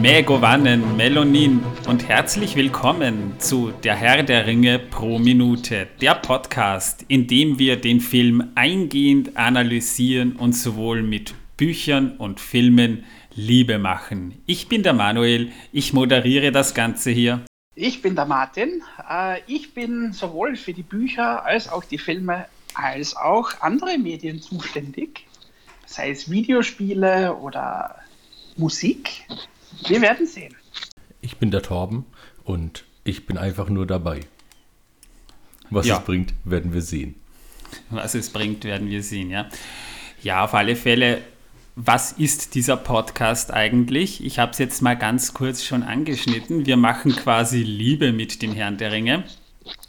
Megovanen, 0.00 0.96
Melonin 0.96 1.60
und 1.88 2.08
herzlich 2.08 2.54
willkommen 2.54 3.34
zu 3.40 3.72
Der 3.82 3.96
Herr 3.96 4.22
der 4.22 4.46
Ringe 4.46 4.78
pro 4.78 5.18
Minute, 5.18 5.88
der 6.00 6.14
Podcast, 6.14 7.04
in 7.08 7.26
dem 7.26 7.58
wir 7.58 7.80
den 7.80 8.00
Film 8.00 8.52
eingehend 8.54 9.36
analysieren 9.36 10.36
und 10.36 10.52
sowohl 10.52 11.02
mit 11.02 11.34
Büchern 11.56 12.16
und 12.16 12.38
Filmen 12.38 13.06
Liebe 13.34 13.80
machen. 13.80 14.40
Ich 14.46 14.68
bin 14.68 14.84
der 14.84 14.92
Manuel, 14.92 15.50
ich 15.72 15.92
moderiere 15.92 16.52
das 16.52 16.74
Ganze 16.74 17.10
hier. 17.10 17.40
Ich 17.74 18.00
bin 18.00 18.14
der 18.14 18.26
Martin, 18.26 18.82
äh, 19.10 19.40
ich 19.48 19.74
bin 19.74 20.12
sowohl 20.12 20.54
für 20.54 20.74
die 20.74 20.84
Bücher 20.84 21.44
als 21.44 21.68
auch 21.68 21.82
die 21.82 21.98
Filme 21.98 22.46
als 22.74 23.16
auch 23.16 23.50
andere 23.62 23.98
Medien 23.98 24.40
zuständig, 24.40 25.26
sei 25.86 26.10
es 26.10 26.30
Videospiele 26.30 27.34
oder 27.34 27.96
Musik. 28.56 29.26
Wir 29.86 30.00
werden 30.00 30.26
sehen. 30.26 30.54
Ich 31.20 31.36
bin 31.36 31.50
der 31.50 31.62
Torben 31.62 32.04
und 32.44 32.84
ich 33.04 33.26
bin 33.26 33.38
einfach 33.38 33.68
nur 33.68 33.86
dabei. 33.86 34.20
Was 35.70 35.86
Ja. 35.86 35.98
es 35.98 36.04
bringt, 36.04 36.34
werden 36.44 36.72
wir 36.72 36.82
sehen. 36.82 37.14
Was 37.90 38.14
es 38.14 38.30
bringt, 38.30 38.64
werden 38.64 38.88
wir 38.88 39.02
sehen, 39.02 39.30
ja. 39.30 39.48
Ja, 40.22 40.44
auf 40.44 40.54
alle 40.54 40.74
Fälle, 40.76 41.20
was 41.76 42.12
ist 42.12 42.54
dieser 42.54 42.76
Podcast 42.76 43.52
eigentlich? 43.52 44.24
Ich 44.24 44.38
habe 44.38 44.52
es 44.52 44.58
jetzt 44.58 44.82
mal 44.82 44.96
ganz 44.96 45.34
kurz 45.34 45.62
schon 45.62 45.82
angeschnitten. 45.82 46.66
Wir 46.66 46.76
machen 46.76 47.14
quasi 47.14 47.62
Liebe 47.62 48.12
mit 48.12 48.42
dem 48.42 48.52
Herrn 48.52 48.78
der 48.78 48.90
Ringe 48.92 49.24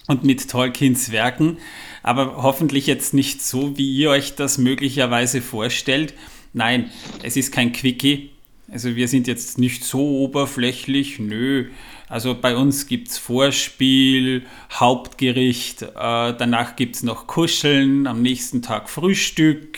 und 0.08 0.24
mit 0.24 0.50
Tolkiens 0.50 1.12
Werken, 1.12 1.58
aber 2.04 2.44
hoffentlich 2.44 2.86
jetzt 2.86 3.14
nicht 3.14 3.42
so, 3.42 3.78
wie 3.78 3.96
ihr 3.96 4.10
euch 4.12 4.36
das 4.36 4.58
möglicherweise 4.58 5.42
vorstellt. 5.42 6.14
Nein, 6.54 6.92
es 7.24 7.38
ist 7.38 7.52
kein 7.52 7.72
Quickie. 7.72 8.32
Also 8.72 8.96
wir 8.96 9.08
sind 9.08 9.28
jetzt 9.28 9.58
nicht 9.58 9.84
so 9.84 10.00
oberflächlich, 10.00 11.20
nö. 11.20 11.70
Also 12.08 12.36
bei 12.40 12.56
uns 12.56 12.88
gibt 12.88 13.10
es 13.10 13.18
Vorspiel, 13.18 14.44
Hauptgericht, 14.72 15.84
äh, 15.84 15.88
danach 15.96 16.76
gibt 16.76 16.96
es 16.96 17.04
noch 17.04 17.28
Kuscheln, 17.28 18.08
am 18.08 18.22
nächsten 18.22 18.62
Tag 18.62 18.90
Frühstück, 18.90 19.78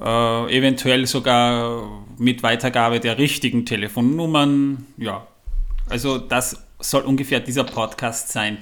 äh, 0.00 0.56
eventuell 0.56 1.06
sogar 1.06 2.04
mit 2.18 2.42
Weitergabe 2.42 3.00
der 3.00 3.18
richtigen 3.18 3.64
Telefonnummern. 3.64 4.86
Ja, 4.96 5.26
also 5.88 6.18
das 6.18 6.64
soll 6.80 7.02
ungefähr 7.02 7.40
dieser 7.40 7.64
Podcast 7.64 8.30
sein. 8.30 8.58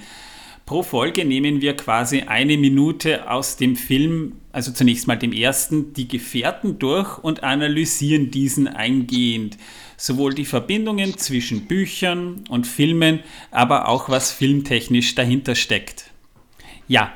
Pro 0.65 0.81
Folge 0.81 1.25
nehmen 1.25 1.61
wir 1.61 1.75
quasi 1.75 2.21
eine 2.21 2.57
Minute 2.57 3.29
aus 3.29 3.55
dem 3.55 3.75
Film, 3.75 4.37
also 4.51 4.71
zunächst 4.71 5.07
mal 5.07 5.15
dem 5.15 5.31
ersten, 5.31 5.93
die 5.93 6.07
Gefährten 6.07 6.79
durch 6.79 7.19
und 7.19 7.43
analysieren 7.43 8.31
diesen 8.31 8.67
eingehend. 8.67 9.57
Sowohl 9.95 10.33
die 10.33 10.45
Verbindungen 10.45 11.17
zwischen 11.17 11.67
Büchern 11.67 12.43
und 12.49 12.65
Filmen, 12.65 13.19
aber 13.51 13.87
auch 13.87 14.09
was 14.09 14.31
filmtechnisch 14.31 15.13
dahinter 15.15 15.55
steckt. 15.55 16.11
Ja, 16.87 17.13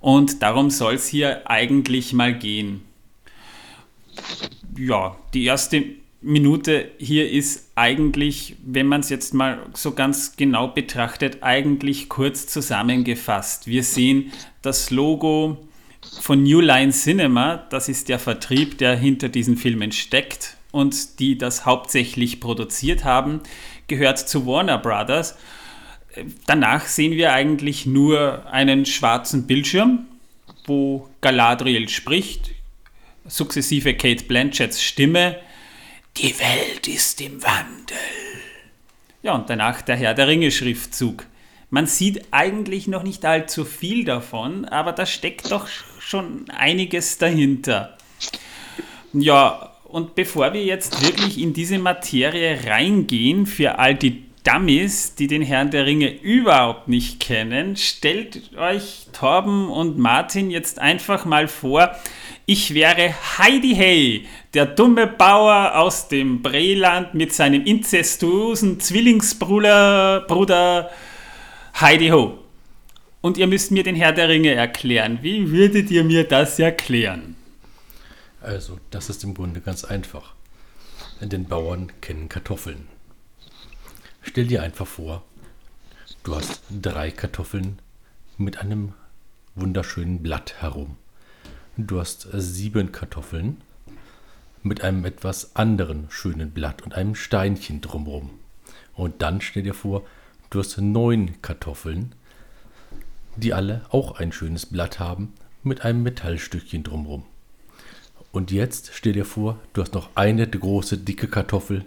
und 0.00 0.42
darum 0.42 0.70
soll 0.70 0.94
es 0.94 1.08
hier 1.08 1.48
eigentlich 1.50 2.12
mal 2.12 2.36
gehen 2.36 2.82
ja, 4.76 5.16
die 5.34 5.44
erste 5.44 5.84
Minute 6.22 6.90
hier 6.98 7.30
ist 7.30 7.70
eigentlich, 7.74 8.56
wenn 8.64 8.86
man 8.86 9.00
es 9.00 9.10
jetzt 9.10 9.34
mal 9.34 9.58
so 9.74 9.92
ganz 9.92 10.36
genau 10.36 10.68
betrachtet, 10.68 11.38
eigentlich 11.42 12.08
kurz 12.08 12.46
zusammengefasst. 12.46 13.66
Wir 13.66 13.82
sehen 13.82 14.32
das 14.62 14.90
Logo 14.90 15.58
von 16.20 16.42
New 16.42 16.60
Line 16.60 16.92
Cinema, 16.92 17.66
das 17.70 17.88
ist 17.88 18.08
der 18.08 18.18
Vertrieb, 18.18 18.78
der 18.78 18.96
hinter 18.96 19.28
diesen 19.28 19.56
Filmen 19.56 19.90
steckt 19.90 20.56
und 20.70 21.18
die 21.18 21.36
das 21.36 21.66
hauptsächlich 21.66 22.40
produziert 22.40 23.04
haben, 23.04 23.40
gehört 23.88 24.18
zu 24.18 24.46
Warner 24.46 24.78
Brothers. 24.78 25.36
Danach 26.46 26.86
sehen 26.86 27.12
wir 27.12 27.32
eigentlich 27.32 27.86
nur 27.86 28.46
einen 28.50 28.86
schwarzen 28.86 29.46
Bildschirm, 29.46 30.06
wo 30.66 31.08
Galadriel 31.20 31.88
spricht, 31.88 32.50
sukzessive 33.26 33.94
Kate 33.94 34.24
Blanchetts 34.24 34.82
Stimme. 34.82 35.36
Die 36.18 36.38
Welt 36.38 36.88
ist 36.88 37.22
im 37.22 37.42
Wandel. 37.42 37.96
Ja, 39.22 39.34
und 39.34 39.48
danach 39.48 39.80
der 39.80 39.96
Herr 39.96 40.12
der 40.12 40.28
Ringe 40.28 40.50
Schriftzug. 40.50 41.26
Man 41.70 41.86
sieht 41.86 42.26
eigentlich 42.32 42.86
noch 42.86 43.02
nicht 43.02 43.24
allzu 43.24 43.64
viel 43.64 44.04
davon, 44.04 44.66
aber 44.66 44.92
da 44.92 45.06
steckt 45.06 45.50
doch 45.50 45.68
schon 46.00 46.50
einiges 46.50 47.16
dahinter. 47.16 47.96
Ja, 49.14 49.72
und 49.84 50.14
bevor 50.14 50.52
wir 50.52 50.62
jetzt 50.62 51.02
wirklich 51.02 51.40
in 51.40 51.54
diese 51.54 51.78
Materie 51.78 52.62
reingehen, 52.66 53.46
für 53.46 53.78
all 53.78 53.94
die 53.94 54.24
Dummies, 54.44 55.14
die 55.14 55.28
den 55.28 55.42
Herrn 55.42 55.70
der 55.70 55.86
Ringe 55.86 56.12
überhaupt 56.12 56.88
nicht 56.88 57.20
kennen, 57.20 57.76
stellt 57.76 58.54
euch 58.58 59.06
Torben 59.12 59.70
und 59.70 59.96
Martin 59.98 60.50
jetzt 60.50 60.78
einfach 60.78 61.24
mal 61.24 61.48
vor, 61.48 61.96
ich 62.46 62.74
wäre 62.74 63.14
Heidi 63.38 63.74
Hey, 63.74 64.26
der 64.54 64.66
dumme 64.66 65.06
Bauer 65.06 65.76
aus 65.76 66.08
dem 66.08 66.42
Breland 66.42 67.14
mit 67.14 67.32
seinem 67.32 67.64
inzestuösen 67.64 68.80
Zwillingsbruder 68.80 70.24
Bruder 70.26 70.90
Heidi 71.80 72.08
Ho. 72.08 72.38
Und 73.20 73.38
ihr 73.38 73.46
müsst 73.46 73.70
mir 73.70 73.84
den 73.84 73.94
Herr 73.94 74.12
der 74.12 74.28
Ringe 74.28 74.52
erklären. 74.52 75.20
Wie 75.22 75.50
würdet 75.52 75.90
ihr 75.90 76.02
mir 76.02 76.24
das 76.24 76.58
erklären? 76.58 77.36
Also, 78.40 78.80
das 78.90 79.08
ist 79.08 79.22
im 79.22 79.34
Grunde 79.34 79.60
ganz 79.60 79.84
einfach. 79.84 80.34
Denn 81.20 81.44
Bauern 81.44 81.92
kennen 82.00 82.28
Kartoffeln. 82.28 82.88
Stell 84.22 84.46
dir 84.46 84.62
einfach 84.62 84.86
vor, 84.86 85.22
du 86.24 86.34
hast 86.34 86.62
drei 86.68 87.12
Kartoffeln 87.12 87.78
mit 88.38 88.58
einem 88.58 88.94
wunderschönen 89.54 90.22
Blatt 90.22 90.54
herum. 90.60 90.96
Du 91.78 91.98
hast 91.98 92.28
sieben 92.34 92.92
Kartoffeln 92.92 93.62
mit 94.62 94.84
einem 94.84 95.06
etwas 95.06 95.56
anderen 95.56 96.06
schönen 96.10 96.50
Blatt 96.50 96.82
und 96.82 96.92
einem 96.92 97.14
Steinchen 97.14 97.80
drumherum. 97.80 98.28
Und 98.94 99.22
dann 99.22 99.40
stell 99.40 99.62
dir 99.62 99.72
vor, 99.72 100.06
du 100.50 100.58
hast 100.58 100.76
neun 100.76 101.40
Kartoffeln, 101.40 102.14
die 103.36 103.54
alle 103.54 103.86
auch 103.88 104.18
ein 104.18 104.32
schönes 104.32 104.66
Blatt 104.66 104.98
haben 104.98 105.32
mit 105.62 105.82
einem 105.82 106.02
Metallstückchen 106.02 106.82
drumherum. 106.82 107.24
Und 108.32 108.50
jetzt 108.50 108.90
stell 108.92 109.14
dir 109.14 109.24
vor, 109.24 109.58
du 109.72 109.80
hast 109.80 109.94
noch 109.94 110.10
eine 110.14 110.46
große 110.46 110.98
dicke 110.98 111.26
Kartoffel 111.26 111.86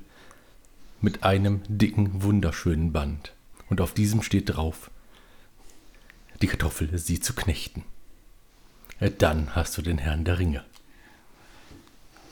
mit 1.00 1.24
einem 1.24 1.62
dicken 1.68 2.24
wunderschönen 2.24 2.92
Band. 2.92 3.34
Und 3.70 3.82
auf 3.82 3.94
diesem 3.94 4.24
steht 4.24 4.50
drauf, 4.50 4.90
die 6.42 6.48
Kartoffel 6.48 6.98
sie 6.98 7.20
zu 7.20 7.36
knechten. 7.36 7.84
Ja, 9.00 9.10
Dann 9.10 9.56
hast 9.56 9.78
du 9.78 9.82
den 9.82 9.98
Herrn 9.98 10.24
der 10.26 10.40
Ringe. 10.40 10.64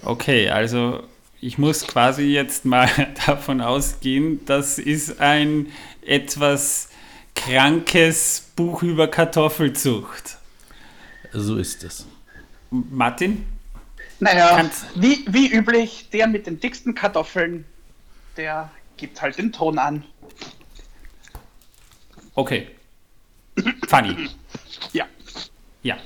Okay, 0.03 0.50
also 0.50 1.03
ich 1.40 1.57
muss 1.57 1.85
quasi 1.88 2.24
jetzt 2.24 2.66
mal 2.66 2.90
davon 3.25 3.62
ausgehen, 3.62 4.46
das 4.46 4.79
ist 4.79 5.19
ein 5.19 5.68
etwas 6.06 6.90
krankes 7.35 8.51
Buch 8.56 8.84
über 8.84 9.07
Kartoffelzucht. 9.07 10.38
So 11.31 11.57
ist 11.57 11.84
es. 11.84 12.06
Martin? 12.69 13.45
Naja, 14.19 14.56
Kannst- 14.56 14.85
wie, 14.95 15.25
wie 15.28 15.51
üblich, 15.51 16.09
der 16.12 16.28
mit 16.28 16.47
den 16.47 16.59
dicksten 16.59 16.94
Kartoffeln, 16.95 17.66
der 18.38 18.69
gibt 18.97 19.22
halt 19.22 19.38
den 19.38 19.51
Ton 19.51 19.80
an. 19.80 20.03
Okay. 22.35 22.68
Funny. 23.88 24.30
Ja. 24.94 25.06
Ja. 25.84 25.97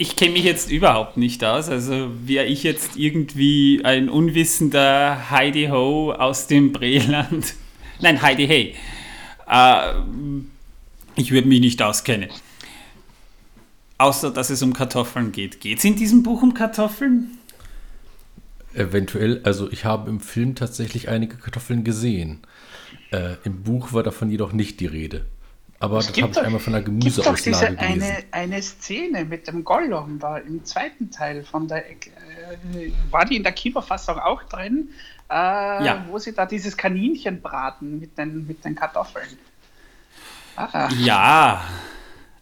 Ich 0.00 0.16
kenne 0.16 0.32
mich 0.32 0.44
jetzt 0.44 0.70
überhaupt 0.70 1.18
nicht 1.18 1.44
aus. 1.44 1.68
Also 1.68 2.10
wäre 2.24 2.46
ich 2.46 2.62
jetzt 2.62 2.96
irgendwie 2.96 3.82
ein 3.84 4.08
unwissender 4.08 5.28
Heidi 5.28 5.66
Ho 5.66 6.10
aus 6.12 6.46
dem 6.46 6.72
Breland. 6.72 7.52
Nein, 8.00 8.22
Heidi 8.22 8.46
Hey. 8.46 8.74
Äh, 9.46 9.92
ich 11.16 11.32
würde 11.32 11.48
mich 11.48 11.60
nicht 11.60 11.82
auskennen. 11.82 12.30
Außer, 13.98 14.30
dass 14.30 14.48
es 14.48 14.62
um 14.62 14.72
Kartoffeln 14.72 15.32
geht. 15.32 15.60
Geht 15.60 15.80
es 15.80 15.84
in 15.84 15.96
diesem 15.96 16.22
Buch 16.22 16.42
um 16.42 16.54
Kartoffeln? 16.54 17.36
Eventuell, 18.72 19.42
also 19.44 19.70
ich 19.70 19.84
habe 19.84 20.08
im 20.08 20.20
Film 20.20 20.54
tatsächlich 20.54 21.10
einige 21.10 21.36
Kartoffeln 21.36 21.84
gesehen. 21.84 22.38
Äh, 23.10 23.34
Im 23.44 23.64
Buch 23.64 23.92
war 23.92 24.02
davon 24.02 24.30
jedoch 24.30 24.54
nicht 24.54 24.80
die 24.80 24.86
Rede. 24.86 25.26
Aber 25.80 25.96
das 25.96 26.08
habe 26.08 26.30
ich 26.30 26.38
einmal 26.38 26.60
von 26.60 26.74
einer 26.74 26.84
gibt 26.84 27.26
doch 27.26 27.38
Gemüseauslage 27.38 27.42
diese 27.42 27.76
gelesen. 27.76 28.02
eine, 28.02 28.24
eine 28.32 28.62
Szene 28.62 29.24
mit 29.24 29.48
dem 29.48 29.64
Gollum 29.64 30.18
da 30.18 30.36
im 30.38 30.64
zweiten 30.64 31.10
Teil 31.10 31.42
von 31.42 31.68
der. 31.68 31.90
Äh, 31.90 31.98
war 33.10 33.24
die 33.24 33.36
in 33.36 33.42
der 33.42 33.52
Kinofassung 33.52 34.18
auch 34.18 34.42
drin? 34.44 34.90
Äh, 35.30 35.34
Ja. 35.34 36.04
Wo 36.08 36.18
sie 36.18 36.34
da 36.34 36.44
dieses 36.46 36.76
Kaninchen 36.76 37.40
braten 37.40 37.98
mit 37.98 38.18
den, 38.18 38.46
mit 38.46 38.64
den 38.64 38.74
Kartoffeln. 38.74 39.38
Ah, 40.56 40.88
Ja, 40.98 41.64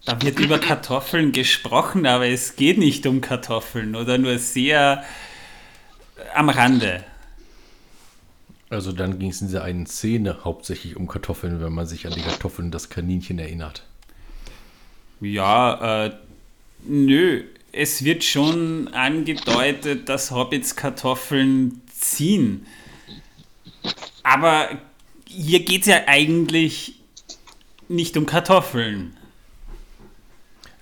da 0.05 0.21
wird 0.23 0.41
über 0.41 0.59
Kartoffeln 0.61 1.31
gesprochen, 1.33 2.07
aber 2.07 2.27
es 2.27 2.57
geht 2.57 2.79
nicht 2.79 3.07
um 3.07 3.21
Kartoffeln 3.21 3.95
oder 3.95 4.19
nur 4.19 4.39
sehr 4.39 5.05
am 6.35 6.49
Rande. 6.49 7.05
Also 8.71 8.93
dann 8.93 9.19
ging 9.19 9.31
es 9.31 9.41
in 9.41 9.47
dieser 9.47 9.65
einen 9.65 9.87
Szene 9.87 10.45
hauptsächlich 10.45 10.97
um 10.97 11.07
Kartoffeln, 11.07 11.61
wenn 11.63 11.73
man 11.73 11.87
sich 11.87 12.07
an 12.07 12.13
die 12.13 12.21
Kartoffeln 12.21 12.71
das 12.71 12.91
Kaninchen 12.91 13.39
erinnert. 13.39 13.85
Ja, 15.21 16.07
äh, 16.07 16.17
nö, 16.85 17.45
es 17.73 18.05
wird 18.05 18.25
schon 18.25 18.89
angedeutet, 18.89 20.09
dass 20.09 20.31
Hobbits 20.31 20.77
Kartoffeln 20.77 21.81
ziehen. 21.91 22.67
Aber 24.23 24.69
hier 25.27 25.65
geht 25.65 25.83
es 25.83 25.87
ja 25.87 26.03
eigentlich 26.07 27.01
nicht 27.89 28.17
um 28.17 28.27
Kartoffeln. 28.27 29.17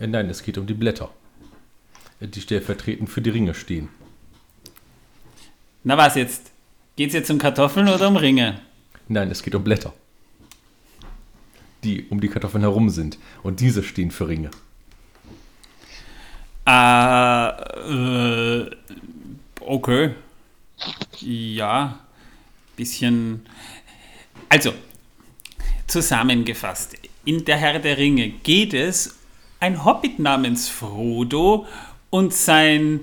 Äh, 0.00 0.08
nein, 0.08 0.28
es 0.28 0.42
geht 0.42 0.58
um 0.58 0.66
die 0.66 0.74
Blätter, 0.74 1.10
die 2.20 2.40
stellvertretend 2.40 3.08
für 3.08 3.22
die 3.22 3.30
Ringe 3.30 3.54
stehen. 3.54 3.88
Na 5.84 5.96
was 5.96 6.16
jetzt? 6.16 6.50
Geht 6.96 7.08
es 7.08 7.14
jetzt 7.14 7.30
um 7.30 7.38
Kartoffeln 7.38 7.88
oder 7.88 8.08
um 8.08 8.16
Ringe? 8.16 8.58
Nein, 9.08 9.30
es 9.30 9.42
geht 9.42 9.54
um 9.54 9.62
Blätter, 9.62 9.92
die 11.84 12.06
um 12.08 12.20
die 12.22 12.28
Kartoffeln 12.28 12.62
herum 12.62 12.88
sind. 12.88 13.18
Und 13.42 13.60
diese 13.60 13.82
stehen 13.82 14.10
für 14.10 14.28
Ringe. 14.28 14.50
Äh, 16.66 17.48
äh, 17.48 18.70
okay. 19.60 20.14
Ja, 21.20 21.98
bisschen. 22.76 23.46
Also, 24.48 24.72
zusammengefasst. 25.86 26.96
In 27.26 27.44
der 27.44 27.58
Herr 27.58 27.78
der 27.78 27.98
Ringe 27.98 28.30
geht 28.30 28.72
es 28.72 29.18
ein 29.60 29.84
Hobbit 29.84 30.18
namens 30.18 30.68
Frodo 30.68 31.66
und 32.08 32.32
sein 32.32 33.00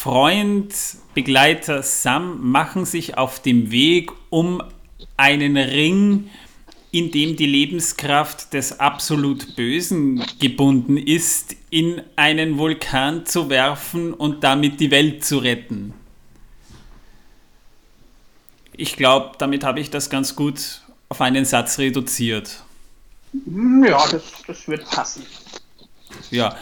Freund, 0.00 0.72
Begleiter 1.14 1.82
Sam 1.82 2.52
machen 2.52 2.84
sich 2.84 3.18
auf 3.18 3.42
dem 3.42 3.72
Weg, 3.72 4.12
um 4.30 4.62
einen 5.16 5.56
Ring, 5.56 6.30
in 6.92 7.10
dem 7.10 7.34
die 7.34 7.46
Lebenskraft 7.46 8.54
des 8.54 8.78
absolut 8.78 9.56
Bösen 9.56 10.24
gebunden 10.38 10.98
ist, 10.98 11.56
in 11.70 12.00
einen 12.14 12.58
Vulkan 12.58 13.26
zu 13.26 13.50
werfen 13.50 14.14
und 14.14 14.44
damit 14.44 14.78
die 14.78 14.92
Welt 14.92 15.24
zu 15.24 15.38
retten. 15.38 15.92
Ich 18.76 18.94
glaube, 18.94 19.32
damit 19.38 19.64
habe 19.64 19.80
ich 19.80 19.90
das 19.90 20.10
ganz 20.10 20.36
gut 20.36 20.82
auf 21.08 21.20
einen 21.20 21.44
Satz 21.44 21.80
reduziert. 21.80 22.62
Ja, 23.32 24.06
das, 24.06 24.22
das 24.46 24.68
wird 24.68 24.88
passen. 24.88 25.26
Ja, 26.30 26.56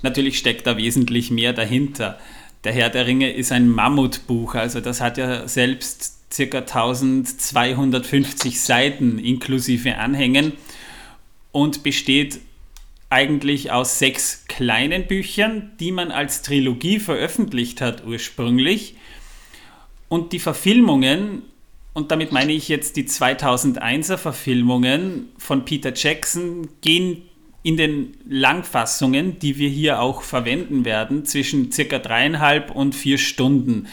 natürlich 0.00 0.38
steckt 0.38 0.66
da 0.66 0.78
wesentlich 0.78 1.30
mehr 1.30 1.52
dahinter. 1.52 2.18
Der 2.64 2.72
Herr 2.72 2.88
der 2.88 3.06
Ringe 3.06 3.30
ist 3.30 3.52
ein 3.52 3.68
Mammutbuch, 3.68 4.54
also 4.54 4.80
das 4.80 5.02
hat 5.02 5.18
ja 5.18 5.46
selbst 5.46 6.14
ca. 6.34 6.58
1250 6.58 8.60
Seiten 8.60 9.18
inklusive 9.18 9.98
Anhängen 9.98 10.54
und 11.52 11.82
besteht 11.82 12.40
eigentlich 13.10 13.70
aus 13.70 13.98
sechs 13.98 14.46
kleinen 14.48 15.06
Büchern, 15.06 15.72
die 15.78 15.92
man 15.92 16.10
als 16.10 16.42
Trilogie 16.42 16.98
veröffentlicht 16.98 17.80
hat 17.80 18.04
ursprünglich. 18.06 18.96
Und 20.08 20.32
die 20.32 20.40
Verfilmungen, 20.40 21.42
und 21.92 22.10
damit 22.10 22.32
meine 22.32 22.52
ich 22.52 22.68
jetzt 22.68 22.96
die 22.96 23.04
2001er 23.04 24.16
Verfilmungen 24.16 25.28
von 25.38 25.64
Peter 25.64 25.92
Jackson, 25.94 26.68
gehen 26.80 27.22
in 27.64 27.78
den 27.78 28.12
Langfassungen, 28.28 29.38
die 29.40 29.58
wir 29.58 29.70
hier 29.70 30.00
auch 30.00 30.22
verwenden 30.22 30.84
werden, 30.84 31.24
zwischen 31.24 31.72
circa 31.72 31.98
dreieinhalb 31.98 32.70
und 32.70 32.94
vier 32.94 33.18
Stunden. 33.18 33.88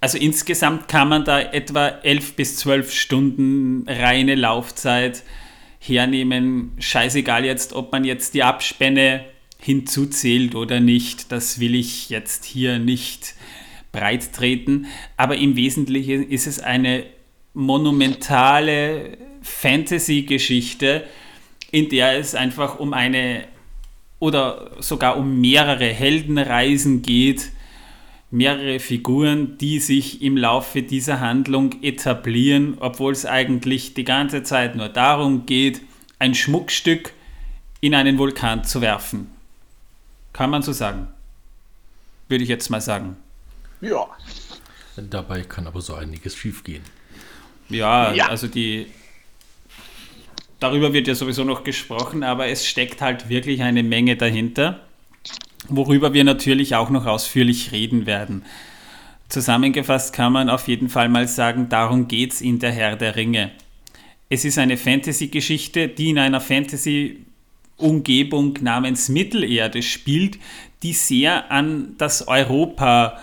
Also 0.00 0.16
insgesamt 0.16 0.88
kann 0.88 1.08
man 1.08 1.24
da 1.24 1.38
etwa 1.38 1.88
elf 1.88 2.34
bis 2.34 2.56
zwölf 2.56 2.92
Stunden 2.92 3.84
reine 3.86 4.34
Laufzeit 4.34 5.22
hernehmen. 5.78 6.72
Scheißegal 6.78 7.44
jetzt, 7.44 7.74
ob 7.74 7.92
man 7.92 8.04
jetzt 8.04 8.32
die 8.32 8.42
Abspänne 8.42 9.24
hinzuzählt 9.60 10.54
oder 10.54 10.80
nicht. 10.80 11.30
Das 11.30 11.60
will 11.60 11.74
ich 11.74 12.08
jetzt 12.08 12.46
hier 12.46 12.78
nicht 12.78 13.34
breit 13.92 14.32
treten. 14.32 14.86
Aber 15.18 15.36
im 15.36 15.56
Wesentlichen 15.56 16.26
ist 16.26 16.46
es 16.46 16.58
eine 16.58 17.04
monumentale 17.52 19.18
Fantasy-Geschichte, 19.42 21.04
in 21.70 21.88
der 21.88 22.18
es 22.18 22.34
einfach 22.34 22.78
um 22.78 22.92
eine 22.92 23.44
oder 24.18 24.72
sogar 24.80 25.16
um 25.16 25.40
mehrere 25.40 25.86
Heldenreisen 25.86 27.02
geht, 27.02 27.50
mehrere 28.30 28.80
Figuren, 28.80 29.56
die 29.58 29.78
sich 29.78 30.22
im 30.22 30.36
Laufe 30.36 30.82
dieser 30.82 31.20
Handlung 31.20 31.82
etablieren, 31.82 32.76
obwohl 32.80 33.12
es 33.12 33.24
eigentlich 33.26 33.94
die 33.94 34.04
ganze 34.04 34.42
Zeit 34.42 34.76
nur 34.76 34.88
darum 34.88 35.46
geht, 35.46 35.80
ein 36.18 36.34
Schmuckstück 36.34 37.12
in 37.80 37.94
einen 37.94 38.18
Vulkan 38.18 38.64
zu 38.64 38.80
werfen. 38.80 39.28
Kann 40.32 40.50
man 40.50 40.62
so 40.62 40.72
sagen. 40.72 41.08
Würde 42.28 42.42
ich 42.42 42.50
jetzt 42.50 42.68
mal 42.70 42.80
sagen. 42.80 43.16
Ja. 43.80 44.06
Dabei 44.96 45.42
kann 45.42 45.66
aber 45.66 45.80
so 45.80 45.94
einiges 45.94 46.34
schiefgehen. 46.36 46.82
Ja, 47.68 48.12
Ja. 48.12 48.28
also 48.28 48.48
die. 48.48 48.86
Darüber 50.60 50.92
wird 50.92 51.06
ja 51.06 51.14
sowieso 51.14 51.44
noch 51.44 51.62
gesprochen, 51.62 52.24
aber 52.24 52.48
es 52.48 52.66
steckt 52.66 53.00
halt 53.00 53.28
wirklich 53.28 53.62
eine 53.62 53.84
Menge 53.84 54.16
dahinter, 54.16 54.80
worüber 55.68 56.14
wir 56.14 56.24
natürlich 56.24 56.74
auch 56.74 56.90
noch 56.90 57.06
ausführlich 57.06 57.70
reden 57.70 58.06
werden. 58.06 58.44
Zusammengefasst 59.28 60.12
kann 60.14 60.32
man 60.32 60.50
auf 60.50 60.66
jeden 60.68 60.88
Fall 60.88 61.08
mal 61.08 61.28
sagen, 61.28 61.68
darum 61.68 62.08
geht's 62.08 62.40
in 62.40 62.58
der 62.58 62.72
Herr 62.72 62.96
der 62.96 63.14
Ringe. 63.14 63.52
Es 64.30 64.44
ist 64.44 64.58
eine 64.58 64.76
Fantasy-Geschichte, 64.76 65.88
die 65.88 66.10
in 66.10 66.18
einer 66.18 66.40
Fantasy-Umgebung 66.40 68.58
namens 68.60 69.08
Mittelerde 69.08 69.82
spielt, 69.82 70.38
die 70.82 70.92
sehr 70.92 71.52
an 71.52 71.94
das 71.98 72.26
Europa 72.26 73.20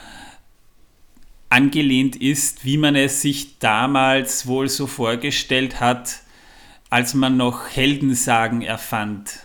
angelehnt 1.49 2.15
ist, 2.15 2.63
wie 2.65 2.77
man 2.77 2.95
es 2.95 3.21
sich 3.21 3.59
damals 3.59 4.47
wohl 4.47 4.69
so 4.69 4.87
vorgestellt 4.87 5.79
hat, 5.79 6.21
als 6.95 7.13
man 7.13 7.35
noch 7.35 7.67
Heldensagen 7.67 8.61
erfand. 8.61 9.41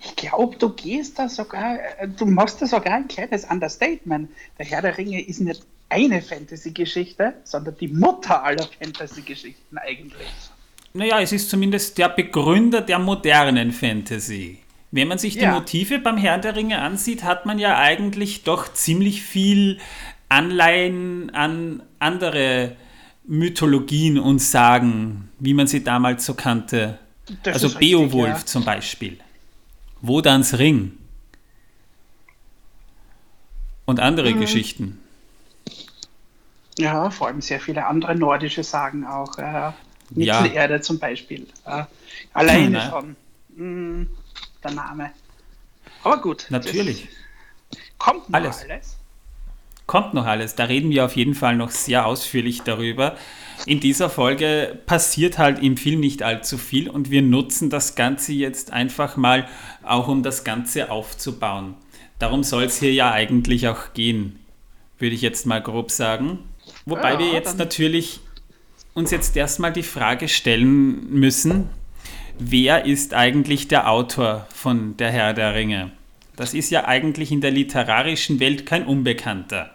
Ich 0.00 0.16
glaube, 0.16 0.54
du 0.58 0.68
gehst 0.68 1.18
da 1.18 1.30
sogar, 1.30 1.78
äh, 1.98 2.08
du 2.08 2.26
machst 2.26 2.60
da 2.60 2.66
sogar 2.66 2.92
ein 2.92 3.08
kleines 3.08 3.46
Understatement. 3.46 4.28
Der 4.58 4.66
Herr 4.66 4.82
der 4.82 4.98
Ringe 4.98 5.26
ist 5.26 5.40
nicht 5.40 5.64
eine 5.88 6.20
Fantasy-Geschichte, 6.20 7.32
sondern 7.44 7.74
die 7.80 7.88
Mutter 7.88 8.44
aller 8.44 8.68
Fantasy-Geschichten 8.82 9.78
eigentlich. 9.78 10.28
Naja, 10.92 11.22
es 11.22 11.32
ist 11.32 11.48
zumindest 11.48 11.96
der 11.96 12.10
Begründer 12.10 12.82
der 12.82 12.98
modernen 12.98 13.72
Fantasy. 13.72 14.58
Wenn 14.90 15.08
man 15.08 15.16
sich 15.16 15.38
die 15.38 15.44
Ja. 15.44 15.52
Motive 15.52 16.00
beim 16.00 16.18
Herrn 16.18 16.42
der 16.42 16.54
Ringe 16.54 16.82
ansieht, 16.82 17.24
hat 17.24 17.46
man 17.46 17.58
ja 17.58 17.78
eigentlich 17.78 18.44
doch 18.44 18.70
ziemlich 18.74 19.22
viel 19.22 19.78
Anleihen 20.28 21.30
an 21.30 21.82
andere 21.98 22.76
Mythologien 23.30 24.18
und 24.18 24.40
Sagen, 24.40 25.30
wie 25.38 25.54
man 25.54 25.68
sie 25.68 25.84
damals 25.84 26.26
so 26.26 26.34
kannte. 26.34 26.98
Das 27.44 27.54
also 27.54 27.68
ist 27.68 27.74
richtig, 27.80 27.92
Beowulf 27.92 28.38
ja. 28.40 28.44
zum 28.46 28.64
Beispiel. 28.64 29.20
Wodans 30.00 30.58
Ring. 30.58 30.98
Und 33.84 34.00
andere 34.00 34.32
Mhm. 34.34 34.40
Geschichten. 34.40 34.98
Ja, 36.76 37.10
vor 37.10 37.28
allem 37.28 37.40
sehr 37.40 37.60
viele 37.60 37.86
andere 37.86 38.16
nordische 38.16 38.64
Sagen 38.64 39.06
auch. 39.06 39.38
Äh, 39.38 39.72
Ja. 40.16 40.40
Mittelerde 40.40 40.80
zum 40.80 40.98
Beispiel. 40.98 41.46
Äh, 41.66 41.84
alleine 42.34 42.70
Na. 42.70 42.90
schon. 42.90 43.16
Mm, 43.54 44.06
der 44.64 44.70
Name. 44.72 45.12
Aber 46.02 46.20
gut. 46.20 46.46
Natürlich. 46.48 47.08
Kommt 47.96 48.28
noch 48.28 48.40
Alles. 48.40 48.62
alles. 48.68 48.96
Kommt 49.90 50.14
noch 50.14 50.24
alles. 50.24 50.54
Da 50.54 50.66
reden 50.66 50.90
wir 50.90 51.04
auf 51.04 51.16
jeden 51.16 51.34
Fall 51.34 51.56
noch 51.56 51.72
sehr 51.72 52.06
ausführlich 52.06 52.62
darüber. 52.62 53.16
In 53.66 53.80
dieser 53.80 54.08
Folge 54.08 54.78
passiert 54.86 55.36
halt 55.36 55.60
im 55.60 55.76
Film 55.76 55.98
nicht 55.98 56.22
allzu 56.22 56.58
viel 56.58 56.88
und 56.88 57.10
wir 57.10 57.22
nutzen 57.22 57.70
das 57.70 57.96
Ganze 57.96 58.32
jetzt 58.32 58.72
einfach 58.72 59.16
mal 59.16 59.48
auch, 59.82 60.06
um 60.06 60.22
das 60.22 60.44
Ganze 60.44 60.92
aufzubauen. 60.92 61.74
Darum 62.20 62.44
soll 62.44 62.62
es 62.62 62.78
hier 62.78 62.92
ja 62.92 63.10
eigentlich 63.10 63.66
auch 63.66 63.92
gehen, 63.92 64.38
würde 65.00 65.16
ich 65.16 65.22
jetzt 65.22 65.44
mal 65.44 65.60
grob 65.60 65.90
sagen. 65.90 66.38
Wobei 66.86 67.14
Ja, 67.14 67.18
wir 67.18 67.32
jetzt 67.32 67.58
natürlich 67.58 68.20
uns 68.94 69.10
jetzt 69.10 69.36
erstmal 69.36 69.72
die 69.72 69.82
Frage 69.82 70.28
stellen 70.28 71.10
müssen, 71.10 71.68
wer 72.38 72.84
ist 72.84 73.12
eigentlich 73.12 73.66
der 73.66 73.90
Autor 73.90 74.46
von 74.54 74.96
Der 74.98 75.10
Herr 75.10 75.34
der 75.34 75.56
Ringe? 75.56 75.90
Das 76.36 76.54
ist 76.54 76.70
ja 76.70 76.86
eigentlich 76.86 77.32
in 77.32 77.40
der 77.40 77.50
literarischen 77.50 78.38
Welt 78.38 78.66
kein 78.66 78.86
Unbekannter, 78.86 79.74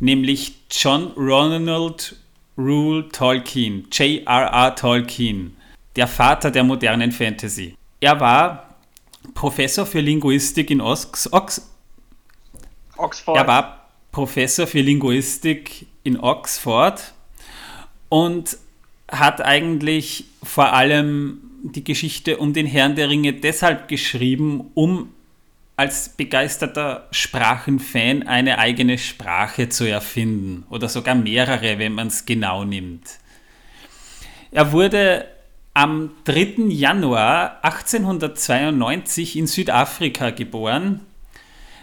nämlich 0.00 0.54
John 0.70 1.12
Ronald 1.16 2.16
Rule 2.58 3.08
Tolkien, 3.10 3.86
J.R.R. 3.92 4.74
Tolkien, 4.74 5.56
der 5.94 6.06
Vater 6.06 6.50
der 6.50 6.64
modernen 6.64 7.12
Fantasy. 7.12 7.76
Er 8.00 8.18
war 8.20 8.74
Professor 9.34 9.84
für 9.84 10.00
Linguistik 10.00 10.70
in 10.70 10.80
Ox 10.80 11.32
Ox 11.32 11.70
Oxford. 12.96 13.36
er 13.36 13.46
war 13.46 13.90
Professor 14.12 14.66
für 14.66 14.80
Linguistik 14.80 15.86
in 16.02 16.18
Oxford 16.18 17.12
und 18.08 18.56
hat 19.10 19.42
eigentlich 19.42 20.24
vor 20.42 20.72
allem 20.72 21.42
die 21.62 21.84
Geschichte 21.84 22.38
um 22.38 22.52
den 22.52 22.66
Herrn 22.66 22.96
der 22.96 23.10
Ringe 23.10 23.32
deshalb 23.32 23.88
geschrieben, 23.88 24.70
um 24.74 25.12
als 25.76 26.08
begeisterter 26.08 27.06
Sprachenfan 27.10 28.22
eine 28.26 28.58
eigene 28.58 28.96
Sprache 28.96 29.68
zu 29.68 29.84
erfinden 29.84 30.64
oder 30.70 30.88
sogar 30.88 31.14
mehrere, 31.14 31.78
wenn 31.78 31.92
man 31.92 32.06
es 32.06 32.24
genau 32.24 32.64
nimmt. 32.64 33.18
Er 34.50 34.72
wurde 34.72 35.26
am 35.74 36.12
3. 36.24 36.68
Januar 36.68 37.62
1892 37.62 39.36
in 39.36 39.46
Südafrika 39.46 40.30
geboren. 40.30 41.02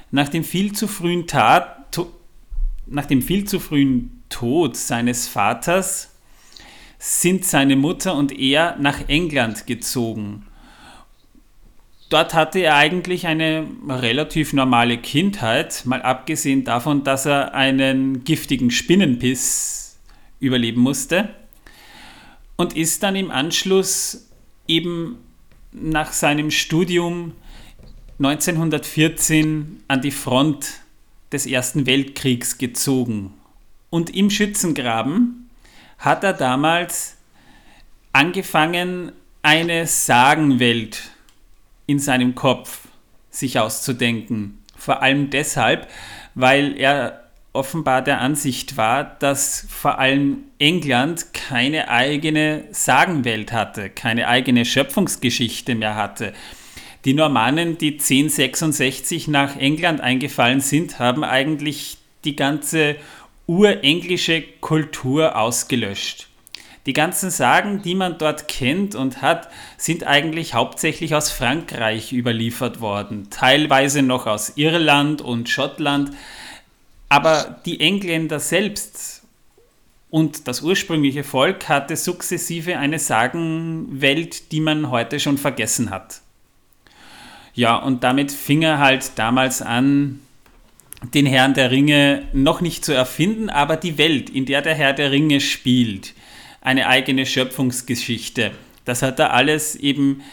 Nach 0.10 0.30
dem 0.30 0.44
viel 0.44 0.74
zu 0.74 0.88
frühen, 0.88 1.28
Tat, 1.28 1.92
to, 1.92 2.12
nach 2.88 3.06
dem 3.06 3.22
viel 3.22 3.46
zu 3.46 3.60
frühen 3.60 4.24
Tod 4.30 4.76
seines 4.76 5.28
Vaters 5.28 6.16
sind 6.98 7.46
seine 7.46 7.76
Mutter 7.76 8.16
und 8.16 8.32
er 8.32 8.76
nach 8.80 9.08
England 9.10 9.68
gezogen. 9.68 10.48
Dort 12.14 12.36
hatte 12.36 12.60
er 12.60 12.76
eigentlich 12.76 13.26
eine 13.26 13.66
relativ 13.90 14.54
normale 14.54 15.00
Kindheit, 15.00 15.82
mal 15.86 16.04
abgesehen 16.04 16.64
davon, 16.64 17.04
dass 17.04 17.26
er 17.26 17.56
einen 17.56 18.24
giftigen 18.24 18.70
Spinnenbiss 18.70 19.98
überleben 20.40 20.80
musste 20.80 21.30
und 22.56 22.78
ist 22.78 23.02
dann 23.02 23.16
im 23.16 23.32
Anschluss 23.32 24.30
eben 24.68 25.18
nach 25.72 26.14
seinem 26.14 26.52
Studium 26.52 27.32
1914 28.20 29.82
an 29.88 30.04
die 30.04 30.12
Front 30.12 30.68
des 31.32 31.48
Ersten 31.48 31.88
Weltkriegs 31.88 32.60
gezogen. 32.60 33.34
Und 33.90 34.16
im 34.16 34.30
Schützengraben 34.30 35.50
hat 35.98 36.24
er 36.24 36.34
damals 36.34 37.18
angefangen, 38.12 39.14
eine 39.42 39.88
Sagenwelt 39.88 41.13
in 41.86 42.00
seinem 42.00 42.36
Kopf 42.36 42.88
sich 43.30 43.60
auszudenken. 43.60 44.64
Vor 44.76 45.02
allem 45.02 45.30
deshalb, 45.30 45.88
weil 46.36 46.78
er 46.78 47.24
offenbar 47.54 48.02
der 48.02 48.20
Ansicht 48.20 48.78
war, 48.78 49.04
dass 49.04 49.66
vor 49.70 50.00
allem 50.00 50.46
England 50.58 51.34
keine 51.34 51.90
eigene 51.90 52.64
Sagenwelt 52.72 53.52
hatte, 53.52 53.90
keine 53.90 54.28
eigene 54.28 54.66
Schöpfungsgeschichte 54.66 55.76
mehr 55.76 55.96
hatte. 55.96 56.34
Die 57.06 57.14
Normannen, 57.14 57.78
die 57.78 57.94
1066 57.94 59.28
nach 59.28 59.58
England 59.58 60.02
eingefallen 60.02 60.62
sind, 60.62 61.00
haben 61.00 61.24
eigentlich 61.24 61.98
die 62.24 62.36
ganze 62.36 62.96
urenglische 63.46 64.42
Kultur 64.62 65.38
ausgelöscht. 65.38 66.30
Die 66.86 66.94
ganzen 66.94 67.30
Sagen, 67.30 67.82
die 67.82 67.96
man 67.96 68.18
dort 68.18 68.48
kennt 68.48 68.94
und 68.96 69.22
hat, 69.22 69.50
sind 69.78 70.06
eigentlich 70.06 70.54
hauptsächlich 70.54 71.16
aus 71.16 71.32
Frankreich 71.32 72.12
überliefert 72.12 72.82
worden, 72.82 73.28
teilweise 73.30 74.02
noch 74.02 74.28
aus 74.28 74.54
Irland 74.58 75.22
und 75.22 75.48
Schottland, 75.48 76.12
aber 77.08 77.62
die 77.66 77.80
Engländer 77.80 78.40
selbst 78.40 79.24
und 80.10 80.48
das 80.48 80.62
ursprüngliche 80.62 81.24
Volk 81.24 81.70
hatte 81.70 81.96
sukzessive 81.96 82.78
eine 82.78 83.00
Sagenwelt, 83.00 84.52
die 84.52 84.60
man 84.60 84.92
heute 84.92 85.20
schon 85.20 85.40
vergessen 85.40 85.90
hat. 85.90 86.22
Ja, 87.56 87.78
und 87.78 88.04
damit 88.04 88.32
fing 88.32 88.62
er 88.62 88.78
halt 88.78 89.14
damals 89.16 89.62
an, 89.62 90.20
den 91.16 91.26
Herrn 91.26 91.54
der 91.54 91.72
Ringe 91.72 92.28
noch 92.34 92.62
nicht 92.62 92.86
zu 92.86 92.94
erfinden, 92.94 93.50
aber 93.50 93.76
die 93.76 93.98
Welt, 93.98 94.30
in 94.30 94.46
der 94.46 94.62
der 94.62 94.76
Herr 94.76 94.94
der 94.94 95.12
Ringe 95.12 95.42
spielt, 95.42 96.14
eine 96.64 96.88
eigene 96.88 97.26
Schöpfungsgeschichte. 97.26 98.52
Das 98.86 99.02
hat 99.02 99.20
er 99.20 99.34
alles 99.34 99.76
eben 99.76 100.24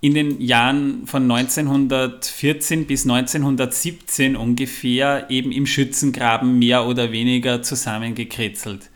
in 0.00 0.14
den 0.14 0.40
Jahren 0.40 1.06
von 1.06 1.30
1914 1.30 2.86
bis 2.86 3.04
1917 3.04 4.36
ungefähr 4.36 5.26
eben 5.30 5.52
im 5.52 5.66
Schützengraben 5.66 6.58
mehr 6.58 6.86
oder 6.86 7.12
weniger 7.12 7.62
zusammengekritzelt. 7.62 8.90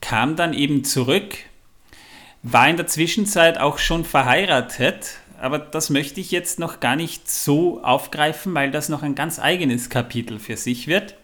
Kam 0.00 0.36
dann 0.36 0.52
eben 0.52 0.84
zurück, 0.84 1.36
war 2.42 2.68
in 2.68 2.76
der 2.76 2.86
Zwischenzeit 2.86 3.58
auch 3.58 3.78
schon 3.78 4.04
verheiratet, 4.04 5.18
aber 5.40 5.58
das 5.58 5.88
möchte 5.88 6.20
ich 6.20 6.30
jetzt 6.30 6.58
noch 6.58 6.80
gar 6.80 6.96
nicht 6.96 7.30
so 7.30 7.82
aufgreifen, 7.82 8.54
weil 8.54 8.70
das 8.70 8.88
noch 8.88 9.02
ein 9.02 9.14
ganz 9.14 9.38
eigenes 9.38 9.88
Kapitel 9.88 10.38
für 10.38 10.56
sich 10.56 10.86
wird. 10.86 11.14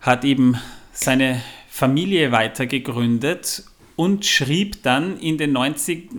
Hat 0.00 0.24
eben 0.24 0.56
seine 0.92 1.40
Familie 1.74 2.32
weiter 2.32 2.66
gegründet 2.66 3.64
und 3.96 4.26
schrieb 4.26 4.82
dann 4.82 5.18
in 5.18 5.38
den 5.38 5.52
90 5.52 6.10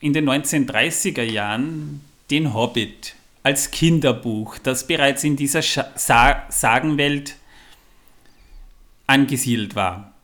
in 0.00 0.14
den 0.14 0.26
1930er 0.26 1.22
Jahren 1.22 2.00
den 2.30 2.54
Hobbit 2.54 3.14
als 3.42 3.70
Kinderbuch, 3.70 4.56
das 4.56 4.86
bereits 4.86 5.22
in 5.22 5.36
dieser 5.36 5.60
Sa 5.60 6.46
Sagenwelt 6.48 7.36
angesiedelt 9.06 9.74
war. 9.74 10.14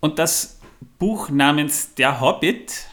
Und 0.00 0.18
das 0.18 0.58
Buch 0.98 1.28
namens 1.28 1.94
Der 1.96 2.22
Hobbit, 2.22 2.86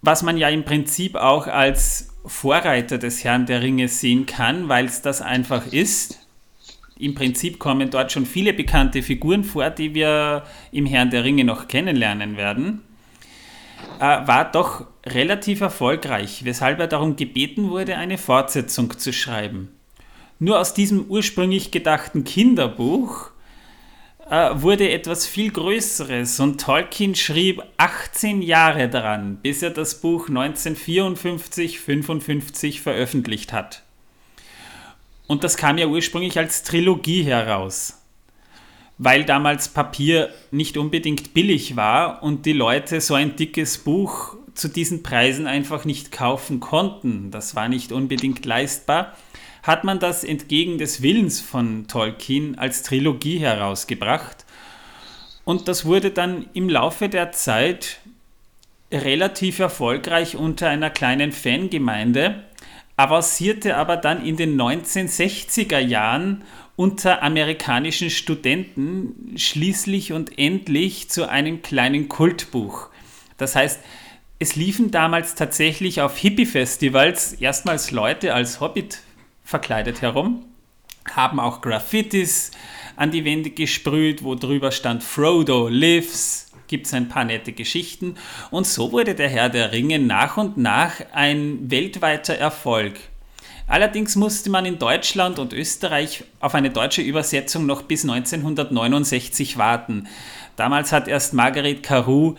was 0.00 0.22
man 0.22 0.38
ja 0.38 0.48
im 0.48 0.64
Prinzip 0.64 1.14
auch 1.14 1.46
als 1.46 2.08
Vorreiter 2.24 2.96
des 2.96 3.22
Herrn 3.22 3.44
der 3.44 3.60
Ringe 3.60 3.88
sehen 3.88 4.24
kann, 4.24 4.70
weil 4.70 4.86
es 4.86 5.02
das 5.02 5.20
einfach 5.20 5.66
ist. 5.66 6.21
Im 6.98 7.14
Prinzip 7.14 7.58
kommen 7.58 7.90
dort 7.90 8.12
schon 8.12 8.26
viele 8.26 8.52
bekannte 8.52 9.02
Figuren 9.02 9.44
vor, 9.44 9.70
die 9.70 9.94
wir 9.94 10.44
im 10.70 10.86
Herrn 10.86 11.10
der 11.10 11.24
Ringe 11.24 11.44
noch 11.44 11.68
kennenlernen 11.68 12.36
werden 12.36 12.82
äh, 14.02 14.26
war 14.26 14.50
doch 14.50 14.86
relativ 15.06 15.60
erfolgreich, 15.60 16.44
weshalb 16.44 16.80
er 16.80 16.88
darum 16.88 17.14
gebeten 17.16 17.70
wurde, 17.70 17.96
eine 17.96 18.18
Fortsetzung 18.18 18.98
zu 18.98 19.12
schreiben. 19.12 19.68
Nur 20.38 20.58
aus 20.58 20.74
diesem 20.74 21.06
ursprünglich 21.06 21.70
gedachten 21.70 22.24
Kinderbuch 22.24 23.30
äh, 24.28 24.50
wurde 24.54 24.90
etwas 24.90 25.26
viel 25.26 25.52
Größeres 25.52 26.40
und 26.40 26.60
Tolkien 26.60 27.14
schrieb 27.14 27.62
18 27.76 28.42
Jahre 28.42 28.88
daran, 28.88 29.36
bis 29.36 29.62
er 29.62 29.70
das 29.70 30.00
Buch 30.00 30.28
1954-55 30.28 32.80
veröffentlicht 32.80 33.52
hat. 33.52 33.84
Und 35.32 35.42
das 35.44 35.56
kam 35.56 35.78
ja 35.78 35.86
ursprünglich 35.86 36.38
als 36.38 36.62
Trilogie 36.62 37.22
heraus 37.24 37.98
weil 38.98 39.24
damals 39.24 39.68
Papier 39.68 40.32
nicht 40.52 40.76
unbedingt 40.76 41.34
billig 41.34 41.74
war 41.74 42.22
und 42.22 42.46
die 42.46 42.52
Leute 42.52 43.00
so 43.00 43.14
ein 43.14 43.34
dickes 43.34 43.78
Buch 43.78 44.36
zu 44.54 44.68
diesen 44.68 45.02
Preisen 45.02 45.48
einfach 45.48 45.84
nicht 45.84 46.12
kaufen 46.12 46.60
konnten. 46.60 47.32
Das 47.32 47.56
war 47.56 47.68
nicht 47.68 47.90
unbedingt 47.90 48.46
leistbar. 48.46 49.16
Hat 49.64 49.82
man 49.82 49.98
das 49.98 50.22
entgegen 50.22 50.78
des 50.78 51.02
Willens 51.02 51.40
von 51.40 51.88
Tolkien 51.88 52.56
als 52.56 52.84
Trilogie 52.84 53.38
herausgebracht. 53.38 54.44
Und 55.44 55.66
das 55.66 55.84
wurde 55.84 56.12
dann 56.12 56.46
im 56.52 56.68
Laufe 56.68 57.08
der 57.08 57.32
Zeit 57.32 57.98
relativ 58.92 59.58
erfolgreich 59.58 60.36
unter 60.36 60.68
einer 60.68 60.90
kleinen 60.90 61.32
Fangemeinde, 61.32 62.44
avancierte 62.96 63.76
aber 63.76 63.96
dann 63.96 64.24
in 64.24 64.36
den 64.36 64.60
1960er 64.60 65.78
Jahren 65.78 66.44
unter 66.76 67.22
amerikanischen 67.22 68.10
Studenten 68.10 69.34
schließlich 69.36 70.12
und 70.12 70.38
endlich 70.38 71.10
zu 71.10 71.28
einem 71.28 71.62
kleinen 71.62 72.08
Kultbuch. 72.08 72.88
Das 73.36 73.54
heißt, 73.54 73.80
es 74.38 74.56
liefen 74.56 74.90
damals 74.90 75.34
tatsächlich 75.34 76.00
auf 76.00 76.16
Hippie-Festivals 76.16 77.34
erstmals 77.34 77.90
Leute 77.90 78.34
als 78.34 78.60
Hobbit 78.60 79.00
verkleidet 79.44 80.02
herum, 80.02 80.44
haben 81.14 81.40
auch 81.40 81.60
Graffitis 81.60 82.50
an 82.96 83.10
die 83.10 83.24
Wände 83.24 83.50
gesprüht, 83.50 84.22
wo 84.22 84.34
drüber 84.34 84.72
stand 84.72 85.02
Frodo 85.02 85.68
lives, 85.68 86.51
gibt 86.72 86.86
es 86.86 86.94
ein 86.94 87.10
paar 87.10 87.26
nette 87.26 87.52
Geschichten 87.52 88.14
und 88.50 88.66
so 88.66 88.92
wurde 88.92 89.14
der 89.14 89.28
Herr 89.28 89.50
der 89.50 89.72
Ringe 89.72 89.98
nach 89.98 90.38
und 90.38 90.56
nach 90.56 90.94
ein 91.12 91.70
weltweiter 91.70 92.34
Erfolg. 92.34 92.94
Allerdings 93.66 94.16
musste 94.16 94.48
man 94.48 94.64
in 94.64 94.78
Deutschland 94.78 95.38
und 95.38 95.52
Österreich 95.52 96.24
auf 96.40 96.54
eine 96.54 96.70
deutsche 96.70 97.02
Übersetzung 97.02 97.66
noch 97.66 97.82
bis 97.82 98.04
1969 98.04 99.58
warten. 99.58 100.08
Damals 100.56 100.92
hat 100.92 101.08
erst 101.08 101.34
Margaret 101.34 101.82
Carew 101.82 102.36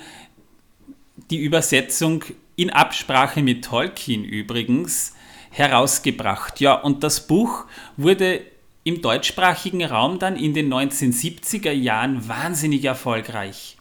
die 1.30 1.38
Übersetzung 1.38 2.24
in 2.56 2.72
Absprache 2.72 3.44
mit 3.44 3.64
Tolkien 3.64 4.24
übrigens 4.24 5.14
herausgebracht. 5.52 6.60
Ja, 6.60 6.74
und 6.74 7.04
das 7.04 7.28
Buch 7.28 7.66
wurde 7.98 8.42
im 8.84 9.04
deutschsprachigen 9.04 9.86
Raum 9.86 10.18
dann 10.18 10.36
in 10.38 10.56
den 10.56 10.74
1970er 10.74 11.72
Jahren 11.72 12.28
wahnsinnig 12.28 12.84
erfolgreich. 12.84 13.78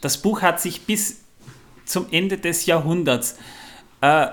Das 0.00 0.18
Buch 0.18 0.42
hat 0.42 0.60
sich 0.60 0.82
bis 0.82 1.20
zum 1.84 2.06
Ende 2.10 2.38
des 2.38 2.66
Jahrhunderts 2.66 3.36
äh, 4.00 4.28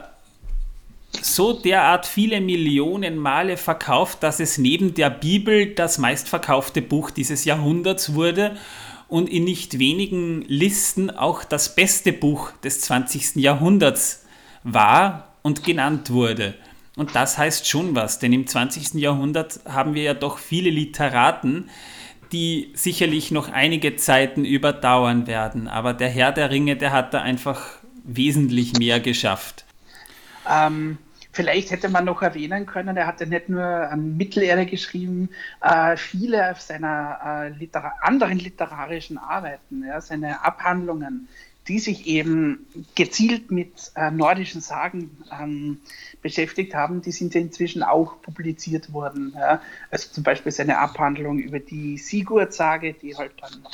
so 1.22 1.54
derart 1.54 2.06
viele 2.06 2.42
Millionen 2.42 3.18
Male 3.18 3.58
verkauft, 3.58 4.22
dass 4.24 4.40
es 4.40 4.58
neben 4.58 4.94
der 4.94 5.10
Bibel 5.10 5.74
das 5.74 5.98
meistverkaufte 5.98 6.82
Buch 6.82 7.10
dieses 7.10 7.46
Jahrhunderts 7.46 8.14
wurde 8.14 8.58
und 9.08 9.30
in 9.30 9.46
nicht 9.46 9.80
wenigen 9.80 10.44
Listen 10.44 11.10
auch 11.10 11.44
das 11.44 11.76
beste 11.76 12.14
Buch 12.14 12.52
des 12.64 12.82
20. 12.82 13.38
Jahrhunderts 13.38 14.26
war 14.64 15.34
und 15.42 15.64
genannt 15.64 16.12
wurde. 16.12 16.56
Und 16.96 17.16
das 17.16 17.38
heißt 17.38 17.68
schon 17.68 17.96
was, 17.96 18.20
denn 18.20 18.34
im 18.34 18.48
20. 18.48 18.96
Jahrhundert 18.96 19.60
haben 19.66 19.94
wir 19.94 20.04
ja 20.04 20.14
doch 20.14 20.40
viele 20.40 20.70
Literaten, 20.70 21.70
die 22.32 22.72
sicherlich 22.76 23.32
noch 23.32 23.52
einige 23.52 23.96
Zeiten 23.96 24.46
überdauern 24.46 25.28
werden. 25.28 25.68
Aber 25.68 25.94
der 25.94 26.10
Herr 26.10 26.32
der 26.32 26.52
Ringe, 26.52 26.76
der 26.76 26.92
hat 26.92 27.14
da 27.14 27.22
einfach 27.22 27.78
wesentlich 28.04 28.78
mehr 28.78 29.00
geschafft. 29.00 29.66
Ähm, 30.50 30.98
vielleicht 31.32 31.72
hätte 31.72 31.90
man 31.90 32.06
noch 32.06 32.22
erwähnen 32.22 32.66
können, 32.66 32.98
er 32.98 33.06
hatte 33.06 33.28
nicht 33.28 33.50
nur 33.50 33.64
an 33.64 34.18
Mittelerde 34.18 34.66
geschrieben, 34.66 35.30
äh, 35.62 35.96
viele 35.98 36.56
seiner 36.58 37.20
äh, 37.24 37.50
litera 37.50 37.94
anderen 38.02 38.40
literarischen 38.40 39.18
Arbeiten, 39.18 39.84
ja, 39.86 40.02
seine 40.02 40.44
Abhandlungen, 40.44 41.28
die 41.68 41.80
sich 41.80 42.08
eben 42.08 42.66
gezielt 42.96 43.52
mit 43.52 43.92
äh, 43.96 44.12
nordischen 44.12 44.62
Sagen 44.62 45.12
ähm, 45.32 45.80
beschäftigt 46.22 46.74
haben, 46.74 47.02
die 47.02 47.12
sind 47.12 47.34
ja 47.34 47.42
inzwischen 47.42 47.84
auch 47.84 48.22
publiziert 48.22 48.94
worden. 48.94 49.34
Ja. 49.36 49.62
Also 49.92 50.10
zum 50.12 50.24
Beispiel 50.24 50.52
seine 50.52 50.78
Abhandlung 50.78 51.40
über 51.40 51.60
die 51.60 51.98
Sigurd-Sage, 51.98 52.94
die 52.94 53.16
halt 53.16 53.34
dann 53.42 53.68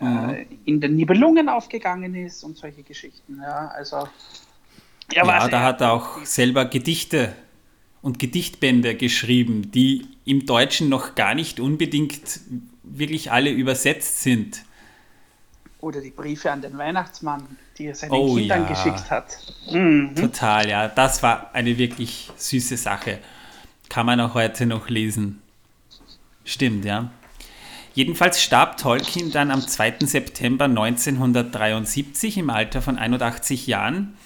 äh, 0.00 0.44
mhm. 0.44 0.46
in 0.64 0.80
den 0.80 0.96
Nibelungen 0.96 1.48
aufgegangen 1.48 2.14
ist 2.14 2.42
und 2.44 2.56
solche 2.56 2.82
Geschichten. 2.82 3.38
Ja. 3.40 3.68
Also, 3.68 4.08
ja, 5.12 5.48
da 5.48 5.62
hat 5.62 5.80
er 5.80 5.92
auch 5.92 6.24
selber 6.24 6.64
Gedichte 6.64 7.34
und 8.02 8.18
Gedichtbände 8.18 8.94
geschrieben, 8.94 9.70
die 9.70 10.06
im 10.24 10.46
Deutschen 10.46 10.88
noch 10.88 11.14
gar 11.14 11.34
nicht 11.34 11.60
unbedingt 11.60 12.40
wirklich 12.82 13.32
alle 13.32 13.50
übersetzt 13.50 14.22
sind. 14.22 14.65
Oder 15.86 16.00
die 16.00 16.10
Briefe 16.10 16.50
an 16.50 16.62
den 16.62 16.76
Weihnachtsmann, 16.78 17.46
die 17.78 17.86
er 17.86 17.94
seinen 17.94 18.10
oh, 18.10 18.34
Kindern 18.34 18.62
ja. 18.62 18.68
geschickt 18.68 19.08
hat. 19.08 19.38
Mhm. 19.70 20.16
Total, 20.16 20.68
ja. 20.68 20.88
Das 20.88 21.22
war 21.22 21.54
eine 21.54 21.78
wirklich 21.78 22.28
süße 22.34 22.76
Sache. 22.76 23.20
Kann 23.88 24.04
man 24.04 24.20
auch 24.20 24.34
heute 24.34 24.66
noch 24.66 24.88
lesen. 24.88 25.40
Stimmt, 26.44 26.84
ja. 26.84 27.12
Jedenfalls 27.94 28.42
starb 28.42 28.78
Tolkien 28.78 29.30
dann 29.30 29.52
am 29.52 29.60
2. 29.60 29.98
September 30.06 30.64
1973 30.64 32.38
im 32.38 32.50
Alter 32.50 32.82
von 32.82 32.98
81 32.98 33.68
Jahren, 33.68 34.16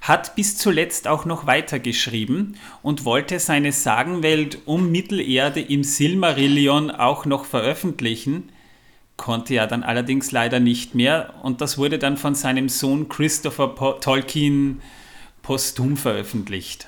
hat 0.00 0.36
bis 0.36 0.56
zuletzt 0.56 1.08
auch 1.08 1.24
noch 1.24 1.48
weitergeschrieben 1.48 2.54
und 2.80 3.04
wollte 3.04 3.40
seine 3.40 3.72
Sagenwelt 3.72 4.60
um 4.66 4.92
Mittelerde 4.92 5.62
im 5.62 5.82
Silmarillion 5.82 6.92
auch 6.92 7.24
noch 7.24 7.44
veröffentlichen, 7.44 8.52
konnte 9.18 9.54
er 9.54 9.66
dann 9.66 9.82
allerdings 9.82 10.32
leider 10.32 10.60
nicht 10.60 10.94
mehr 10.94 11.34
und 11.42 11.60
das 11.60 11.76
wurde 11.76 11.98
dann 11.98 12.16
von 12.16 12.34
seinem 12.34 12.70
Sohn 12.70 13.10
Christopher 13.10 13.74
Tolkien 14.00 14.80
posthum 15.42 15.98
veröffentlicht. 15.98 16.86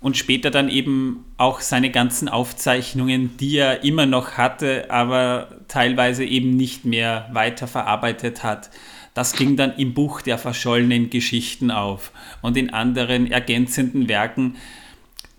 Und 0.00 0.16
später 0.16 0.50
dann 0.50 0.68
eben 0.68 1.24
auch 1.38 1.60
seine 1.60 1.90
ganzen 1.90 2.28
Aufzeichnungen, 2.28 3.36
die 3.38 3.56
er 3.56 3.84
immer 3.84 4.06
noch 4.06 4.32
hatte, 4.32 4.90
aber 4.90 5.48
teilweise 5.66 6.24
eben 6.24 6.56
nicht 6.56 6.84
mehr 6.84 7.28
weiterverarbeitet 7.32 8.42
hat. 8.42 8.70
Das 9.14 9.32
ging 9.32 9.56
dann 9.56 9.76
im 9.76 9.94
Buch 9.94 10.20
der 10.20 10.38
verschollenen 10.38 11.08
Geschichten 11.08 11.70
auf 11.70 12.12
und 12.42 12.56
in 12.56 12.70
anderen 12.70 13.30
ergänzenden 13.30 14.08
Werken 14.08 14.56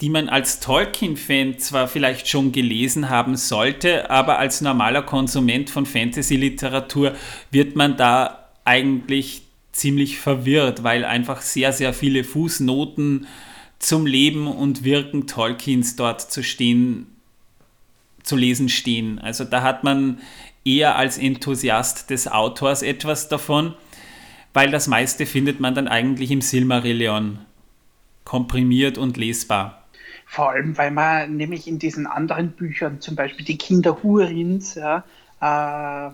die 0.01 0.09
man 0.09 0.27
als 0.27 0.59
Tolkien-Fan 0.59 1.57
zwar 1.59 1.87
vielleicht 1.87 2.27
schon 2.27 2.51
gelesen 2.51 3.09
haben 3.09 3.37
sollte, 3.37 4.09
aber 4.09 4.39
als 4.39 4.61
normaler 4.61 5.03
Konsument 5.03 5.69
von 5.69 5.85
Fantasy-Literatur 5.85 7.15
wird 7.51 7.75
man 7.75 7.95
da 7.95 8.49
eigentlich 8.65 9.43
ziemlich 9.71 10.17
verwirrt, 10.17 10.83
weil 10.83 11.05
einfach 11.05 11.41
sehr, 11.41 11.71
sehr 11.71 11.93
viele 11.93 12.23
Fußnoten 12.23 13.27
zum 13.79 14.05
Leben 14.05 14.47
und 14.47 14.83
Wirken 14.83 15.27
Tolkiens 15.27 15.95
dort 15.95 16.21
zu 16.21 16.43
stehen, 16.43 17.07
zu 18.23 18.35
lesen 18.35 18.69
stehen. 18.69 19.19
Also 19.19 19.43
da 19.43 19.61
hat 19.61 19.83
man 19.83 20.19
eher 20.65 20.95
als 20.95 21.17
Enthusiast 21.17 22.09
des 22.09 22.27
Autors 22.27 22.81
etwas 22.81 23.29
davon, 23.29 23.75
weil 24.53 24.71
das 24.71 24.87
meiste 24.87 25.25
findet 25.25 25.59
man 25.59 25.75
dann 25.75 25.87
eigentlich 25.87 26.31
im 26.31 26.41
Silmarillion 26.41 27.39
komprimiert 28.23 28.97
und 28.97 29.17
lesbar. 29.17 29.84
Vor 30.25 30.51
allem, 30.51 30.77
weil 30.77 30.91
man 30.91 31.37
nämlich 31.37 31.67
in 31.67 31.79
diesen 31.79 32.07
anderen 32.07 32.51
Büchern, 32.51 32.99
zum 32.99 33.15
Beispiel 33.15 33.45
die 33.45 33.57
Kinder 33.57 34.01
Hurins, 34.03 34.75
ja, 34.75 35.03
äh, 35.39 35.45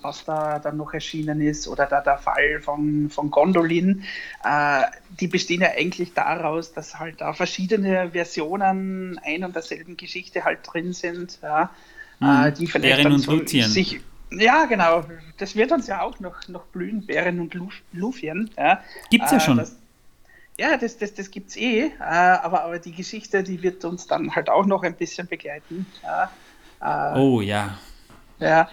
was 0.03 0.25
da 0.25 0.59
dann 0.59 0.77
noch 0.77 0.93
erschienen 0.93 1.41
ist, 1.41 1.67
oder 1.67 1.85
da 1.85 2.01
der 2.01 2.17
Fall 2.17 2.59
von, 2.61 3.09
von 3.09 3.31
Gondolin, 3.31 4.03
äh, 4.43 4.81
die 5.19 5.27
bestehen 5.27 5.61
ja 5.61 5.69
eigentlich 5.77 6.13
daraus, 6.13 6.73
dass 6.73 6.99
halt 6.99 7.21
da 7.21 7.33
verschiedene 7.33 8.11
Versionen 8.11 9.19
ein 9.23 9.43
und 9.43 9.55
derselben 9.55 9.95
Geschichte 9.95 10.43
halt 10.43 10.59
drin 10.63 10.93
sind, 10.93 11.39
ja, 11.41 11.69
mhm. 12.19 12.53
die 12.55 12.67
vielleicht 12.67 12.97
Bären 12.97 13.11
dann 13.11 13.19
so 13.19 13.45
sich 13.45 14.01
ja, 14.33 14.65
genau. 14.65 15.03
Das 15.37 15.55
wird 15.55 15.71
uns 15.71 15.87
ja 15.87 16.01
auch 16.01 16.19
noch, 16.19 16.47
noch 16.47 16.63
blühen, 16.67 17.05
Bären 17.05 17.39
und 17.39 17.53
Lufien. 17.91 18.49
Ja. 18.57 18.81
Gibt 19.09 19.25
es 19.25 19.31
ja 19.31 19.37
äh, 19.37 19.41
schon. 19.41 19.57
Das, 19.57 19.75
ja, 20.61 20.77
das, 20.77 20.95
das, 20.99 21.15
das 21.15 21.31
gibt 21.31 21.49
es 21.49 21.57
eh, 21.57 21.85
äh, 21.85 21.91
aber, 21.99 22.63
aber 22.63 22.77
die 22.77 22.91
Geschichte, 22.91 23.41
die 23.41 23.63
wird 23.63 23.83
uns 23.83 24.05
dann 24.05 24.35
halt 24.35 24.47
auch 24.47 24.67
noch 24.67 24.83
ein 24.83 24.93
bisschen 24.93 25.25
begleiten. 25.25 25.87
Ja. 26.03 26.31
Äh, 27.15 27.19
oh 27.19 27.41
ja. 27.41 27.79
Ja, 28.39 28.69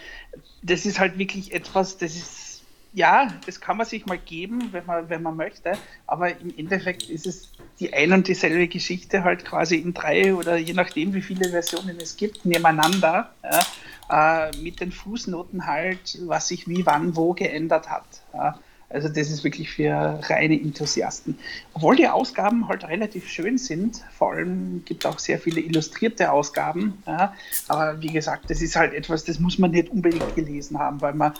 das 0.62 0.85
ist 0.85 0.98
halt 0.98 1.16
wirklich 1.16 1.55
etwas, 1.55 1.96
das 1.96 2.14
ist, 2.14 2.62
ja, 2.92 3.29
das 3.46 3.61
kann 3.61 3.79
man 3.79 3.87
sich 3.87 4.05
mal 4.05 4.18
geben, 4.18 4.68
wenn 4.72 4.85
man, 4.85 5.09
wenn 5.09 5.22
man 5.22 5.37
möchte, 5.37 5.72
aber 6.07 6.38
im 6.38 6.53
Endeffekt 6.59 7.09
ist 7.09 7.27
es 7.27 7.53
die 7.81 7.94
ein 7.94 8.12
und 8.12 8.29
dieselbe 8.29 8.68
Geschichte 8.68 9.24
halt 9.24 9.46
quasi 9.46 9.77
in 9.77 9.94
drei 9.94 10.35
oder 10.35 10.57
je 10.59 10.74
nachdem, 10.74 11.14
wie 11.14 11.22
viele 11.22 11.48
Versionen 11.48 11.96
es 12.01 12.18
gibt, 12.18 12.44
nebeneinander, 12.44 13.33
ja, 13.42 14.48
äh, 14.48 14.57
mit 14.59 14.81
den 14.81 14.92
Fußnoten 14.92 15.64
halt, 15.64 16.18
was 16.27 16.48
sich 16.48 16.68
wie, 16.68 16.85
wann, 16.85 17.16
wo 17.16 17.33
geändert 17.33 17.88
hat. 17.88 18.07
Ja. 18.35 18.59
Also 18.90 19.09
das 19.09 19.31
ist 19.31 19.44
wirklich 19.44 19.70
für 19.70 20.18
reine 20.24 20.59
Enthusiasten. 20.59 21.38
Obwohl 21.74 21.96
die 21.96 22.09
Ausgaben 22.09 22.68
halt 22.68 22.85
relativ 22.85 23.29
schön 23.29 23.59
sind, 23.59 24.03
vor 24.16 24.33
allem 24.33 24.83
gibt 24.87 25.05
es 25.05 25.11
auch 25.11 25.18
sehr 25.18 25.38
viele 25.38 25.61
illustrierte 25.61 26.33
Ausgaben. 26.33 27.03
Ja, 27.07 27.35
aber 27.68 28.01
wie 28.01 28.09
gesagt, 28.09 28.48
das 28.48 28.62
ist 28.62 28.77
halt 28.77 28.94
etwas, 28.94 29.24
das 29.24 29.40
muss 29.40 29.59
man 29.59 29.72
nicht 29.72 29.90
unbedingt 29.90 30.35
gelesen 30.35 30.79
haben, 30.79 31.03
weil 31.03 31.12
man 31.12 31.35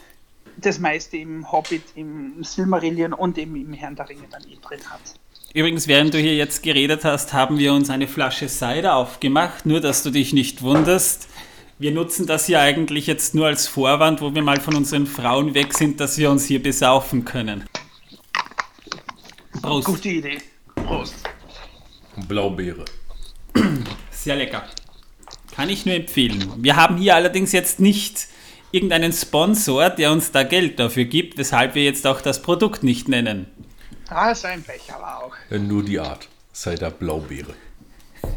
das 0.59 0.79
meiste 0.79 1.17
im 1.17 1.51
Hobbit, 1.51 1.85
im 1.95 2.45
Silmarillion 2.45 3.15
und 3.15 3.39
eben 3.39 3.57
im 3.57 3.73
Herrn 3.73 3.97
der 3.97 4.09
Ringe 4.09 4.25
dann 4.31 4.43
eh 4.43 4.59
drin 4.61 4.81
hat. 4.91 5.01
Übrigens, 5.55 5.89
während 5.89 6.13
du 6.13 6.19
hier 6.19 6.37
jetzt 6.37 6.63
geredet 6.63 7.05
hast, 7.05 7.33
haben 7.33 7.59
wir 7.59 7.73
uns 7.73 7.89
eine 7.89 8.07
Flasche 8.07 8.49
Cider 8.49 8.97
aufgemacht, 8.97 9.65
nur 9.65 9.81
dass 9.81 10.03
du 10.03 10.11
dich 10.11 10.35
nicht 10.35 10.63
wunderst 10.63 11.29
wir 11.79 11.93
nutzen 11.93 12.27
das 12.27 12.47
hier 12.47 12.61
eigentlich 12.61 13.07
jetzt 13.07 13.35
nur 13.35 13.47
als 13.47 13.69
Vorwand, 13.69 14.21
wo 14.21 14.35
wir 14.35 14.43
mal 14.43 14.61
von 14.61 14.75
unseren 14.75 15.07
Frauen 15.07 15.55
weg 15.55 15.75
sind, 15.75 16.01
dass 16.01 16.19
wir 16.19 16.31
uns 16.31 16.47
hier 16.47 16.63
besaufen 16.63 17.25
können. 17.25 17.65
Prost. 19.63 19.87
Gute 19.87 20.09
Idee. 20.09 20.39
Prost. 20.75 21.15
Blaubeere. 22.27 22.85
Sehr 24.11 24.37
lecker. 24.37 24.65
Kann 25.55 25.69
ich 25.69 25.87
nur 25.87 25.95
empfehlen. 25.95 26.53
Wir 26.57 26.77
haben 26.77 26.97
hier 26.97 27.15
allerdings 27.15 27.53
jetzt 27.53 27.81
nicht 27.81 28.29
irgendeinen 28.73 29.13
Sponsor, 29.13 29.91
der 29.91 30.13
uns 30.13 30.33
da 30.33 30.43
Geld 30.43 30.79
dafür 30.79 31.05
gibt, 31.05 31.39
weshalb 31.39 31.75
wir 31.75 31.85
jetzt 31.85 32.07
auch 32.07 32.21
das 32.21 32.43
Produkt 32.43 32.83
nicht 32.83 33.09
nennen. 33.09 33.47
Ah, 34.09 34.31
ist 34.31 34.45
ein 34.45 34.63
Pech, 34.63 34.93
aber 34.93 35.25
auch. 35.25 35.35
Nur 35.51 35.85
die 35.85 35.99
Art. 36.01 36.29
Sei 36.53 36.75
da 36.75 36.91
Blaubeere. 36.91 37.55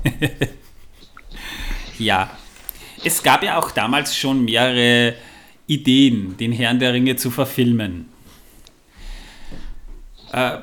ja, 1.97 2.29
es 3.03 3.23
gab 3.23 3.43
ja 3.43 3.57
auch 3.57 3.71
damals 3.71 4.15
schon 4.15 4.45
mehrere 4.45 5.15
Ideen, 5.67 6.37
den 6.37 6.51
Herrn 6.51 6.79
der 6.79 6.93
Ringe 6.93 7.15
zu 7.15 7.31
verfilmen. 7.31 8.09
Äh, 10.31 10.59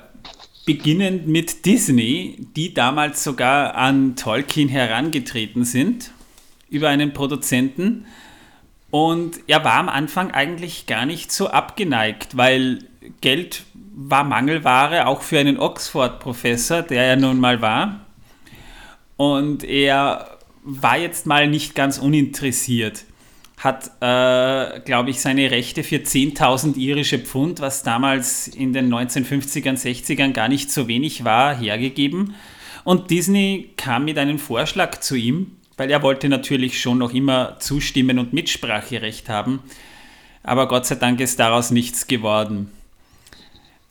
beginnend 0.67 1.27
mit 1.27 1.65
Disney, 1.65 2.47
die 2.57 2.75
damals 2.75 3.25
sogar 3.25 3.75
an 3.75 4.17
Tolkien 4.17 4.69
herangetreten 4.69 5.65
sind 5.65 6.11
über 6.69 6.89
einen 6.89 7.13
Produzenten. 7.13 8.07
Und 8.91 9.41
er 9.47 9.65
war 9.65 9.75
am 9.75 9.89
Anfang 9.89 10.31
eigentlich 10.31 10.87
gar 10.87 11.07
nicht 11.07 11.33
so 11.33 11.49
abgeneigt, 11.49 12.37
weil 12.37 12.81
Geld 13.21 13.65
war 13.95 14.25
Mangelware, 14.25 15.07
auch 15.07 15.23
für 15.23 15.39
einen 15.39 15.59
Oxford-Professor, 15.59 16.83
der 16.83 17.05
er 17.05 17.17
nun 17.17 17.41
mal 17.41 17.61
war. 17.61 18.01
Und 19.17 19.65
er 19.65 20.38
war 20.71 20.99
jetzt 20.99 21.25
mal 21.25 21.49
nicht 21.49 21.75
ganz 21.75 21.97
uninteressiert. 21.97 23.05
Hat, 23.57 23.91
äh, 24.01 24.81
glaube 24.81 25.11
ich, 25.11 25.21
seine 25.21 25.51
Rechte 25.51 25.83
für 25.83 25.97
10.000 25.97 26.77
irische 26.77 27.19
Pfund, 27.19 27.61
was 27.61 27.83
damals 27.83 28.49
in 28.49 28.75
den 28.75 28.93
1950ern, 28.93 29.77
60ern 29.77 30.33
gar 30.33 30.49
nicht 30.49 30.71
so 30.71 30.87
wenig 30.87 31.25
war, 31.25 31.57
hergegeben 31.57 32.35
Und 32.85 33.11
Disney 33.11 33.71
kam 33.77 34.05
mit 34.05 34.19
einem 34.19 34.39
Vorschlag 34.39 35.01
zu 35.01 35.17
ihm, 35.17 35.57
weil 35.79 35.91
er 35.91 36.03
wollte 36.03 36.29
natürlich 36.29 36.81
schon 36.81 36.99
noch 36.99 37.15
immer 37.15 37.59
zustimmen 37.59 38.19
und 38.19 38.35
Mitspracherecht 38.35 39.29
haben. 39.29 39.61
Aber 40.43 40.69
Gott 40.69 40.87
sei 40.87 40.97
Dank 40.97 41.19
ist 41.21 41.41
daraus 41.41 41.71
nichts 41.71 42.07
geworden. 42.07 42.71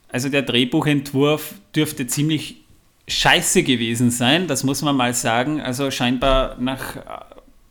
Also 0.10 0.30
der 0.30 0.44
Drehbuchentwurf 0.44 1.56
dürfte 1.76 2.08
ziemlich 2.08 2.67
scheiße 3.08 3.64
gewesen 3.64 4.12
sein, 4.12 4.48
das 4.48 4.64
muss 4.64 4.82
man 4.82 4.96
mal 4.96 5.14
sagen. 5.14 5.62
Also 5.62 5.92
scheinbar 5.92 6.58
nach 6.60 6.98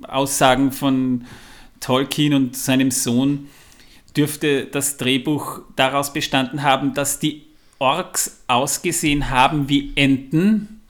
Aussagen 0.03 0.73
von 0.73 1.27
Tolkien 1.81 2.35
und 2.35 2.57
seinem 2.57 2.91
Sohn 2.91 3.49
dürfte 4.17 4.65
das 4.67 4.97
Drehbuch 4.97 5.61
daraus 5.77 6.13
bestanden 6.13 6.63
haben, 6.63 6.95
dass 6.95 7.19
die 7.19 7.43
Orks 7.79 8.43
ausgesehen 8.47 9.31
haben 9.31 9.69
wie 9.69 9.93
Enten. 9.95 10.81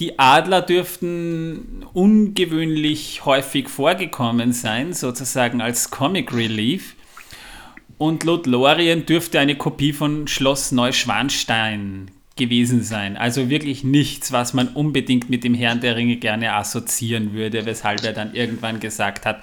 Die 0.00 0.18
Adler 0.18 0.62
dürften 0.62 1.84
ungewöhnlich 1.92 3.24
häufig 3.24 3.68
vorgekommen 3.68 4.52
sein, 4.52 4.94
sozusagen 4.94 5.60
als 5.60 5.90
Comic 5.90 6.34
Relief. 6.34 6.96
Und 7.98 8.24
Lothlorien 8.24 9.06
dürfte 9.06 9.38
eine 9.38 9.56
Kopie 9.56 9.92
von 9.92 10.28
Schloss 10.28 10.72
Neuschwanstein 10.72 12.10
gewesen 12.36 12.82
sein. 12.82 13.16
Also 13.16 13.48
wirklich 13.48 13.82
nichts, 13.82 14.30
was 14.30 14.54
man 14.54 14.68
unbedingt 14.68 15.30
mit 15.30 15.42
dem 15.42 15.54
Herrn 15.54 15.80
der 15.80 15.96
Ringe 15.96 16.16
gerne 16.16 16.54
assoziieren 16.54 17.32
würde, 17.32 17.66
weshalb 17.66 18.04
er 18.04 18.12
dann 18.12 18.34
irgendwann 18.34 18.80
gesagt 18.80 19.26
hat, 19.26 19.42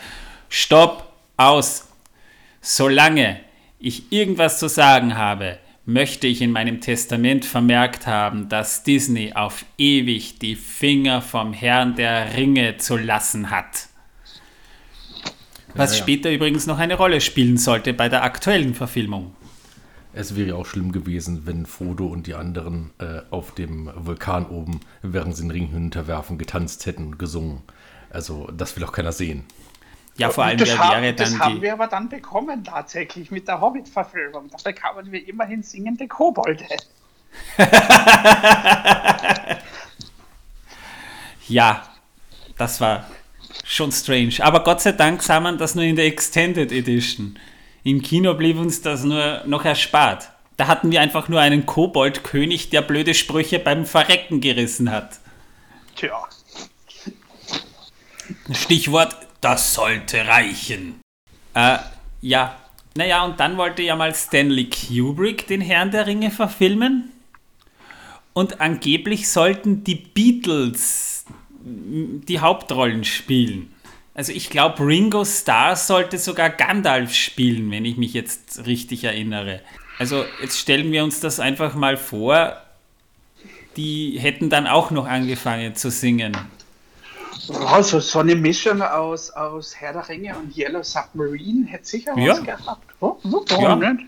stopp, 0.50 1.14
aus. 1.38 1.90
Solange 2.62 3.40
ich 3.80 4.12
irgendwas 4.12 4.60
zu 4.60 4.70
sagen 4.70 5.18
habe, 5.18 5.58
möchte 5.86 6.28
ich 6.28 6.42
in 6.42 6.52
meinem 6.52 6.80
Testament 6.80 7.44
vermerkt 7.44 8.08
haben, 8.08 8.48
dass 8.48 8.84
Disney 8.84 9.34
auf 9.34 9.66
ewig 9.78 10.40
die 10.40 10.56
Finger 10.56 11.22
vom 11.22 11.52
Herrn 11.52 11.96
der 11.96 12.36
Ringe 12.38 12.78
zu 12.78 12.96
lassen 12.96 13.50
hat. 13.50 13.90
Was 15.76 15.92
ja, 15.92 15.98
ja. 15.98 16.04
später 16.04 16.32
übrigens 16.32 16.68
noch 16.68 16.78
eine 16.78 16.96
Rolle 16.96 17.20
spielen 17.20 17.58
sollte 17.58 17.94
bei 17.94 18.08
der 18.08 18.24
aktuellen 18.24 18.76
Verfilmung. 18.76 19.36
Es 20.13 20.36
wäre 20.36 20.56
auch 20.56 20.65
schlimm 20.65 20.91
gewesen, 20.91 21.45
wenn 21.45 21.65
Frodo 21.65 22.06
und 22.06 22.28
die 22.28 22.36
anderen 22.36 22.91
äh, 22.99 23.21
auf 23.32 23.54
dem 23.56 23.91
Vulkan 23.95 24.45
oben, 24.45 24.82
während 25.02 25.36
sie 25.36 25.41
den 25.41 25.52
Ring 25.52 25.67
hinunterwerfen, 25.67 26.38
getanzt 26.38 26.86
hätten 26.86 27.08
und 27.08 27.17
gesungen. 27.19 27.63
Also, 28.12 28.47
das 28.56 28.76
will 28.76 28.84
auch 28.84 28.91
keiner 28.91 29.12
sehen. 29.12 29.43
Ja, 30.17 30.30
vor 30.30 30.43
allem, 30.43 30.60
das 30.60 30.69
wer 30.69 30.78
haben, 30.78 31.02
wäre 31.02 31.15
dann 31.15 31.32
Das 31.32 31.39
haben 31.39 31.60
wir 31.62 31.73
aber 31.73 31.88
dann 31.88 32.08
bekommen, 32.10 32.63
tatsächlich, 32.63 33.32
mit 33.32 33.47
der 33.47 33.60
Hobbit-Verfilmung. 33.60 34.49
Da 34.52 34.58
bekamen 34.63 35.12
wir 35.12 35.28
immerhin 35.28 35.63
singende 35.63 36.08
Kobolde. 36.08 36.65
ja, 41.47 41.82
das 42.58 42.80
war 42.80 43.08
schon 43.63 43.91
strange. 43.91 44.36
Aber 44.41 44.63
Gott 44.63 44.82
sei 44.82 44.91
Dank 44.91 45.23
sah 45.23 45.39
man 45.39 45.58
das 45.58 45.73
nur 45.73 45.84
in 45.84 45.95
der 45.95 46.06
Extended 46.06 46.71
Edition. 46.71 47.39
Im 47.84 48.02
Kino 48.02 48.34
blieb 48.34 48.58
uns 48.58 48.82
das 48.82 49.04
nur 49.04 49.41
noch 49.46 49.65
erspart. 49.65 50.30
Da 50.56 50.67
hatten 50.67 50.91
wir 50.91 51.02
einfach 51.02 51.28
nur 51.30 51.41
einen 51.41 51.65
Koboldkönig, 51.65 52.69
der 52.69 52.82
blöde 52.82 53.13
Sprüche 53.13 53.60
beim 53.60 53.86
Verrecken 53.86 54.39
gerissen 54.39 54.91
hat. 54.91 55.19
Tja. 55.96 56.28
Stichwort, 58.52 59.15
das 59.41 59.74
sollte 59.74 60.26
reichen. 60.28 61.02
Äh, 61.54 61.78
ja. 62.22 62.58
Naja, 62.96 63.26
und 63.26 63.39
dann 63.39 63.58
wollte 63.58 63.82
ja 63.82 63.96
mal 63.96 64.13
Stanley 64.13 64.69
Kubrick 64.69 65.48
den 65.48 65.62
Herrn 65.62 65.91
der 65.91 66.06
Ringe 66.06 66.30
verfilmen. 66.30 67.12
Und 68.34 68.62
angeblich 68.62 69.30
sollten 69.30 69.84
die 69.84 69.96
Beatles 69.96 71.26
die 71.65 72.39
Hauptrollen 72.39 73.04
spielen. 73.04 73.73
Also 74.15 74.32
ich 74.32 74.49
glaube, 74.49 74.86
Ringo 74.86 75.26
Starr 75.26 75.76
sollte 75.76 76.19
sogar 76.19 76.49
Gandalf 76.49 77.13
spielen, 77.13 77.71
wenn 77.71 77.86
ich 77.86 77.97
mich 77.97 78.13
jetzt 78.13 78.65
richtig 78.65 79.04
erinnere. 79.04 79.62
Also 79.97 80.26
jetzt 80.41 80.60
stellen 80.60 80.91
wir 80.91 81.04
uns 81.04 81.19
das 81.19 81.39
einfach 81.39 81.76
mal 81.76 81.97
vor, 81.97 82.58
die 83.76 84.17
hätten 84.19 84.49
dann 84.49 84.67
auch 84.67 84.91
noch 84.91 85.08
angefangen 85.08 85.76
zu 85.76 85.89
singen. 85.89 86.38
Also 87.65 87.99
so 87.99 88.19
eine 88.19 88.36
Mischung 88.36 88.82
aus, 88.82 89.32
aus 89.32 89.76
Herr 89.76 89.93
der 89.93 90.08
Ringe 90.08 90.38
und 90.38 90.56
Yellow 90.56 90.84
Submarine 90.84 91.65
hätte 91.67 91.86
sicher 91.86 92.17
ja. 92.17 92.34
was 92.34 92.43
gehabt. 92.43 92.93
Oh, 92.99 93.17
warum 93.23 93.82
ja. 93.82 93.93
nicht? 93.93 94.06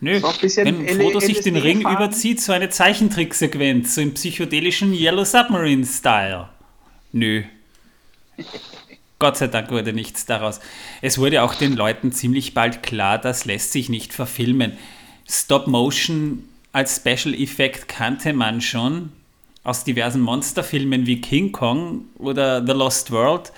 Nö, 0.00 0.20
wenn 0.22 1.00
Frodo 1.00 1.18
sich 1.20 1.40
den 1.40 1.56
Ring 1.56 1.80
fahren. 1.80 1.96
überzieht, 1.96 2.40
so 2.40 2.52
eine 2.52 2.68
Zeichentricksequenz, 2.68 3.94
so 3.94 4.02
im 4.02 4.12
psychedelischen 4.12 4.92
Yellow 4.92 5.24
Submarine-Style. 5.24 6.48
Nö. 7.12 7.44
Gott 9.24 9.38
sei 9.38 9.46
Dank 9.46 9.70
wurde 9.70 9.94
nichts 9.94 10.26
daraus. 10.26 10.60
Es 11.00 11.16
wurde 11.16 11.42
auch 11.42 11.54
den 11.54 11.72
Leuten 11.72 12.12
ziemlich 12.12 12.52
bald 12.52 12.82
klar, 12.82 13.16
das 13.16 13.46
lässt 13.46 13.72
sich 13.72 13.88
nicht 13.88 14.12
verfilmen. 14.12 14.76
Stop 15.26 15.66
Motion 15.66 16.46
als 16.72 16.96
Special 16.96 17.32
Effekt 17.32 17.88
kannte 17.88 18.34
man 18.34 18.60
schon 18.60 19.12
aus 19.62 19.82
diversen 19.82 20.20
Monsterfilmen 20.20 21.06
wie 21.06 21.22
King 21.22 21.52
Kong 21.52 22.04
oder 22.18 22.62
The 22.66 22.72
Lost 22.72 23.12
World. 23.12 23.50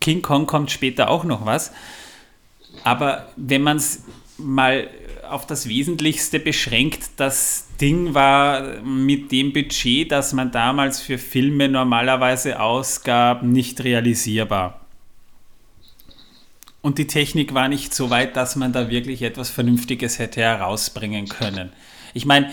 King 0.00 0.22
Kong 0.22 0.46
kommt 0.46 0.70
später 0.70 1.10
auch 1.10 1.24
noch 1.24 1.44
was. 1.44 1.70
Aber 2.84 3.28
wenn 3.36 3.60
man 3.60 3.76
es 3.76 4.04
mal 4.38 4.88
auf 5.32 5.46
das 5.46 5.68
Wesentlichste 5.68 6.38
beschränkt, 6.38 7.02
das 7.16 7.68
Ding 7.80 8.14
war 8.14 8.82
mit 8.82 9.32
dem 9.32 9.52
Budget, 9.52 10.12
das 10.12 10.32
man 10.32 10.50
damals 10.52 11.00
für 11.00 11.18
Filme 11.18 11.68
normalerweise 11.68 12.60
ausgab, 12.60 13.42
nicht 13.42 13.82
realisierbar. 13.82 14.80
Und 16.82 16.98
die 16.98 17.06
Technik 17.06 17.54
war 17.54 17.68
nicht 17.68 17.94
so 17.94 18.10
weit, 18.10 18.36
dass 18.36 18.56
man 18.56 18.72
da 18.72 18.90
wirklich 18.90 19.22
etwas 19.22 19.50
Vernünftiges 19.50 20.18
hätte 20.18 20.40
herausbringen 20.40 21.28
können. 21.28 21.70
Ich 22.12 22.26
meine, 22.26 22.50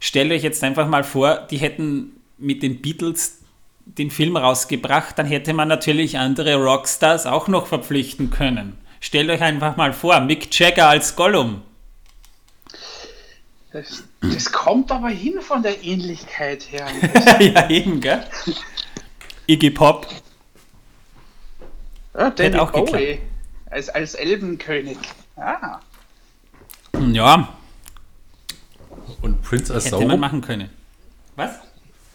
stellt 0.00 0.32
euch 0.32 0.42
jetzt 0.42 0.64
einfach 0.64 0.88
mal 0.88 1.04
vor, 1.04 1.46
die 1.50 1.58
hätten 1.58 2.12
mit 2.38 2.62
den 2.62 2.80
Beatles 2.80 3.42
den 3.84 4.10
Film 4.10 4.36
rausgebracht, 4.36 5.18
dann 5.18 5.26
hätte 5.26 5.52
man 5.52 5.68
natürlich 5.68 6.18
andere 6.18 6.56
Rockstars 6.56 7.26
auch 7.26 7.48
noch 7.48 7.66
verpflichten 7.68 8.30
können. 8.30 8.76
Stellt 8.98 9.30
euch 9.30 9.42
einfach 9.42 9.76
mal 9.76 9.92
vor, 9.92 10.20
Mick 10.20 10.58
Jagger 10.58 10.88
als 10.88 11.14
Gollum. 11.14 11.62
Das, 13.76 14.04
das 14.22 14.50
kommt 14.52 14.90
aber 14.90 15.10
hin 15.10 15.42
von 15.42 15.62
der 15.62 15.84
Ähnlichkeit 15.84 16.72
her. 16.72 16.86
ja, 17.40 17.68
eben, 17.68 18.00
gell? 18.00 18.24
Iggy 19.46 19.70
Pop. 19.70 20.06
Ja, 22.14 22.30
Danny 22.30 22.56
auch 22.56 22.70
Bowie 22.70 23.20
als, 23.68 23.90
als 23.90 24.14
Elbenkönig. 24.14 24.96
Ah. 25.36 25.80
Ja. 27.12 27.50
Und 29.20 29.42
Prince 29.42 29.74
als 29.74 29.84
Hätte 29.84 29.96
Sauron? 29.96 30.08
man 30.08 30.20
machen 30.20 30.40
können. 30.40 30.70
Was? 31.34 31.58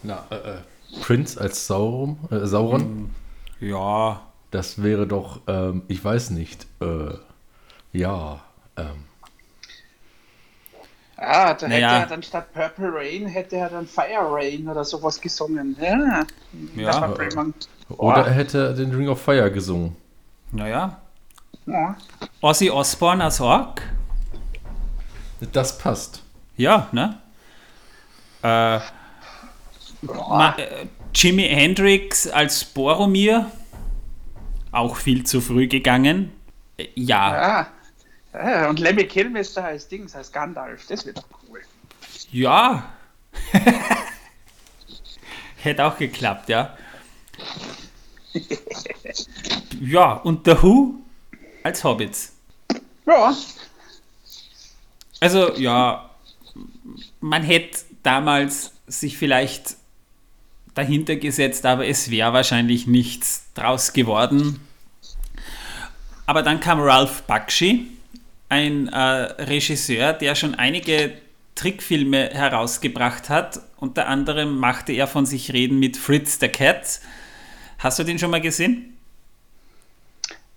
Na, 0.01 0.25
äh, 0.31 0.35
äh, 0.35 0.57
Prince 1.01 1.39
als 1.39 1.67
Sauron? 1.67 2.17
Äh, 2.31 2.47
Sauron? 2.47 3.11
Hm, 3.59 3.69
ja. 3.69 4.19
Das 4.49 4.81
wäre 4.81 5.05
doch, 5.05 5.41
ähm, 5.45 5.83
ich 5.87 6.03
weiß 6.03 6.31
nicht, 6.31 6.65
äh, 6.81 7.13
ja, 7.93 8.41
ähm, 8.77 9.05
Ah, 11.23 11.53
da 11.53 11.67
naja. 11.67 11.89
hätte 11.89 11.99
er 12.01 12.07
dann 12.07 12.23
statt 12.23 12.51
Purple 12.51 12.91
Rain 12.91 13.27
hätte 13.27 13.55
er 13.55 13.69
dann 13.69 13.85
Fire 13.85 14.27
Rain 14.31 14.67
oder 14.67 14.83
sowas 14.83 15.21
gesungen. 15.21 15.77
Ja. 15.79 16.25
ja. 16.75 17.13
Oder 17.89 18.25
er 18.25 18.33
hätte 18.33 18.73
den 18.73 18.91
Ring 18.91 19.07
of 19.07 19.21
Fire 19.21 19.51
gesungen. 19.51 19.95
Naja. 20.51 20.99
Ja. 21.67 21.95
Ozzy 22.41 22.71
Osbourne 22.71 23.23
als 23.23 23.39
Ork? 23.39 23.83
Das 25.53 25.77
passt. 25.77 26.23
Ja, 26.57 26.87
ne? 26.91 27.17
Äh, 28.41 28.79
Ma, 30.01 30.55
äh, 30.57 30.87
Jimi 31.13 31.43
Hendrix 31.43 32.27
als 32.27 32.65
Boromir? 32.65 33.51
Auch 34.71 34.95
viel 34.95 35.23
zu 35.23 35.39
früh 35.39 35.67
gegangen. 35.67 36.31
Äh, 36.77 36.87
ja. 36.95 37.33
ja. 37.33 37.67
Ja, 38.33 38.69
und 38.69 38.79
Lemmy 38.79 39.05
Kilmister 39.05 39.65
als 39.65 39.87
Dings, 39.87 40.15
als 40.15 40.31
Gandalf, 40.31 40.85
das 40.87 41.05
wird 41.05 41.17
doch 41.17 41.27
cool. 41.49 41.61
Ja. 42.31 42.93
Hätte 45.57 45.85
auch 45.85 45.97
geklappt, 45.97 46.49
ja. 46.49 46.75
ja, 49.81 50.13
und 50.13 50.45
The 50.45 50.61
Who 50.61 50.95
als 51.63 51.83
Hobbits. 51.83 52.33
Ja. 53.05 53.35
Also, 55.19 55.55
ja, 55.57 56.09
man 57.19 57.43
hätte 57.43 57.79
damals 58.01 58.71
sich 58.87 59.17
vielleicht 59.17 59.75
dahinter 60.73 61.15
gesetzt, 61.17 61.65
aber 61.65 61.85
es 61.85 62.09
wäre 62.09 62.33
wahrscheinlich 62.33 62.87
nichts 62.87 63.45
draus 63.53 63.93
geworden. 63.93 64.65
Aber 66.25 66.41
dann 66.41 66.59
kam 66.59 66.79
Ralph 66.79 67.23
Bakshi 67.23 67.87
ein 68.51 68.89
äh, 68.89 68.97
Regisseur, 68.97 70.11
der 70.11 70.35
schon 70.35 70.55
einige 70.55 71.13
Trickfilme 71.55 72.31
herausgebracht 72.31 73.29
hat. 73.29 73.61
Unter 73.77 74.07
anderem 74.07 74.57
machte 74.57 74.91
er 74.91 75.07
von 75.07 75.25
sich 75.25 75.53
reden 75.53 75.79
mit 75.79 75.95
Fritz 75.95 76.37
the 76.39 76.49
Cat. 76.49 76.99
Hast 77.79 77.97
du 77.97 78.03
den 78.03 78.19
schon 78.19 78.29
mal 78.29 78.41
gesehen? 78.41 78.97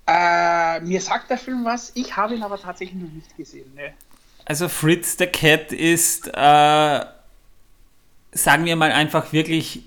Äh, 0.09 0.80
mir 0.80 1.00
sagt 1.00 1.30
der 1.30 1.38
Film 1.38 1.64
was, 1.64 1.92
ich 1.94 2.16
habe 2.16 2.35
ihn 2.35 2.42
aber 2.42 2.61
tatsächlich 2.61 3.00
noch 3.00 3.12
nicht 3.12 3.37
gesehen. 3.37 3.72
Ne? 3.76 3.94
Also 4.44 4.68
Fritz 4.68 5.16
the 5.16 5.26
Cat 5.26 5.70
ist, 5.70 6.26
äh, 6.26 7.00
sagen 8.33 8.64
wir 8.64 8.74
mal 8.74 8.90
einfach 8.90 9.33
wirklich 9.33 9.85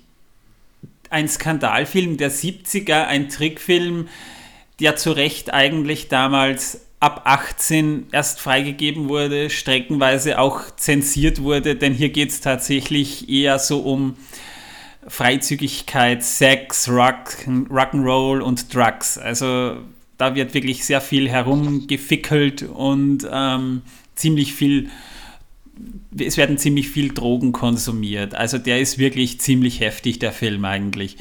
ein 1.10 1.28
Skandalfilm 1.28 2.16
der 2.16 2.30
70er, 2.30 3.04
ein 3.04 3.28
Trickfilm, 3.28 4.08
der 4.80 4.96
zu 4.96 5.12
Recht 5.12 5.52
eigentlich 5.52 6.08
damals 6.08 6.87
ab 7.00 7.22
18 7.24 8.06
erst 8.12 8.40
freigegeben 8.40 9.08
wurde, 9.08 9.50
streckenweise 9.50 10.38
auch 10.38 10.62
zensiert 10.76 11.42
wurde, 11.42 11.76
denn 11.76 11.94
hier 11.94 12.08
geht 12.08 12.30
es 12.30 12.40
tatsächlich 12.40 13.28
eher 13.28 13.58
so 13.58 13.80
um 13.80 14.16
Freizügigkeit, 15.06 16.22
Sex, 16.22 16.88
Rock, 16.88 17.46
Rock'n'Roll 17.46 18.40
und 18.40 18.74
Drugs. 18.74 19.16
Also 19.16 19.76
da 20.18 20.34
wird 20.34 20.54
wirklich 20.54 20.84
sehr 20.84 21.00
viel 21.00 21.28
herumgefickelt 21.30 22.62
und 22.64 23.26
ähm, 23.30 23.82
ziemlich 24.16 24.52
viel, 24.52 24.90
es 26.18 26.36
werden 26.36 26.58
ziemlich 26.58 26.88
viel 26.88 27.14
Drogen 27.14 27.52
konsumiert. 27.52 28.34
Also 28.34 28.58
der 28.58 28.80
ist 28.80 28.98
wirklich 28.98 29.40
ziemlich 29.40 29.80
heftig, 29.80 30.18
der 30.18 30.32
Film 30.32 30.64
eigentlich. 30.64 31.16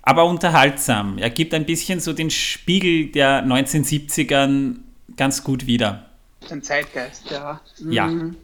Aber 0.00 0.24
unterhaltsam. 0.24 1.18
Er 1.18 1.30
gibt 1.30 1.54
ein 1.54 1.66
bisschen 1.66 2.00
so 2.00 2.12
den 2.12 2.30
Spiegel 2.30 3.06
der 3.06 3.44
1970ern 3.44 4.76
ganz 5.16 5.44
gut 5.44 5.66
wieder. 5.66 6.06
Den 6.50 6.62
Zeitgeist, 6.62 7.30
ja. 7.30 7.60
Ja. 7.78 8.06
Mhm. 8.06 8.36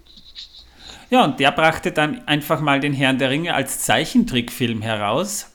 Ja, 1.11 1.25
und 1.25 1.41
der 1.41 1.51
brachte 1.51 1.91
dann 1.91 2.27
einfach 2.29 2.61
mal 2.61 2.79
den 2.79 2.93
Herrn 2.93 3.19
der 3.19 3.31
Ringe 3.31 3.55
als 3.55 3.81
Zeichentrickfilm 3.81 4.81
heraus. 4.81 5.47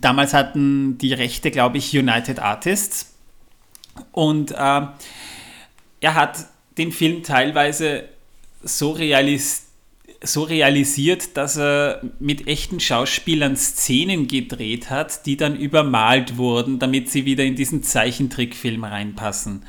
Damals 0.00 0.34
hatten 0.34 0.98
die 0.98 1.12
Rechte, 1.12 1.50
glaube 1.50 1.78
ich, 1.78 1.96
United 1.96 2.40
Artists. 2.40 3.14
Und 4.12 4.50
äh, 4.50 4.56
er 6.00 6.14
hat 6.14 6.46
den 6.76 6.92
Film 6.92 7.22
teilweise 7.22 8.04
so, 8.62 8.90
realis 8.90 9.66
so 10.22 10.42
realisiert, 10.42 11.36
dass 11.36 11.56
er 11.56 12.02
mit 12.18 12.46
echten 12.46 12.78
Schauspielern 12.78 13.56
Szenen 13.56 14.26
gedreht 14.26 14.90
hat, 14.90 15.24
die 15.24 15.36
dann 15.36 15.56
übermalt 15.56 16.36
wurden, 16.36 16.78
damit 16.78 17.08
sie 17.08 17.24
wieder 17.24 17.44
in 17.44 17.56
diesen 17.56 17.82
Zeichentrickfilm 17.82 18.84
reinpassen. 18.84 19.62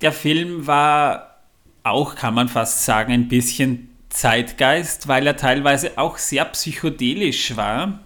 Der 0.00 0.12
Film 0.12 0.66
war 0.66 1.36
auch, 1.82 2.14
kann 2.14 2.34
man 2.34 2.48
fast 2.48 2.84
sagen, 2.84 3.12
ein 3.12 3.28
bisschen 3.28 3.88
Zeitgeist, 4.08 5.08
weil 5.08 5.26
er 5.26 5.36
teilweise 5.36 5.96
auch 5.96 6.18
sehr 6.18 6.44
psychedelisch 6.46 7.56
war. 7.56 8.00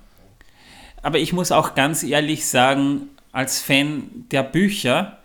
Aber 1.02 1.18
ich 1.18 1.32
muss 1.32 1.52
auch 1.52 1.74
ganz 1.74 2.02
ehrlich 2.02 2.46
sagen, 2.46 3.08
als 3.32 3.60
Fan 3.60 4.26
der 4.30 4.42
Bücher, 4.42 5.18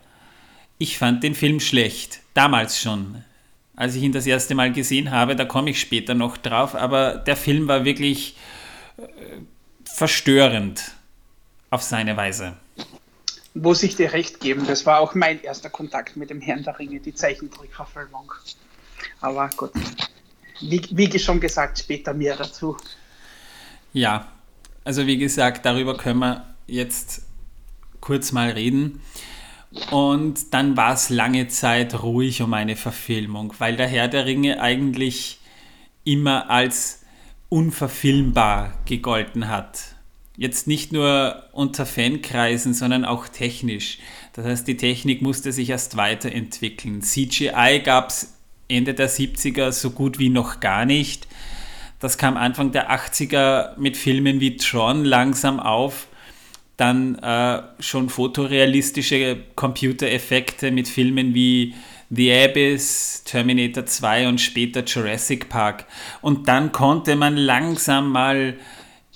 ich 0.78 0.98
fand 0.98 1.24
den 1.24 1.36
Film 1.36 1.60
schlecht. 1.60 2.22
Damals 2.34 2.82
schon. 2.82 3.24
Als 3.76 3.96
ich 3.96 4.04
ihn 4.04 4.12
das 4.12 4.26
erste 4.26 4.56
Mal 4.56 4.72
gesehen 4.74 5.12
habe, 5.12 5.36
da 5.36 5.46
komme 5.46 5.70
ich 5.70 5.80
später 5.80 6.14
noch 6.14 6.38
drauf, 6.38 6.76
aber 6.76 7.16
der 7.16 7.38
Film 7.38 7.68
war 7.68 7.86
wirklich 7.86 8.36
äh, 8.98 9.04
verstörend 9.86 10.92
auf 11.70 11.82
seine 11.82 12.18
Weise. 12.18 12.58
Muss 13.54 13.84
ich 13.84 13.96
dir 13.96 14.14
recht 14.14 14.40
geben, 14.40 14.66
das 14.68 14.86
war 14.86 15.00
auch 15.00 15.16
mein 15.16 15.42
erster 15.42 15.70
Kontakt 15.70 16.16
mit 16.16 16.30
dem 16.30 16.40
Herrn 16.40 16.64
der 16.64 16.78
Ringe, 16.78 17.00
die 17.00 17.14
Zeichentrickverfilmung. 17.14 18.32
Aber 19.22 19.50
gut, 19.56 19.72
wie, 20.62 20.88
wie 20.92 21.20
schon 21.20 21.40
gesagt, 21.40 21.80
später 21.80 22.14
mehr 22.14 22.36
dazu. 22.36 22.78
Ja, 23.94 24.32
also 24.84 25.08
wie 25.08 25.18
gesagt, 25.18 25.66
darüber 25.66 25.98
können 25.98 26.20
wir 26.20 26.46
jetzt 26.68 27.24
kurz 28.00 28.32
mal 28.32 28.52
reden. 28.52 29.02
Und 29.92 30.54
dann 30.54 30.76
war 30.78 30.94
es 30.94 31.10
lange 31.10 31.48
Zeit 31.48 32.02
ruhig 32.02 32.42
um 32.42 32.54
eine 32.54 32.76
Verfilmung, 32.76 33.54
weil 33.60 33.76
der 33.76 33.88
Herr 33.88 34.08
der 34.08 34.26
Ringe 34.26 34.62
eigentlich 34.62 35.40
immer 36.04 36.50
als 36.50 37.04
unverfilmbar 37.50 38.74
gegolten 38.86 39.48
hat. 39.48 39.96
Jetzt 40.40 40.68
nicht 40.68 40.94
nur 40.94 41.44
unter 41.52 41.86
Fankreisen, 41.86 42.74
sondern 42.74 43.04
auch 43.04 43.28
technisch. 43.28 44.00
Das 44.32 44.46
heißt, 44.46 44.68
die 44.70 44.78
Technik 44.78 45.22
musste 45.22 45.52
sich 45.52 45.70
erst 45.70 45.98
weiterentwickeln. 45.98 47.02
CGI 47.02 47.82
gab 47.84 48.08
es 48.08 48.38
Ende 48.70 48.94
der 48.94 49.10
70er 49.10 49.74
so 49.74 49.92
gut 49.92 50.18
wie 50.18 50.30
noch 50.30 50.62
gar 50.62 50.86
nicht. 50.86 51.28
Das 52.00 52.18
kam 52.18 52.38
Anfang 52.38 52.72
der 52.72 52.90
80er 52.90 53.78
mit 53.78 53.98
Filmen 53.98 54.40
wie 54.40 54.56
Tron 54.56 55.04
langsam 55.04 55.60
auf 55.60 56.08
dann 56.80 57.16
äh, 57.16 57.62
schon 57.80 58.08
fotorealistische 58.08 59.38
Computereffekte 59.56 60.72
mit 60.72 60.88
Filmen 60.88 61.34
wie 61.34 61.76
The 62.10 62.34
Abyss, 62.34 63.24
Terminator 63.26 63.86
2 63.86 64.30
und 64.30 64.40
später 64.40 64.84
Jurassic 64.86 65.50
Park. 65.50 65.86
Und 66.22 66.48
dann 66.48 66.72
konnte 66.72 67.18
man 67.18 67.36
langsam 67.36 68.12
mal 68.12 68.56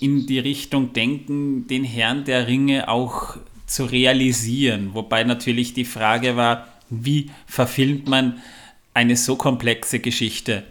in 0.04 0.26
die 0.26 0.38
Richtung 0.38 0.92
denken, 0.92 1.66
den 1.66 1.82
Herrn 1.82 2.24
der 2.24 2.46
Ringe 2.46 2.88
auch 2.88 3.38
zu 3.66 3.86
realisieren. 3.86 4.92
Wobei 4.92 5.24
natürlich 5.24 5.72
die 5.72 5.86
Frage 5.86 6.36
war, 6.36 6.68
wie 6.90 7.30
verfilmt 7.46 8.06
man 8.06 8.42
eine 8.92 9.16
so 9.16 9.36
komplexe 9.36 10.00
Geschichte? 10.00 10.64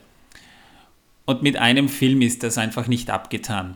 Und 1.26 1.42
mit 1.42 1.58
einem 1.58 1.90
Film 1.90 2.22
ist 2.22 2.44
das 2.44 2.60
einfach 2.60 2.88
nicht 2.88 3.10
abgetan. 3.10 3.76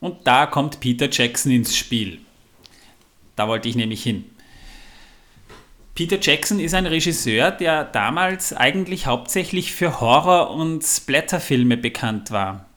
Und 0.00 0.26
da 0.26 0.46
kommt 0.46 0.80
Peter 0.80 1.08
Jackson 1.10 1.52
ins 1.52 1.76
Spiel. 1.76 2.18
Da 3.36 3.46
wollte 3.46 3.68
ich 3.68 3.76
nämlich 3.76 4.02
hin. 4.02 4.24
Peter 5.94 6.18
Jackson 6.20 6.58
ist 6.58 6.74
ein 6.74 6.86
Regisseur, 6.86 7.52
der 7.52 7.84
damals 7.84 8.52
eigentlich 8.52 9.06
hauptsächlich 9.06 9.72
für 9.72 10.00
Horror- 10.00 10.50
und 10.50 10.82
Splatterfilme 10.82 11.76
bekannt 11.76 12.30
war. 12.30 12.67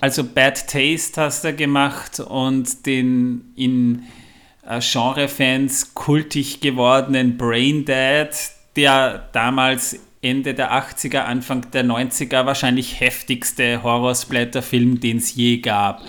Also 0.00 0.24
Bad 0.24 0.66
Taste 0.68 1.20
hast 1.20 1.44
er 1.44 1.52
gemacht 1.52 2.20
und 2.20 2.86
den 2.86 3.52
in 3.56 4.04
äh, 4.66 4.80
Genrefans 4.80 5.94
kultig 5.94 6.60
gewordenen 6.60 7.36
Brain 7.36 7.84
Dead, 7.84 8.28
der 8.76 9.28
damals 9.32 9.98
Ende 10.24 10.54
der 10.54 10.72
80er, 10.72 11.20
Anfang 11.20 11.70
der 11.72 11.84
90er 11.84 12.46
wahrscheinlich 12.46 12.98
heftigste 13.00 13.82
Horror-Splatter-Film, 13.82 15.00
den 15.00 15.18
es 15.18 15.34
je 15.34 15.58
gab. 15.58 16.00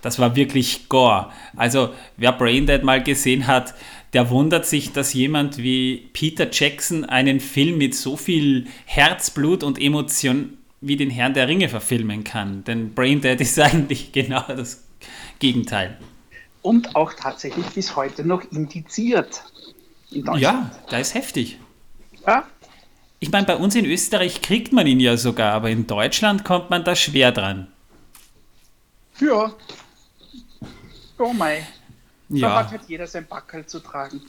Das 0.00 0.18
war 0.18 0.36
wirklich 0.36 0.88
Gore. 0.88 1.30
Also 1.54 1.90
wer 2.16 2.32
Braindead 2.32 2.82
mal 2.82 3.02
gesehen 3.02 3.46
hat, 3.46 3.74
der 4.14 4.30
wundert 4.30 4.64
sich, 4.64 4.92
dass 4.92 5.12
jemand 5.12 5.58
wie 5.58 6.08
Peter 6.14 6.48
Jackson 6.50 7.04
einen 7.04 7.40
Film 7.40 7.76
mit 7.76 7.94
so 7.94 8.16
viel 8.16 8.66
Herzblut 8.86 9.62
und 9.62 9.78
Emotion 9.78 10.57
wie 10.80 10.96
den 10.96 11.10
Herrn 11.10 11.34
der 11.34 11.48
Ringe 11.48 11.68
verfilmen 11.68 12.24
kann. 12.24 12.64
Denn 12.64 12.94
Braindead 12.94 13.40
ist 13.40 13.58
eigentlich 13.60 14.12
genau 14.12 14.44
das 14.46 14.84
Gegenteil. 15.38 15.98
Und 16.62 16.96
auch 16.96 17.12
tatsächlich 17.14 17.66
bis 17.66 17.96
heute 17.96 18.24
noch 18.24 18.42
indiziert. 18.50 19.42
In. 20.10 20.26
Ja, 20.36 20.70
da 20.90 20.98
ist 20.98 21.14
heftig. 21.14 21.58
Ja. 22.26 22.44
Ich 23.20 23.30
meine, 23.30 23.46
bei 23.46 23.56
uns 23.56 23.74
in 23.74 23.84
Österreich 23.84 24.42
kriegt 24.42 24.72
man 24.72 24.86
ihn 24.86 25.00
ja 25.00 25.16
sogar, 25.16 25.52
aber 25.52 25.70
in 25.70 25.86
Deutschland 25.86 26.44
kommt 26.44 26.70
man 26.70 26.84
da 26.84 26.94
schwer 26.94 27.32
dran. 27.32 27.68
Ja, 29.20 29.52
Oh 31.18 31.32
mein. 31.32 31.66
Ja. 32.28 32.48
Da 32.48 32.58
hat 32.60 32.70
halt 32.70 32.82
jeder 32.86 33.06
sein 33.06 33.26
Backel 33.26 33.66
zu 33.66 33.80
tragen. 33.80 34.20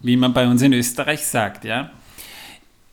Wie 0.00 0.16
man 0.16 0.32
bei 0.32 0.46
uns 0.46 0.62
in 0.62 0.72
Österreich 0.72 1.26
sagt, 1.26 1.64
ja. 1.64 1.90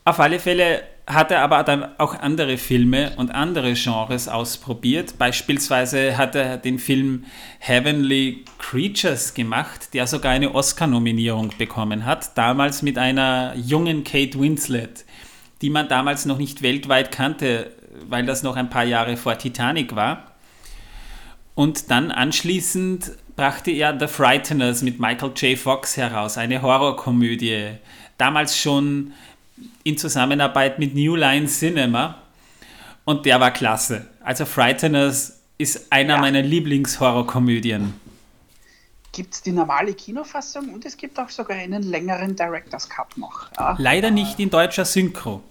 Auf 0.04 0.19
alle 0.19 0.39
Fälle 0.39 0.84
hat 1.08 1.30
er 1.32 1.41
aber 1.41 1.63
dann 1.63 2.00
auch 2.00 2.18
andere 2.20 2.58
Filme 2.58 3.13
und 3.18 3.30
andere 3.30 3.74
Genres 3.74 4.28
ausprobiert. 4.28 5.20
Beispielsweise 5.20 6.18
hat 6.18 6.34
er 6.34 6.58
den 6.58 6.80
Film 6.80 7.26
Heavenly 7.60 8.44
Creatures 8.58 9.36
gemacht, 9.36 9.94
der 9.94 10.08
sogar 10.08 10.32
eine 10.32 10.56
Oscar-Nominierung 10.56 11.52
bekommen 11.58 12.06
hat, 12.06 12.36
damals 12.38 12.82
mit 12.82 12.98
einer 12.98 13.54
jungen 13.56 14.04
Kate 14.04 14.39
Winslet, 14.39 15.06
die 15.62 15.70
man 15.70 15.88
damals 15.88 16.26
noch 16.26 16.39
nicht 16.39 16.63
weltweit 16.63 17.12
kannte, 17.12 17.72
weil 18.08 18.26
das 18.26 18.41
noch 18.41 18.56
ein 18.56 18.72
paar 18.72 18.84
Jahre 18.84 19.15
vor 19.15 19.38
Titanic 19.38 19.96
war. 19.96 20.32
Und 21.54 21.91
dann 21.91 22.12
anschließend 22.12 23.12
brachte 23.36 23.72
er 23.72 23.98
The 23.98 24.08
Frighteners 24.08 24.82
mit 24.82 25.00
Michael 25.00 25.32
J. 25.36 25.58
Fox 25.58 25.98
heraus, 25.98 26.38
eine 26.38 26.62
Horrorkomödie. 26.62 27.78
Damals 28.18 28.58
schon 28.58 29.13
in 29.84 29.98
Zusammenarbeit 29.98 30.80
mit 30.80 30.96
New 30.96 31.15
Line 31.15 31.48
Cinema. 31.48 32.22
Und 33.06 33.26
der 33.26 33.39
war 33.39 33.52
klasse. 33.52 34.08
Also 34.24 34.46
Frighteners 34.46 35.39
ist 35.58 35.91
einer 35.91 36.15
ja. 36.15 36.22
meiner 36.22 36.41
Lieblingshorrorkomödien. 36.41 37.94
Gibt 39.12 39.34
es 39.34 39.41
die 39.41 39.52
normale 39.52 39.94
Kinofassung 39.94 40.74
und 40.74 40.84
es 40.86 40.98
gibt 40.98 41.18
auch 41.20 41.30
sogar 41.30 41.58
einen 41.58 41.84
längeren 41.84 42.36
Director's 42.36 42.89
Cut 42.89 43.18
noch. 43.18 43.50
Ja. 43.58 43.76
Leider 43.80 44.12
nicht 44.12 44.39
in 44.39 44.50
deutscher 44.50 44.84
Synchro. 44.84 45.41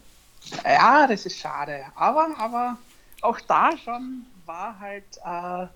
Ja, 0.64 1.06
das 1.06 1.24
ist 1.24 1.38
schade. 1.38 1.84
Aber, 1.94 2.28
aber 2.38 2.76
auch 3.22 3.40
da 3.40 3.70
schon 3.82 4.26
war 4.44 4.78
halt 4.78 5.04
äh, 5.24 5.66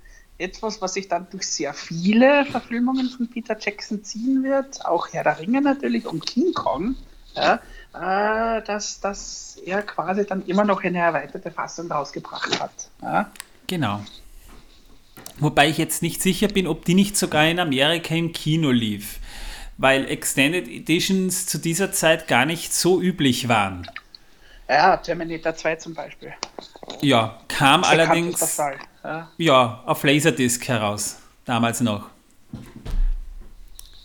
etwas, 0.45 0.81
was 0.83 0.95
sich 0.95 1.09
dann 1.09 1.27
durch 1.31 1.47
sehr 1.47 1.73
viele 1.75 2.45
Verfilmungen 2.47 3.09
von 3.09 3.29
Peter 3.29 3.57
Jackson 3.59 4.05
ziehen 4.05 4.43
wird, 4.43 4.85
auch 4.85 5.09
Herr 5.13 5.25
der 5.25 5.39
Ringe 5.39 5.61
natürlich 5.61 6.07
und 6.07 6.27
King 6.27 6.53
Kong, 6.53 6.95
ja, 7.35 7.61
äh, 7.99 8.63
dass, 8.63 9.01
dass 9.01 9.59
er 9.65 9.83
quasi 9.83 10.25
dann 10.25 10.45
immer 10.47 10.65
noch 10.65 10.83
eine 10.85 10.99
erweiterte 10.99 11.51
Fassung 11.51 11.91
rausgebracht 11.91 12.61
hat. 12.61 12.71
Ja. 13.03 13.31
Genau. 13.67 14.05
Wobei 15.39 15.69
ich 15.69 15.79
jetzt 15.79 16.03
nicht 16.03 16.23
sicher 16.23 16.49
bin, 16.49 16.67
ob 16.67 16.85
die 16.85 16.95
nicht 16.95 17.17
sogar 17.17 17.47
in 17.47 17.59
Amerika 17.59 18.15
im 18.15 18.33
Kino 18.33 18.71
lief, 18.71 19.19
weil 19.77 20.09
Extended 20.09 20.69
Editions 20.69 21.47
zu 21.47 21.59
dieser 21.59 21.93
Zeit 21.93 22.29
gar 22.29 22.45
nicht 22.45 22.73
so 22.73 23.01
üblich 23.01 23.49
waren. 23.49 23.89
Ja, 24.69 24.97
Terminator 24.99 25.55
2 25.55 25.77
zum 25.77 25.95
Beispiel. 25.95 26.35
Ja, 27.01 27.41
kam 27.49 27.85
allerdings 27.85 28.39
der 28.39 28.49
Fall. 28.49 28.77
Ja. 29.03 29.31
ja, 29.39 29.83
auf 29.87 30.03
Laserdisc 30.03 30.67
heraus, 30.69 31.19
damals 31.45 31.81
noch. 31.81 32.11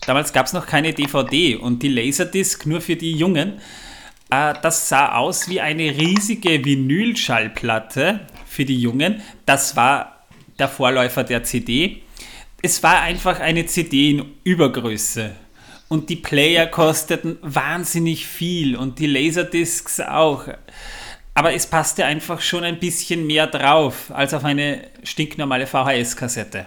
Damals 0.06 0.34
gab 0.34 0.45
es 0.45 0.53
noch 0.53 0.65
keine 0.65 0.93
DVD 0.93 1.56
und 1.56 1.82
die 1.82 1.89
Laserdisc 1.89 2.65
nur 2.65 2.82
für 2.82 2.95
die 2.95 3.12
Jungen. 3.12 3.60
Äh, 4.34 4.54
das 4.62 4.89
sah 4.89 5.15
aus 5.15 5.48
wie 5.50 5.62
eine 5.62 5.91
riesige 5.98 6.63
Vinylschallplatte 6.63 8.22
für 8.46 8.65
die 8.65 8.80
Jungen. 8.80 9.22
Das 9.46 9.76
war 9.76 10.26
der 10.58 10.69
Vorläufer 10.69 11.24
der 11.24 11.43
CD. 11.43 12.02
Es 12.62 12.82
war 12.82 13.02
einfach 13.02 13.39
eine 13.39 13.65
CD 13.65 14.12
in 14.12 14.26
Übergröße. 14.43 15.32
Und 15.88 16.10
die 16.10 16.15
Player 16.15 16.65
kosteten 16.65 17.38
wahnsinnig 17.41 18.26
viel 18.26 18.76
und 18.76 18.98
die 19.00 19.08
Laserdiscs 19.08 20.00
auch. 20.00 20.48
Aber 21.36 21.54
es 21.54 21.67
passte 21.67 22.06
einfach 22.06 22.41
schon 22.41 22.63
ein 22.63 22.80
bisschen 22.80 23.28
mehr 23.28 23.48
drauf 23.48 24.12
als 24.13 24.34
auf 24.34 24.46
eine 24.46 24.88
stinknormale 25.04 25.67
VHS-Kassette. 25.67 26.65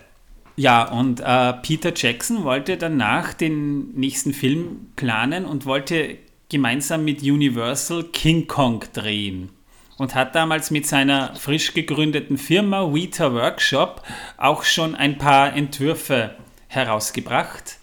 Ja, 0.57 0.85
und 0.85 1.21
äh, 1.21 1.53
Peter 1.55 1.93
Jackson 1.95 2.45
wollte 2.45 2.77
danach 2.77 3.35
den 3.35 3.93
nächsten 3.95 4.33
Film 4.33 4.91
planen 4.97 5.45
und 5.45 5.67
wollte 5.67 6.19
gemeinsam 6.49 7.05
mit 7.05 7.23
Universal 7.23 8.05
King 8.05 8.47
Kong 8.47 8.85
drehen. 8.93 9.51
Und 9.99 10.15
hat 10.15 10.35
damals 10.35 10.71
mit 10.71 10.87
seiner 10.87 11.35
frisch 11.37 11.73
gegründeten 11.73 12.37
Firma 12.37 12.93
Weta 12.93 13.33
Workshop 13.33 14.03
auch 14.37 14.63
schon 14.63 14.95
ein 14.95 15.17
paar 15.17 15.55
Entwürfe 15.57 16.37
herausgebracht 16.69 17.79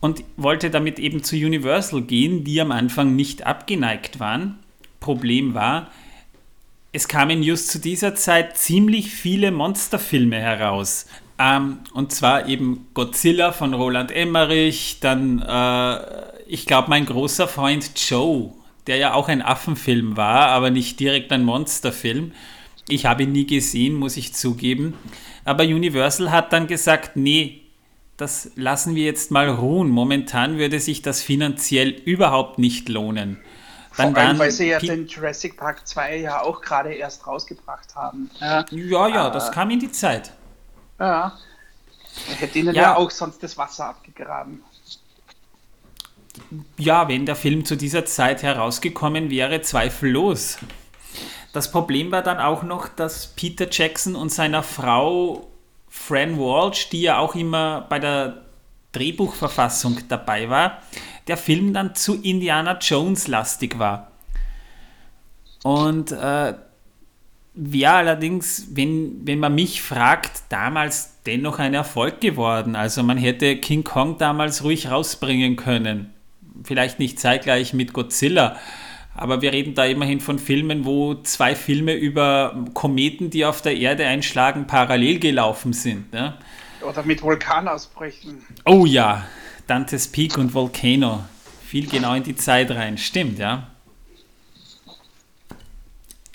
und 0.00 0.24
wollte 0.36 0.68
damit 0.68 0.98
eben 0.98 1.22
zu 1.22 1.36
Universal 1.36 2.02
gehen, 2.02 2.44
die 2.44 2.60
am 2.60 2.72
Anfang 2.72 3.16
nicht 3.16 3.46
abgeneigt 3.46 4.20
waren. 4.20 4.58
Problem 5.00 5.54
war, 5.54 5.90
es 6.92 7.08
kamen 7.08 7.42
just 7.42 7.70
zu 7.70 7.78
dieser 7.78 8.14
Zeit 8.14 8.58
ziemlich 8.58 9.10
viele 9.10 9.50
Monsterfilme 9.50 10.36
heraus. 10.36 11.06
Ähm, 11.38 11.78
und 11.94 12.12
zwar 12.12 12.48
eben 12.48 12.88
Godzilla 12.94 13.52
von 13.52 13.72
Roland 13.74 14.10
Emmerich, 14.10 14.98
dann, 15.00 15.40
äh, 15.40 16.31
ich 16.52 16.66
glaube, 16.66 16.90
mein 16.90 17.06
großer 17.06 17.48
Freund 17.48 17.90
Joe, 18.10 18.52
der 18.86 18.96
ja 18.96 19.14
auch 19.14 19.28
ein 19.28 19.42
Affenfilm 19.42 20.16
war, 20.16 20.48
aber 20.48 20.70
nicht 20.70 21.00
direkt 21.00 21.32
ein 21.32 21.44
Monsterfilm. 21.44 22.32
Ich 22.88 23.06
habe 23.06 23.24
ihn 23.24 23.32
nie 23.32 23.46
gesehen, 23.46 23.94
muss 23.94 24.16
ich 24.16 24.34
zugeben. 24.34 24.94
Aber 25.44 25.64
Universal 25.64 26.30
hat 26.30 26.52
dann 26.52 26.66
gesagt, 26.66 27.16
nee, 27.16 27.62
das 28.16 28.50
lassen 28.56 28.94
wir 28.94 29.04
jetzt 29.04 29.30
mal 29.30 29.48
ruhen. 29.48 29.88
Momentan 29.88 30.58
würde 30.58 30.80
sich 30.80 31.02
das 31.02 31.22
finanziell 31.22 31.88
überhaupt 31.90 32.58
nicht 32.58 32.88
lohnen. 32.88 33.42
Vor 33.90 34.12
Dann 34.12 34.14
allem, 34.14 34.38
waren 34.38 34.38
weil 34.38 34.50
sie 34.50 34.68
ja 34.68 34.80
Pi- 34.80 34.86
den 34.86 35.06
Jurassic 35.06 35.56
Park 35.56 35.86
2 35.86 36.16
ja 36.18 36.40
auch 36.42 36.60
gerade 36.60 36.94
erst 36.94 37.26
rausgebracht 37.26 37.94
haben. 37.94 38.30
Ja, 38.40 38.66
ja, 38.70 39.08
ja, 39.08 39.28
Äh, 39.28 39.30
das 39.30 39.50
kam 39.50 39.70
in 39.70 39.80
die 39.80 39.90
Zeit. 39.90 40.32
ja. 40.98 41.38
Er 42.24 42.34
hätte 42.36 42.58
ihnen 42.58 42.76
Ja. 42.76 42.82
ja. 42.82 42.94
auch 42.94 43.10
sonst 43.10 43.42
das 43.42 43.56
Wasser 43.58 43.86
abgegraben. 43.88 44.64
Ja, 46.78 47.08
wenn 47.08 47.26
der 47.26 47.36
Film 47.36 47.64
zu 47.64 47.76
dieser 47.76 48.04
Zeit 48.04 48.42
herausgekommen 48.42 49.30
wäre, 49.30 49.62
zweifellos. 49.62 50.58
Das 51.52 51.70
Problem 51.70 52.10
war 52.10 52.22
dann 52.22 52.38
auch 52.38 52.62
noch, 52.62 52.88
dass 52.88 53.28
Peter 53.28 53.66
Jackson 53.70 54.14
und 54.16 54.30
seiner 54.30 54.62
Frau 54.62 55.48
Fran 55.88 56.38
Walsh, 56.38 56.88
die 56.88 57.02
ja 57.02 57.18
auch 57.18 57.34
immer 57.34 57.86
bei 57.88 57.98
der 57.98 58.42
Drehbuchverfassung 58.92 59.98
dabei 60.08 60.48
war, 60.48 60.82
der 61.26 61.36
Film 61.36 61.74
dann 61.74 61.94
zu 61.94 62.20
Indiana 62.22 62.78
Jones 62.78 63.28
lastig 63.28 63.78
war. 63.78 64.10
Und 65.62 66.12
äh, 66.12 66.54
wäre 67.54 67.92
allerdings, 67.92 68.68
wenn, 68.70 69.26
wenn 69.26 69.38
man 69.38 69.54
mich 69.54 69.82
fragt, 69.82 70.42
damals 70.48 71.20
dennoch 71.26 71.58
ein 71.58 71.74
Erfolg 71.74 72.20
geworden. 72.20 72.74
Also 72.74 73.02
man 73.02 73.18
hätte 73.18 73.56
King 73.56 73.84
Kong 73.84 74.18
damals 74.18 74.64
ruhig 74.64 74.90
rausbringen 74.90 75.56
können. 75.56 76.11
Vielleicht 76.64 76.98
nicht 76.98 77.18
zeitgleich 77.18 77.72
mit 77.72 77.92
Godzilla, 77.92 78.56
aber 79.14 79.42
wir 79.42 79.52
reden 79.52 79.74
da 79.74 79.84
immerhin 79.84 80.20
von 80.20 80.38
Filmen, 80.38 80.84
wo 80.84 81.14
zwei 81.14 81.54
Filme 81.54 81.94
über 81.94 82.64
Kometen, 82.74 83.30
die 83.30 83.44
auf 83.44 83.62
der 83.62 83.76
Erde 83.76 84.06
einschlagen, 84.06 84.66
parallel 84.66 85.18
gelaufen 85.18 85.72
sind. 85.72 86.12
Ne? 86.12 86.34
Oder 86.88 87.02
mit 87.02 87.22
Vulkanausbrüchen. 87.22 88.42
Oh 88.64 88.86
ja, 88.86 89.26
Dantes 89.66 90.08
Peak 90.08 90.38
und 90.38 90.52
Volcano. 90.52 91.24
Fiel 91.64 91.86
genau 91.86 92.14
in 92.14 92.22
die 92.22 92.36
Zeit 92.36 92.70
rein. 92.70 92.98
Stimmt, 92.98 93.38
ja. 93.38 93.68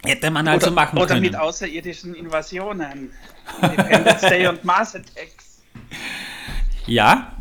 Hätte 0.03 0.31
man 0.31 0.47
also 0.47 0.67
oder, 0.67 0.75
machen 0.75 0.97
oder 0.97 1.07
können. 1.07 1.21
mit 1.21 1.35
außerirdischen 1.35 2.15
Invasionen. 2.15 3.11
Independence 3.61 4.21
Day 4.21 4.47
und 4.47 4.63
Mars 4.63 4.95
Attacks. 4.95 5.61
Ja, 6.85 7.33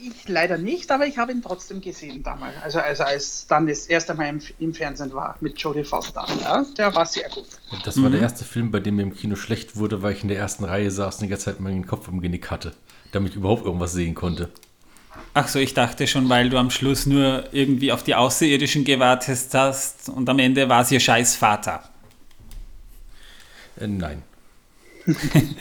Ich 0.00 0.28
leider 0.28 0.58
nicht, 0.58 0.92
aber 0.92 1.06
ich 1.06 1.18
habe 1.18 1.32
ihn 1.32 1.42
trotzdem 1.42 1.80
gesehen 1.80 2.22
damals. 2.22 2.54
Also, 2.62 2.78
also 2.80 3.02
als 3.02 3.46
dann 3.48 3.66
das 3.66 3.86
erste 3.86 4.14
Mal 4.14 4.28
im, 4.28 4.40
im 4.58 4.74
Fernsehen 4.74 5.12
war 5.12 5.36
mit 5.40 5.58
Jodie 5.58 5.84
Foster. 5.84 6.26
Ja, 6.40 6.64
der 6.76 6.94
war 6.94 7.06
sehr 7.06 7.28
gut. 7.30 7.46
Und 7.72 7.86
das 7.86 8.00
war 8.00 8.10
der 8.10 8.20
erste 8.20 8.44
Film, 8.44 8.70
bei 8.70 8.80
dem 8.80 8.96
mir 8.96 9.02
im 9.02 9.14
Kino 9.14 9.36
schlecht 9.36 9.76
wurde, 9.76 10.02
weil 10.02 10.12
ich 10.12 10.22
in 10.22 10.28
der 10.28 10.38
ersten 10.38 10.64
Reihe 10.64 10.90
saß 10.90 11.16
und 11.16 11.22
die 11.22 11.28
ganze 11.28 11.46
Zeit 11.46 11.60
meinen 11.60 11.86
Kopf 11.86 12.08
im 12.08 12.20
Genick 12.20 12.50
hatte, 12.50 12.74
damit 13.12 13.32
ich 13.32 13.36
überhaupt 13.36 13.64
irgendwas 13.64 13.92
sehen 13.92 14.14
konnte. 14.14 14.50
Ach 15.34 15.48
so, 15.48 15.58
ich 15.58 15.74
dachte 15.74 16.06
schon, 16.06 16.28
weil 16.28 16.50
du 16.50 16.58
am 16.58 16.70
Schluss 16.70 17.06
nur 17.06 17.44
irgendwie 17.52 17.92
auf 17.92 18.02
die 18.02 18.14
Außerirdischen 18.14 18.84
gewartet 18.84 19.48
hast 19.52 20.08
und 20.08 20.28
am 20.28 20.38
Ende 20.38 20.68
war 20.68 20.82
es 20.82 20.90
ihr 20.90 21.00
scheiß 21.00 21.36
Vater. 21.36 21.88
Äh, 23.80 23.86
nein. 23.86 24.22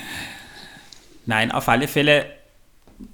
Nein, 1.25 1.51
auf 1.51 1.67
alle 1.67 1.89
Fälle 1.89 2.25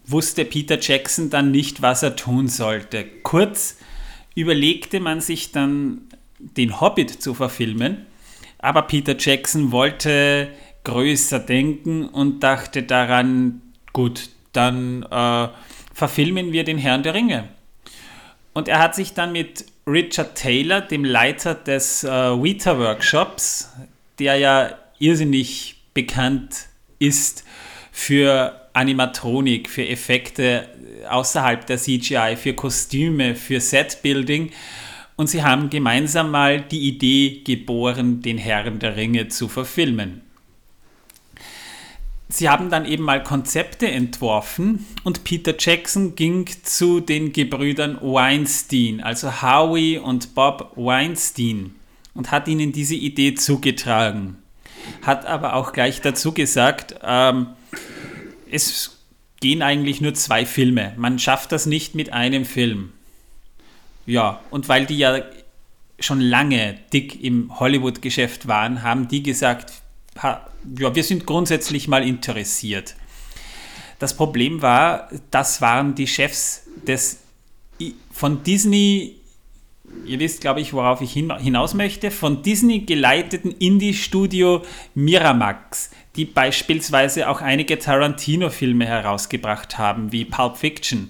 wusste 0.06 0.46
Peter 0.46 0.80
Jackson 0.80 1.32
dann 1.32 1.50
nicht, 1.50 1.82
was 1.82 2.04
er 2.04 2.16
tun 2.16 2.48
sollte. 2.48 3.06
Kurz 3.24 3.78
überlegte 4.36 5.00
man 5.00 5.20
sich 5.20 5.52
dann, 5.52 6.02
den 6.40 6.80
Hobbit 6.80 7.10
zu 7.10 7.34
verfilmen, 7.34 8.06
aber 8.60 8.84
Peter 8.84 9.16
Jackson 9.18 9.72
wollte 9.72 10.50
größer 10.84 11.40
denken 11.40 12.06
und 12.08 12.44
dachte 12.44 12.84
daran, 12.84 13.63
gut, 13.94 14.30
dann 14.52 15.04
äh, 15.04 15.48
verfilmen 15.94 16.52
wir 16.52 16.64
den 16.64 16.78
Herrn 16.78 17.04
der 17.04 17.14
Ringe. 17.14 17.50
Und 18.54 18.68
er 18.68 18.80
hat 18.80 18.96
sich 18.96 19.14
dann 19.14 19.32
mit 19.32 19.66
Richard 19.88 20.36
Taylor, 20.36 20.82
dem 20.82 21.06
Leiter 21.06 21.56
des 21.56 22.04
äh, 22.04 22.10
Weta 22.10 22.78
Workshops, 22.78 23.72
der 24.20 24.38
ja 24.38 24.78
irrsinnig 25.00 25.84
bekannt 25.94 26.68
ist 27.00 27.44
für 27.92 28.70
Animatronik, 28.74 29.70
für 29.70 29.88
Effekte 29.88 30.68
außerhalb 31.10 31.66
der 31.66 31.78
CGI, 31.78 32.36
für 32.38 32.54
Kostüme, 32.54 33.36
für 33.36 33.60
Setbuilding. 33.60 34.52
Und 35.16 35.28
sie 35.28 35.44
haben 35.44 35.70
gemeinsam 35.70 36.32
mal 36.32 36.62
die 36.62 36.88
Idee 36.88 37.42
geboren, 37.44 38.22
den 38.22 38.38
Herrn 38.38 38.80
der 38.80 38.96
Ringe 38.96 39.28
zu 39.28 39.48
verfilmen. 39.48 40.23
Sie 42.34 42.50
haben 42.50 42.72
dann 42.72 42.86
eben 42.86 43.04
mal 43.04 43.22
Konzepte 43.22 43.88
entworfen 43.88 44.88
und 45.04 45.24
Peter 45.24 45.54
Jackson 45.56 46.16
ging 46.16 46.50
zu 46.64 47.00
den 47.00 47.32
Gebrüdern 47.32 48.00
Weinstein, 48.02 49.02
also 49.02 49.44
Howie 49.44 50.00
und 50.00 50.34
Bob 50.34 50.72
Weinstein, 50.76 51.76
und 52.16 52.32
hat 52.32 52.48
ihnen 52.48 52.72
diese 52.72 52.96
Idee 52.96 53.36
zugetragen. 53.36 54.40
Hat 55.04 55.28
aber 55.28 55.54
auch 55.54 55.74
gleich 55.74 56.02
dazu 56.02 56.32
gesagt, 56.32 56.96
ähm, 57.04 57.50
es 58.52 58.98
gehen 59.40 59.62
eigentlich 59.62 60.02
nur 60.02 60.16
zwei 60.16 60.48
Filme. 60.48 60.94
Man 60.98 61.20
schafft 61.20 61.52
das 61.52 61.68
nicht 61.68 61.94
mit 61.94 62.14
einem 62.14 62.46
Film. 62.46 62.94
Ja, 64.08 64.42
und 64.50 64.68
weil 64.70 64.88
die 64.88 64.98
ja 64.98 65.20
schon 66.00 66.20
lange 66.20 66.80
dick 66.92 67.24
im 67.24 67.60
Hollywood-Geschäft 67.60 68.48
waren, 68.48 68.82
haben 68.82 69.08
die 69.08 69.22
gesagt, 69.22 69.83
ja, 70.22 70.46
wir 70.96 71.04
sind 71.04 71.26
grundsätzlich 71.26 71.88
mal 71.88 72.08
interessiert. 72.08 72.96
Das 74.00 74.16
Problem 74.16 74.62
war, 74.62 75.10
das 75.32 75.62
waren 75.62 75.96
die 75.96 76.08
Chefs 76.08 76.64
des 76.88 77.20
von 78.12 78.44
Disney, 78.44 79.16
ihr 80.06 80.20
wisst, 80.20 80.42
glaube 80.42 80.62
ich, 80.62 80.74
worauf 80.74 81.02
ich 81.02 81.14
hinaus 81.14 81.74
möchte, 81.74 82.12
von 82.12 82.44
Disney 82.44 82.80
geleiteten 82.80 83.52
Indie-Studio 83.52 84.64
Miramax, 84.94 85.90
die 86.16 86.26
beispielsweise 86.26 87.30
auch 87.30 87.42
einige 87.42 87.80
Tarantino-Filme 87.80 88.86
herausgebracht 88.86 89.78
haben, 89.78 90.12
wie 90.12 90.26
Pulp 90.26 90.58
Fiction. 90.58 91.10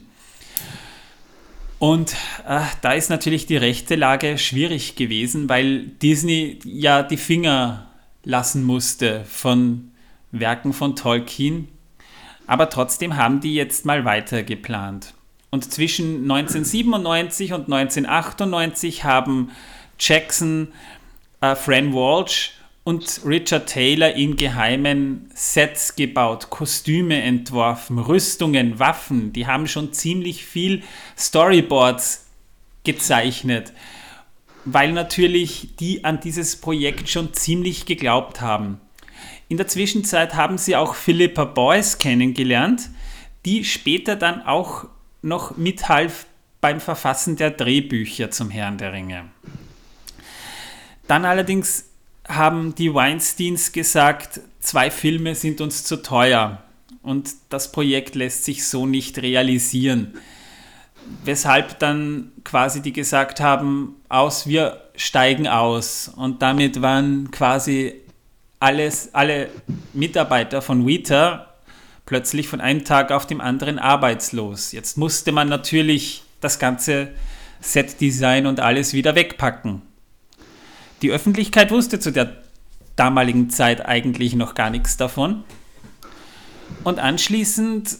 Und 1.80 2.14
äh, 2.48 2.62
da 2.82 2.94
ist 2.94 3.10
natürlich 3.10 3.46
die 3.46 3.58
rechte 3.58 3.96
Lage 3.96 4.38
schwierig 4.38 4.96
gewesen, 4.96 5.50
weil 5.50 5.88
Disney 6.02 6.60
ja 6.64 7.04
die 7.04 7.18
Finger 7.18 7.93
lassen 8.24 8.64
musste 8.64 9.26
von 9.26 9.92
Werken 10.32 10.74
von 10.74 10.96
Tolkien. 10.96 11.68
Aber 12.48 12.70
trotzdem 12.70 13.16
haben 13.16 13.40
die 13.40 13.56
jetzt 13.56 13.86
mal 13.86 14.06
weiter 14.06 14.44
geplant. 14.44 15.14
Und 15.50 15.72
zwischen 15.72 16.24
1997 16.24 17.54
und 17.54 17.72
1998 17.72 19.04
haben 19.04 19.52
Jackson, 20.00 20.70
äh, 21.42 21.56
Fran 21.56 21.94
Walsh 21.94 22.54
und 22.84 23.22
Richard 23.26 23.68
Taylor 23.68 24.14
in 24.14 24.36
geheimen 24.36 25.30
Sets 25.34 25.96
gebaut, 25.96 26.50
Kostüme 26.50 27.22
entworfen, 27.22 28.00
Rüstungen, 28.00 28.80
Waffen. 28.80 29.32
Die 29.32 29.48
haben 29.48 29.68
schon 29.68 29.94
ziemlich 29.94 30.44
viel 30.44 30.84
Storyboards 31.18 32.26
gezeichnet, 32.84 33.72
weil 34.66 34.92
natürlich 34.94 35.76
die 35.80 36.06
an 36.06 36.20
dieses 36.20 36.56
Projekt 36.56 37.10
schon 37.10 37.34
ziemlich 37.34 37.86
geglaubt 37.86 38.42
haben. 38.42 38.80
In 39.50 39.58
der 39.58 39.68
Zwischenzeit 39.68 40.36
haben 40.36 40.58
sie 40.58 40.76
auch 40.76 40.96
Philippa 40.96 41.46
Boyce 41.46 41.98
kennengelernt, 41.98 42.90
die 43.46 43.66
später 43.66 44.16
dann 44.16 44.42
auch 44.42 44.86
noch 45.22 45.58
mithalf 45.58 46.26
beim 46.62 46.80
Verfassen 46.80 47.36
der 47.36 47.52
Drehbücher 47.52 48.32
zum 48.32 48.50
Herrn 48.50 48.78
der 48.78 48.94
Ringe. 48.94 49.26
Dann 51.08 51.26
allerdings 51.26 51.90
haben 52.28 52.74
die 52.76 52.94
Weinsteins 52.94 53.74
gesagt, 53.74 54.40
zwei 54.62 54.90
Filme 54.90 55.36
sind 55.36 55.60
uns 55.60 55.84
zu 55.84 56.02
teuer 56.02 56.64
und 57.02 57.32
das 57.50 57.72
Projekt 57.72 58.16
lässt 58.16 58.46
sich 58.46 58.66
so 58.66 58.86
nicht 58.86 59.22
realisieren. 59.22 60.14
Weshalb 61.26 61.80
dann 61.80 62.32
quasi 62.44 62.82
die 62.82 62.94
gesagt 62.94 63.40
haben, 63.40 63.96
aus, 64.10 64.48
wir 64.48 64.82
steigen 64.96 65.48
aus. 65.48 66.12
Und 66.16 66.42
damit 66.42 66.82
waren 66.82 67.32
quasi 67.32 67.96
alles, 68.60 69.14
alle 69.14 69.50
Mitarbeiter 69.94 70.62
von 70.62 70.88
Weta 70.88 71.54
plötzlich 72.06 72.48
von 72.48 72.62
einem 72.62 72.86
Tag 72.86 73.12
auf 73.12 73.26
den 73.26 73.42
anderen 73.42 73.80
arbeitslos. 73.80 74.72
Jetzt 74.72 74.98
musste 74.98 75.32
man 75.32 75.50
natürlich 75.50 76.24
das 76.42 76.60
ganze 76.60 77.10
Set-Design 77.62 78.46
und 78.46 78.60
alles 78.60 78.94
wieder 78.94 79.16
wegpacken. 79.16 79.82
Die 81.02 81.12
Öffentlichkeit 81.12 81.72
wusste 81.72 82.00
zu 82.00 82.12
der 82.12 82.34
damaligen 82.96 83.50
Zeit 83.50 83.86
eigentlich 83.86 84.36
noch 84.36 84.54
gar 84.54 84.70
nichts 84.70 84.98
davon. 84.98 85.44
Und 86.84 87.00
anschließend 87.00 87.98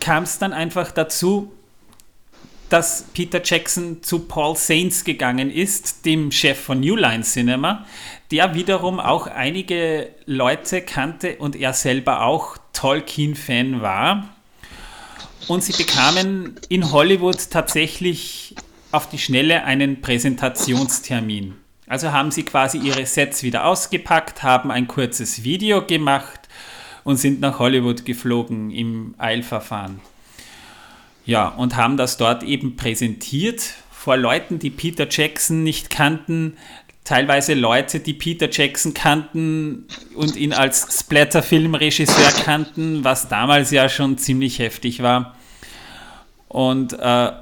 kam 0.00 0.24
es 0.24 0.38
dann 0.38 0.52
einfach 0.52 0.90
dazu, 0.90 1.52
dass 2.68 3.04
Peter 3.14 3.40
Jackson 3.42 4.02
zu 4.02 4.20
Paul 4.20 4.56
Saints 4.56 5.04
gegangen 5.04 5.50
ist, 5.50 6.04
dem 6.04 6.30
Chef 6.30 6.58
von 6.58 6.80
New 6.80 6.96
Line 6.96 7.22
Cinema, 7.22 7.86
der 8.30 8.54
wiederum 8.54 9.00
auch 9.00 9.26
einige 9.26 10.10
Leute 10.26 10.82
kannte 10.82 11.36
und 11.36 11.56
er 11.56 11.72
selber 11.72 12.22
auch 12.22 12.58
Tolkien-Fan 12.72 13.80
war. 13.80 14.28
Und 15.46 15.64
sie 15.64 15.72
bekamen 15.72 16.56
in 16.68 16.92
Hollywood 16.92 17.50
tatsächlich 17.50 18.54
auf 18.92 19.08
die 19.08 19.18
Schnelle 19.18 19.64
einen 19.64 20.00
Präsentationstermin. 20.00 21.54
Also 21.86 22.12
haben 22.12 22.30
sie 22.30 22.42
quasi 22.42 22.78
ihre 22.78 23.06
Sets 23.06 23.42
wieder 23.42 23.64
ausgepackt, 23.64 24.42
haben 24.42 24.70
ein 24.70 24.88
kurzes 24.88 25.42
Video 25.42 25.86
gemacht 25.86 26.48
und 27.04 27.16
sind 27.16 27.40
nach 27.40 27.58
Hollywood 27.58 28.04
geflogen 28.04 28.70
im 28.70 29.14
Eilverfahren. 29.16 30.00
Ja, 31.28 31.48
und 31.48 31.76
haben 31.76 31.98
das 31.98 32.16
dort 32.16 32.42
eben 32.42 32.76
präsentiert 32.76 33.60
vor 33.90 34.16
Leuten, 34.16 34.58
die 34.58 34.70
Peter 34.70 35.06
Jackson 35.10 35.62
nicht 35.62 35.90
kannten, 35.90 36.56
teilweise 37.04 37.52
Leute, 37.52 38.00
die 38.00 38.14
Peter 38.14 38.48
Jackson 38.50 38.94
kannten 38.94 39.84
und 40.14 40.36
ihn 40.36 40.54
als 40.54 41.00
Splatter-Filmregisseur 41.00 42.30
kannten, 42.44 43.04
was 43.04 43.28
damals 43.28 43.70
ja 43.72 43.90
schon 43.90 44.16
ziemlich 44.16 44.58
heftig 44.58 45.02
war. 45.02 45.36
Und 46.48 46.94
äh, 46.94 47.32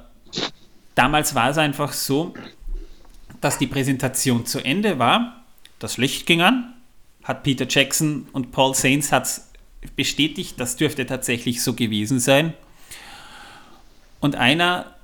damals 0.97 1.37
war 1.37 1.51
es 1.51 1.59
einfach 1.59 1.93
so, 1.93 2.34
dass 3.41 3.57
die 3.57 3.68
Präsentation 3.68 4.47
zu 4.47 4.59
Ende 4.64 4.99
war, 4.99 5.45
das 5.78 5.97
Licht 5.97 6.26
ging 6.26 6.41
an, 6.43 6.74
hat 7.22 7.45
Peter 7.45 7.66
Jackson 7.68 8.26
und 8.32 8.51
Paul 8.51 8.74
Sainz 8.74 9.12
hat's 9.12 9.53
bestätigt, 9.95 10.59
das 10.59 10.74
dürfte 10.74 11.07
tatsächlich 11.07 11.62
so 11.62 11.74
gewesen 11.74 12.18
sein. 12.18 12.53
Und 14.20 14.36
einer 14.36 14.94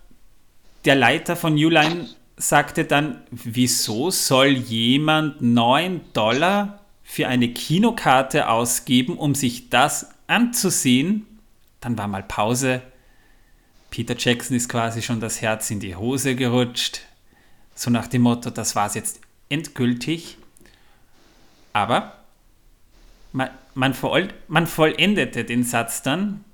der 0.85 0.95
Leiter 0.95 1.37
von 1.37 1.55
New 1.55 1.69
Line 1.69 2.09
sagte 2.37 2.85
dann, 2.85 3.23
wieso 3.31 4.11
soll 4.11 4.49
jemand 4.49 5.41
9 5.41 6.01
Dollar 6.13 6.81
für 7.03 7.29
eine 7.29 7.49
Kinokarte 7.49 8.49
ausgeben, 8.49 9.17
um 9.17 9.35
sich 9.35 9.71
das 9.71 10.11
anzusehen? 10.27 11.27
Dann 11.81 11.99
war 11.99 12.09
mal 12.09 12.23
Pause. 12.23 12.83
Peter 13.91 14.17
Jackson 14.17 14.57
ist 14.57 14.69
quasi 14.69 15.03
schon 15.03 15.21
das 15.21 15.43
Herz 15.43 15.71
in 15.71 15.79
die 15.79 15.95
Hose 15.95 16.35
gerutscht. 16.35 17.03
So 17.75 17.91
nach 17.91 18.07
dem 18.07 18.23
Motto, 18.23 18.51
das 18.51 18.75
war 18.75 18.87
es 18.87 18.95
jetzt 18.95 19.21
endgültig. 19.49 20.39
Aber 21.73 22.17
man, 23.33 23.51
man, 23.75 23.95
voll, 23.95 24.29
man 24.49 24.67
vollendete 24.67 25.45
den 25.45 25.65
Satz 25.65 26.03
dann 26.03 26.45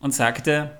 und 0.00 0.14
sagte, 0.14 0.78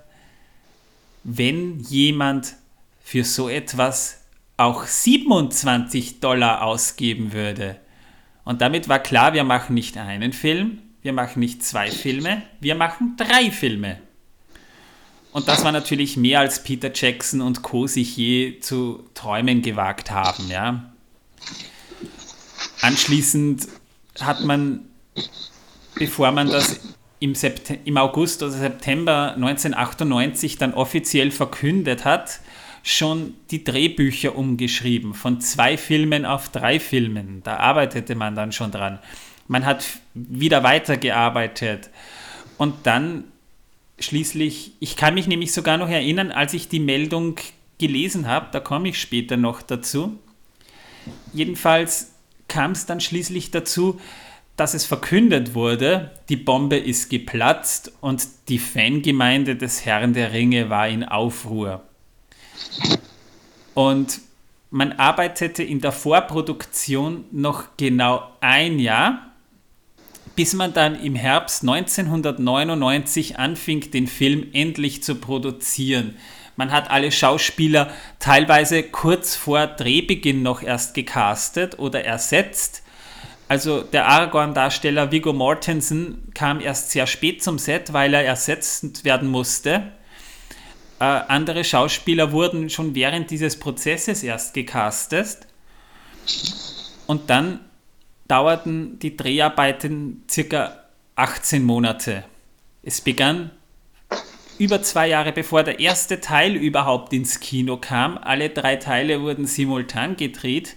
wenn 1.31 1.79
jemand 1.81 2.55
für 3.01 3.22
so 3.22 3.49
etwas 3.49 4.24
auch 4.57 4.85
27 4.85 6.20
Dollar 6.20 6.62
ausgeben 6.62 7.33
würde. 7.33 7.76
Und 8.45 8.62
damit 8.62 8.89
war 8.89 8.99
klar, 8.99 9.35
wir 9.35 9.45
machen 9.45 9.74
nicht 9.74 9.99
einen 9.99 10.33
Film, 10.33 10.79
wir 11.03 11.12
machen 11.12 11.41
nicht 11.41 11.62
zwei 11.62 11.91
Filme, 11.91 12.43
wir 12.61 12.74
machen 12.74 13.14
drei 13.18 13.51
Filme. 13.51 14.01
Und 15.33 15.49
das 15.49 15.62
war 15.64 15.72
natürlich 15.72 16.16
mehr 16.16 16.41
als 16.41 16.62
Peter 16.62 16.91
Jackson 16.93 17.43
und 17.43 17.62
Co. 17.62 17.87
sich 17.87 18.16
je 18.16 18.59
zu 18.61 19.05
träumen 19.12 19.61
gewagt 19.61 20.11
haben. 20.11 20.49
Ja. 20.49 20.91
Anschließend 22.81 23.68
hat 24.18 24.41
man, 24.45 24.89
bevor 25.95 26.33
man 26.33 26.49
das 26.49 26.81
im, 27.21 27.35
im 27.85 27.97
August 27.97 28.43
oder 28.43 28.53
September 28.53 29.35
1998 29.35 30.59
dann 30.59 30.75
offiziell 30.75 31.31
verkündet 31.31 32.05
hat, 32.05 32.41
schon 32.83 33.35
die 33.51 33.64
Drehbücher 33.64 34.37
umgeschrieben, 34.37 35.14
von 35.14 35.41
zwei 35.41 35.77
Filmen 35.77 36.25
auf 36.25 36.49
drei 36.49 36.81
Filmen. 36.81 37.43
Da 37.43 37.57
arbeitete 37.57 38.14
man 38.14 38.35
dann 38.35 38.53
schon 38.53 38.71
dran. 38.71 38.99
Man 39.47 39.66
hat 39.66 39.85
wieder 40.14 40.62
weitergearbeitet. 40.62 41.91
Und 42.57 42.75
dann 42.85 43.25
schließlich, 43.99 44.73
ich 44.81 44.97
kann 44.97 45.14
mich 45.14 45.27
nämlich 45.27 45.53
sogar 45.53 45.77
noch 45.77 45.89
erinnern, 45.89 46.31
als 46.31 46.55
ich 46.55 46.69
die 46.69 46.81
Meldung 46.81 47.37
gelesen 47.79 48.27
habe, 48.27 48.49
da 48.53 48.61
komme 48.61 48.89
ich 48.89 49.01
später 49.01 49.37
noch 49.37 49.62
dazu. 49.62 50.19
Jedenfalls 51.33 52.12
kam 52.49 52.73
es 52.73 52.87
dann 52.87 53.01
schließlich 53.01 53.51
dazu, 53.51 54.01
dass 54.59 54.75
es 54.75 54.85
verkündet 54.85 55.55
wurde, 55.55 56.11
die 56.29 56.37
Bombe 56.37 56.77
ist 56.77 57.11
geplatzt 57.11 57.93
und 58.01 58.27
die 58.49 58.59
Fangemeinde 58.59 59.55
des 59.55 59.87
Herrn 59.87 60.15
der 60.15 60.33
Ringe 60.33 60.69
war 60.69 60.89
in 60.89 61.05
Aufruhr. 61.05 61.85
Und 63.75 64.21
man 64.71 64.93
arbeitete 64.93 65.63
in 65.63 65.81
der 65.81 65.93
Vorproduktion 65.93 67.25
noch 67.31 67.77
genau 67.77 68.29
ein 68.41 68.81
Jahr, 68.81 69.29
bis 70.35 70.55
man 70.55 70.75
dann 70.75 71.01
im 71.01 71.15
Herbst 71.15 71.63
1999 71.63 73.39
anfing, 73.39 73.93
den 73.93 74.09
Film 74.09 74.49
endlich 74.53 75.05
zu 75.05 75.15
produzieren. 75.15 76.17
Man 76.57 76.73
hat 76.73 76.91
alle 76.91 77.13
Schauspieler 77.13 77.93
teilweise 78.19 78.83
kurz 78.83 79.37
vor 79.37 79.69
Drehbeginn 79.69 80.43
noch 80.43 80.63
erst 80.65 80.95
gecastet 80.95 81.79
oder 81.79 82.05
ersetzt. 82.05 82.83
Also 83.49 83.83
der 83.83 84.07
Aragorn-Darsteller 84.07 85.11
Viggo 85.11 85.33
Mortensen 85.33 86.31
kam 86.35 86.61
erst 86.61 86.91
sehr 86.91 87.07
spät 87.07 87.43
zum 87.43 87.59
Set, 87.59 87.95
weil 87.95 88.13
er 88.13 88.25
ersetzt 88.25 89.05
werden 89.05 89.29
musste. 89.29 89.93
Äh, 91.01 91.05
andere 91.05 91.65
Schauspieler 91.65 92.33
wurden 92.33 92.69
schon 92.69 92.95
während 92.95 93.31
dieses 93.31 93.59
Prozesses 93.59 94.23
erst 94.23 94.53
gecastet. 94.53 95.47
Und 97.07 97.31
dann 97.31 97.61
dauerten 98.27 98.99
die 98.99 99.17
Dreharbeiten 99.17 100.25
circa 100.31 100.85
18 101.17 101.65
Monate. 101.65 102.25
Es 102.83 103.01
begann 103.01 103.51
über 104.59 104.83
zwei 104.83 105.09
Jahre 105.09 105.33
bevor 105.33 105.63
der 105.63 105.81
erste 105.81 106.21
Teil 106.21 106.55
überhaupt 106.55 107.13
ins 107.15 107.41
Kino 107.41 107.79
kam. 107.79 108.19
Alle 108.19 108.51
drei 108.51 108.77
Teile 108.77 109.23
wurden 109.23 109.47
simultan 109.47 110.17
gedreht. 110.17 110.77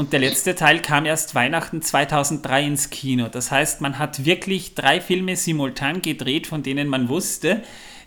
Und 0.00 0.14
der 0.14 0.20
letzte 0.20 0.54
Teil 0.54 0.80
kam 0.80 1.04
erst 1.04 1.34
Weihnachten 1.34 1.82
2003 1.82 2.64
ins 2.64 2.88
Kino. 2.88 3.28
Das 3.28 3.50
heißt, 3.50 3.82
man 3.82 3.98
hat 3.98 4.24
wirklich 4.24 4.74
drei 4.74 4.98
Filme 4.98 5.36
simultan 5.36 6.00
gedreht, 6.00 6.46
von 6.46 6.62
denen 6.62 6.88
man 6.88 7.10
wusste, 7.10 7.62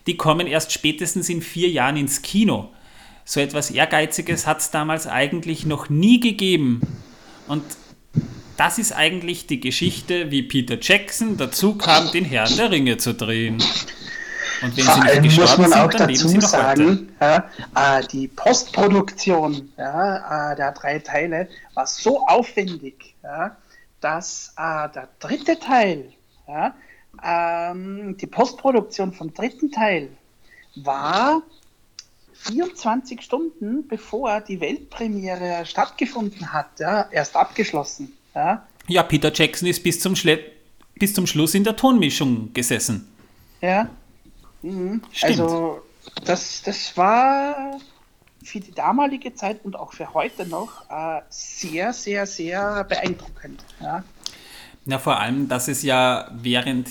die 0.08 0.18
kommen 0.18 0.48
erst 0.48 0.72
spätestens 0.72 1.30
in 1.30 1.44
vier 1.44 1.70
Jahren 1.70 1.96
ins 1.96 2.24
Kino. 2.24 2.72
So 3.26 3.41
etwas 3.41 3.70
Ehrgeiziges 3.70 4.48
hat 4.48 4.62
es 4.62 4.72
damals 4.72 5.06
eigentlich 5.06 5.68
noch 5.68 5.88
nie 5.88 6.20
gegeben. 6.20 6.82
Und 7.48 7.62
das 8.58 8.80
ist 8.80 8.94
eigentlich 8.94 9.46
die 9.46 9.60
Geschichte, 9.60 10.32
wie 10.32 10.41
Peter 10.41 10.80
Jackson 10.82 11.38
dazu 11.38 11.76
kam, 11.76 12.12
den 12.12 12.26
Herrn 12.26 12.58
der 12.58 12.72
Ringe 12.72 12.98
zu 12.98 13.14
drehen. 13.14 13.64
Und 14.64 14.78
wenn 14.78 14.86
Vor 14.86 14.95
sie 14.95 15.20
nicht 15.20 15.38
muss 15.38 15.57
man 15.57 15.74
auch 15.74 15.91
sind, 15.91 16.09
dazu 16.09 16.39
sagen, 16.39 17.09
ja, 17.20 17.49
äh, 17.76 18.07
die 18.07 18.30
Postproduktion 18.30 19.74
ja, 19.78 20.53
äh, 20.53 20.55
der 20.55 20.72
drei 20.72 20.99
Teile 20.99 21.49
war 21.74 21.86
so 21.86 22.26
aufwendig, 22.26 23.14
ja, 23.24 23.57
dass 23.99 24.53
äh, 24.57 24.88
der 24.89 25.09
dritte 25.20 25.59
Teil, 25.59 26.14
ähm, 27.24 28.16
die 28.18 28.28
Postproduktion 28.28 29.11
vom 29.11 29.34
dritten 29.34 29.70
Teil 29.70 30.09
war 30.76 31.41
24 32.34 33.22
Stunden 33.22 33.86
bevor 33.88 34.39
die 34.39 34.61
Weltpremiere 34.61 35.66
stattgefunden 35.66 36.53
hat, 36.53 36.80
erst 36.80 37.36
abgeschlossen. 37.36 38.14
Ja, 38.34 39.03
Peter 39.03 39.32
Jackson 39.34 39.68
ist 39.68 39.84
bis 39.84 39.99
zum, 39.99 40.16
Schle 40.16 40.39
bis 40.95 41.14
zum 41.14 41.28
Schluss 41.28 41.53
in 41.53 41.64
der 41.64 41.76
Tonmischung 41.76 42.51
gesessen. 42.53 43.07
Ja, 43.61 43.89
Mhm. 44.64 45.01
Also 45.22 45.82
das, 46.26 46.64
das 46.64 46.97
war 46.97 47.80
für 48.43 48.59
die 48.59 48.72
damalige 48.72 49.34
Zeit 49.34 49.64
und 49.64 49.76
auch 49.76 49.93
für 49.93 50.14
heute 50.14 50.45
noch 50.45 50.89
äh, 50.89 51.22
sehr, 51.30 51.93
sehr, 51.93 52.26
sehr 52.26 52.84
beeindruckend. 52.84 53.64
Ja. 53.82 54.03
ja, 54.86 54.99
vor 54.99 55.20
allem, 55.20 55.47
dass 55.47 55.68
es 55.68 55.84
ja 55.84 56.30
während 56.34 56.89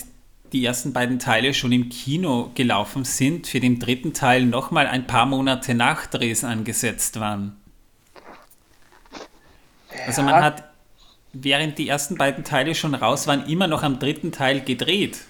die 0.52 0.64
ersten 0.64 0.92
beiden 0.92 1.18
Teile 1.18 1.54
schon 1.54 1.72
im 1.72 1.88
Kino 1.88 2.50
gelaufen 2.54 3.04
sind, 3.04 3.46
für 3.46 3.60
den 3.60 3.78
dritten 3.78 4.12
Teil 4.12 4.44
nochmal 4.44 4.86
ein 4.86 5.06
paar 5.06 5.26
Monate 5.26 5.74
Nachdrehs 5.74 6.44
angesetzt 6.44 7.20
waren. 7.20 7.56
Ja. 9.94 10.04
Also 10.06 10.22
man 10.22 10.42
hat, 10.42 10.64
während 11.32 11.78
die 11.78 11.88
ersten 11.88 12.16
beiden 12.16 12.44
Teile 12.44 12.74
schon 12.74 12.94
raus 12.94 13.26
waren, 13.26 13.46
immer 13.46 13.66
noch 13.66 13.82
am 13.82 13.98
dritten 13.98 14.32
Teil 14.32 14.60
gedreht. 14.60 15.22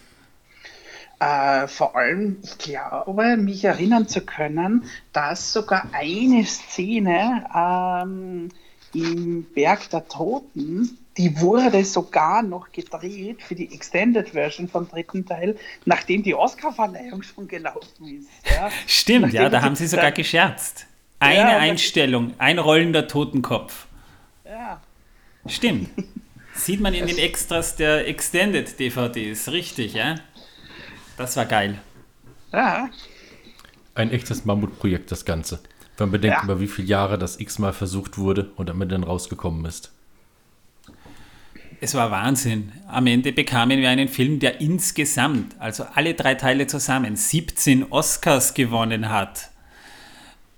Äh, 1.22 1.68
vor 1.68 1.94
allem, 1.94 2.38
ich 2.42 2.58
glaube, 2.58 3.36
mich 3.36 3.62
erinnern 3.62 4.08
zu 4.08 4.22
können, 4.22 4.84
dass 5.12 5.52
sogar 5.52 5.86
eine 5.92 6.44
Szene 6.44 7.44
ähm, 7.54 8.48
im 8.92 9.44
Berg 9.54 9.88
der 9.90 10.08
Toten, 10.08 10.98
die 11.16 11.40
wurde 11.40 11.84
sogar 11.84 12.42
noch 12.42 12.72
gedreht 12.72 13.40
für 13.40 13.54
die 13.54 13.72
Extended 13.72 14.30
Version 14.30 14.66
vom 14.66 14.88
dritten 14.88 15.24
Teil, 15.24 15.56
nachdem 15.84 16.24
die 16.24 16.34
Oscarverleihung 16.34 17.22
schon 17.22 17.46
gelaufen 17.46 18.18
ist. 18.18 18.28
Ja. 18.50 18.70
Stimmt, 18.88 19.26
nachdem 19.26 19.42
ja, 19.42 19.48
da 19.48 19.62
haben 19.62 19.76
sie 19.76 19.86
sogar 19.86 20.10
gescherzt. 20.10 20.86
Eine 21.20 21.52
ja, 21.52 21.58
Einstellung, 21.58 22.34
ein 22.38 22.58
rollender 22.58 23.06
Totenkopf. 23.06 23.86
Ja. 24.44 24.80
Stimmt. 25.46 25.88
Sieht 26.54 26.80
man 26.80 26.94
in 26.94 27.06
den 27.06 27.18
Extras 27.18 27.76
der 27.76 28.08
Extended 28.08 28.78
DVDs, 28.80 29.52
richtig, 29.52 29.94
ja? 29.94 30.16
Das 31.16 31.36
war 31.36 31.46
geil. 31.46 31.78
Ja. 32.52 32.88
Ein 33.94 34.10
echtes 34.10 34.44
Mammutprojekt, 34.44 35.10
das 35.10 35.24
Ganze. 35.24 35.60
Wenn 35.96 36.08
man 36.08 36.12
bedenkt, 36.12 36.38
ja. 36.38 36.44
über 36.44 36.60
wie 36.60 36.66
viele 36.66 36.88
Jahre 36.88 37.18
das 37.18 37.38
x-mal 37.38 37.72
versucht 37.72 38.18
wurde 38.18 38.50
und 38.56 38.70
am 38.70 38.80
Ende 38.80 38.94
dann 38.94 39.04
rausgekommen 39.04 39.64
ist. 39.66 39.92
Es 41.80 41.94
war 41.94 42.10
Wahnsinn. 42.10 42.72
Am 42.86 43.06
Ende 43.06 43.32
bekamen 43.32 43.80
wir 43.80 43.90
einen 43.90 44.08
Film, 44.08 44.38
der 44.38 44.60
insgesamt, 44.60 45.56
also 45.58 45.84
alle 45.94 46.14
drei 46.14 46.36
Teile 46.36 46.68
zusammen, 46.68 47.16
17 47.16 47.90
Oscars 47.90 48.54
gewonnen 48.54 49.10
hat. 49.10 49.50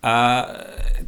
Äh, 0.03 0.45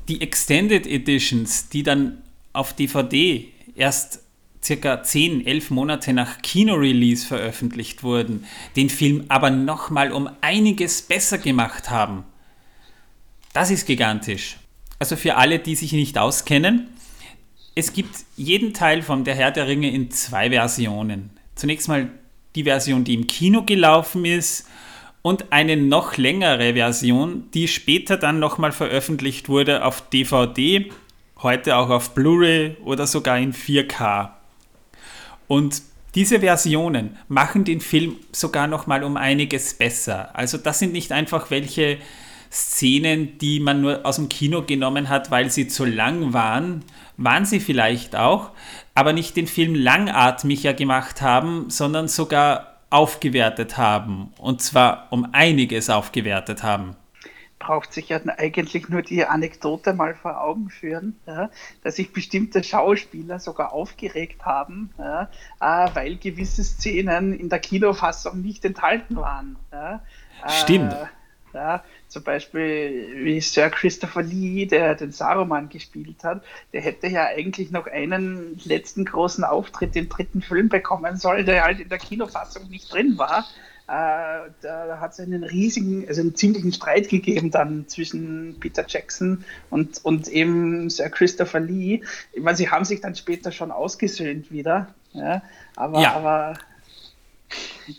die 0.08 0.22
Extended 0.22 0.86
Editions, 0.86 1.68
die 1.68 1.82
dann 1.82 2.22
auf 2.54 2.72
DVD 2.72 3.46
erst 3.74 4.22
circa 4.66 5.02
10, 5.02 5.46
11 5.46 5.70
Monate 5.70 6.12
nach 6.12 6.42
Kinorelease 6.42 7.24
veröffentlicht 7.24 8.02
wurden, 8.02 8.44
den 8.74 8.90
Film 8.90 9.24
aber 9.28 9.50
nochmal 9.50 10.10
um 10.10 10.28
einiges 10.40 11.02
besser 11.02 11.38
gemacht 11.38 11.88
haben. 11.88 12.24
Das 13.52 13.70
ist 13.70 13.86
gigantisch. 13.86 14.56
Also 14.98 15.14
für 15.14 15.36
alle, 15.36 15.60
die 15.60 15.76
sich 15.76 15.92
nicht 15.92 16.18
auskennen, 16.18 16.88
es 17.76 17.92
gibt 17.92 18.16
jeden 18.36 18.74
Teil 18.74 19.02
von 19.02 19.24
Der 19.24 19.34
Herr 19.34 19.52
der 19.52 19.68
Ringe 19.68 19.90
in 19.90 20.10
zwei 20.10 20.50
Versionen. 20.50 21.30
Zunächst 21.54 21.88
mal 21.88 22.10
die 22.54 22.64
Version, 22.64 23.04
die 23.04 23.14
im 23.14 23.26
Kino 23.26 23.62
gelaufen 23.62 24.24
ist 24.24 24.66
und 25.22 25.52
eine 25.52 25.76
noch 25.76 26.16
längere 26.16 26.74
Version, 26.74 27.50
die 27.52 27.68
später 27.68 28.16
dann 28.16 28.38
nochmal 28.40 28.72
veröffentlicht 28.72 29.48
wurde 29.48 29.84
auf 29.84 30.08
DVD, 30.08 30.90
heute 31.42 31.76
auch 31.76 31.90
auf 31.90 32.14
Blu-ray 32.14 32.76
oder 32.82 33.06
sogar 33.06 33.38
in 33.38 33.52
4K. 33.52 34.35
Und 35.48 35.82
diese 36.14 36.40
Versionen 36.40 37.16
machen 37.28 37.64
den 37.64 37.80
Film 37.80 38.16
sogar 38.32 38.66
noch 38.66 38.86
mal 38.86 39.04
um 39.04 39.16
einiges 39.16 39.74
besser. 39.74 40.34
Also 40.34 40.56
das 40.56 40.78
sind 40.78 40.92
nicht 40.92 41.12
einfach 41.12 41.50
welche 41.50 41.98
Szenen, 42.50 43.38
die 43.38 43.60
man 43.60 43.80
nur 43.82 44.06
aus 44.06 44.16
dem 44.16 44.28
Kino 44.28 44.62
genommen 44.62 45.08
hat, 45.08 45.30
weil 45.30 45.50
sie 45.50 45.68
zu 45.68 45.84
lang 45.84 46.32
waren. 46.32 46.84
Waren 47.18 47.44
sie 47.44 47.60
vielleicht 47.60 48.16
auch, 48.16 48.50
aber 48.94 49.12
nicht 49.12 49.36
den 49.36 49.46
Film 49.46 49.74
langatmiger 49.74 50.74
gemacht 50.74 51.20
haben, 51.20 51.68
sondern 51.68 52.08
sogar 52.08 52.78
aufgewertet 52.88 53.76
haben. 53.76 54.32
Und 54.38 54.62
zwar 54.62 55.08
um 55.10 55.28
einiges 55.32 55.90
aufgewertet 55.90 56.62
haben 56.62 56.96
braucht 57.58 57.92
sich 57.92 58.10
ja 58.10 58.20
eigentlich 58.36 58.88
nur 58.88 59.02
die 59.02 59.24
Anekdote 59.24 59.94
mal 59.94 60.14
vor 60.14 60.40
Augen 60.40 60.68
führen, 60.68 61.18
ja, 61.26 61.50
dass 61.82 61.96
sich 61.96 62.12
bestimmte 62.12 62.62
Schauspieler 62.62 63.38
sogar 63.38 63.72
aufgeregt 63.72 64.44
haben, 64.44 64.90
ja, 64.98 65.30
äh, 65.60 65.88
weil 65.94 66.16
gewisse 66.16 66.64
Szenen 66.64 67.38
in 67.38 67.48
der 67.48 67.58
Kinofassung 67.58 68.42
nicht 68.42 68.64
enthalten 68.64 69.16
waren. 69.16 69.56
Ja. 69.72 70.02
Stimmt. 70.48 70.92
Äh, 70.92 71.78
zum 72.08 72.22
Beispiel 72.22 73.24
wie 73.24 73.40
Sir 73.40 73.70
Christopher 73.70 74.22
Lee, 74.22 74.66
der 74.66 74.94
den 74.94 75.10
Saruman 75.10 75.68
gespielt 75.68 76.22
hat, 76.22 76.44
der 76.72 76.82
hätte 76.82 77.08
ja 77.08 77.26
eigentlich 77.26 77.70
noch 77.70 77.86
einen 77.86 78.60
letzten 78.64 79.04
großen 79.04 79.42
Auftritt 79.42 79.96
im 79.96 80.08
dritten 80.08 80.42
Film 80.42 80.68
bekommen 80.68 81.16
sollen, 81.16 81.46
der 81.46 81.64
halt 81.64 81.80
in 81.80 81.88
der 81.88 81.98
Kinofassung 81.98 82.68
nicht 82.68 82.92
drin 82.92 83.16
war. 83.16 83.46
Äh, 83.88 84.50
da 84.62 84.98
hat 85.00 85.12
es 85.12 85.20
einen 85.20 85.44
riesigen, 85.44 86.08
also 86.08 86.20
einen 86.20 86.34
ziemlichen 86.34 86.72
Streit 86.72 87.08
gegeben 87.08 87.52
dann 87.52 87.86
zwischen 87.86 88.56
Peter 88.58 88.84
Jackson 88.86 89.44
und, 89.70 90.04
und 90.04 90.26
eben 90.26 90.90
Sir 90.90 91.08
Christopher 91.08 91.60
Lee. 91.60 92.02
Ich 92.32 92.42
meine, 92.42 92.56
sie 92.56 92.68
haben 92.68 92.84
sich 92.84 93.00
dann 93.00 93.14
später 93.14 93.52
schon 93.52 93.70
ausgesöhnt 93.70 94.50
wieder. 94.50 94.92
Ja, 95.12 95.40
aber, 95.76 96.00
ja. 96.00 96.14
aber 96.14 96.58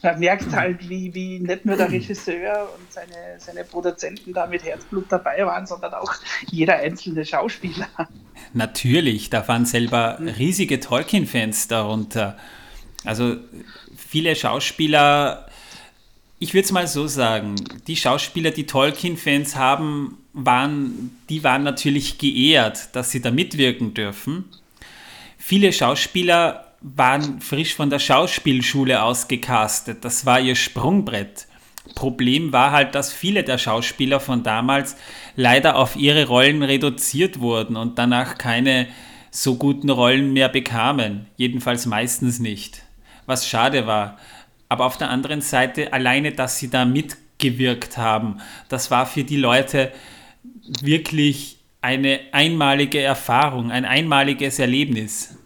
man 0.01 0.19
merkt 0.19 0.53
halt, 0.53 0.89
wie, 0.89 1.13
wie 1.13 1.39
nicht 1.39 1.65
nur 1.65 1.77
der 1.77 1.89
Regisseur 1.89 2.69
und 2.77 2.91
seine, 2.91 3.39
seine 3.39 3.63
Produzenten 3.63 4.33
da 4.33 4.45
mit 4.45 4.65
Herzblut 4.65 5.05
dabei 5.09 5.45
waren, 5.45 5.65
sondern 5.65 5.93
auch 5.93 6.13
jeder 6.47 6.75
einzelne 6.75 7.25
Schauspieler. 7.25 7.88
Natürlich, 8.53 9.29
da 9.29 9.47
waren 9.47 9.65
selber 9.65 10.19
riesige 10.19 10.81
Tolkien-Fans 10.81 11.69
darunter. 11.69 12.38
Also 13.05 13.38
viele 13.95 14.35
Schauspieler 14.35 15.47
ich 16.39 16.53
würde 16.53 16.65
es 16.65 16.71
mal 16.71 16.88
so 16.88 17.07
sagen, 17.07 17.55
die 17.88 17.95
Schauspieler, 17.95 18.51
die 18.51 18.65
Tolkien-Fans 18.65 19.55
haben, 19.55 20.17
waren, 20.33 21.17
die 21.29 21.43
waren 21.43 21.63
natürlich 21.63 22.17
geehrt, 22.17 22.95
dass 22.95 23.11
sie 23.11 23.21
da 23.21 23.31
mitwirken 23.31 23.93
dürfen. 23.93 24.45
Viele 25.38 25.73
Schauspieler 25.73 26.73
waren 26.81 27.41
frisch 27.41 27.73
von 27.73 27.89
der 27.89 27.99
Schauspielschule 27.99 29.01
ausgecastet. 29.01 30.05
Das 30.05 30.25
war 30.25 30.39
ihr 30.39 30.55
Sprungbrett. 30.55 31.47
Problem 31.95 32.53
war 32.53 32.71
halt, 32.71 32.93
dass 32.93 33.11
viele 33.11 33.43
der 33.43 33.57
Schauspieler 33.57 34.19
von 34.19 34.43
damals 34.43 34.95
leider 35.35 35.75
auf 35.77 35.95
ihre 35.95 36.27
Rollen 36.27 36.61
reduziert 36.61 37.39
wurden 37.39 37.75
und 37.75 37.97
danach 37.97 38.38
keine 38.38 38.88
so 39.31 39.55
guten 39.55 39.89
Rollen 39.89 40.33
mehr 40.33 40.49
bekamen. 40.49 41.27
Jedenfalls 41.35 41.85
meistens 41.85 42.39
nicht. 42.39 42.83
Was 43.25 43.47
schade 43.47 43.88
war. 43.88 44.17
Aber 44.70 44.86
auf 44.86 44.97
der 44.97 45.09
anderen 45.09 45.41
Seite, 45.41 45.93
alleine, 45.93 46.32
dass 46.32 46.59
sie 46.59 46.70
da 46.70 46.86
mit 46.86 47.18
gewirkt 47.38 47.97
haben. 47.97 48.39
Das 48.70 48.91
war 48.91 49.05
für 49.05 49.24
die 49.24 49.38
Leute 49.38 49.91
wirklich 50.82 51.59
eine 51.82 52.20
einmalige 52.32 53.01
Erfahrung, 53.01 53.72
ein 53.72 53.86
einmaliges 53.86 54.59
Erlebnis. 54.59 55.38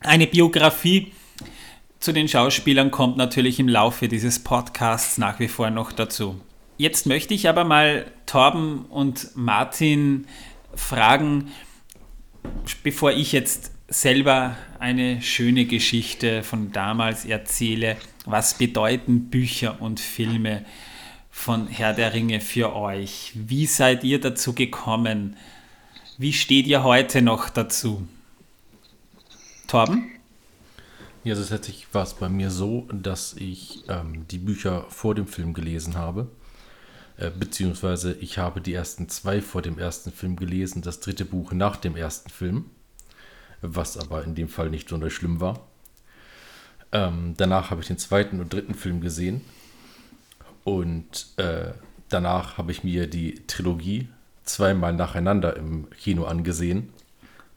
Eine 0.00 0.26
Biografie 0.26 1.12
zu 2.00 2.12
den 2.12 2.28
Schauspielern 2.28 2.90
kommt 2.90 3.16
natürlich 3.16 3.58
im 3.58 3.68
Laufe 3.68 4.08
dieses 4.08 4.38
Podcasts 4.38 5.18
nach 5.18 5.40
wie 5.40 5.48
vor 5.48 5.70
noch 5.70 5.90
dazu. 5.90 6.40
Jetzt 6.76 7.06
möchte 7.06 7.34
ich 7.34 7.48
aber 7.48 7.64
mal 7.64 8.06
Torben 8.26 8.84
und 8.86 9.30
Martin 9.34 10.26
fragen, 10.74 11.50
bevor 12.84 13.10
ich 13.10 13.32
jetzt 13.32 13.72
selber 13.88 14.56
eine 14.78 15.22
schöne 15.22 15.64
Geschichte 15.64 16.42
von 16.42 16.72
damals 16.72 17.24
erzähle, 17.24 17.96
was 18.26 18.54
bedeuten 18.54 19.30
Bücher 19.30 19.80
und 19.80 19.98
Filme 19.98 20.64
von 21.30 21.66
Herr 21.68 21.94
der 21.94 22.12
Ringe 22.12 22.40
für 22.40 22.76
euch? 22.76 23.32
Wie 23.34 23.66
seid 23.66 24.04
ihr 24.04 24.20
dazu 24.20 24.52
gekommen? 24.52 25.36
Wie 26.18 26.34
steht 26.34 26.66
ihr 26.66 26.82
heute 26.84 27.22
noch 27.22 27.48
dazu? 27.48 28.06
Torben? 29.66 30.10
Ja, 31.24 31.34
tatsächlich 31.34 31.86
war 31.92 32.02
es 32.02 32.14
bei 32.14 32.28
mir 32.28 32.50
so, 32.50 32.88
dass 32.92 33.34
ich 33.34 33.84
ähm, 33.88 34.26
die 34.28 34.38
Bücher 34.38 34.86
vor 34.88 35.14
dem 35.14 35.26
Film 35.26 35.54
gelesen 35.54 35.96
habe. 35.96 36.28
Äh, 37.16 37.30
beziehungsweise 37.30 38.14
ich 38.14 38.38
habe 38.38 38.60
die 38.60 38.74
ersten 38.74 39.08
zwei 39.08 39.40
vor 39.40 39.62
dem 39.62 39.78
ersten 39.78 40.12
Film 40.12 40.36
gelesen, 40.36 40.82
das 40.82 41.00
dritte 41.00 41.24
Buch 41.24 41.52
nach 41.52 41.76
dem 41.76 41.96
ersten 41.96 42.30
Film, 42.30 42.66
was 43.62 43.96
aber 43.96 44.24
in 44.24 44.34
dem 44.34 44.48
Fall 44.48 44.70
nicht 44.70 44.88
sonderlich 44.88 45.14
schlimm 45.14 45.40
war. 45.40 45.60
Ähm, 46.92 47.34
danach 47.36 47.70
habe 47.70 47.80
ich 47.80 47.86
den 47.86 47.98
zweiten 47.98 48.40
und 48.40 48.52
dritten 48.52 48.74
Film 48.74 49.00
gesehen 49.00 49.42
und 50.64 51.26
äh, 51.36 51.72
danach 52.08 52.56
habe 52.56 52.72
ich 52.72 52.84
mir 52.84 53.06
die 53.06 53.46
Trilogie 53.46 54.08
zweimal 54.44 54.94
nacheinander 54.94 55.56
im 55.56 55.90
Kino 55.90 56.24
angesehen 56.24 56.90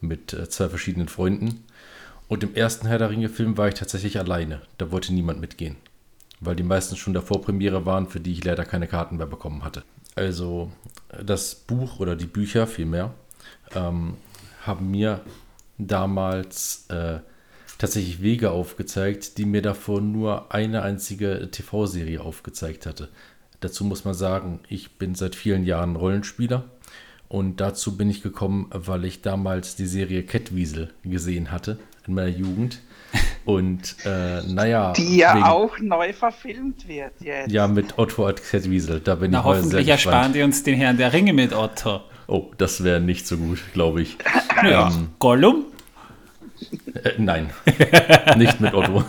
mit 0.01 0.33
äh, 0.33 0.49
zwei 0.49 0.67
verschiedenen 0.67 1.07
Freunden. 1.07 1.63
Und 2.27 2.43
im 2.43 2.55
ersten 2.55 2.87
Herr 2.87 2.97
der 2.97 3.09
Ringe-Film 3.09 3.57
war 3.57 3.67
ich 3.67 3.73
tatsächlich 3.75 4.19
alleine. 4.19 4.61
Da 4.77 4.91
wollte 4.91 5.13
niemand 5.13 5.41
mitgehen 5.41 5.75
weil 6.41 6.55
die 6.55 6.63
meisten 6.63 6.97
schon 6.97 7.13
der 7.13 7.21
Vorpremiere 7.21 7.85
waren, 7.85 8.07
für 8.07 8.19
die 8.19 8.33
ich 8.33 8.43
leider 8.43 8.65
keine 8.65 8.87
Karten 8.87 9.17
mehr 9.17 9.27
bekommen 9.27 9.63
hatte. 9.63 9.83
Also 10.15 10.71
das 11.23 11.55
Buch 11.55 11.99
oder 11.99 12.17
die 12.17 12.25
Bücher 12.25 12.67
vielmehr 12.67 13.13
ähm, 13.73 14.15
haben 14.65 14.91
mir 14.91 15.21
damals 15.87 16.85
äh, 16.89 17.19
tatsächlich 17.77 18.21
Wege 18.21 18.51
aufgezeigt, 18.51 19.37
die 19.37 19.45
mir 19.45 19.61
davor 19.61 20.01
nur 20.01 20.53
eine 20.53 20.83
einzige 20.83 21.49
TV-Serie 21.51 22.21
aufgezeigt 22.21 22.85
hatte. 22.85 23.09
Dazu 23.59 23.83
muss 23.83 24.05
man 24.05 24.13
sagen, 24.13 24.59
ich 24.69 24.97
bin 24.97 25.15
seit 25.15 25.35
vielen 25.35 25.65
Jahren 25.65 25.95
Rollenspieler 25.95 26.65
und 27.27 27.61
dazu 27.61 27.97
bin 27.97 28.09
ich 28.09 28.21
gekommen, 28.21 28.67
weil 28.71 29.05
ich 29.05 29.21
damals 29.21 29.75
die 29.75 29.85
Serie 29.85 30.23
Kettwiesel 30.23 30.91
gesehen 31.03 31.51
hatte 31.51 31.77
in 32.07 32.13
meiner 32.13 32.27
Jugend 32.27 32.79
und 33.45 33.95
äh, 34.05 34.41
naja. 34.43 34.93
Die 34.93 35.17
ja 35.17 35.35
wegen, 35.35 35.45
auch 35.45 35.79
neu 35.79 36.13
verfilmt 36.13 36.87
wird 36.87 37.13
jetzt. 37.19 37.51
Ja, 37.51 37.67
mit 37.67 37.97
Otto 37.97 38.25
als 38.25 38.69
Wiesel. 38.69 38.99
Da 38.99 39.15
bin 39.15 39.31
Na, 39.31 39.39
ich 39.39 39.43
hoffentlich 39.43 39.87
ersparen 39.87 40.33
die 40.33 40.43
uns 40.43 40.63
den 40.63 40.75
Herrn 40.75 40.97
der 40.97 41.13
Ringe 41.13 41.33
mit 41.33 41.53
Otto. 41.53 42.01
Oh, 42.27 42.51
das 42.57 42.83
wäre 42.83 43.01
nicht 43.01 43.27
so 43.27 43.37
gut, 43.37 43.59
glaube 43.73 44.01
ich. 44.01 44.17
Ja. 44.63 44.89
Ähm, 44.89 45.09
Gollum? 45.17 45.65
Äh, 46.93 47.13
nein, 47.17 47.51
nicht 48.37 48.59
mit 48.59 48.73
Otto. 48.73 49.03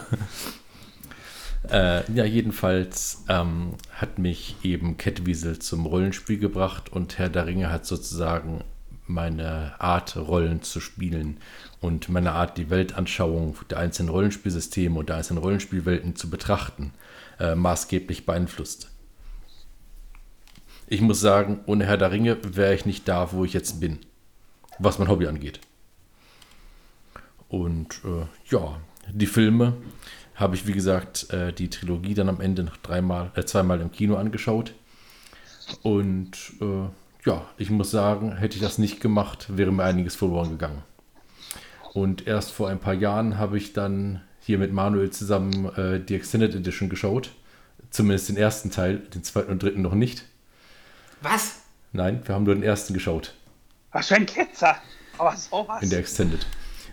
Äh, 1.70 2.10
ja, 2.12 2.24
jedenfalls 2.24 3.24
ähm, 3.28 3.74
hat 3.92 4.18
mich 4.18 4.56
eben 4.62 4.96
Kettwiesel 4.96 5.58
zum 5.58 5.86
Rollenspiel 5.86 6.38
gebracht 6.38 6.92
und 6.92 7.18
Herr 7.18 7.28
der 7.28 7.46
Ringe 7.46 7.70
hat 7.70 7.86
sozusagen 7.86 8.64
meine 9.06 9.80
Art, 9.80 10.16
Rollen 10.16 10.62
zu 10.62 10.80
spielen 10.80 11.38
und 11.80 12.08
meine 12.08 12.32
Art, 12.32 12.58
die 12.58 12.70
Weltanschauung 12.70 13.56
der 13.70 13.78
einzelnen 13.78 14.10
Rollenspielsysteme 14.10 14.98
und 14.98 15.08
der 15.08 15.16
einzelnen 15.16 15.42
Rollenspielwelten 15.42 16.16
zu 16.16 16.30
betrachten, 16.30 16.92
äh, 17.38 17.54
maßgeblich 17.54 18.26
beeinflusst. 18.26 18.90
Ich 20.86 21.00
muss 21.00 21.20
sagen, 21.20 21.60
ohne 21.66 21.86
Herr 21.86 21.96
der 21.96 22.12
Ringe 22.12 22.36
wäre 22.42 22.74
ich 22.74 22.86
nicht 22.86 23.08
da, 23.08 23.32
wo 23.32 23.44
ich 23.44 23.52
jetzt 23.52 23.80
bin, 23.80 23.98
was 24.78 24.98
mein 24.98 25.08
Hobby 25.08 25.26
angeht. 25.26 25.60
Und 27.52 28.00
äh, 28.06 28.24
ja, 28.50 28.80
die 29.12 29.26
Filme 29.26 29.74
habe 30.34 30.56
ich, 30.56 30.66
wie 30.66 30.72
gesagt, 30.72 31.30
äh, 31.30 31.52
die 31.52 31.68
Trilogie 31.68 32.14
dann 32.14 32.30
am 32.30 32.40
Ende 32.40 32.62
noch 32.62 32.78
dreimal, 32.78 33.30
äh, 33.34 33.44
zweimal 33.44 33.82
im 33.82 33.92
Kino 33.92 34.16
angeschaut. 34.16 34.72
Und 35.82 36.32
äh, 36.62 36.88
ja, 37.28 37.44
ich 37.58 37.68
muss 37.68 37.90
sagen, 37.90 38.38
hätte 38.38 38.56
ich 38.56 38.62
das 38.62 38.78
nicht 38.78 39.02
gemacht, 39.02 39.48
wäre 39.54 39.70
mir 39.70 39.84
einiges 39.84 40.16
verloren 40.16 40.48
gegangen. 40.48 40.82
Und 41.92 42.26
erst 42.26 42.52
vor 42.52 42.70
ein 42.70 42.80
paar 42.80 42.94
Jahren 42.94 43.36
habe 43.36 43.58
ich 43.58 43.74
dann 43.74 44.22
hier 44.40 44.56
mit 44.56 44.72
Manuel 44.72 45.10
zusammen 45.10 45.66
äh, 45.76 46.00
die 46.00 46.14
Extended 46.14 46.54
Edition 46.54 46.88
geschaut. 46.88 47.32
Zumindest 47.90 48.30
den 48.30 48.38
ersten 48.38 48.70
Teil, 48.70 48.96
den 48.96 49.24
zweiten 49.24 49.52
und 49.52 49.62
dritten 49.62 49.82
noch 49.82 49.94
nicht. 49.94 50.24
Was? 51.20 51.60
Nein, 51.92 52.22
wir 52.24 52.34
haben 52.34 52.44
nur 52.44 52.54
den 52.54 52.64
ersten 52.64 52.94
geschaut. 52.94 53.34
Was 53.90 54.08
für 54.08 54.14
ein 54.14 54.24
Ketzer. 54.24 54.76
Aber 55.18 55.36
sowas. 55.36 55.82
In 55.82 55.90
der 55.90 55.98
Extended. 55.98 56.46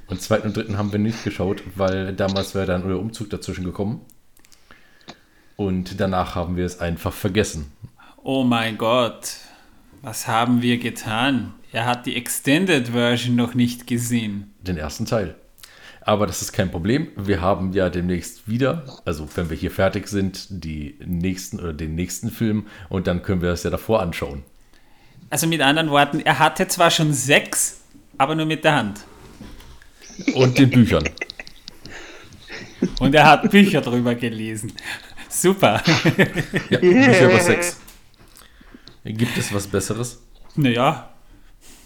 Und 0.10 0.22
zweiten 0.22 0.48
und 0.48 0.58
dritten 0.58 0.78
haben 0.78 0.92
wir 0.92 1.00
nicht 1.00 1.24
geschaut, 1.24 1.64
weil 1.76 2.14
damals 2.14 2.56
wäre 2.56 2.66
dann 2.66 2.84
euer 2.84 3.00
Umzug 3.00 3.30
dazwischen 3.30 3.64
gekommen. 3.64 4.02
Und 5.56 6.00
danach 6.00 6.36
haben 6.36 6.56
wir 6.56 6.66
es 6.66 6.80
einfach 6.80 7.14
vergessen. 7.14 7.72
Oh 8.24 8.44
mein 8.44 8.78
Gott. 8.78 9.36
Was 10.02 10.28
haben 10.28 10.62
wir 10.62 10.78
getan? 10.80 11.54
Er 11.72 11.86
hat 11.86 12.06
die 12.06 12.16
Extended 12.16 12.90
Version 12.90 13.36
noch 13.36 13.54
nicht 13.54 13.86
gesehen. 13.86 14.54
Den 14.62 14.78
ersten 14.78 15.06
Teil. 15.06 15.36
Aber 16.02 16.26
das 16.26 16.42
ist 16.42 16.54
kein 16.54 16.72
Problem. 16.72 17.10
Wir 17.16 17.42
haben 17.42 17.74
ja 17.74 17.90
demnächst 17.90 18.48
wieder, 18.48 18.86
also 19.06 19.28
wenn 19.36 19.50
wir 19.50 19.58
hier 19.58 19.70
fertig 19.70 20.08
sind, 20.08 20.48
die 20.50 20.98
nächsten 21.06 21.60
oder 21.60 21.74
den 21.74 21.94
nächsten 21.94 22.32
Film 22.32 22.66
und 22.88 23.06
dann 23.06 23.22
können 23.22 23.42
wir 23.42 23.50
das 23.50 23.64
ja 23.64 23.70
davor 23.70 24.02
anschauen. 24.02 24.44
Also 25.30 25.46
mit 25.46 25.62
anderen 25.62 25.92
Worten, 25.92 26.22
er 26.22 26.40
hatte 26.40 26.68
zwar 26.68 26.90
schon 26.90 27.14
sechs, 27.14 27.82
aber 28.18 28.34
nur 28.34 28.48
mit 28.48 28.64
der 28.64 28.76
Hand. 28.76 29.02
Und 30.34 30.58
den 30.58 30.70
Büchern. 30.70 31.08
Und 33.00 33.14
er 33.14 33.26
hat 33.26 33.50
Bücher 33.50 33.82
drüber 33.82 34.16
gelesen. 34.16 34.74
Super. 35.30 35.82
Ja, 36.70 36.80
Bücher 36.80 37.30
über 37.30 37.40
Sex. 37.40 37.80
Gibt 39.06 39.38
es 39.38 39.54
was 39.54 39.68
Besseres? 39.68 40.22
Naja, 40.56 41.10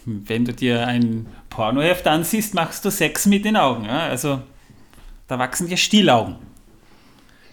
wenn 0.05 0.45
du 0.45 0.53
dir 0.53 0.87
ein 0.87 1.27
Pornoheft 1.49 2.07
ansiehst, 2.07 2.53
machst 2.53 2.83
du 2.85 2.89
Sex 2.89 3.25
mit 3.25 3.45
den 3.45 3.55
Augen. 3.55 3.85
Ja? 3.85 4.07
Also 4.07 4.41
da 5.27 5.39
wachsen 5.39 5.67
dir 5.67 5.77
Stielaugen. 5.77 6.35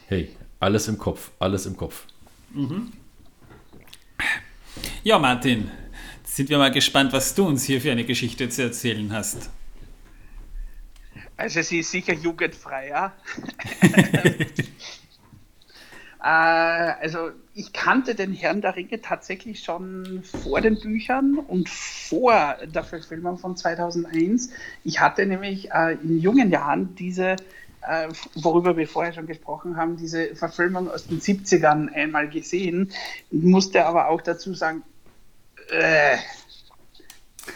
Hey, 0.06 0.30
alles 0.58 0.88
im 0.88 0.98
Kopf, 0.98 1.30
alles 1.38 1.66
im 1.66 1.76
Kopf. 1.76 2.04
Mhm. 2.52 2.92
Ja, 5.02 5.18
Martin, 5.18 5.70
sind 6.24 6.48
wir 6.48 6.58
mal 6.58 6.70
gespannt, 6.70 7.12
was 7.12 7.34
du 7.34 7.46
uns 7.46 7.64
hier 7.64 7.80
für 7.80 7.92
eine 7.92 8.04
Geschichte 8.04 8.48
zu 8.48 8.62
erzählen 8.62 9.12
hast. 9.12 9.50
Also 11.40 11.62
sie 11.62 11.78
ist 11.78 11.90
sicher 11.90 12.12
jugendfrei, 12.12 12.88
ja. 12.88 13.12
Äh, 16.22 16.26
also 16.26 17.30
ich 17.54 17.72
kannte 17.72 18.14
den 18.14 18.34
Herrn 18.34 18.60
der 18.60 18.76
Ringe 18.76 19.00
tatsächlich 19.00 19.64
schon 19.64 20.22
vor 20.22 20.60
den 20.60 20.78
Büchern 20.78 21.38
und 21.38 21.70
vor 21.70 22.58
der 22.66 22.84
Verfilmung 22.84 23.38
von 23.38 23.56
2001. 23.56 24.50
Ich 24.84 25.00
hatte 25.00 25.24
nämlich 25.24 25.70
äh, 25.70 25.94
in 25.94 26.20
jungen 26.20 26.50
Jahren 26.50 26.94
diese, 26.94 27.36
äh, 27.88 28.08
worüber 28.34 28.76
wir 28.76 28.86
vorher 28.86 29.14
schon 29.14 29.26
gesprochen 29.26 29.78
haben, 29.78 29.96
diese 29.96 30.36
Verfilmung 30.36 30.90
aus 30.90 31.06
den 31.06 31.22
70ern 31.22 31.90
einmal 31.90 32.28
gesehen, 32.28 32.92
musste 33.30 33.86
aber 33.86 34.08
auch 34.08 34.20
dazu 34.20 34.52
sagen, 34.52 34.82
äh, 35.70 36.18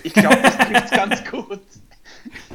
ich 0.03 0.14
glaube, 0.14 0.39
das 0.41 0.57
trifft 0.57 0.91
ganz 0.91 1.24
gut. 1.30 1.61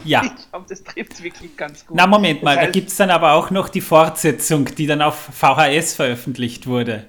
Ja. 0.04 0.24
Ich 0.40 0.52
glaube, 0.52 0.66
das 0.68 0.84
trifft 0.84 1.14
es 1.14 1.24
wirklich 1.24 1.56
ganz 1.56 1.86
gut. 1.86 1.96
Na, 1.96 2.08
Moment 2.08 2.42
mal, 2.42 2.56
das 2.56 2.66
heißt, 2.66 2.68
da 2.68 2.72
gibt 2.72 2.90
es 2.90 2.96
dann 2.96 3.12
aber 3.12 3.34
auch 3.34 3.52
noch 3.52 3.70
die 3.70 3.82
Fortsetzung, 3.82 4.66
die 4.66 4.88
dann 4.88 5.02
auf 5.02 5.16
VHS 5.16 5.94
veröffentlicht 5.94 6.66
wurde. 6.66 7.08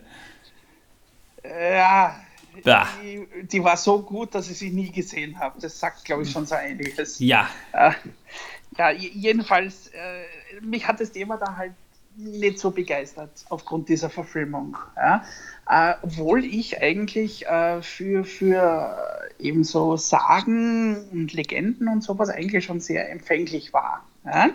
Ja, 1.42 2.16
die, 3.02 3.26
die, 3.46 3.64
war 3.64 3.76
so 3.76 4.02
gut, 4.02 4.34
dass 4.34 4.50
ich 4.50 4.58
sie 4.58 4.70
nie 4.70 4.90
gesehen 4.90 5.38
habe. 5.38 5.61
Das 5.61 5.78
sagt, 5.78 6.04
glaube 6.04 6.22
ich, 6.22 6.30
schon 6.30 6.46
so 6.46 6.54
einiges. 6.54 7.18
Ja. 7.18 7.48
Ja, 8.76 8.90
jedenfalls, 8.90 9.88
äh, 9.88 10.61
mich 10.61 10.86
hat 10.86 11.00
das 11.00 11.12
Thema 11.12 11.36
da 11.36 11.56
halt 11.56 11.72
nicht 12.16 12.58
so 12.58 12.70
begeistert 12.70 13.30
aufgrund 13.48 13.88
dieser 13.88 14.11
Verfilmung. 14.11 14.76
Ja? 14.96 15.24
Äh, 15.68 15.94
obwohl 16.02 16.44
ich 16.44 16.80
eigentlich 16.80 17.46
äh, 17.46 17.82
für, 17.82 18.24
für 18.24 19.09
eben 19.41 19.64
so 19.64 19.97
Sagen 19.97 21.09
und 21.12 21.32
Legenden 21.32 21.88
und 21.88 22.03
sowas 22.03 22.28
eigentlich 22.28 22.64
schon 22.64 22.80
sehr 22.80 23.11
empfänglich 23.11 23.72
war. 23.72 24.05
Ja? 24.24 24.51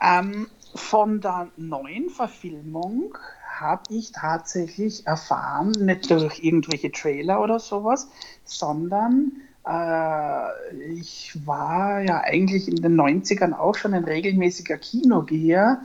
Ähm, 0.00 0.48
von 0.74 1.20
der 1.20 1.48
neuen 1.56 2.10
Verfilmung 2.10 3.16
habe 3.60 3.82
ich 3.88 4.12
tatsächlich 4.12 5.06
erfahren, 5.06 5.72
nicht 5.72 6.10
durch 6.10 6.42
irgendwelche 6.42 6.92
Trailer 6.92 7.40
oder 7.40 7.58
sowas, 7.58 8.08
sondern 8.44 9.32
äh, 9.66 10.92
ich 10.92 11.38
war 11.46 12.00
ja 12.02 12.20
eigentlich 12.20 12.68
in 12.68 12.76
den 12.76 13.00
90ern 13.00 13.54
auch 13.54 13.74
schon 13.74 13.94
ein 13.94 14.04
regelmäßiger 14.04 14.76
Kinogeher 14.76 15.80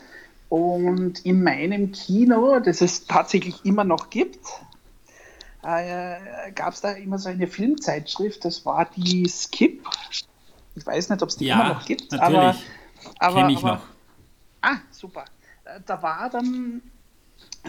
und 0.50 1.26
in 1.26 1.44
meinem 1.44 1.94
Kino, 1.94 2.60
das 2.60 2.82
es 2.82 3.06
tatsächlich 3.06 3.64
immer 3.64 3.86
noch 3.86 4.10
gibt, 4.10 4.46
äh, 5.64 6.52
gab 6.54 6.74
es 6.74 6.82
da 6.82 6.92
immer 6.92 7.20
so 7.20 7.30
eine 7.30 7.48
Filmzeitschrift, 7.48 8.44
das 8.46 8.66
war 8.66 8.90
die 8.96 9.28
Skip. 9.28 9.86
Ich 10.76 10.86
weiß 10.86 11.10
nicht, 11.10 11.22
ob 11.22 11.30
es 11.30 11.38
die 11.38 11.46
ja, 11.46 11.56
immer 11.56 11.74
noch 11.76 11.86
gibt, 11.86 12.12
natürlich. 12.12 12.40
aber, 12.40 12.56
aber, 13.20 13.50
ich 13.50 13.58
aber 13.58 13.76
noch. 13.76 13.84
Ah, 14.62 14.78
super. 14.92 15.26
Äh, 15.66 15.80
Da 15.86 16.02
war 16.02 16.30
dann 16.30 16.82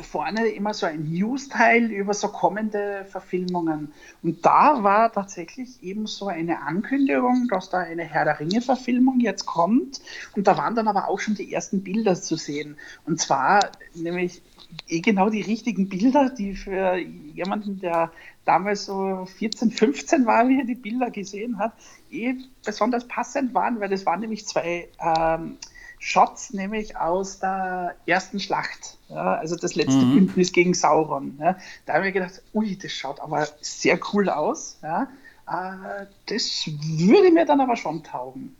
vorne 0.00 0.48
immer 0.48 0.72
so 0.72 0.86
ein 0.86 1.04
News-Teil 1.04 1.90
über 1.90 2.14
so 2.14 2.28
kommende 2.28 3.04
Verfilmungen. 3.10 3.92
Und 4.22 4.44
da 4.44 4.82
war 4.82 5.12
tatsächlich 5.12 5.82
eben 5.82 6.06
so 6.06 6.28
eine 6.28 6.62
Ankündigung, 6.62 7.48
dass 7.50 7.68
da 7.68 7.78
eine 7.78 8.04
Herr 8.04 8.24
der 8.24 8.40
Ringe-Verfilmung 8.40 9.20
jetzt 9.20 9.44
kommt. 9.44 10.00
Und 10.34 10.46
da 10.46 10.56
waren 10.56 10.74
dann 10.74 10.88
aber 10.88 11.08
auch 11.08 11.20
schon 11.20 11.34
die 11.34 11.52
ersten 11.52 11.82
Bilder 11.82 12.14
zu 12.14 12.36
sehen. 12.36 12.76
Und 13.04 13.20
zwar 13.20 13.70
nämlich 13.94 14.40
eh 14.88 15.00
genau 15.00 15.28
die 15.28 15.42
richtigen 15.42 15.88
Bilder, 15.90 16.30
die 16.30 16.54
für 16.54 16.96
jemanden, 16.96 17.80
der 17.80 18.10
damals 18.46 18.86
so 18.86 19.26
14, 19.26 19.70
15 19.70 20.26
war, 20.26 20.48
wie 20.48 20.58
er 20.58 20.64
die 20.64 20.74
Bilder 20.74 21.10
gesehen 21.10 21.58
hat, 21.58 21.74
eh 22.10 22.34
besonders 22.64 23.06
passend 23.06 23.54
waren, 23.54 23.80
weil 23.80 23.90
das 23.90 24.06
waren 24.06 24.20
nämlich 24.20 24.46
zwei 24.46 24.88
ähm, 25.00 25.58
Shots, 26.04 26.52
nämlich 26.52 26.96
aus 26.96 27.38
der 27.38 27.94
ersten 28.06 28.40
Schlacht, 28.40 28.98
ja, 29.08 29.36
also 29.36 29.54
das 29.54 29.76
letzte 29.76 30.04
Mhm. 30.04 30.14
Bündnis 30.14 30.50
gegen 30.52 30.74
Sauron. 30.74 31.38
Ja. 31.40 31.56
Da 31.86 31.92
habe 31.94 32.08
ich 32.08 32.12
mir 32.12 32.20
gedacht, 32.20 32.42
ui, 32.52 32.76
das 32.76 32.90
schaut 32.90 33.20
aber 33.20 33.46
sehr 33.60 34.00
cool 34.12 34.28
aus. 34.28 34.78
Ja. 34.82 35.06
Äh, 35.46 36.06
das 36.26 36.66
würde 36.66 37.30
mir 37.30 37.46
dann 37.46 37.60
aber 37.60 37.76
schon 37.76 38.02
taugen. 38.02 38.56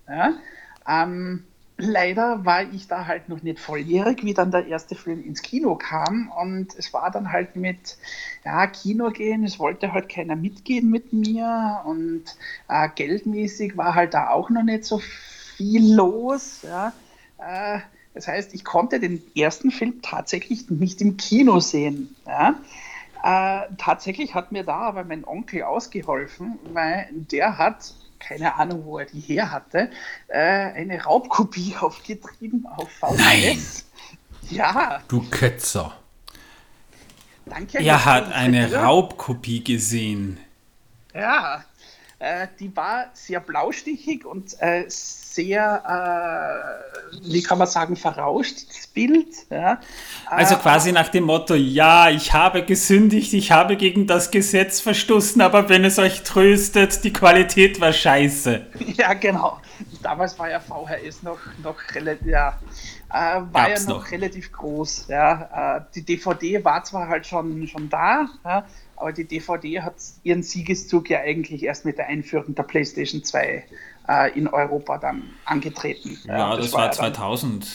Ähm, 0.89 1.43
leider 1.79 2.45
war 2.45 2.63
ich 2.63 2.87
da 2.87 3.07
halt 3.07 3.29
noch 3.29 3.43
nicht 3.43 3.59
volljährig, 3.59 4.23
wie 4.23 4.35
dann 4.35 4.53
der 4.53 4.69
erste 4.69 4.95
Film 4.95 5.25
ins 5.25 5.43
Kino 5.43 5.75
kam. 5.75 6.31
Und 6.41 6.77
es 6.79 6.93
war 6.93 7.11
dann 7.11 7.33
halt 7.33 7.57
mit 7.57 7.97
ja, 8.45 8.69
Kino 8.69 9.11
gehen, 9.11 9.43
es 9.43 9.59
wollte 9.59 9.93
halt 9.93 10.09
keiner 10.09 10.37
mitgehen 10.37 10.91
mit 10.91 11.13
mir. 11.13 11.83
Und 11.87 12.23
äh, 12.69 12.89
geldmäßig 12.95 13.77
war 13.77 13.97
halt 13.97 14.15
da 14.15 14.29
auch 14.29 14.49
noch 14.49 14.63
nicht 14.63 14.85
so 14.85 14.99
viel 15.57 15.95
los. 15.95 16.61
Ja. 16.63 16.93
Äh, 17.47 17.81
das 18.15 18.29
heißt, 18.29 18.53
ich 18.55 18.65
konnte 18.65 19.01
den 19.01 19.23
ersten 19.35 19.71
Film 19.71 20.03
tatsächlich 20.03 20.69
nicht 20.71 21.01
im 21.01 21.17
Kino 21.17 21.61
sehen. 21.61 22.15
Ja. 22.27 22.55
Äh, 23.25 23.69
tatsächlich 23.79 24.35
hat 24.35 24.53
mir 24.53 24.65
da 24.65 24.81
aber 24.81 25.05
mein 25.05 25.25
Onkel 25.25 25.63
ausgeholfen, 25.63 26.59
weil 26.73 27.09
der 27.13 27.57
hat, 27.57 27.95
keine 28.19 28.55
Ahnung, 28.57 28.85
wo 28.85 28.99
er 28.99 29.07
die 29.07 29.21
her 29.21 29.51
hatte, 29.51 29.91
äh, 30.29 30.39
eine 30.39 31.03
Raubkopie 31.03 31.75
aufgetrieben 31.81 32.67
auf 32.77 32.91
VHS. 32.91 33.87
Ja, 34.51 35.01
Du 35.09 35.23
Ketzer. 35.31 35.97
danke. 37.47 37.79
Er 37.79 38.05
hat 38.05 38.31
eine 38.33 38.69
Schmidt. 38.69 38.83
Raubkopie 38.83 39.65
gesehen. 39.65 40.39
Ja, 41.15 41.65
äh, 42.19 42.49
die 42.59 42.75
war 42.77 43.07
sehr 43.15 43.41
blaustichig 43.41 44.25
und 44.27 44.61
äh, 44.61 44.85
sehr, 45.35 46.83
äh, 47.15 47.33
wie 47.33 47.43
kann 47.43 47.59
man 47.59 47.67
sagen, 47.67 47.97
verrauscht, 47.97 48.69
das 48.69 48.87
Bild. 48.87 49.29
Ja. 49.51 49.81
Also 50.27 50.55
Äh, 50.55 50.59
quasi 50.59 50.93
nach 50.93 51.09
dem 51.09 51.25
Motto, 51.25 51.55
ja, 51.55 52.11
ich 52.11 52.33
habe 52.33 52.65
gesündigt, 52.65 53.33
ich 53.33 53.53
habe 53.53 53.77
gegen 53.77 54.07
das 54.07 54.31
Gesetz 54.31 54.81
verstoßen, 54.81 55.41
aber 55.41 55.69
wenn 55.69 55.85
es 55.85 55.99
euch 55.99 56.23
tröstet, 56.23 57.05
die 57.05 57.13
Qualität 57.13 57.81
war 57.81 57.93
scheiße. 57.93 58.67
Ja, 58.97 59.15
genau. 59.15 59.59
Damals 60.03 60.39
war 60.39 60.51
ja 60.51 60.61
VHS 60.61 61.23
noch, 61.23 61.39
noch 61.63 61.77
relativ, 61.95 62.27
ja, 62.27 62.59
äh, 63.11 63.15
war 63.15 63.69
Gab's 63.69 63.85
ja 63.85 63.91
noch, 63.91 64.05
noch. 64.05 64.11
relativ 64.11 64.53
groß. 64.53 65.07
Ja. 65.09 65.77
Äh, 65.79 65.81
die 65.95 66.03
DVD 66.03 66.65
war 66.65 66.85
zwar 66.85 67.09
halt 67.09 67.27
schon, 67.27 67.67
schon 67.69 67.89
da, 67.89 68.29
ja, 68.45 68.65
aber 68.97 69.13
die 69.13 69.25
DVD 69.25 69.81
hat 69.81 69.95
ihren 70.23 70.43
Siegeszug 70.43 71.11
ja 71.11 71.21
eigentlich 71.21 71.63
erst 71.63 71.85
mit 71.85 71.99
der 71.99 72.07
Einführung 72.07 72.55
der 72.55 72.63
PlayStation 72.65 73.25
2 73.25 73.65
äh, 74.09 74.37
in 74.39 74.49
Europa 74.49 74.99
dann 74.99 75.23
angetreten. 75.45 76.19
Ja, 76.25 76.57
das, 76.57 76.73
war 76.73 76.81
ja 76.83 76.87
dann- 76.89 76.97
2000. 76.97 77.67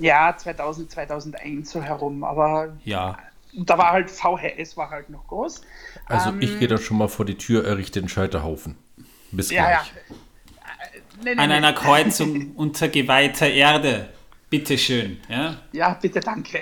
Ja, 0.00 0.34
2000, 0.36 0.90
2001 0.90 1.70
so 1.70 1.82
herum, 1.82 2.24
aber 2.24 2.76
Ja. 2.84 3.18
da 3.52 3.76
war 3.78 3.92
halt 3.92 4.10
VHS 4.10 4.76
war 4.76 4.90
halt 4.90 5.10
noch 5.10 5.26
groß. 5.26 5.62
Also 6.06 6.30
Ähm, 6.30 6.40
ich 6.42 6.58
gehe 6.58 6.68
da 6.68 6.78
schon 6.78 6.98
mal 6.98 7.08
vor 7.08 7.24
die 7.24 7.36
Tür, 7.36 7.64
errichte 7.66 8.00
den 8.00 8.08
Scheiterhaufen. 8.08 8.76
Bis 9.32 9.50
Ja, 9.50 9.70
ja. 9.70 9.76
gleich. 9.78 9.92
Äh, 9.98 10.98
nee, 11.24 11.34
nee, 11.34 11.40
An 11.40 11.48
nee. 11.48 11.54
einer 11.54 11.72
Kreuzung 11.72 12.52
unter 12.56 12.88
geweihter 12.88 13.48
Erde. 13.48 14.08
Bitteschön. 14.48 15.20
Ja? 15.28 15.56
Ja, 15.72 15.94
bitte, 16.00 16.20
danke. 16.20 16.60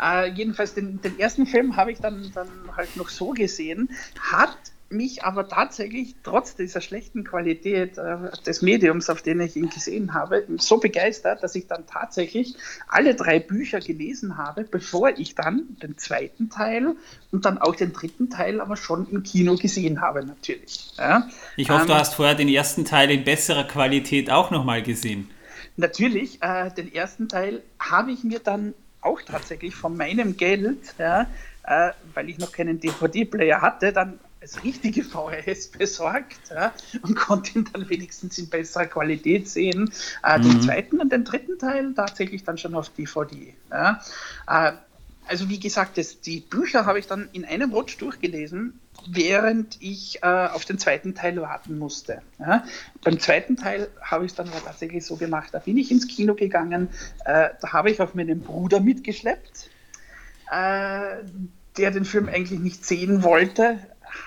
Äh, 0.00 0.30
jedenfalls 0.32 0.74
den, 0.74 1.00
den 1.00 1.18
ersten 1.18 1.46
Film 1.46 1.76
habe 1.76 1.92
ich 1.92 1.98
dann, 2.00 2.30
dann 2.34 2.48
halt 2.76 2.96
noch 2.96 3.08
so 3.08 3.30
gesehen, 3.30 3.88
hat 4.32 4.56
mich 4.92 5.24
aber 5.24 5.48
tatsächlich 5.48 6.14
trotz 6.22 6.54
dieser 6.54 6.80
schlechten 6.80 7.24
Qualität 7.24 7.98
äh, 7.98 8.16
des 8.46 8.62
Mediums, 8.62 9.10
auf 9.10 9.22
den 9.22 9.40
ich 9.40 9.56
ihn 9.56 9.70
gesehen 9.70 10.14
habe, 10.14 10.44
so 10.58 10.78
begeistert, 10.78 11.42
dass 11.42 11.54
ich 11.54 11.66
dann 11.66 11.86
tatsächlich 11.86 12.54
alle 12.88 13.14
drei 13.14 13.40
Bücher 13.40 13.80
gelesen 13.80 14.36
habe, 14.36 14.64
bevor 14.64 15.10
ich 15.10 15.34
dann 15.34 15.76
den 15.82 15.98
zweiten 15.98 16.50
Teil 16.50 16.94
und 17.30 17.44
dann 17.44 17.58
auch 17.58 17.74
den 17.74 17.92
dritten 17.92 18.30
Teil 18.30 18.60
aber 18.60 18.76
schon 18.76 19.08
im 19.10 19.22
Kino 19.22 19.56
gesehen 19.56 20.00
habe, 20.00 20.24
natürlich. 20.24 20.92
Ja. 20.98 21.28
Ich 21.56 21.70
hoffe, 21.70 21.86
du 21.86 21.92
Ähm, 21.92 21.98
hast 21.98 22.14
vorher 22.14 22.34
den 22.34 22.48
ersten 22.48 22.84
Teil 22.84 23.10
in 23.10 23.24
besserer 23.24 23.64
Qualität 23.64 24.30
auch 24.30 24.50
nochmal 24.50 24.82
gesehen. 24.82 25.30
Natürlich, 25.76 26.42
äh, 26.42 26.70
den 26.70 26.92
ersten 26.94 27.28
Teil 27.28 27.62
habe 27.78 28.12
ich 28.12 28.24
mir 28.24 28.38
dann 28.38 28.74
auch 29.00 29.20
tatsächlich 29.22 29.74
von 29.74 29.96
meinem 29.96 30.36
Geld, 30.36 30.94
ja, 30.98 31.26
äh, 31.64 31.90
weil 32.14 32.28
ich 32.28 32.38
noch 32.38 32.52
keinen 32.52 32.80
DVD-Player 32.80 33.60
hatte, 33.60 33.92
dann 33.92 34.18
als 34.42 34.64
richtige 34.64 35.04
VHS 35.04 35.68
besorgt 35.68 36.50
ja, 36.50 36.74
und 37.02 37.14
konnte 37.14 37.58
ihn 37.58 37.68
dann 37.72 37.88
wenigstens 37.88 38.36
in 38.38 38.50
besserer 38.50 38.86
Qualität 38.86 39.48
sehen. 39.48 39.92
Äh, 40.24 40.40
Den 40.40 40.60
zweiten 40.60 41.00
und 41.00 41.12
den 41.12 41.24
dritten 41.24 41.58
Teil 41.58 41.94
tatsächlich 41.94 42.42
dann 42.42 42.58
schon 42.58 42.74
auf 42.74 42.88
DVD. 42.88 43.54
Ja. 43.70 44.00
Äh, 44.48 44.72
also 45.28 45.48
wie 45.48 45.60
gesagt, 45.60 45.96
das, 45.98 46.20
die 46.20 46.40
Bücher 46.40 46.84
habe 46.84 46.98
ich 46.98 47.06
dann 47.06 47.28
in 47.32 47.44
einem 47.44 47.72
Rutsch 47.72 47.96
durchgelesen, 48.00 48.80
während 49.08 49.80
ich 49.80 50.18
äh, 50.22 50.26
auf 50.26 50.64
den 50.64 50.78
zweiten 50.78 51.14
Teil 51.14 51.40
warten 51.40 51.78
musste. 51.78 52.22
Ja. 52.40 52.64
Beim 53.04 53.20
zweiten 53.20 53.56
Teil 53.56 53.88
habe 54.00 54.24
ich 54.24 54.32
es 54.32 54.36
dann 54.36 54.50
tatsächlich 54.64 55.06
so 55.06 55.16
gemacht, 55.16 55.50
da 55.52 55.60
bin 55.60 55.78
ich 55.78 55.92
ins 55.92 56.08
Kino 56.08 56.34
gegangen, 56.34 56.88
äh, 57.24 57.50
da 57.60 57.72
habe 57.72 57.90
ich 57.92 58.00
auch 58.00 58.14
meinen 58.14 58.40
Bruder 58.40 58.80
mitgeschleppt, 58.80 59.70
äh, 60.50 61.22
der 61.76 61.90
den 61.92 62.04
Film 62.04 62.28
eigentlich 62.28 62.58
nicht 62.58 62.84
sehen 62.84 63.22
wollte, 63.22 63.78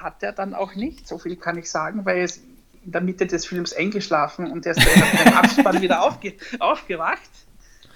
hat 0.01 0.23
er 0.23 0.31
dann 0.31 0.53
auch 0.53 0.75
nicht, 0.75 1.07
so 1.07 1.17
viel 1.17 1.35
kann 1.35 1.57
ich 1.57 1.69
sagen, 1.69 2.05
weil 2.05 2.17
er 2.17 2.23
ist 2.25 2.41
in 2.83 2.91
der 2.91 3.01
Mitte 3.01 3.25
des 3.25 3.45
Films 3.45 3.73
eingeschlafen 3.73 4.51
und 4.51 4.65
er 4.65 4.73
ist 4.75 4.85
dann 4.85 5.23
beim 5.25 5.33
Abspann 5.33 5.81
wieder 5.81 6.03
aufge 6.03 6.33
aufgewacht 6.59 7.19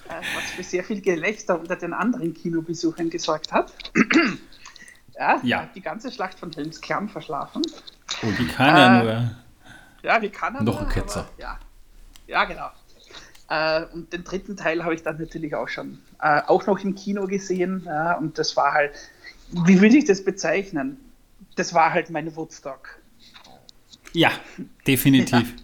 äh, 0.08 0.14
was 0.36 0.52
für 0.52 0.64
sehr 0.64 0.84
viel 0.84 1.02
Gelächter 1.02 1.60
unter 1.60 1.76
den 1.76 1.94
anderen 1.94 2.34
Kinobesuchern 2.34 3.10
gesorgt 3.12 3.52
hat. 3.52 3.72
ja, 5.18 5.40
Ja. 5.44 5.70
die 5.76 5.82
ganze 5.82 6.12
Schlacht 6.12 6.40
von 6.40 6.52
Helms 6.52 6.82
Klamm 6.82 7.10
verschlafen. 7.10 7.62
Wie 8.22 8.48
kann 8.48 8.76
er 8.76 9.02
Äh, 9.02 9.04
nur? 9.04 9.32
Ja, 10.02 10.22
wie 10.22 10.30
kann 10.30 10.56
er 10.56 10.64
Noch 10.64 10.82
ein 10.82 10.90
Ketzer. 10.90 11.22
aber 11.22 11.30
Ja, 11.38 11.60
ja 12.28 12.46
genau. 12.46 12.70
Äh, 13.50 13.86
und 13.94 14.12
den 14.14 14.24
dritten 14.24 14.56
Teil 14.58 14.84
habe 14.84 14.96
ich 14.96 15.04
dann 15.04 15.20
natürlich 15.20 15.54
auch 15.56 15.68
schon, 15.70 16.00
äh, 16.22 16.42
auch 16.48 16.66
noch 16.66 16.80
im 16.84 16.96
Kino 16.96 17.28
gesehen. 17.28 17.84
Ja, 17.86 18.14
und 18.18 18.38
das 18.40 18.56
war 18.58 18.74
halt, 18.74 18.94
wie 19.52 19.82
würde 19.82 19.98
ich 19.98 20.06
das 20.06 20.24
bezeichnen? 20.24 20.98
Das 21.60 21.74
war 21.74 21.92
halt 21.94 22.10
mein 22.10 22.34
Woodstock. 22.38 23.00
Ja, 24.14 24.32
definitiv. 24.88 25.54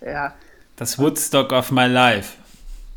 Ja, 0.00 0.34
Das 0.76 0.98
Woodstock 0.98 1.52
of 1.52 1.70
my 1.70 1.86
life. 1.86 2.36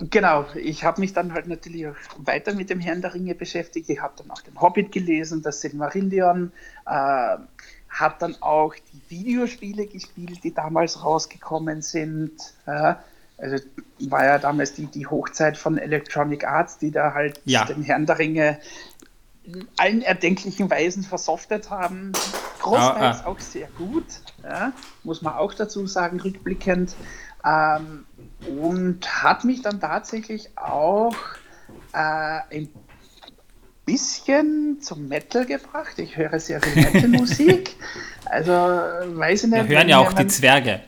Genau, 0.09 0.45
ich 0.55 0.83
habe 0.83 0.99
mich 0.99 1.13
dann 1.13 1.33
halt 1.33 1.47
natürlich 1.47 1.87
auch 1.87 1.95
weiter 2.17 2.53
mit 2.53 2.69
dem 2.69 2.81
Herrn 2.81 3.01
der 3.01 3.13
Ringe 3.13 3.33
beschäftigt. 3.33 3.89
Ich 3.89 4.01
habe 4.01 4.13
dann 4.17 4.29
auch 4.29 4.41
den 4.41 4.59
Hobbit 4.59 4.91
gelesen, 4.91 5.41
das 5.41 5.61
Silmarillion, 5.61 6.51
äh, 6.85 6.89
habe 6.89 8.15
dann 8.19 8.35
auch 8.41 8.75
die 8.75 9.01
Videospiele 9.09 9.87
gespielt, 9.87 10.43
die 10.43 10.53
damals 10.53 11.01
rausgekommen 11.03 11.81
sind. 11.81 12.33
Ja, 12.65 13.01
also 13.37 13.63
war 13.99 14.25
ja 14.25 14.39
damals 14.39 14.73
die, 14.73 14.87
die 14.87 15.07
Hochzeit 15.07 15.57
von 15.57 15.77
Electronic 15.77 16.43
Arts, 16.45 16.77
die 16.77 16.91
da 16.91 17.13
halt 17.13 17.39
Ja. 17.45 17.63
den 17.65 17.83
Herrn 17.83 18.05
der 18.05 18.19
Ringe 18.19 18.59
in 19.47 19.67
allen 19.77 20.01
erdenklichen 20.01 20.69
Weisen 20.69 21.03
versoftet 21.03 21.69
haben. 21.69 22.11
Großteils 22.59 23.19
Ah, 23.19 23.23
ah. 23.25 23.27
auch 23.27 23.39
sehr 23.39 23.67
gut, 23.77 24.05
ja, 24.43 24.73
muss 25.03 25.21
man 25.21 25.33
auch 25.33 25.53
dazu 25.53 25.87
sagen, 25.87 26.19
rückblickend. 26.19 26.95
Ähm, 27.45 28.05
und 28.59 29.23
hat 29.23 29.45
mich 29.45 29.61
dann 29.61 29.79
tatsächlich 29.79 30.49
auch 30.57 31.15
äh, 31.93 32.39
ein 32.51 32.69
bisschen 33.85 34.81
zum 34.81 35.07
Metal 35.07 35.45
gebracht. 35.45 35.97
Ich 35.97 36.17
höre 36.17 36.39
sehr 36.39 36.61
viel 36.61 36.83
Metal-Musik. 36.83 37.75
also 38.25 38.51
weiß 38.51 39.45
ich 39.45 39.49
nicht. 39.49 39.63
Da 39.63 39.65
hören 39.65 39.89
ja 39.89 39.99
auch 39.99 40.13
die 40.13 40.27
Zwerge. 40.27 40.81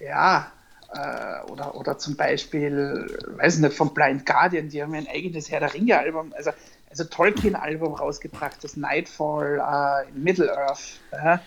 Ja, 0.00 0.50
äh, 0.92 1.50
oder, 1.50 1.74
oder 1.74 1.98
zum 1.98 2.16
Beispiel, 2.16 3.06
weiß 3.36 3.56
ich 3.56 3.60
nicht, 3.60 3.76
von 3.76 3.94
Blind 3.94 4.26
Guardian, 4.26 4.68
die 4.68 4.82
haben 4.82 4.94
ein 4.94 5.06
eigenes 5.06 5.50
Herr 5.50 5.60
der 5.60 5.72
Ringe-Album, 5.72 6.34
also, 6.36 6.50
also 6.92 7.04
Tolkien-Album 7.04 7.94
rausgebracht, 7.94 8.62
das 8.62 8.76
Nightfall 8.76 9.58
äh, 9.58 10.08
in 10.10 10.22
Middle-earth. 10.22 11.00
Äh, 11.10 11.38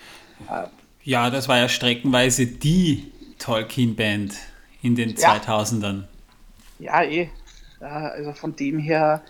ja, 1.04 1.30
das 1.30 1.48
war 1.48 1.60
ja 1.60 1.70
streckenweise 1.70 2.48
die 2.48 3.12
Tolkien-Band 3.38 4.34
in 4.82 4.96
den 4.96 5.16
ja. 5.16 5.36
2000ern. 5.36 6.06
Ja, 6.80 7.04
eh. 7.04 7.30
Ja, 7.80 8.08
also 8.08 8.34
von 8.34 8.56
dem 8.56 8.80
her, 8.80 9.22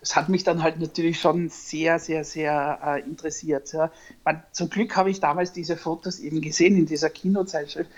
es 0.00 0.14
hat 0.14 0.28
mich 0.28 0.44
dann 0.44 0.62
halt 0.62 0.78
natürlich 0.78 1.18
schon 1.20 1.48
sehr, 1.48 1.98
sehr, 1.98 2.22
sehr 2.22 2.78
äh, 2.84 3.00
interessiert. 3.00 3.72
Ja. 3.72 3.90
Man, 4.24 4.42
zum 4.52 4.70
Glück 4.70 4.94
habe 4.96 5.10
ich 5.10 5.18
damals 5.18 5.52
diese 5.52 5.76
Fotos 5.76 6.20
eben 6.20 6.40
gesehen 6.40 6.76
in 6.76 6.86
dieser 6.86 7.10
Kinozeitschrift. 7.10 7.90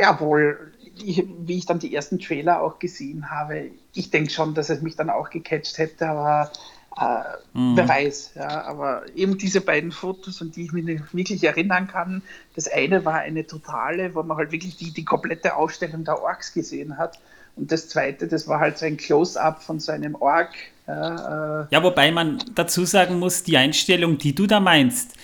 Jawohl, 0.00 0.72
ich, 1.04 1.24
wie 1.38 1.58
ich 1.58 1.66
dann 1.66 1.78
die 1.78 1.94
ersten 1.94 2.18
Trailer 2.18 2.62
auch 2.62 2.80
gesehen 2.80 3.30
habe, 3.30 3.70
ich 3.94 4.10
denke 4.10 4.30
schon, 4.30 4.54
dass 4.54 4.70
es 4.70 4.82
mich 4.82 4.96
dann 4.96 5.10
auch 5.10 5.30
gecatcht 5.30 5.78
hätte, 5.78 6.08
aber 6.08 6.50
äh, 6.98 7.58
mhm. 7.58 7.76
wer 7.76 7.88
weiß. 7.88 8.32
Ja, 8.36 8.64
aber 8.64 9.02
eben 9.14 9.38
diese 9.38 9.60
beiden 9.60 9.92
Fotos, 9.92 10.40
an 10.40 10.50
die 10.50 10.64
ich 10.64 10.72
mich 10.72 11.00
wirklich 11.12 11.44
erinnern 11.44 11.88
kann, 11.88 12.22
das 12.54 12.68
eine 12.68 13.04
war 13.04 13.16
eine 13.16 13.46
totale, 13.46 14.14
wo 14.14 14.22
man 14.22 14.36
halt 14.36 14.52
wirklich 14.52 14.76
die, 14.76 14.92
die 14.92 15.04
komplette 15.04 15.56
Aufstellung 15.56 16.04
der 16.04 16.22
Orks 16.22 16.52
gesehen 16.52 16.98
hat. 16.98 17.18
Und 17.56 17.72
das 17.72 17.88
zweite, 17.88 18.28
das 18.28 18.48
war 18.48 18.60
halt 18.60 18.78
so 18.78 18.86
ein 18.86 18.96
Close-up 18.96 19.62
von 19.62 19.80
so 19.80 19.92
einem 19.92 20.14
Ork. 20.14 20.50
Ja, 20.86 21.62
äh, 21.62 21.66
ja, 21.70 21.82
wobei 21.82 22.12
man 22.12 22.38
dazu 22.54 22.84
sagen 22.84 23.18
muss, 23.18 23.42
die 23.42 23.56
Einstellung, 23.56 24.18
die 24.18 24.34
du 24.34 24.46
da 24.46 24.60
meinst, 24.60 25.14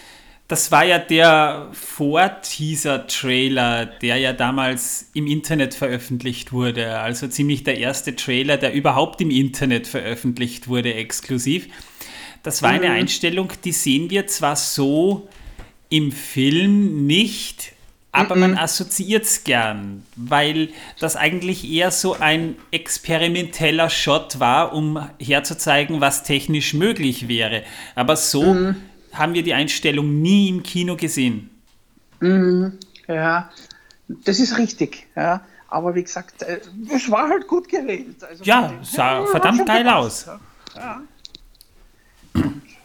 das 0.53 0.70
war 0.70 0.84
ja 0.84 0.98
der 0.98 1.68
Vor-Teaser-Trailer, 1.72 3.86
der 3.86 4.18
ja 4.18 4.34
damals 4.34 5.09
im 5.14 5.26
Internet 5.26 5.72
veröffentlicht 5.72 6.53
wurde. 6.53 6.98
Also 6.98 7.26
ziemlich 7.26 7.64
der 7.64 7.78
erste 7.78 8.14
Trailer, 8.14 8.59
der 8.59 8.74
überhaupt 8.74 9.22
im 9.22 9.30
Internet 9.30 9.86
veröffentlicht 9.86 10.68
wurde, 10.68 10.92
exklusiv. 10.92 11.68
Das 12.42 12.62
war 12.62 12.68
eine 12.68 12.90
mhm. 12.90 12.96
Einstellung, 12.96 13.50
die 13.64 13.72
sehen 13.72 14.11
wir 14.11 14.26
zwar 14.26 14.57
so 14.57 15.26
im 15.88 16.12
Film 16.12 17.07
nicht, 17.07 17.72
aber 18.11 18.34
mhm. 18.34 18.40
man 18.42 18.59
assoziiert 18.59 19.24
es 19.24 19.44
gern, 19.44 20.05
weil 20.16 20.68
das 21.00 21.16
eigentlich 21.16 21.66
eher 21.66 21.90
so 21.90 22.20
ein 22.20 22.57
experimenteller 22.72 23.88
Shot 23.88 24.38
war, 24.38 24.74
um 24.74 25.09
herzuzeigen, 25.18 26.03
was 26.03 26.24
technisch 26.24 26.74
möglich 26.74 27.26
wäre. 27.26 27.62
Aber 27.94 28.16
so 28.16 28.53
mhm 28.53 28.76
haben 29.12 29.34
wir 29.34 29.42
die 29.42 29.54
Einstellung 29.54 30.20
nie 30.22 30.48
im 30.48 30.62
Kino 30.62 30.96
gesehen. 30.96 31.50
Mhm, 32.20 32.78
ja, 33.08 33.50
das 34.08 34.40
ist 34.40 34.58
richtig. 34.58 35.06
Ja. 35.16 35.42
Aber 35.72 35.94
wie 35.94 36.02
gesagt, 36.02 36.42
äh, 36.42 36.60
es 36.94 37.10
war 37.10 37.28
halt 37.30 37.48
gut 37.48 37.66
gewählt. 37.68 38.22
Also 38.22 38.44
ja, 38.44 38.74
sah 38.82 39.20
ja, 39.20 39.26
verdammt 39.26 39.64
geil 39.64 39.88
aus. 39.88 40.26
Ja. 40.74 41.00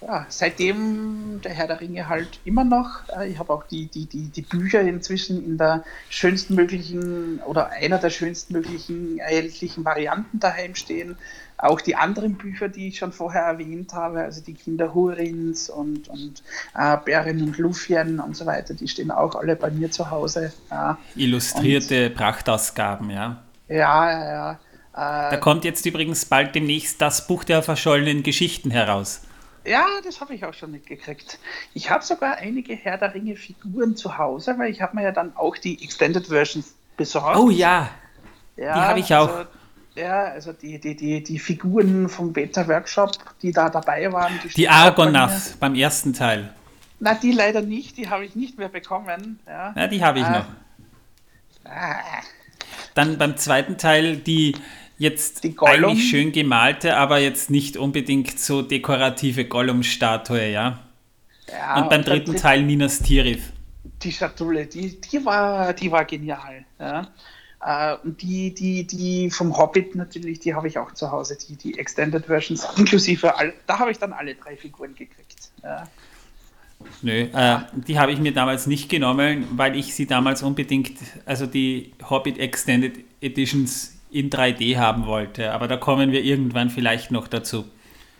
ja. 0.01 0.25
seitdem 0.29 1.41
der 1.43 1.51
Herr 1.51 1.67
der 1.67 1.81
Ringe 1.81 2.07
halt 2.07 2.39
immer 2.45 2.63
noch. 2.63 3.01
Ich 3.27 3.39
habe 3.39 3.51
auch 3.51 3.65
die, 3.65 3.87
die, 3.87 4.05
die, 4.05 4.29
die 4.29 4.41
Bücher 4.41 4.79
inzwischen 4.79 5.43
in 5.43 5.57
der 5.57 5.83
schönsten 6.09 6.55
möglichen 6.55 7.39
oder 7.39 7.71
einer 7.71 7.97
der 7.97 8.09
schönsten 8.09 8.53
möglichen 8.53 9.19
erhältlichen 9.19 9.83
Varianten 9.83 10.39
daheim 10.39 10.73
stehen. 10.73 11.17
Auch 11.57 11.81
die 11.81 11.95
anderen 11.95 12.35
Bücher, 12.35 12.69
die 12.69 12.89
ich 12.89 12.99
schon 12.99 13.11
vorher 13.11 13.43
erwähnt 13.43 13.93
habe, 13.93 14.21
also 14.21 14.41
die 14.41 14.53
Kinder 14.53 14.93
Hurins 14.93 15.69
und, 15.69 16.07
und 16.07 16.43
äh, 16.75 16.97
Bären 17.03 17.41
und 17.41 17.57
Lufien 17.57 18.19
und 18.19 18.37
so 18.37 18.45
weiter, 18.45 18.75
die 18.75 18.87
stehen 18.87 19.09
auch 19.09 19.33
alle 19.35 19.55
bei 19.55 19.71
mir 19.71 19.89
zu 19.89 20.11
Hause. 20.11 20.53
Ja. 20.69 20.97
Illustrierte 21.15 22.07
und, 22.07 22.15
Prachtausgaben, 22.15 23.09
ja. 23.09 23.41
Ja, 23.67 24.11
ja, 24.11 24.25
ja. 24.25 24.51
Äh, 24.97 25.31
da 25.31 25.37
kommt 25.37 25.65
jetzt 25.65 25.85
übrigens 25.85 26.25
bald 26.25 26.55
demnächst 26.55 27.01
das 27.01 27.27
Buch 27.27 27.43
der 27.43 27.63
verschollenen 27.63 28.23
Geschichten 28.23 28.71
heraus. 28.71 29.21
Ja, 29.65 29.85
das 30.03 30.21
habe 30.21 30.33
ich 30.33 30.45
auch 30.45 30.53
schon 30.53 30.71
mitgekriegt. 30.71 31.39
Ich 31.73 31.91
habe 31.91 32.03
sogar 32.03 32.37
einige 32.37 32.73
Herr 32.73 32.97
der 32.97 33.13
Ringe 33.13 33.35
Figuren 33.35 33.95
zu 33.97 34.17
Hause, 34.17 34.55
weil 34.57 34.71
ich 34.71 34.81
habe 34.81 34.95
mir 34.95 35.03
ja 35.03 35.11
dann 35.11 35.35
auch 35.35 35.57
die 35.57 35.83
Extended 35.83 36.27
Versions 36.27 36.73
besorgt. 36.95 37.37
Oh 37.37 37.49
ja, 37.49 37.89
ja 38.55 38.73
die 38.73 38.79
habe 38.79 38.99
ich 38.99 39.13
auch. 39.13 39.29
Also, 39.29 39.49
ja, 39.97 40.25
also 40.25 40.53
die, 40.53 40.79
die, 40.79 40.95
die, 40.95 41.23
die 41.23 41.39
Figuren 41.39 42.09
vom 42.09 42.33
Beta-Workshop, 42.33 43.11
die 43.41 43.51
da 43.51 43.69
dabei 43.69 44.11
waren. 44.11 44.39
Die, 44.43 44.49
die 44.49 44.69
Argonath 44.69 45.59
beim 45.59 45.75
ersten 45.75 46.13
Teil. 46.13 46.53
Na, 46.99 47.13
die 47.13 47.31
leider 47.31 47.61
nicht, 47.61 47.97
die 47.97 48.09
habe 48.09 48.25
ich 48.25 48.35
nicht 48.35 48.57
mehr 48.57 48.69
bekommen. 48.69 49.39
Ja, 49.47 49.73
ja 49.75 49.87
die 49.87 50.03
habe 50.03 50.19
ich 50.19 50.25
äh, 50.25 50.31
noch. 50.31 50.45
Ah. 51.65 51.97
Dann 52.93 53.17
beim 53.17 53.37
zweiten 53.37 53.77
Teil 53.77 54.17
die 54.17 54.55
jetzt 54.97 55.43
die 55.43 55.55
eigentlich 55.59 56.09
schön 56.09 56.31
gemalte, 56.31 56.97
aber 56.97 57.19
jetzt 57.19 57.49
nicht 57.49 57.77
unbedingt 57.77 58.39
so 58.39 58.61
dekorative 58.61 59.45
Gollum-Statue, 59.45 60.49
ja? 60.49 60.79
ja. 61.49 61.81
Und 61.81 61.89
beim 61.89 61.99
und 61.99 62.07
dritten 62.07 62.35
Teil 62.35 62.63
Minas 62.63 62.99
Tirith. 62.99 63.53
Die 64.01 64.11
Schatulle, 64.11 64.65
die, 64.65 64.99
die, 64.99 65.23
war, 65.25 65.73
die 65.73 65.91
war 65.91 66.05
genial. 66.05 66.65
Ja? 66.79 67.07
Äh, 67.67 67.97
und 68.03 68.21
die, 68.21 68.53
die, 68.53 68.87
die 68.87 69.29
vom 69.29 69.57
Hobbit 69.57 69.93
natürlich, 69.93 70.39
die 70.39 70.55
habe 70.55 70.69
ich 70.69 70.77
auch 70.77 70.93
zu 70.93 71.11
Hause, 71.11 71.37
die, 71.37 71.57
die 71.57 71.77
Extended 71.77 72.25
Versions, 72.25 72.65
inklusive, 72.77 73.37
all, 73.37 73.53
da 73.65 73.79
habe 73.79 73.91
ich 73.91 73.99
dann 73.99 74.13
alle 74.13 74.35
drei 74.35 74.55
Figuren 74.55 74.95
gekriegt. 74.95 75.51
Ja. 75.61 75.83
Nö, 77.01 77.23
äh, 77.33 77.57
die 77.73 77.99
habe 77.99 78.13
ich 78.13 78.19
mir 78.19 78.31
damals 78.31 78.67
nicht 78.67 78.87
genommen, 78.87 79.47
weil 79.51 79.75
ich 79.75 79.93
sie 79.93 80.05
damals 80.05 80.43
unbedingt, 80.43 80.93
also 81.25 81.45
die 81.45 81.91
Hobbit 82.09 82.37
Extended 82.37 83.03
Editions 83.19 83.97
in 84.11 84.29
3D 84.29 84.77
haben 84.77 85.05
wollte. 85.05 85.51
Aber 85.51 85.67
da 85.67 85.75
kommen 85.75 86.13
wir 86.13 86.23
irgendwann 86.23 86.69
vielleicht 86.69 87.11
noch 87.11 87.27
dazu. 87.27 87.65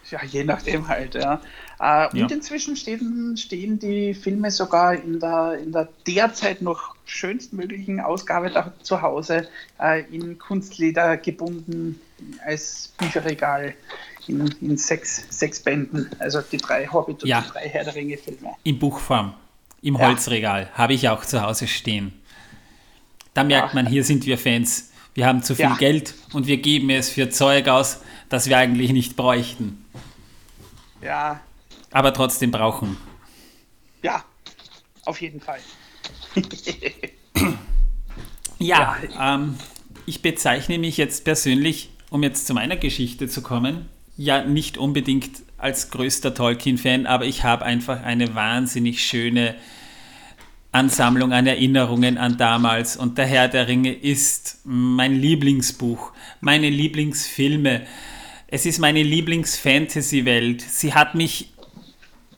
Ja, 0.10 0.24
je 0.26 0.44
nachdem 0.44 0.90
halt, 0.90 1.16
ja. 1.16 1.40
Äh, 1.80 2.08
und 2.10 2.18
ja. 2.18 2.28
inzwischen 2.28 2.76
stehen, 2.76 3.38
stehen 3.38 3.80
die 3.80 4.14
Filme 4.14 4.50
sogar 4.52 4.96
in 4.96 5.20
der, 5.20 5.60
in 5.62 5.72
der 5.72 5.88
derzeit 6.06 6.62
noch 6.62 6.96
schönstmöglichen 7.06 8.00
Ausgabe 8.00 8.50
da 8.50 8.74
zu 8.82 9.02
Hause 9.02 9.48
äh, 9.80 10.04
in 10.12 10.40
Kunstleder 10.40 11.18
gebunden 11.18 12.00
als 12.46 12.94
Bücherregal 12.98 13.76
in, 14.28 14.54
in 14.62 14.78
sechs, 14.78 15.26
sechs 15.30 15.62
Bänden. 15.62 16.10
Also 16.20 16.42
die 16.42 16.58
drei 16.58 16.88
Hobbit 16.88 17.24
und 17.24 17.30
ja. 17.30 17.42
die 17.42 17.50
drei 17.50 17.70
Herr 17.70 17.84
der 17.84 17.96
Ringe 17.96 18.18
Filme. 18.18 18.56
In 18.64 18.80
Buchform, 18.80 19.34
im 19.82 19.96
ja. 19.96 20.08
Holzregal, 20.08 20.70
habe 20.74 20.94
ich 20.94 21.08
auch 21.10 21.24
zu 21.24 21.42
Hause 21.42 21.68
stehen. 21.68 22.14
Da 23.34 23.44
merkt 23.44 23.76
man, 23.76 23.86
hier 23.86 24.04
sind 24.04 24.26
wir 24.26 24.38
Fans. 24.40 24.92
Wir 25.14 25.28
haben 25.28 25.44
zu 25.44 25.56
viel 25.56 25.76
Geld 25.78 26.16
und 26.34 26.48
wir 26.48 26.58
geben 26.58 26.90
es 26.90 27.10
für 27.10 27.30
Zeug 27.30 27.68
aus, 27.68 28.02
das 28.30 28.50
wir 28.50 28.58
eigentlich 28.58 28.92
nicht 28.92 29.16
bräuchten. 29.16 29.86
Ja, 31.02 31.40
aber 31.92 32.14
trotzdem 32.14 32.52
brauchen. 32.52 32.98
Ja, 34.02 34.24
auf 35.06 35.22
jeden 35.22 35.42
Fall. 35.42 35.60
ja, 38.60 38.96
ja. 39.14 39.36
Ähm, 39.36 39.56
ich 40.06 40.22
bezeichne 40.22 40.78
mich 40.78 40.98
jetzt 40.98 41.26
persönlich, 41.26 41.90
um 42.10 42.24
jetzt 42.24 42.48
zu 42.48 42.54
meiner 42.54 42.78
Geschichte 42.78 43.28
zu 43.28 43.42
kommen, 43.42 43.90
ja 44.16 44.44
nicht 44.44 44.78
unbedingt 44.78 45.44
als 45.58 45.92
größter 45.92 46.34
Tolkien-Fan, 46.34 47.06
aber 47.06 47.26
ich 47.26 47.44
habe 47.44 47.66
einfach 47.66 48.04
eine 48.04 48.36
wahnsinnig 48.36 49.04
schöne 49.04 49.56
Ansammlung 50.72 51.34
an 51.34 51.48
Erinnerungen 51.48 52.18
an 52.18 52.38
damals. 52.38 52.98
Und 52.98 53.18
der 53.18 53.26
Herr 53.26 53.48
der 53.48 53.68
Ringe 53.68 53.94
ist 53.94 54.60
mein 54.64 55.16
Lieblingsbuch, 55.16 56.14
meine 56.40 56.70
Lieblingsfilme. 56.70 57.86
Es 58.48 58.66
ist 58.66 58.80
meine 58.80 59.04
Lieblings-Fantasy-Welt. 59.04 60.62
Sie 60.62 60.94
hat 60.94 61.16
mich 61.16 61.54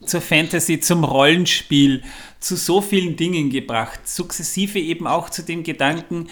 zur 0.09 0.21
Fantasy, 0.21 0.79
zum 0.79 1.03
Rollenspiel, 1.03 2.03
zu 2.39 2.55
so 2.55 2.81
vielen 2.81 3.15
Dingen 3.15 3.49
gebracht. 3.49 4.07
Sukzessive 4.07 4.79
eben 4.79 5.07
auch 5.07 5.29
zu 5.29 5.43
dem 5.43 5.63
Gedanken, 5.63 6.29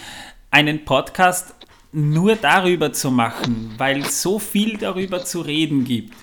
einen 0.51 0.83
Podcast 0.85 1.53
nur 1.91 2.35
darüber 2.35 2.91
zu 2.91 3.11
machen, 3.11 3.73
weil 3.77 4.03
so 4.05 4.39
viel 4.39 4.77
darüber 4.77 5.23
zu 5.23 5.41
reden 5.41 5.83
gibt. 5.83 6.13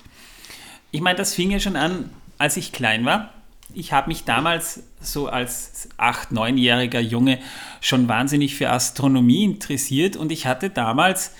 Ich 0.91 1.01
meine, 1.01 1.17
das 1.17 1.33
fing 1.33 1.51
ja 1.51 1.59
schon 1.59 1.75
an, 1.75 2.09
als 2.37 2.57
ich 2.57 2.71
klein 2.71 3.05
war. 3.05 3.33
Ich 3.73 3.91
habe 3.91 4.07
mich 4.07 4.23
damals 4.23 4.83
so 5.01 5.27
als 5.27 5.89
8-, 5.97 6.31
9-jähriger 6.31 6.99
Junge 6.99 7.39
schon 7.81 8.07
wahnsinnig 8.07 8.55
für 8.55 8.69
Astronomie 8.69 9.43
interessiert 9.43 10.15
und 10.15 10.31
ich 10.31 10.45
hatte 10.45 10.69
damals 10.69 11.31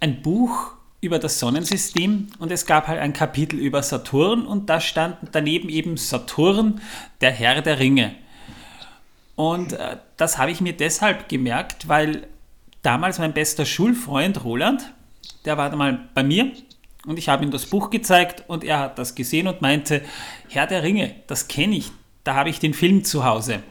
ein 0.00 0.22
Buch 0.22 0.75
über 1.06 1.18
das 1.18 1.38
Sonnensystem 1.38 2.28
und 2.38 2.52
es 2.52 2.66
gab 2.66 2.88
halt 2.88 3.00
ein 3.00 3.12
Kapitel 3.12 3.58
über 3.58 3.82
Saturn 3.82 4.44
und 4.44 4.68
da 4.68 4.80
stand 4.80 5.16
daneben 5.32 5.68
eben 5.68 5.96
Saturn, 5.96 6.80
der 7.20 7.30
Herr 7.30 7.62
der 7.62 7.78
Ringe. 7.78 8.14
Und 9.36 9.74
äh, 9.74 9.98
das 10.16 10.38
habe 10.38 10.50
ich 10.50 10.60
mir 10.60 10.72
deshalb 10.72 11.28
gemerkt, 11.28 11.88
weil 11.88 12.26
damals 12.82 13.18
mein 13.18 13.32
bester 13.32 13.64
Schulfreund 13.64 14.44
Roland, 14.44 14.92
der 15.44 15.56
war 15.56 15.74
mal 15.76 16.08
bei 16.14 16.22
mir 16.22 16.52
Und 17.06 17.18
ich 17.18 17.28
habe 17.28 17.44
ihm 17.44 17.50
das 17.52 17.66
Buch 17.66 17.90
gezeigt 17.90 18.44
und 18.48 18.64
er 18.64 18.80
hat 18.80 18.98
das 18.98 19.14
gesehen 19.14 19.46
und 19.46 19.62
meinte, 19.62 20.02
Herr 20.48 20.66
der 20.66 20.82
Ringe, 20.82 21.14
das 21.28 21.46
kenne 21.46 21.76
ich, 21.76 21.92
da 22.24 22.34
habe 22.34 22.50
ich 22.50 22.58
den 22.58 22.74
Film 22.74 23.04
zu 23.04 23.24
Hause. 23.24 23.62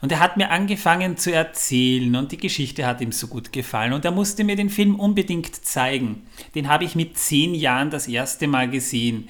Und 0.00 0.12
er 0.12 0.20
hat 0.20 0.36
mir 0.36 0.50
angefangen 0.50 1.16
zu 1.16 1.32
erzählen 1.32 2.14
und 2.16 2.32
die 2.32 2.36
Geschichte 2.36 2.86
hat 2.86 3.00
ihm 3.00 3.12
so 3.12 3.28
gut 3.28 3.52
gefallen 3.52 3.92
und 3.92 4.04
er 4.04 4.10
musste 4.10 4.44
mir 4.44 4.56
den 4.56 4.70
Film 4.70 4.98
unbedingt 4.98 5.64
zeigen. 5.64 6.26
Den 6.54 6.68
habe 6.68 6.84
ich 6.84 6.94
mit 6.94 7.16
zehn 7.18 7.54
Jahren 7.54 7.90
das 7.90 8.06
erste 8.06 8.46
Mal 8.46 8.68
gesehen. 8.68 9.28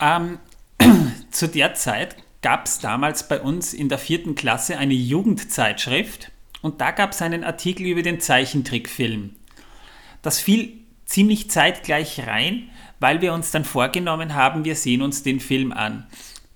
Ähm, 0.00 0.38
zu 1.30 1.48
der 1.48 1.74
Zeit 1.74 2.16
gab 2.42 2.66
es 2.66 2.78
damals 2.78 3.26
bei 3.26 3.40
uns 3.40 3.72
in 3.72 3.88
der 3.88 3.98
vierten 3.98 4.34
Klasse 4.34 4.76
eine 4.76 4.94
Jugendzeitschrift 4.94 6.30
und 6.60 6.80
da 6.80 6.90
gab 6.90 7.12
es 7.12 7.22
einen 7.22 7.44
Artikel 7.44 7.86
über 7.86 8.02
den 8.02 8.20
Zeichentrickfilm. 8.20 9.34
Das 10.22 10.40
fiel 10.40 10.72
ziemlich 11.06 11.50
zeitgleich 11.50 12.26
rein, 12.26 12.70
weil 13.00 13.20
wir 13.20 13.32
uns 13.32 13.50
dann 13.50 13.64
vorgenommen 13.64 14.34
haben, 14.34 14.64
wir 14.64 14.76
sehen 14.76 15.02
uns 15.02 15.22
den 15.22 15.40
Film 15.40 15.72
an. 15.72 16.06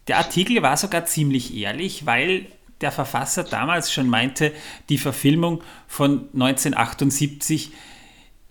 Der 0.08 0.16
Artikel 0.16 0.62
war 0.62 0.76
sogar 0.76 1.04
ziemlich 1.04 1.54
ehrlich, 1.54 2.06
weil 2.06 2.46
der 2.80 2.92
Verfasser 2.92 3.44
damals 3.44 3.92
schon 3.92 4.08
meinte, 4.08 4.52
die 4.88 4.98
Verfilmung 4.98 5.62
von 5.86 6.28
1978 6.32 7.72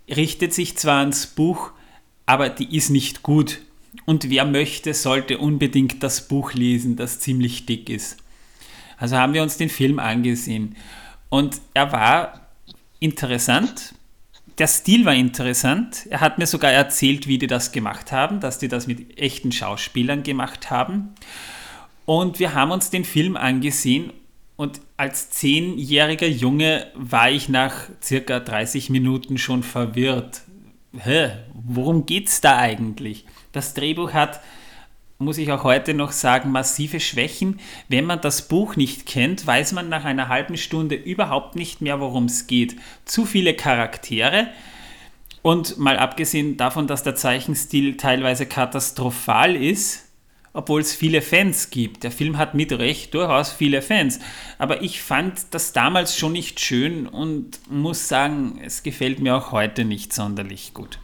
richtet 0.10 0.54
sich 0.54 0.78
zwar 0.78 1.00
ans 1.00 1.28
Buch, 1.28 1.72
aber 2.26 2.50
die 2.50 2.76
ist 2.76 2.90
nicht 2.90 3.24
gut. 3.24 3.60
Und 4.06 4.30
wer 4.30 4.46
möchte, 4.46 4.94
sollte 4.94 5.38
unbedingt 5.38 6.04
das 6.04 6.28
Buch 6.28 6.54
lesen, 6.54 6.96
das 6.96 7.20
ziemlich 7.20 7.66
dick 7.66 7.90
ist. 7.90 8.18
Also 8.98 9.18
haben 9.18 9.34
wir 9.34 9.44
uns 9.44 9.58
den 9.58 9.70
Film 9.70 10.00
angesehen. 10.00 10.76
Und 11.30 11.62
er 11.74 11.92
war 11.92 12.48
interessant. 13.00 13.94
Der 14.58 14.68
Stil 14.68 15.06
war 15.06 15.14
interessant. 15.14 16.08
Er 16.10 16.20
hat 16.20 16.38
mir 16.38 16.48
sogar 16.48 16.72
erzählt, 16.72 17.28
wie 17.28 17.38
die 17.38 17.48
das 17.48 17.72
gemacht 17.72 18.12
haben, 18.12 18.40
dass 18.40 18.60
die 18.60 18.68
das 18.68 18.88
mit 18.88 19.20
echten 19.20 19.52
Schauspielern 19.52 20.24
gemacht 20.24 20.72
haben. 20.72 21.14
Und 22.08 22.40
wir 22.40 22.54
haben 22.54 22.72
uns 22.72 22.90
den 22.90 23.04
Film 23.04 23.36
angesehen 23.36 24.14
und 24.56 24.80
als 24.96 25.30
zehnjähriger 25.30 26.26
Junge 26.26 26.88
war 26.96 27.30
ich 27.30 27.50
nach 27.50 27.90
circa 28.02 28.40
30 28.40 28.90
Minuten 28.90 29.38
schon 29.38 29.62
verwirrt. 29.62 30.44
Hä, 30.98 31.32
worum 31.54 32.06
geht's 32.06 32.40
da 32.40 32.58
eigentlich? 32.60 33.26
Das 33.52 33.74
Drehbuch 33.74 34.14
hat, 34.14 34.40
muss 35.18 35.38
ich 35.38 35.52
auch 35.52 35.66
heute 35.66 35.94
noch 35.94 36.14
sagen, 36.14 36.50
massive 36.50 37.02
Schwächen. 37.02 37.60
Wenn 37.90 38.06
man 38.06 38.22
das 38.22 38.48
Buch 38.48 38.78
nicht 38.78 39.06
kennt, 39.06 39.46
weiß 39.46 39.74
man 39.74 39.90
nach 39.90 40.06
einer 40.06 40.30
halben 40.30 40.56
Stunde 40.56 40.96
überhaupt 40.96 41.58
nicht 41.58 41.82
mehr, 41.82 42.00
worum 42.00 42.26
es 42.26 42.48
geht. 42.48 42.78
Zu 43.04 43.26
viele 43.26 43.54
Charaktere. 43.54 44.48
Und 45.42 45.78
mal 45.78 45.98
abgesehen 45.98 46.56
davon, 46.56 46.88
dass 46.88 47.04
der 47.04 47.16
Zeichenstil 47.16 47.98
teilweise 47.98 48.46
katastrophal 48.46 49.58
ist, 49.58 50.07
obwohl 50.58 50.82
es 50.82 50.96
viele 50.96 51.22
Fans 51.22 51.70
gibt. 51.70 52.04
Der 52.04 52.10
Film 52.10 52.40
hat 52.40 52.56
mit 52.56 52.72
Recht 52.72 53.14
durchaus 53.14 53.52
viele 53.52 53.84
Fans. 53.84 54.20
Aber 54.58 54.82
ich 54.82 55.04
fand 55.04 55.54
das 55.54 55.72
damals 55.72 56.18
schon 56.18 56.32
nicht 56.32 56.60
schön 56.60 57.06
und 57.06 57.60
muss 57.70 58.08
sagen, 58.08 58.60
es 58.66 58.82
gefällt 58.82 59.20
mir 59.20 59.36
auch 59.36 59.52
heute 59.52 59.86
nicht 59.86 60.14
sonderlich 60.14 60.74
gut. 60.74 60.98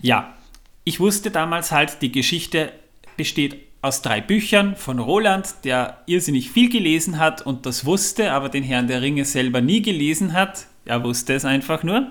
Ja, 0.00 0.34
ich 0.82 0.98
wusste 0.98 1.30
damals 1.30 1.70
halt, 1.70 2.02
die 2.02 2.10
Geschichte 2.10 2.72
besteht 3.16 3.60
aus 3.80 4.02
drei 4.02 4.20
Büchern 4.20 4.74
von 4.74 4.98
Roland, 4.98 5.54
der 5.62 6.02
irrsinnig 6.06 6.50
viel 6.50 6.68
gelesen 6.68 7.20
hat 7.20 7.46
und 7.46 7.64
das 7.64 7.84
wusste, 7.84 8.32
aber 8.32 8.48
den 8.48 8.64
Herrn 8.64 8.88
der 8.88 9.02
Ringe 9.02 9.24
selber 9.24 9.60
nie 9.60 9.82
gelesen 9.82 10.32
hat. 10.32 10.66
Er 10.84 11.04
wusste 11.04 11.34
es 11.34 11.44
einfach 11.44 11.84
nur. 11.84 12.08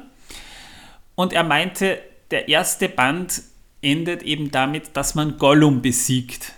Und 1.15 1.33
er 1.33 1.43
meinte, 1.43 1.99
der 2.31 2.47
erste 2.47 2.87
Band 2.87 3.41
endet 3.81 4.23
eben 4.23 4.51
damit, 4.51 4.95
dass 4.95 5.15
man 5.15 5.37
Gollum 5.37 5.81
besiegt. 5.81 6.53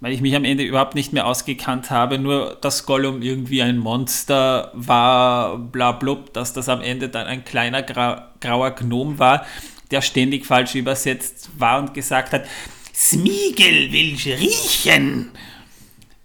Weil 0.00 0.12
ich 0.12 0.22
mich 0.22 0.34
am 0.34 0.44
Ende 0.44 0.64
überhaupt 0.64 0.94
nicht 0.94 1.12
mehr 1.12 1.26
ausgekannt 1.26 1.90
habe, 1.90 2.18
nur 2.18 2.56
dass 2.62 2.86
Gollum 2.86 3.20
irgendwie 3.20 3.60
ein 3.60 3.76
Monster 3.76 4.70
war, 4.72 5.58
bla 5.58 5.92
blub, 5.92 6.32
dass 6.32 6.54
das 6.54 6.70
am 6.70 6.80
Ende 6.80 7.10
dann 7.10 7.26
ein 7.26 7.44
kleiner 7.44 7.82
grauer 7.82 8.70
Gnom 8.70 9.18
war, 9.18 9.44
der 9.90 10.00
ständig 10.00 10.46
falsch 10.46 10.74
übersetzt 10.74 11.50
war 11.58 11.80
und 11.80 11.92
gesagt 11.92 12.32
hat, 12.32 12.46
Smiegel 12.94 13.92
will 13.92 14.16
riechen. 14.38 15.32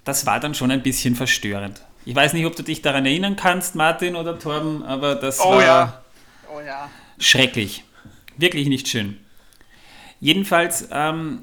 Das 0.06 0.26
war 0.26 0.40
dann 0.40 0.54
schon 0.54 0.72
ein 0.72 0.84
bisschen 0.84 1.16
verstörend. 1.16 1.82
Ich 2.06 2.16
weiß 2.16 2.34
nicht, 2.34 2.46
ob 2.46 2.56
du 2.56 2.64
dich 2.64 2.82
daran 2.82 3.06
erinnern 3.06 3.36
kannst, 3.36 3.76
Martin 3.76 4.16
oder 4.16 4.38
Torben, 4.38 4.84
aber 4.84 5.16
das 5.16 5.42
oh, 5.42 5.52
war 5.52 5.64
ja. 5.64 6.04
Oh, 6.54 6.62
ja. 6.62 6.90
schrecklich. 7.18 7.84
Wirklich 8.38 8.68
nicht 8.68 8.88
schön. 8.88 9.18
Jedenfalls 10.26 10.88
ähm, 10.92 11.42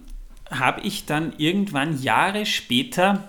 habe 0.50 0.80
ich 0.80 1.06
dann 1.06 1.34
irgendwann 1.38 2.02
Jahre 2.02 2.44
später 2.44 3.28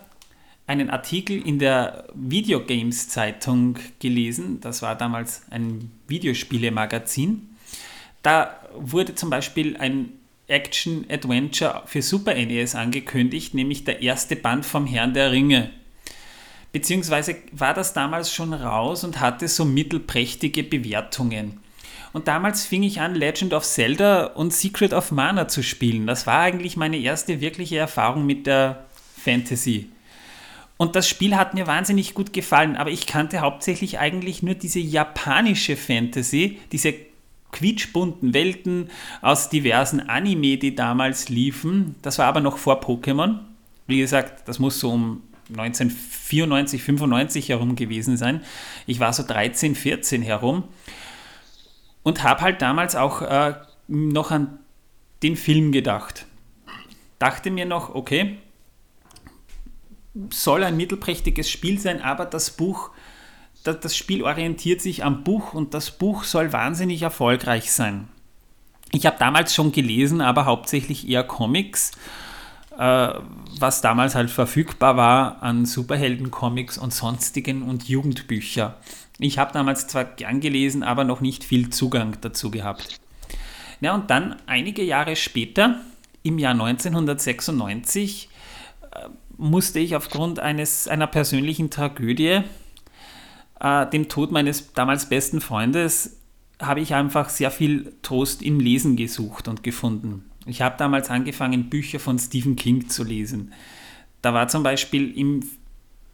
einen 0.65 0.89
Artikel 0.89 1.39
in 1.39 1.59
der 1.59 2.05
Videogames 2.15 3.09
Zeitung 3.09 3.77
gelesen. 3.99 4.61
Das 4.61 4.81
war 4.81 4.95
damals 4.95 5.43
ein 5.51 5.91
Videospielemagazin. 6.07 7.49
Da 8.23 8.57
wurde 8.75 9.13
zum 9.13 9.29
Beispiel 9.29 9.77
ein 9.77 10.13
Action-Adventure 10.47 11.83
für 11.85 12.01
Super 12.01 12.33
NES 12.33 12.73
angekündigt, 12.73 13.53
nämlich 13.53 13.83
der 13.83 14.01
erste 14.01 14.35
Band 14.35 14.65
vom 14.65 14.87
Herrn 14.87 15.13
der 15.13 15.31
Ringe. 15.31 15.69
Beziehungsweise 16.71 17.35
war 17.51 17.75
das 17.75 17.93
damals 17.93 18.33
schon 18.33 18.53
raus 18.53 19.03
und 19.03 19.19
hatte 19.19 19.47
so 19.47 19.65
mittelprächtige 19.65 20.63
Bewertungen. 20.63 21.59
Und 22.13 22.27
damals 22.27 22.65
fing 22.65 22.83
ich 22.83 23.01
an, 23.01 23.15
Legend 23.15 23.53
of 23.53 23.63
Zelda 23.63 24.25
und 24.25 24.53
Secret 24.53 24.93
of 24.93 25.11
Mana 25.11 25.47
zu 25.47 25.63
spielen. 25.63 26.05
Das 26.05 26.27
war 26.27 26.39
eigentlich 26.41 26.77
meine 26.77 26.97
erste 26.97 27.41
wirkliche 27.41 27.77
Erfahrung 27.77 28.25
mit 28.25 28.45
der 28.45 28.85
Fantasy. 29.17 29.89
Und 30.77 30.95
das 30.95 31.07
Spiel 31.07 31.35
hat 31.35 31.53
mir 31.55 31.65
wahnsinnig 31.65 32.13
gut 32.13 32.31
gefallen, 32.31 32.75
aber 32.75 32.91
ich 32.91 33.07
kannte 33.07 33.41
hauptsächlich 33.41 33.99
eigentlich 33.99 34.43
nur 34.43 34.53
diese 34.53 34.79
japanische 34.79 35.75
Fantasy, 35.75 36.59
diese 36.71 36.93
quietschbunten 37.51 38.33
Welten 38.33 38.89
aus 39.21 39.49
diversen 39.49 40.01
Anime, 40.09 40.57
die 40.57 40.75
damals 40.75 41.29
liefen. 41.29 41.95
Das 42.01 42.19
war 42.19 42.27
aber 42.27 42.41
noch 42.41 42.57
vor 42.57 42.81
Pokémon. 42.81 43.39
Wie 43.87 43.99
gesagt, 43.99 44.47
das 44.47 44.59
muss 44.59 44.79
so 44.79 44.91
um 44.91 45.23
1994, 45.49 46.81
95 46.83 47.49
herum 47.49 47.75
gewesen 47.75 48.17
sein. 48.17 48.41
Ich 48.87 48.99
war 48.99 49.13
so 49.13 49.23
13, 49.23 49.75
14 49.75 50.21
herum 50.21 50.63
und 52.03 52.23
habe 52.23 52.41
halt 52.41 52.61
damals 52.61 52.95
auch 52.95 53.21
äh, 53.21 53.55
noch 53.87 54.31
an 54.31 54.59
den 55.23 55.35
Film 55.35 55.71
gedacht. 55.71 56.25
Dachte 57.19 57.49
mir 57.49 57.65
noch, 57.65 57.95
okay, 57.95 58.37
soll 60.29 60.63
ein 60.63 60.77
mittelprächtiges 60.77 61.49
Spiel 61.49 61.79
sein, 61.79 62.01
aber 62.01 62.25
das 62.25 62.51
Buch 62.51 62.91
das 63.63 63.95
Spiel 63.95 64.23
orientiert 64.23 64.81
sich 64.81 65.03
am 65.03 65.23
Buch 65.23 65.53
und 65.53 65.73
das 65.73 65.91
Buch 65.91 66.23
soll 66.23 66.51
wahnsinnig 66.51 67.01
erfolgreich 67.01 67.71
sein. 67.71 68.09
Ich 68.91 69.05
habe 69.05 69.17
damals 69.17 69.55
schon 69.55 69.71
gelesen, 69.71 70.21
aber 70.21 70.45
hauptsächlich 70.45 71.07
eher 71.07 71.23
Comics, 71.23 71.91
äh, 72.77 73.09
was 73.59 73.81
damals 73.81 74.15
halt 74.15 74.29
verfügbar 74.29 74.97
war 74.97 75.41
an 75.41 75.65
Superhelden-Comics 75.65 76.77
und 76.77 76.93
sonstigen 76.93 77.63
und 77.63 77.87
Jugendbücher. 77.87 78.77
Ich 79.19 79.37
habe 79.37 79.53
damals 79.53 79.87
zwar 79.87 80.05
gern 80.05 80.39
gelesen, 80.39 80.83
aber 80.83 81.03
noch 81.03 81.21
nicht 81.21 81.43
viel 81.43 81.69
Zugang 81.69 82.17
dazu 82.21 82.51
gehabt. 82.51 82.99
Ja, 83.81 83.93
und 83.93 84.09
dann 84.09 84.37
einige 84.45 84.83
Jahre 84.83 85.15
später, 85.15 85.79
im 86.23 86.39
Jahr 86.39 86.53
1996, 86.53 88.29
äh, 88.91 89.09
musste 89.37 89.79
ich 89.79 89.95
aufgrund 89.95 90.39
eines, 90.39 90.87
einer 90.87 91.07
persönlichen 91.07 91.69
Tragödie 91.69 92.41
äh, 93.59 93.87
dem 93.87 94.09
Tod 94.09 94.31
meines 94.31 94.73
damals 94.73 95.09
besten 95.09 95.41
Freundes 95.41 96.17
habe 96.61 96.81
ich 96.81 96.93
einfach 96.93 97.29
sehr 97.29 97.49
viel 97.49 97.93
Trost 98.03 98.41
im 98.43 98.59
Lesen 98.59 98.95
gesucht 98.95 99.47
und 99.47 99.63
gefunden. 99.63 100.29
Ich 100.45 100.61
habe 100.61 100.75
damals 100.77 101.09
angefangen, 101.09 101.69
Bücher 101.69 101.99
von 101.99 102.19
Stephen 102.19 102.55
King 102.55 102.89
zu 102.89 103.03
lesen. 103.03 103.53
Da 104.21 104.33
war 104.33 104.47
zum 104.47 104.63
Beispiel 104.63 105.17
im 105.17 105.41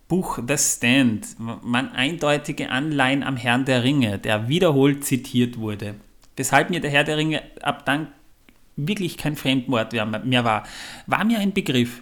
Buch 0.09 0.39
The 0.45 0.57
Stand 0.57 1.37
man 1.37 1.91
eindeutige 1.91 2.71
Anleihen 2.71 3.23
am 3.23 3.37
Herrn 3.37 3.63
der 3.63 3.83
Ringe, 3.83 4.17
der 4.17 4.49
wiederholt 4.49 5.05
zitiert 5.05 5.57
wurde. 5.59 5.95
Weshalb 6.35 6.71
mir 6.71 6.81
der 6.81 6.89
Herr 6.89 7.03
der 7.03 7.15
Ringe 7.15 7.43
ab 7.61 7.85
dann 7.85 8.07
wirklich 8.75 9.17
kein 9.17 9.35
Fremdwort 9.35 9.93
mehr 9.93 10.43
war, 10.43 10.63
war 11.05 11.23
mir 11.23 11.39
ein 11.39 11.53
Begriff. 11.53 12.01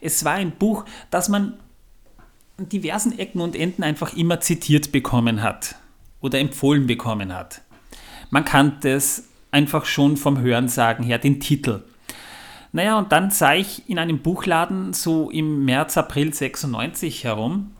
Es 0.00 0.24
war 0.24 0.34
ein 0.34 0.52
Buch, 0.52 0.84
das 1.10 1.28
man 1.28 1.58
an 2.56 2.70
diversen 2.70 3.18
Ecken 3.18 3.40
und 3.40 3.54
Enden 3.54 3.82
einfach 3.82 4.16
immer 4.16 4.40
zitiert 4.40 4.90
bekommen 4.90 5.42
hat 5.42 5.76
oder 6.20 6.38
empfohlen 6.38 6.86
bekommen 6.86 7.34
hat. 7.34 7.60
Man 8.30 8.46
kannte 8.46 8.90
es 8.90 9.28
einfach 9.50 9.84
schon 9.84 10.16
vom 10.16 10.40
Hörensagen 10.40 11.04
her, 11.04 11.18
den 11.18 11.38
Titel. 11.38 11.82
Naja, 12.72 12.98
und 12.98 13.12
dann 13.12 13.30
sah 13.30 13.54
ich 13.54 13.88
in 13.88 13.98
einem 13.98 14.20
Buchladen 14.20 14.94
so 14.94 15.30
im 15.30 15.64
März, 15.64 15.96
April 15.98 16.32
96 16.32 17.24
herum 17.24 17.72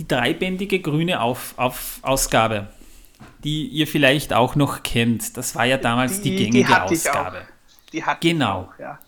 die 0.00 0.08
dreibändige 0.08 0.80
grüne 0.80 1.20
Auf, 1.20 1.54
Auf, 1.56 1.98
Ausgabe. 2.02 2.68
die 3.44 3.66
ihr 3.66 3.86
vielleicht 3.86 4.32
auch 4.32 4.56
noch 4.56 4.82
kennt. 4.82 5.36
Das 5.36 5.54
war 5.54 5.66
ja 5.66 5.76
damals 5.76 6.22
die, 6.22 6.30
die 6.30 6.44
gängige 6.44 6.68
die 6.68 6.74
Ausgabe. 6.74 7.42
Die 7.92 8.02
hat 8.02 8.20
genau. 8.20 8.70
Auch, 8.72 8.78
ja. 8.78 8.98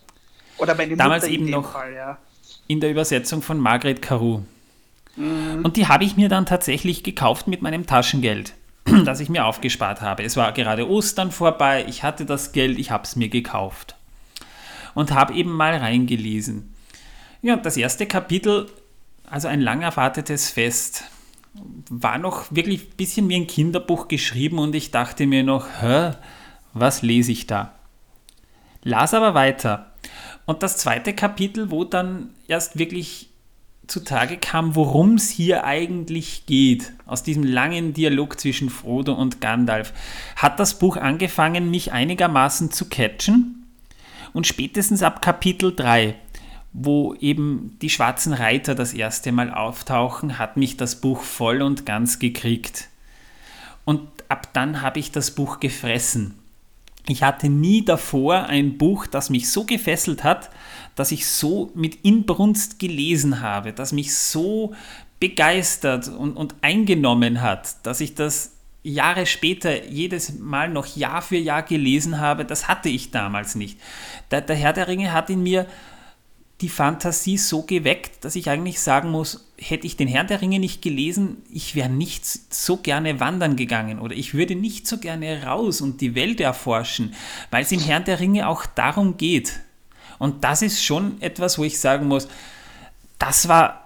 Oder 0.58 0.74
meine 0.74 0.96
damals 0.96 1.24
eben 1.24 1.48
noch 1.48 1.72
Fall, 1.72 1.94
ja. 1.94 2.18
in 2.66 2.80
der 2.80 2.90
Übersetzung 2.90 3.40
von 3.40 3.58
Margret 3.58 4.02
Caru. 4.02 4.42
Mhm. 5.16 5.64
Und 5.64 5.76
die 5.76 5.88
habe 5.88 6.04
ich 6.04 6.16
mir 6.16 6.28
dann 6.28 6.44
tatsächlich 6.44 7.02
gekauft 7.02 7.46
mit 7.46 7.62
meinem 7.62 7.86
Taschengeld, 7.86 8.52
das 9.04 9.20
ich 9.20 9.30
mir 9.30 9.46
aufgespart 9.46 10.02
habe. 10.02 10.24
Es 10.24 10.36
war 10.36 10.52
gerade 10.52 10.88
Ostern 10.88 11.30
vorbei, 11.30 11.86
ich 11.88 12.02
hatte 12.02 12.26
das 12.26 12.52
Geld, 12.52 12.78
ich 12.78 12.90
habe 12.90 13.04
es 13.04 13.16
mir 13.16 13.28
gekauft. 13.30 13.96
Und 14.94 15.12
habe 15.12 15.34
eben 15.34 15.52
mal 15.52 15.76
reingelesen. 15.76 16.74
Ja, 17.40 17.56
das 17.56 17.76
erste 17.76 18.06
Kapitel, 18.06 18.68
also 19.28 19.48
ein 19.48 19.60
lang 19.60 19.82
erwartetes 19.82 20.50
Fest, 20.50 21.04
war 21.90 22.18
noch 22.18 22.46
wirklich 22.50 22.84
ein 22.84 22.96
bisschen 22.96 23.28
wie 23.28 23.36
ein 23.36 23.46
Kinderbuch 23.46 24.08
geschrieben 24.08 24.58
und 24.58 24.74
ich 24.74 24.90
dachte 24.90 25.26
mir 25.26 25.42
noch, 25.42 25.66
hä, 25.80 26.12
was 26.72 27.02
lese 27.02 27.32
ich 27.32 27.46
da? 27.46 27.74
Las 28.82 29.14
aber 29.14 29.34
weiter. 29.34 29.92
Und 30.46 30.62
das 30.62 30.76
zweite 30.76 31.12
Kapitel, 31.14 31.70
wo 31.70 31.84
dann 31.84 32.30
erst 32.48 32.78
wirklich 32.78 33.28
zutage 33.86 34.38
kam, 34.38 34.74
worum 34.74 35.14
es 35.14 35.28
hier 35.28 35.64
eigentlich 35.64 36.46
geht, 36.46 36.92
aus 37.06 37.22
diesem 37.22 37.42
langen 37.42 37.92
Dialog 37.92 38.40
zwischen 38.40 38.70
Frodo 38.70 39.12
und 39.12 39.40
Gandalf, 39.40 39.92
hat 40.36 40.58
das 40.58 40.78
Buch 40.78 40.96
angefangen, 40.96 41.70
mich 41.70 41.92
einigermaßen 41.92 42.70
zu 42.70 42.88
catchen. 42.88 43.61
Und 44.32 44.46
spätestens 44.46 45.02
ab 45.02 45.22
Kapitel 45.22 45.74
3, 45.74 46.14
wo 46.72 47.14
eben 47.14 47.76
die 47.82 47.90
schwarzen 47.90 48.32
Reiter 48.32 48.74
das 48.74 48.94
erste 48.94 49.30
Mal 49.32 49.52
auftauchen, 49.52 50.38
hat 50.38 50.56
mich 50.56 50.76
das 50.76 51.00
Buch 51.00 51.22
voll 51.22 51.60
und 51.60 51.84
ganz 51.84 52.18
gekriegt. 52.18 52.88
Und 53.84 54.08
ab 54.28 54.48
dann 54.52 54.80
habe 54.80 54.98
ich 54.98 55.10
das 55.12 55.32
Buch 55.32 55.60
gefressen. 55.60 56.38
Ich 57.08 57.22
hatte 57.22 57.48
nie 57.48 57.84
davor 57.84 58.44
ein 58.44 58.78
Buch, 58.78 59.06
das 59.06 59.28
mich 59.28 59.50
so 59.50 59.64
gefesselt 59.64 60.22
hat, 60.22 60.50
dass 60.94 61.10
ich 61.10 61.26
so 61.26 61.70
mit 61.74 62.04
Inbrunst 62.04 62.78
gelesen 62.78 63.40
habe, 63.40 63.72
das 63.72 63.92
mich 63.92 64.14
so 64.14 64.74
begeistert 65.18 66.08
und, 66.08 66.36
und 66.36 66.54
eingenommen 66.62 67.40
hat, 67.40 67.84
dass 67.86 68.00
ich 68.00 68.14
das 68.14 68.51
Jahre 68.82 69.26
später 69.26 69.84
jedes 69.86 70.38
Mal 70.38 70.68
noch 70.68 70.96
Jahr 70.96 71.22
für 71.22 71.36
Jahr 71.36 71.62
gelesen 71.62 72.20
habe, 72.20 72.44
das 72.44 72.68
hatte 72.68 72.88
ich 72.88 73.10
damals 73.10 73.54
nicht. 73.54 73.78
Der, 74.30 74.40
der 74.40 74.56
Herr 74.56 74.72
der 74.72 74.88
Ringe 74.88 75.12
hat 75.12 75.30
in 75.30 75.42
mir 75.42 75.66
die 76.62 76.68
Fantasie 76.68 77.38
so 77.38 77.62
geweckt, 77.62 78.24
dass 78.24 78.36
ich 78.36 78.48
eigentlich 78.48 78.80
sagen 78.80 79.10
muss, 79.10 79.52
hätte 79.58 79.86
ich 79.86 79.96
den 79.96 80.06
Herrn 80.06 80.28
der 80.28 80.40
Ringe 80.40 80.60
nicht 80.60 80.80
gelesen, 80.80 81.38
ich 81.50 81.74
wäre 81.74 81.88
nicht 81.88 82.24
so 82.24 82.76
gerne 82.76 83.18
wandern 83.18 83.56
gegangen 83.56 83.98
oder 83.98 84.14
ich 84.14 84.32
würde 84.32 84.54
nicht 84.54 84.86
so 84.86 84.98
gerne 84.98 85.44
raus 85.44 85.80
und 85.80 86.00
die 86.00 86.14
Welt 86.14 86.40
erforschen, 86.40 87.14
weil 87.50 87.64
es 87.64 87.72
im 87.72 87.80
Herrn 87.80 88.04
der 88.04 88.20
Ringe 88.20 88.48
auch 88.48 88.64
darum 88.64 89.16
geht. 89.16 89.60
Und 90.20 90.44
das 90.44 90.62
ist 90.62 90.84
schon 90.84 91.20
etwas, 91.20 91.58
wo 91.58 91.64
ich 91.64 91.80
sagen 91.80 92.06
muss, 92.06 92.28
das 93.18 93.48
war 93.48 93.81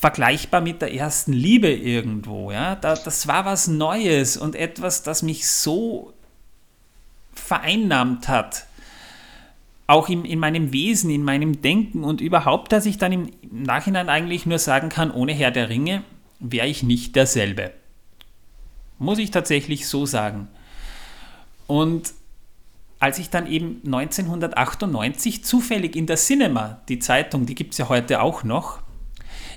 vergleichbar 0.00 0.60
mit 0.60 0.82
der 0.82 0.94
ersten 0.94 1.32
Liebe 1.32 1.70
irgendwo. 1.70 2.50
Ja? 2.50 2.74
das 2.76 3.26
war 3.26 3.44
was 3.44 3.68
Neues 3.68 4.36
und 4.36 4.56
etwas, 4.56 5.02
das 5.02 5.22
mich 5.22 5.48
so 5.48 6.14
vereinnahmt 7.34 8.28
hat 8.28 8.66
auch 9.90 10.08
in, 10.08 10.24
in 10.24 10.38
meinem 10.38 10.72
Wesen, 10.72 11.10
in 11.10 11.24
meinem 11.24 11.62
Denken 11.62 12.04
und 12.04 12.20
überhaupt, 12.20 12.70
dass 12.70 12.86
ich 12.86 12.96
dann 12.96 13.10
im 13.10 13.30
Nachhinein 13.50 14.08
eigentlich 14.08 14.46
nur 14.46 14.60
sagen 14.60 14.88
kann, 14.88 15.10
ohne 15.10 15.32
Herr 15.32 15.50
der 15.50 15.68
Ringe 15.68 16.04
wäre 16.38 16.68
ich 16.68 16.84
nicht 16.84 17.16
derselbe. 17.16 17.72
Muss 19.00 19.18
ich 19.18 19.32
tatsächlich 19.32 19.88
so 19.88 20.06
sagen. 20.06 20.46
Und 21.66 22.14
als 23.00 23.18
ich 23.18 23.30
dann 23.30 23.48
eben 23.48 23.80
1998 23.84 25.42
zufällig 25.42 25.96
in 25.96 26.06
der 26.06 26.16
Cinema, 26.16 26.80
die 26.88 27.00
Zeitung, 27.00 27.46
die 27.46 27.56
gibt 27.56 27.72
es 27.72 27.78
ja 27.78 27.88
heute 27.88 28.22
auch 28.22 28.44
noch, 28.44 28.79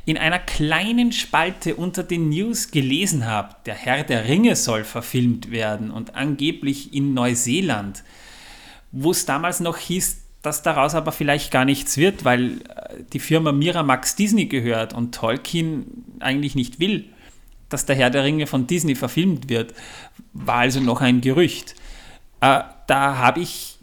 in 0.06 0.18
einer 0.18 0.40
kleinen 0.40 1.12
Spalte 1.12 1.76
unter 1.76 2.04
den 2.04 2.30
News 2.30 2.72
gelesen 2.72 3.26
habe, 3.26 3.56
der 3.66 3.76
Herr 3.76 4.04
der 4.04 4.28
Ringe 4.28 4.56
soll 4.56 4.84
verfilmt 4.84 5.52
werden 5.52 5.92
und 5.92 6.16
angeblich 6.16 6.94
in 6.94 7.14
Neuseeland, 7.14 8.04
wo 8.92 9.12
es 9.12 9.26
damals 9.26 9.60
noch 9.62 9.78
hieß, 9.78 10.24
dass 10.42 10.62
daraus 10.62 10.94
aber 10.94 11.14
vielleicht 11.14 11.52
gar 11.52 11.64
nichts 11.64 11.98
wird, 11.98 12.26
weil 12.26 12.62
äh, 12.62 13.04
die 13.14 13.20
Firma 13.20 13.54
Miramax 13.54 14.18
Disney 14.18 14.46
gehört 14.46 14.94
und 14.94 15.16
Tolkien 15.16 15.86
eigentlich 16.20 16.54
nicht 16.54 16.82
will, 16.82 17.06
dass 17.70 17.86
der 17.86 17.96
Herr 17.96 18.10
der 18.10 18.26
Ringe 18.26 18.46
von 18.46 18.68
Disney 18.68 18.96
verfilmt 18.96 19.48
wird, 19.48 19.74
war 20.34 20.58
also 20.58 20.82
noch 20.82 21.00
ein 21.00 21.22
Gerücht. 21.22 21.76
Äh, 22.42 22.60
da 22.88 23.18
habe 23.18 23.40
ich 23.40 23.80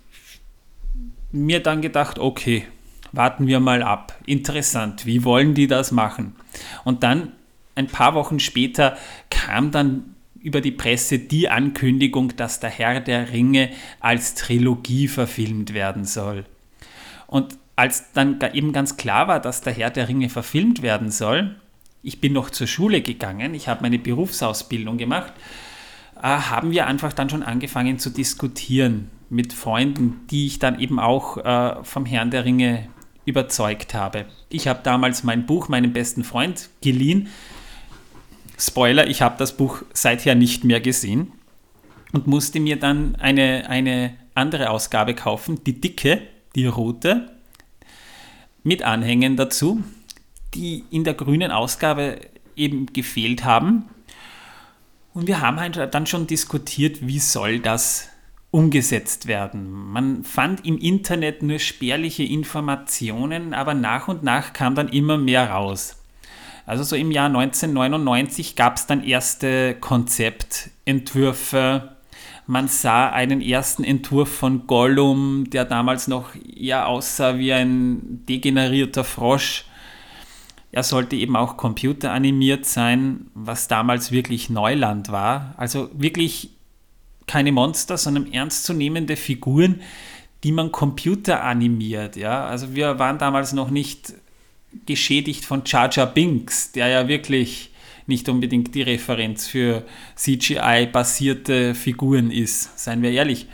mir 1.32 1.62
dann 1.62 1.80
gedacht, 1.80 2.18
okay, 2.18 2.66
warten 3.12 3.46
wir 3.46 3.60
mal 3.60 3.82
ab. 3.82 4.16
Interessant, 4.26 5.06
wie 5.06 5.24
wollen 5.24 5.54
die 5.54 5.66
das 5.66 5.92
machen? 5.92 6.36
Und 6.84 7.02
dann 7.02 7.32
ein 7.74 7.86
paar 7.86 8.14
Wochen 8.14 8.40
später 8.40 8.96
kam 9.30 9.70
dann 9.70 10.14
über 10.42 10.60
die 10.60 10.72
Presse 10.72 11.18
die 11.18 11.48
Ankündigung, 11.48 12.36
dass 12.36 12.60
der 12.60 12.70
Herr 12.70 13.00
der 13.00 13.32
Ringe 13.32 13.70
als 14.00 14.34
Trilogie 14.34 15.08
verfilmt 15.08 15.74
werden 15.74 16.04
soll. 16.04 16.44
Und 17.26 17.58
als 17.76 18.12
dann 18.12 18.38
eben 18.52 18.72
ganz 18.72 18.96
klar 18.96 19.28
war, 19.28 19.40
dass 19.40 19.60
der 19.60 19.72
Herr 19.72 19.90
der 19.90 20.08
Ringe 20.08 20.28
verfilmt 20.28 20.82
werden 20.82 21.10
soll, 21.10 21.56
ich 22.02 22.20
bin 22.20 22.32
noch 22.32 22.50
zur 22.50 22.66
Schule 22.66 23.02
gegangen, 23.02 23.54
ich 23.54 23.68
habe 23.68 23.82
meine 23.82 23.98
Berufsausbildung 23.98 24.96
gemacht, 24.96 25.32
äh, 26.16 26.22
haben 26.22 26.70
wir 26.70 26.86
einfach 26.86 27.12
dann 27.12 27.28
schon 27.30 27.42
angefangen 27.42 27.98
zu 27.98 28.10
diskutieren 28.10 29.10
mit 29.28 29.52
Freunden, 29.52 30.22
die 30.30 30.46
ich 30.46 30.58
dann 30.58 30.80
eben 30.80 30.98
auch 30.98 31.36
äh, 31.38 31.84
vom 31.84 32.06
Herrn 32.06 32.30
der 32.30 32.44
Ringe 32.44 32.88
überzeugt 33.24 33.94
habe. 33.94 34.26
Ich 34.48 34.68
habe 34.68 34.80
damals 34.82 35.24
mein 35.24 35.46
Buch 35.46 35.68
meinem 35.68 35.92
besten 35.92 36.24
Freund 36.24 36.70
geliehen, 36.80 37.28
Spoiler, 38.60 39.06
ich 39.06 39.22
habe 39.22 39.36
das 39.38 39.56
Buch 39.56 39.82
seither 39.94 40.34
nicht 40.34 40.64
mehr 40.64 40.80
gesehen 40.80 41.32
und 42.12 42.26
musste 42.26 42.60
mir 42.60 42.76
dann 42.76 43.16
eine, 43.16 43.70
eine 43.70 44.14
andere 44.34 44.68
Ausgabe 44.68 45.14
kaufen, 45.14 45.64
die 45.64 45.80
dicke, 45.80 46.20
die 46.54 46.66
rote, 46.66 47.30
mit 48.62 48.82
Anhängen 48.82 49.36
dazu, 49.36 49.82
die 50.52 50.84
in 50.90 51.04
der 51.04 51.14
grünen 51.14 51.50
Ausgabe 51.50 52.20
eben 52.54 52.86
gefehlt 52.92 53.44
haben. 53.44 53.88
Und 55.14 55.26
wir 55.26 55.40
haben 55.40 55.58
halt 55.58 55.94
dann 55.94 56.06
schon 56.06 56.26
diskutiert, 56.26 57.06
wie 57.06 57.18
soll 57.18 57.60
das 57.60 58.08
umgesetzt 58.50 59.26
werden. 59.26 59.70
Man 59.70 60.24
fand 60.24 60.66
im 60.66 60.78
Internet 60.78 61.42
nur 61.42 61.58
spärliche 61.58 62.24
Informationen, 62.24 63.54
aber 63.54 63.74
nach 63.74 64.08
und 64.08 64.22
nach 64.22 64.52
kam 64.52 64.74
dann 64.74 64.88
immer 64.88 65.16
mehr 65.18 65.50
raus. 65.50 65.96
Also 66.66 66.84
so 66.84 66.96
im 66.96 67.10
Jahr 67.10 67.26
1999 67.26 68.56
gab 68.56 68.76
es 68.76 68.86
dann 68.86 69.04
erste 69.04 69.74
Konzeptentwürfe. 69.74 71.96
Man 72.46 72.68
sah 72.68 73.10
einen 73.10 73.40
ersten 73.40 73.84
Entwurf 73.84 74.28
von 74.28 74.66
Gollum, 74.66 75.48
der 75.50 75.64
damals 75.64 76.08
noch 76.08 76.34
eher 76.34 76.88
aussah 76.88 77.38
wie 77.38 77.52
ein 77.52 78.26
degenerierter 78.28 79.04
Frosch. 79.04 79.64
Er 80.72 80.82
sollte 80.82 81.14
eben 81.16 81.36
auch 81.36 81.56
computeranimiert 81.56 82.66
sein, 82.66 83.30
was 83.34 83.68
damals 83.68 84.12
wirklich 84.12 84.50
Neuland 84.50 85.10
war. 85.10 85.54
Also 85.56 85.88
wirklich 85.92 86.50
keine 87.30 87.52
Monster, 87.52 87.96
sondern 87.96 88.32
ernstzunehmende 88.32 89.14
Figuren, 89.14 89.82
die 90.42 90.50
man 90.50 90.72
computeranimiert. 90.72 92.16
Ja? 92.16 92.44
Also 92.46 92.74
wir 92.74 92.98
waren 92.98 93.18
damals 93.18 93.52
noch 93.52 93.70
nicht 93.70 94.14
geschädigt 94.84 95.44
von 95.44 95.62
Jar 95.64 95.88
Jar 95.92 96.08
Binks, 96.08 96.72
der 96.72 96.88
ja 96.88 97.06
wirklich 97.06 97.70
nicht 98.06 98.28
unbedingt 98.28 98.74
die 98.74 98.82
Referenz 98.82 99.46
für 99.46 99.84
CGI-basierte 100.16 101.76
Figuren 101.76 102.32
ist, 102.32 102.76
seien 102.76 103.00
wir 103.00 103.12
ehrlich. 103.12 103.46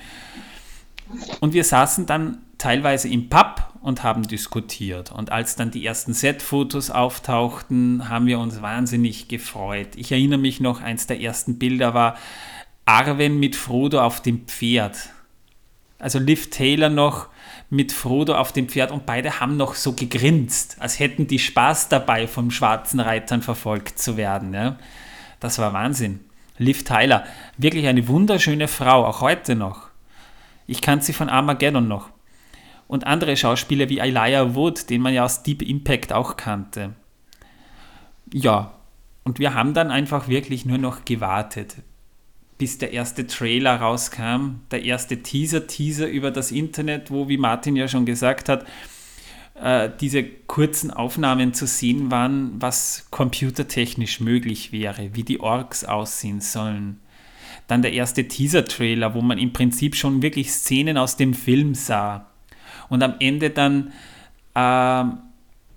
Und 1.40 1.52
wir 1.52 1.64
saßen 1.64 2.06
dann 2.06 2.38
teilweise 2.56 3.10
im 3.10 3.28
Pub 3.28 3.74
und 3.82 4.02
haben 4.02 4.26
diskutiert. 4.26 5.12
Und 5.12 5.30
als 5.30 5.54
dann 5.54 5.70
die 5.70 5.84
ersten 5.84 6.14
Set-Fotos 6.14 6.90
auftauchten, 6.90 8.08
haben 8.08 8.24
wir 8.24 8.38
uns 8.38 8.62
wahnsinnig 8.62 9.28
gefreut. 9.28 9.88
Ich 9.96 10.12
erinnere 10.12 10.38
mich 10.38 10.60
noch, 10.60 10.80
eins 10.80 11.06
der 11.06 11.20
ersten 11.20 11.58
Bilder 11.58 11.92
war 11.92 12.16
Arwen 12.88 13.40
mit 13.40 13.56
Frodo 13.56 14.00
auf 14.00 14.22
dem 14.22 14.46
Pferd. 14.46 15.10
Also 15.98 16.20
Liv 16.20 16.50
Taylor 16.50 16.88
noch 16.88 17.28
mit 17.68 17.90
Frodo 17.90 18.36
auf 18.36 18.52
dem 18.52 18.68
Pferd 18.68 18.92
und 18.92 19.06
beide 19.06 19.40
haben 19.40 19.56
noch 19.56 19.74
so 19.74 19.92
gegrinst, 19.92 20.76
als 20.78 21.00
hätten 21.00 21.26
die 21.26 21.40
Spaß 21.40 21.88
dabei, 21.88 22.28
vom 22.28 22.52
schwarzen 22.52 23.00
Reitern 23.00 23.42
verfolgt 23.42 23.98
zu 23.98 24.16
werden. 24.16 24.54
Ja. 24.54 24.78
Das 25.40 25.58
war 25.58 25.72
Wahnsinn. 25.72 26.20
Liv 26.58 26.84
Tyler, 26.84 27.24
wirklich 27.58 27.88
eine 27.88 28.06
wunderschöne 28.06 28.68
Frau, 28.68 29.04
auch 29.04 29.20
heute 29.20 29.56
noch. 29.56 29.88
Ich 30.68 30.80
kannte 30.80 31.06
sie 31.06 31.12
von 31.12 31.28
Armageddon 31.28 31.88
noch. 31.88 32.10
Und 32.86 33.04
andere 33.04 33.36
Schauspieler 33.36 33.88
wie 33.88 33.98
Elijah 33.98 34.54
Wood, 34.54 34.90
den 34.90 35.02
man 35.02 35.12
ja 35.12 35.24
aus 35.24 35.42
Deep 35.42 35.62
Impact 35.62 36.12
auch 36.12 36.36
kannte. 36.36 36.94
Ja, 38.32 38.74
und 39.24 39.40
wir 39.40 39.54
haben 39.54 39.74
dann 39.74 39.90
einfach 39.90 40.28
wirklich 40.28 40.64
nur 40.66 40.78
noch 40.78 41.04
gewartet. 41.04 41.74
Bis 42.58 42.78
der 42.78 42.92
erste 42.92 43.26
Trailer 43.26 43.76
rauskam, 43.76 44.60
der 44.70 44.84
erste 44.84 45.22
Teaser-Teaser 45.22 46.08
über 46.08 46.30
das 46.30 46.50
Internet, 46.50 47.10
wo, 47.10 47.28
wie 47.28 47.36
Martin 47.36 47.76
ja 47.76 47.88
schon 47.88 48.06
gesagt 48.06 48.48
hat, 48.48 48.66
äh, 49.60 49.90
diese 50.00 50.24
kurzen 50.24 50.90
Aufnahmen 50.90 51.54
zu 51.54 51.66
sehen 51.66 52.10
waren, 52.10 52.52
was 52.60 53.06
computertechnisch 53.10 54.20
möglich 54.20 54.72
wäre, 54.72 55.10
wie 55.14 55.22
die 55.22 55.40
Orks 55.40 55.84
aussehen 55.84 56.40
sollen. 56.40 57.00
Dann 57.66 57.82
der 57.82 57.92
erste 57.92 58.28
Teaser-Trailer, 58.28 59.14
wo 59.14 59.22
man 59.22 59.38
im 59.38 59.52
Prinzip 59.52 59.96
schon 59.96 60.22
wirklich 60.22 60.52
Szenen 60.52 60.96
aus 60.96 61.16
dem 61.16 61.34
Film 61.34 61.74
sah. 61.74 62.26
Und 62.88 63.02
am 63.02 63.14
Ende 63.18 63.50
dann 63.50 63.92
äh, 64.54 65.04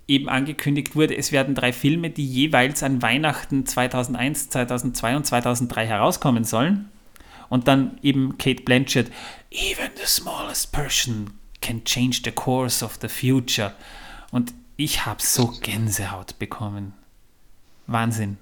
eben 0.10 0.28
angekündigt 0.28 0.96
wurde, 0.96 1.16
es 1.16 1.32
werden 1.32 1.56
drei 1.56 1.72
Filme, 1.72 2.10
die 2.10 2.26
jeweils 2.26 2.84
an 2.84 3.02
Weihnachten 3.02 3.66
2001, 3.66 4.50
2002 4.50 5.16
und 5.16 5.26
2003 5.26 5.88
herauskommen 5.88 6.44
sollen. 6.44 6.90
Und 7.50 7.68
dann 7.68 7.98
eben 8.02 8.38
Kate 8.38 8.64
Blanchett, 8.64 9.12
even 9.52 9.90
the 9.96 10.06
smallest 10.06 10.72
person 10.72 11.32
can 11.62 11.84
change 11.84 12.22
the 12.24 12.32
course 12.32 12.84
of 12.84 13.00
the 13.02 13.08
future. 13.08 13.74
Und 14.32 14.54
ich 14.78 15.06
habe 15.06 15.22
so 15.22 15.54
Gänsehaut 15.62 16.38
bekommen. 16.40 16.94
Wahnsinn 17.88 18.38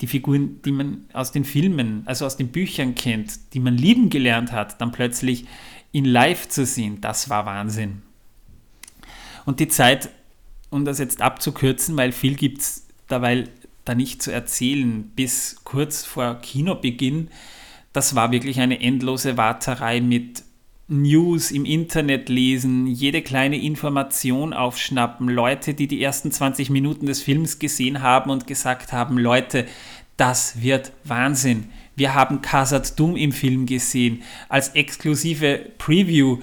die 0.00 0.06
Figuren, 0.06 0.62
die 0.62 0.72
man 0.72 1.06
aus 1.12 1.32
den 1.32 1.44
Filmen, 1.44 2.02
also 2.06 2.24
aus 2.24 2.36
den 2.36 2.48
Büchern 2.48 2.94
kennt, 2.94 3.52
die 3.54 3.60
man 3.60 3.76
lieben 3.76 4.10
gelernt 4.10 4.52
hat, 4.52 4.80
dann 4.80 4.92
plötzlich 4.92 5.46
in 5.92 6.04
Live 6.04 6.48
zu 6.48 6.64
sehen, 6.64 7.00
das 7.00 7.28
war 7.30 7.46
Wahnsinn. 7.46 8.02
Und 9.48 9.60
die 9.60 9.68
Zeit, 9.68 10.10
um 10.68 10.84
das 10.84 10.98
jetzt 10.98 11.22
abzukürzen, 11.22 11.96
weil 11.96 12.12
viel 12.12 12.34
gibt 12.34 12.60
es 12.60 12.86
dabei 13.06 13.44
da 13.86 13.94
nicht 13.94 14.20
zu 14.20 14.30
erzählen, 14.30 15.04
bis 15.16 15.62
kurz 15.64 16.04
vor 16.04 16.34
Kinobeginn, 16.42 17.30
das 17.94 18.14
war 18.14 18.30
wirklich 18.30 18.60
eine 18.60 18.82
endlose 18.82 19.38
Warterei 19.38 20.02
mit 20.02 20.42
News 20.86 21.50
im 21.50 21.64
Internet 21.64 22.28
lesen, 22.28 22.88
jede 22.88 23.22
kleine 23.22 23.58
Information 23.58 24.52
aufschnappen, 24.52 25.30
Leute, 25.30 25.72
die 25.72 25.88
die 25.88 26.02
ersten 26.02 26.30
20 26.30 26.68
Minuten 26.68 27.06
des 27.06 27.22
Films 27.22 27.58
gesehen 27.58 28.02
haben 28.02 28.30
und 28.30 28.46
gesagt 28.46 28.92
haben, 28.92 29.16
Leute, 29.16 29.64
das 30.18 30.60
wird 30.60 30.92
Wahnsinn. 31.04 31.70
Wir 31.96 32.14
haben 32.14 32.42
Khazad 32.42 32.98
Dum 33.00 33.16
im 33.16 33.32
Film 33.32 33.64
gesehen 33.64 34.22
als 34.50 34.68
exklusive 34.74 35.70
Preview 35.78 36.38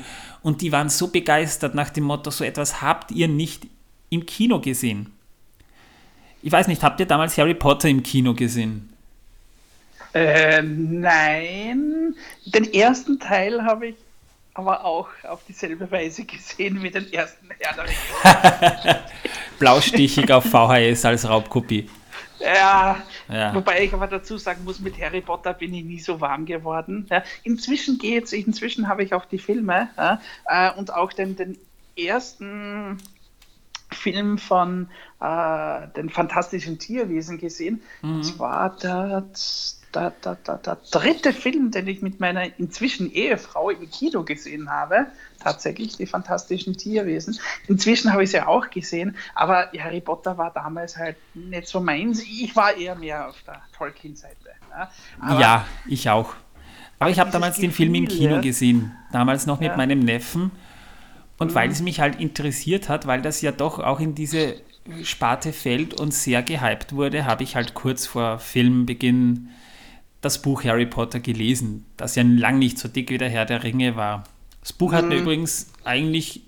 und 0.45 0.61
die 0.61 0.71
waren 0.71 0.89
so 0.89 1.07
begeistert 1.07 1.73
nach 1.73 1.89
dem 1.89 2.03
Motto, 2.03 2.29
so 2.29 2.43
etwas 2.43 2.79
habt 2.79 3.09
ihr 3.09 3.27
nicht 3.27 3.65
im 4.11 4.27
Kino 4.27 4.59
gesehen. 4.59 5.11
Ich 6.43 6.51
weiß 6.51 6.67
nicht, 6.67 6.83
habt 6.83 6.99
ihr 6.99 7.07
damals 7.07 7.35
Harry 7.39 7.55
Potter 7.55 7.89
im 7.89 8.03
Kino 8.03 8.35
gesehen? 8.35 8.93
Äh, 10.13 10.61
nein, 10.61 12.13
den 12.45 12.71
ersten 12.71 13.19
Teil 13.19 13.63
habe 13.63 13.87
ich 13.87 13.95
aber 14.53 14.85
auch 14.85 15.07
auf 15.27 15.41
dieselbe 15.47 15.89
Weise 15.89 16.25
gesehen 16.25 16.83
wie 16.83 16.91
den 16.91 17.11
ersten 17.11 17.49
Herr 17.57 17.83
der 17.83 19.03
Blaustichig 19.59 20.31
auf 20.31 20.43
VHS 20.45 21.05
als 21.05 21.27
Raubkopie. 21.27 21.89
Ja, 22.45 23.01
ja, 23.27 23.55
wobei 23.55 23.83
ich 23.83 23.93
aber 23.93 24.07
dazu 24.07 24.37
sagen 24.37 24.63
muss, 24.63 24.79
mit 24.79 24.99
Harry 25.01 25.21
Potter 25.21 25.53
bin 25.53 25.73
ich 25.73 25.83
nie 25.83 25.99
so 25.99 26.21
warm 26.21 26.45
geworden. 26.45 27.07
Ja, 27.09 27.23
inzwischen 27.43 27.97
geht's, 27.97 28.33
inzwischen 28.33 28.87
habe 28.87 29.03
ich 29.03 29.13
auch 29.13 29.25
die 29.25 29.39
Filme 29.39 29.89
ja, 29.97 30.21
äh, 30.45 30.71
und 30.77 30.93
auch 30.93 31.11
den, 31.11 31.35
den 31.35 31.57
ersten 31.97 32.97
Film 33.91 34.37
von 34.37 34.89
äh, 35.19 35.87
den 35.95 36.09
fantastischen 36.09 36.77
Tierwesen 36.77 37.37
gesehen. 37.37 37.81
Mhm. 38.01 38.17
Das 38.19 38.39
war 38.39 38.75
der, 38.77 39.23
der, 39.95 40.11
der, 40.11 40.35
der, 40.35 40.57
der, 40.57 40.77
dritte 40.91 41.33
Film, 41.33 41.71
den 41.71 41.87
ich 41.87 42.01
mit 42.01 42.19
meiner 42.19 42.59
inzwischen 42.59 43.11
Ehefrau 43.11 43.69
im 43.69 43.89
Kino 43.89 44.23
gesehen 44.23 44.69
habe. 44.69 45.07
Tatsächlich 45.39 45.97
die 45.97 46.05
fantastischen 46.05 46.75
Tierwesen. 46.75 47.39
Inzwischen 47.67 48.11
habe 48.11 48.23
ich 48.23 48.31
sie 48.31 48.41
auch 48.41 48.69
gesehen, 48.69 49.15
aber 49.33 49.69
Harry 49.77 50.01
Potter 50.01 50.37
war 50.37 50.51
damals 50.51 50.97
halt 50.97 51.15
nicht 51.33 51.67
so 51.67 51.79
meins. 51.79 52.21
Ich 52.21 52.55
war 52.55 52.75
eher 52.75 52.95
mehr 52.95 53.29
auf 53.29 53.35
der 53.45 53.61
Tolkien-Seite. 53.77 54.35
Ja, 55.21 55.39
ja, 55.39 55.65
ich 55.87 56.09
auch. 56.09 56.33
Aber 56.99 57.09
ich 57.09 57.19
habe 57.19 57.31
damals 57.31 57.55
Gefühl, 57.55 57.69
den 57.69 57.73
Film 57.73 57.95
im 57.95 58.07
Kino 58.07 58.41
gesehen, 58.41 58.91
damals 59.11 59.45
noch 59.45 59.59
mit 59.59 59.69
ja. 59.69 59.77
meinem 59.77 59.99
Neffen. 59.99 60.51
Und 61.37 61.51
mhm. 61.51 61.55
weil 61.55 61.69
es 61.69 61.81
mich 61.81 61.99
halt 61.99 62.19
interessiert 62.19 62.89
hat, 62.89 63.07
weil 63.07 63.21
das 63.21 63.41
ja 63.41 63.51
doch 63.51 63.79
auch 63.79 63.99
in 63.99 64.15
diese 64.15 64.55
Sparte 65.03 65.51
fällt 65.51 65.99
und 65.99 66.13
sehr 66.13 66.43
gehypt 66.43 66.93
wurde, 66.93 67.25
habe 67.25 67.43
ich 67.43 67.55
halt 67.55 67.73
kurz 67.73 68.05
vor 68.05 68.39
Filmbeginn 68.39 69.49
das 70.25 70.41
Buch 70.41 70.63
Harry 70.63 70.87
Potter 70.87 71.19
gelesen, 71.19 71.85
das 71.97 72.15
ja 72.15 72.23
lang 72.23 72.57
nicht 72.57 72.79
so 72.79 72.87
dick 72.87 73.11
wie 73.11 73.19
der 73.19 73.29
Herr 73.29 73.45
der 73.45 73.63
Ringe 73.63 73.95
war. 73.95 74.23
Das 74.59 74.73
Buch 74.73 74.91
hat 74.91 75.03
mhm. 75.03 75.09
mir 75.09 75.15
übrigens 75.17 75.71
eigentlich 75.83 76.41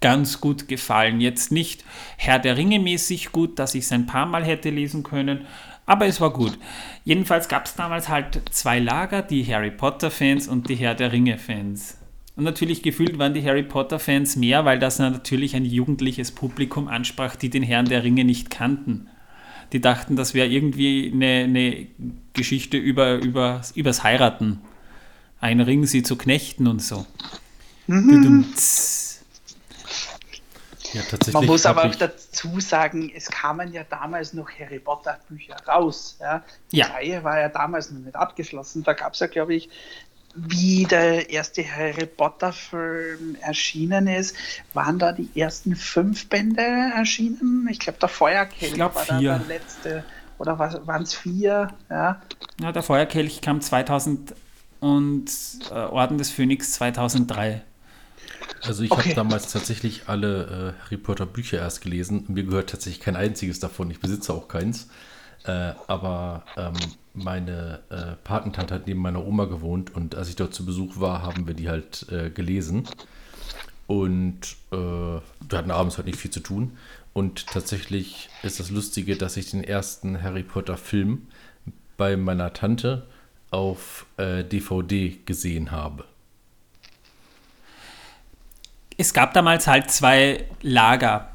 ganz 0.00 0.40
gut 0.40 0.68
gefallen. 0.68 1.20
Jetzt 1.20 1.50
nicht 1.50 1.84
Herr 2.16 2.38
der 2.38 2.56
Ringe 2.56 2.78
mäßig 2.78 3.32
gut, 3.32 3.58
dass 3.58 3.74
ich 3.74 3.84
es 3.84 3.92
ein 3.92 4.06
paar 4.06 4.26
Mal 4.26 4.44
hätte 4.44 4.70
lesen 4.70 5.02
können, 5.02 5.46
aber 5.86 6.06
es 6.06 6.20
war 6.20 6.32
gut. 6.32 6.56
Jedenfalls 7.04 7.48
gab 7.48 7.66
es 7.66 7.74
damals 7.74 8.08
halt 8.08 8.42
zwei 8.50 8.78
Lager, 8.78 9.22
die 9.22 9.44
Harry 9.44 9.72
Potter-Fans 9.72 10.46
und 10.46 10.68
die 10.68 10.76
Herr 10.76 10.94
der 10.94 11.10
Ringe-Fans. 11.10 11.98
Und 12.36 12.44
natürlich 12.44 12.80
gefühlt 12.80 13.18
waren 13.18 13.34
die 13.34 13.44
Harry 13.44 13.64
Potter-Fans 13.64 14.36
mehr, 14.36 14.64
weil 14.64 14.78
das 14.78 15.00
natürlich 15.00 15.56
ein 15.56 15.64
jugendliches 15.64 16.30
Publikum 16.30 16.86
ansprach, 16.86 17.34
die 17.34 17.50
den 17.50 17.64
Herrn 17.64 17.86
der 17.86 18.04
Ringe 18.04 18.24
nicht 18.24 18.50
kannten 18.50 19.08
die 19.72 19.80
dachten, 19.80 20.16
das 20.16 20.34
wäre 20.34 20.48
irgendwie 20.48 21.10
eine, 21.12 21.44
eine 21.44 21.86
Geschichte 22.32 22.76
über, 22.76 23.16
über, 23.16 23.62
übers 23.74 24.02
Heiraten. 24.02 24.60
Ein 25.40 25.60
Ring, 25.60 25.86
sie 25.86 26.02
zu 26.02 26.16
knechten 26.16 26.66
und 26.66 26.82
so. 26.82 27.06
Mhm. 27.86 28.44
Ja, 30.92 31.02
Man 31.32 31.46
muss 31.46 31.66
aber 31.66 31.84
auch 31.84 31.94
dazu 31.94 32.58
sagen, 32.58 33.12
es 33.14 33.28
kamen 33.28 33.72
ja 33.72 33.84
damals 33.84 34.32
noch 34.32 34.48
Harry 34.58 34.80
Potter 34.80 35.20
Bücher 35.28 35.56
raus. 35.66 36.16
Ja? 36.20 36.42
Die 36.72 36.78
ja. 36.78 36.86
Reihe 36.86 37.22
war 37.22 37.38
ja 37.38 37.48
damals 37.48 37.90
noch 37.90 38.00
nicht 38.00 38.16
abgeschlossen. 38.16 38.82
Da 38.82 38.94
gab 38.94 39.14
es 39.14 39.20
ja, 39.20 39.28
glaube 39.28 39.54
ich, 39.54 39.68
wie 40.34 40.84
der 40.84 41.30
erste 41.30 41.64
Harry 41.64 42.06
Potter-Film 42.06 43.36
erschienen 43.40 44.06
ist, 44.06 44.36
waren 44.74 44.98
da 44.98 45.12
die 45.12 45.28
ersten 45.34 45.74
fünf 45.74 46.28
Bände 46.28 46.62
erschienen. 46.62 47.68
Ich 47.70 47.80
glaube, 47.80 47.98
der 47.98 48.08
Feuerkelch 48.08 48.74
glaub, 48.74 48.94
war 48.94 49.04
vier. 49.04 49.38
der 49.38 49.46
letzte. 49.48 50.04
Oder 50.38 50.58
waren 50.58 51.02
es 51.02 51.14
vier? 51.14 51.68
Ja. 51.90 52.22
ja, 52.60 52.72
der 52.72 52.82
Feuerkelch 52.82 53.40
kam 53.40 53.60
2000 53.60 54.34
und 54.80 55.30
äh, 55.70 55.74
Orden 55.74 56.16
des 56.16 56.30
Phönix 56.30 56.72
2003. 56.72 57.62
Also 58.62 58.82
ich 58.82 58.90
okay. 58.90 59.02
habe 59.02 59.14
damals 59.14 59.52
tatsächlich 59.52 60.02
alle 60.06 60.74
äh, 60.78 60.84
Harry 60.84 60.96
Potter 60.96 61.26
Bücher 61.26 61.58
erst 61.58 61.82
gelesen. 61.82 62.24
Mir 62.28 62.44
gehört 62.44 62.70
tatsächlich 62.70 63.00
kein 63.00 63.16
einziges 63.16 63.60
davon. 63.60 63.90
Ich 63.90 64.00
besitze 64.00 64.32
auch 64.32 64.48
keins. 64.48 64.88
Äh, 65.44 65.72
aber 65.86 66.44
ähm, 66.56 66.74
meine 67.14 67.80
äh, 67.90 68.16
Patentante 68.24 68.74
hat 68.74 68.86
neben 68.86 69.00
meiner 69.00 69.24
Oma 69.24 69.46
gewohnt 69.46 69.94
und 69.94 70.14
als 70.14 70.28
ich 70.28 70.36
dort 70.36 70.54
zu 70.54 70.64
Besuch 70.64 71.00
war, 71.00 71.22
haben 71.22 71.46
wir 71.46 71.54
die 71.54 71.68
halt 71.68 72.06
äh, 72.10 72.30
gelesen. 72.30 72.88
Und 73.86 74.56
äh, 74.70 74.76
wir 74.76 75.22
hatten 75.58 75.70
abends 75.72 75.96
halt 75.96 76.06
nicht 76.06 76.18
viel 76.18 76.30
zu 76.30 76.40
tun. 76.40 76.76
Und 77.12 77.48
tatsächlich 77.48 78.28
ist 78.44 78.60
das 78.60 78.70
Lustige, 78.70 79.16
dass 79.16 79.36
ich 79.36 79.50
den 79.50 79.64
ersten 79.64 80.22
Harry 80.22 80.44
Potter 80.44 80.76
Film 80.76 81.26
bei 81.96 82.16
meiner 82.16 82.52
Tante 82.52 83.06
auf 83.50 84.06
DVD 84.16 85.06
äh, 85.06 85.16
gesehen 85.26 85.72
habe. 85.72 86.04
Es 88.96 89.12
gab 89.12 89.34
damals 89.34 89.66
halt 89.66 89.90
zwei 89.90 90.44
Lager, 90.62 91.30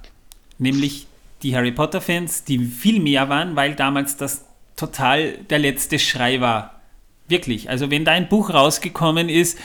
nämlich 0.57 1.07
die 1.41 1.55
Harry 1.55 1.71
Potter-Fans, 1.71 2.45
die 2.45 2.59
viel 2.59 3.01
mehr 3.01 3.27
waren, 3.27 3.55
weil 3.55 3.75
damals 3.75 4.17
das 4.17 4.44
total 4.75 5.37
der 5.49 5.59
letzte 5.59 5.99
Schrei 5.99 6.41
war. 6.41 6.81
Wirklich. 7.27 7.69
Also 7.69 7.89
wenn 7.89 8.05
da 8.05 8.11
ein 8.11 8.29
Buch 8.29 8.51
rausgekommen 8.51 9.29
ist, 9.29 9.57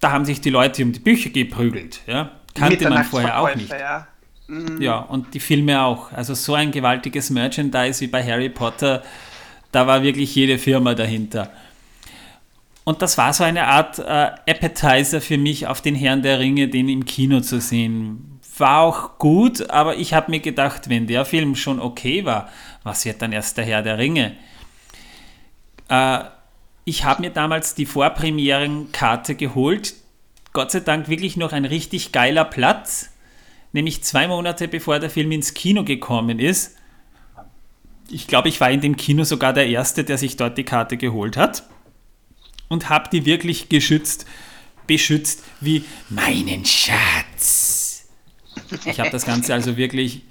da 0.00 0.12
haben 0.12 0.24
sich 0.24 0.40
die 0.40 0.50
Leute 0.50 0.82
um 0.82 0.92
die 0.92 1.00
Bücher 1.00 1.30
geprügelt. 1.30 2.00
Ja? 2.06 2.32
Kannte 2.54 2.88
man 2.88 3.04
vorher 3.04 3.40
auch 3.40 3.54
nicht. 3.54 3.70
Ja. 3.70 4.06
Mhm. 4.46 4.82
ja, 4.82 4.98
und 4.98 5.32
die 5.34 5.40
Filme 5.40 5.82
auch. 5.82 6.12
Also 6.12 6.34
so 6.34 6.54
ein 6.54 6.72
gewaltiges 6.72 7.30
Merchandise 7.30 8.00
wie 8.00 8.08
bei 8.08 8.24
Harry 8.24 8.48
Potter, 8.48 9.02
da 9.70 9.86
war 9.86 10.02
wirklich 10.02 10.34
jede 10.34 10.58
Firma 10.58 10.94
dahinter. 10.94 11.52
Und 12.82 13.02
das 13.02 13.16
war 13.16 13.32
so 13.32 13.44
eine 13.44 13.68
Art 13.68 14.00
äh, 14.00 14.30
Appetizer 14.50 15.20
für 15.20 15.38
mich, 15.38 15.68
auf 15.68 15.80
den 15.80 15.94
Herrn 15.94 16.22
der 16.22 16.40
Ringe, 16.40 16.66
den 16.66 16.88
im 16.88 17.04
Kino 17.04 17.40
zu 17.40 17.60
sehen 17.60 18.30
war 18.60 18.82
auch 18.82 19.18
gut, 19.18 19.70
aber 19.70 19.96
ich 19.96 20.14
habe 20.14 20.30
mir 20.30 20.40
gedacht, 20.40 20.88
wenn 20.88 21.06
der 21.06 21.24
Film 21.24 21.56
schon 21.56 21.80
okay 21.80 22.24
war, 22.24 22.48
was 22.82 23.04
wird 23.04 23.22
dann 23.22 23.32
erst 23.32 23.56
der 23.56 23.64
Herr 23.64 23.82
der 23.82 23.98
Ringe? 23.98 24.36
Äh, 25.88 26.20
ich 26.84 27.04
habe 27.04 27.22
mir 27.22 27.30
damals 27.30 27.74
die 27.74 27.86
Vorpremierenkarte 27.86 29.34
geholt. 29.34 29.94
Gott 30.52 30.70
sei 30.70 30.80
Dank 30.80 31.08
wirklich 31.08 31.36
noch 31.36 31.52
ein 31.52 31.64
richtig 31.64 32.12
geiler 32.12 32.44
Platz, 32.44 33.10
nämlich 33.72 34.02
zwei 34.02 34.26
Monate 34.26 34.66
bevor 34.66 34.98
der 34.98 35.10
Film 35.10 35.30
ins 35.32 35.54
Kino 35.54 35.84
gekommen 35.84 36.38
ist. 36.38 36.76
ich 38.08 38.26
glaube, 38.26 38.48
ich 38.48 38.60
war 38.60 38.70
in 38.70 38.80
dem 38.80 38.96
Kino 38.96 39.22
sogar 39.22 39.52
der 39.52 39.68
Erste, 39.68 40.02
der 40.02 40.18
sich 40.18 40.36
dort 40.36 40.58
die 40.58 40.64
Karte 40.64 40.96
geholt 40.96 41.36
hat 41.36 41.62
und 42.68 42.88
habe 42.88 43.08
die 43.10 43.24
wirklich 43.24 43.68
geschützt, 43.68 44.26
beschützt 44.86 45.44
wie 45.60 45.84
meinen 46.08 46.64
Schatz. 46.64 48.08
Ich 48.84 48.98
habe 48.98 49.10
das 49.10 49.26
Ganze 49.26 49.54
also 49.54 49.76
wirklich 49.76 50.22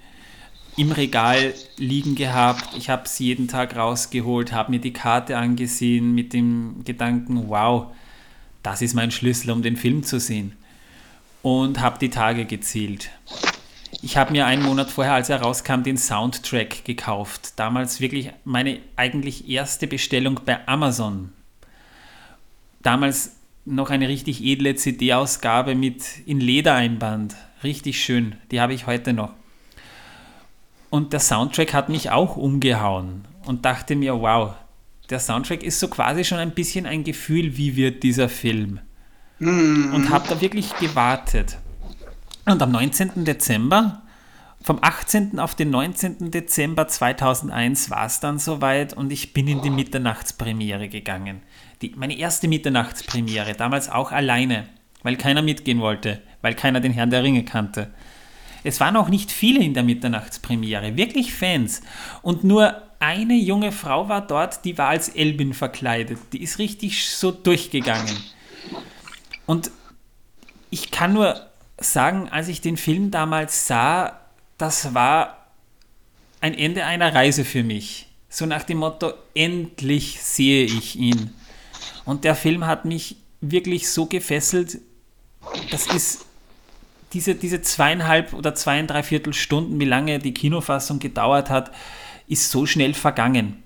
im 0.76 0.92
Regal 0.92 1.54
liegen 1.76 2.14
gehabt. 2.14 2.76
Ich 2.76 2.90
habe 2.90 3.04
es 3.04 3.18
jeden 3.18 3.48
Tag 3.48 3.76
rausgeholt, 3.76 4.52
habe 4.52 4.70
mir 4.70 4.80
die 4.80 4.92
Karte 4.92 5.36
angesehen 5.36 6.14
mit 6.14 6.32
dem 6.32 6.82
Gedanken, 6.84 7.48
wow, 7.48 7.86
das 8.62 8.82
ist 8.82 8.94
mein 8.94 9.10
Schlüssel, 9.10 9.50
um 9.50 9.62
den 9.62 9.76
Film 9.76 10.02
zu 10.02 10.20
sehen. 10.20 10.52
Und 11.42 11.80
habe 11.80 11.98
die 11.98 12.10
Tage 12.10 12.44
gezählt. 12.44 13.10
Ich 14.02 14.16
habe 14.16 14.32
mir 14.32 14.46
einen 14.46 14.62
Monat 14.62 14.90
vorher, 14.90 15.14
als 15.14 15.28
er 15.28 15.42
rauskam, 15.42 15.82
den 15.82 15.96
Soundtrack 15.96 16.84
gekauft. 16.84 17.52
Damals 17.56 18.00
wirklich 18.00 18.30
meine 18.44 18.78
eigentlich 18.96 19.48
erste 19.48 19.86
Bestellung 19.86 20.40
bei 20.44 20.66
Amazon. 20.68 21.32
Damals 22.82 23.36
noch 23.64 23.90
eine 23.90 24.08
richtig 24.08 24.42
edle 24.42 24.74
CD-Ausgabe 24.74 25.74
mit 25.74 26.04
in 26.26 26.40
Ledereinband. 26.40 27.36
Richtig 27.62 28.02
schön. 28.02 28.36
Die 28.50 28.60
habe 28.60 28.72
ich 28.72 28.86
heute 28.86 29.12
noch. 29.12 29.32
Und 30.90 31.12
der 31.12 31.20
Soundtrack 31.20 31.72
hat 31.72 31.88
mich 31.88 32.10
auch 32.10 32.36
umgehauen 32.36 33.24
und 33.46 33.64
dachte 33.64 33.96
mir, 33.96 34.20
wow, 34.20 34.54
der 35.08 35.20
Soundtrack 35.20 35.62
ist 35.62 35.80
so 35.80 35.88
quasi 35.88 36.24
schon 36.24 36.38
ein 36.38 36.52
bisschen 36.52 36.86
ein 36.86 37.04
Gefühl, 37.04 37.56
wie 37.56 37.76
wird 37.76 38.02
dieser 38.02 38.28
Film. 38.28 38.80
Mm. 39.38 39.94
Und 39.94 40.10
habe 40.10 40.28
da 40.28 40.40
wirklich 40.40 40.76
gewartet. 40.76 41.58
Und 42.44 42.60
am 42.62 42.72
19. 42.72 43.24
Dezember, 43.24 44.02
vom 44.62 44.78
18. 44.82 45.38
auf 45.38 45.54
den 45.54 45.70
19. 45.70 46.30
Dezember 46.30 46.86
2001 46.86 47.90
war 47.90 48.04
es 48.04 48.20
dann 48.20 48.38
soweit 48.38 48.92
und 48.92 49.10
ich 49.10 49.32
bin 49.32 49.48
in 49.48 49.62
die 49.62 49.70
Mitternachtspremiere 49.70 50.88
gegangen. 50.88 51.40
Die, 51.80 51.94
meine 51.96 52.18
erste 52.18 52.46
Mitternachtspremiere, 52.46 53.54
damals 53.54 53.88
auch 53.88 54.12
alleine, 54.12 54.66
weil 55.02 55.16
keiner 55.16 55.40
mitgehen 55.40 55.80
wollte, 55.80 56.20
weil 56.42 56.54
keiner 56.54 56.80
den 56.80 56.92
Herrn 56.92 57.10
der 57.10 57.22
Ringe 57.22 57.44
kannte. 57.44 57.90
Es 58.64 58.80
waren 58.80 58.96
auch 58.96 59.08
nicht 59.08 59.30
viele 59.30 59.62
in 59.62 59.74
der 59.74 59.82
Mitternachtspremiere, 59.82 60.96
wirklich 60.96 61.32
Fans. 61.32 61.82
Und 62.22 62.44
nur 62.44 62.82
eine 62.98 63.34
junge 63.34 63.72
Frau 63.72 64.08
war 64.08 64.26
dort, 64.26 64.64
die 64.64 64.76
war 64.76 64.88
als 64.88 65.08
Elbin 65.08 65.54
verkleidet. 65.54 66.18
Die 66.32 66.42
ist 66.42 66.58
richtig 66.58 67.08
so 67.08 67.30
durchgegangen. 67.30 68.16
Und 69.46 69.70
ich 70.70 70.90
kann 70.90 71.14
nur 71.14 71.48
sagen, 71.78 72.28
als 72.28 72.48
ich 72.48 72.60
den 72.60 72.76
Film 72.76 73.10
damals 73.10 73.66
sah, 73.66 74.20
das 74.58 74.94
war 74.94 75.46
ein 76.40 76.54
Ende 76.54 76.84
einer 76.84 77.14
Reise 77.14 77.44
für 77.44 77.62
mich. 77.62 78.06
So 78.28 78.46
nach 78.46 78.62
dem 78.62 78.78
Motto, 78.78 79.12
endlich 79.34 80.22
sehe 80.22 80.64
ich 80.64 80.96
ihn. 80.96 81.34
Und 82.04 82.24
der 82.24 82.34
Film 82.34 82.66
hat 82.66 82.84
mich 82.84 83.16
wirklich 83.40 83.90
so 83.90 84.06
gefesselt, 84.06 84.78
das 85.70 85.86
ist 85.86 86.26
diese, 87.12 87.34
diese 87.34 87.62
zweieinhalb 87.62 88.32
oder 88.32 88.54
zweieinhalb 88.54 89.34
Stunden, 89.34 89.80
wie 89.80 89.84
lange 89.84 90.18
die 90.18 90.34
Kinofassung 90.34 90.98
gedauert 90.98 91.50
hat, 91.50 91.72
ist 92.26 92.50
so 92.50 92.66
schnell 92.66 92.94
vergangen. 92.94 93.62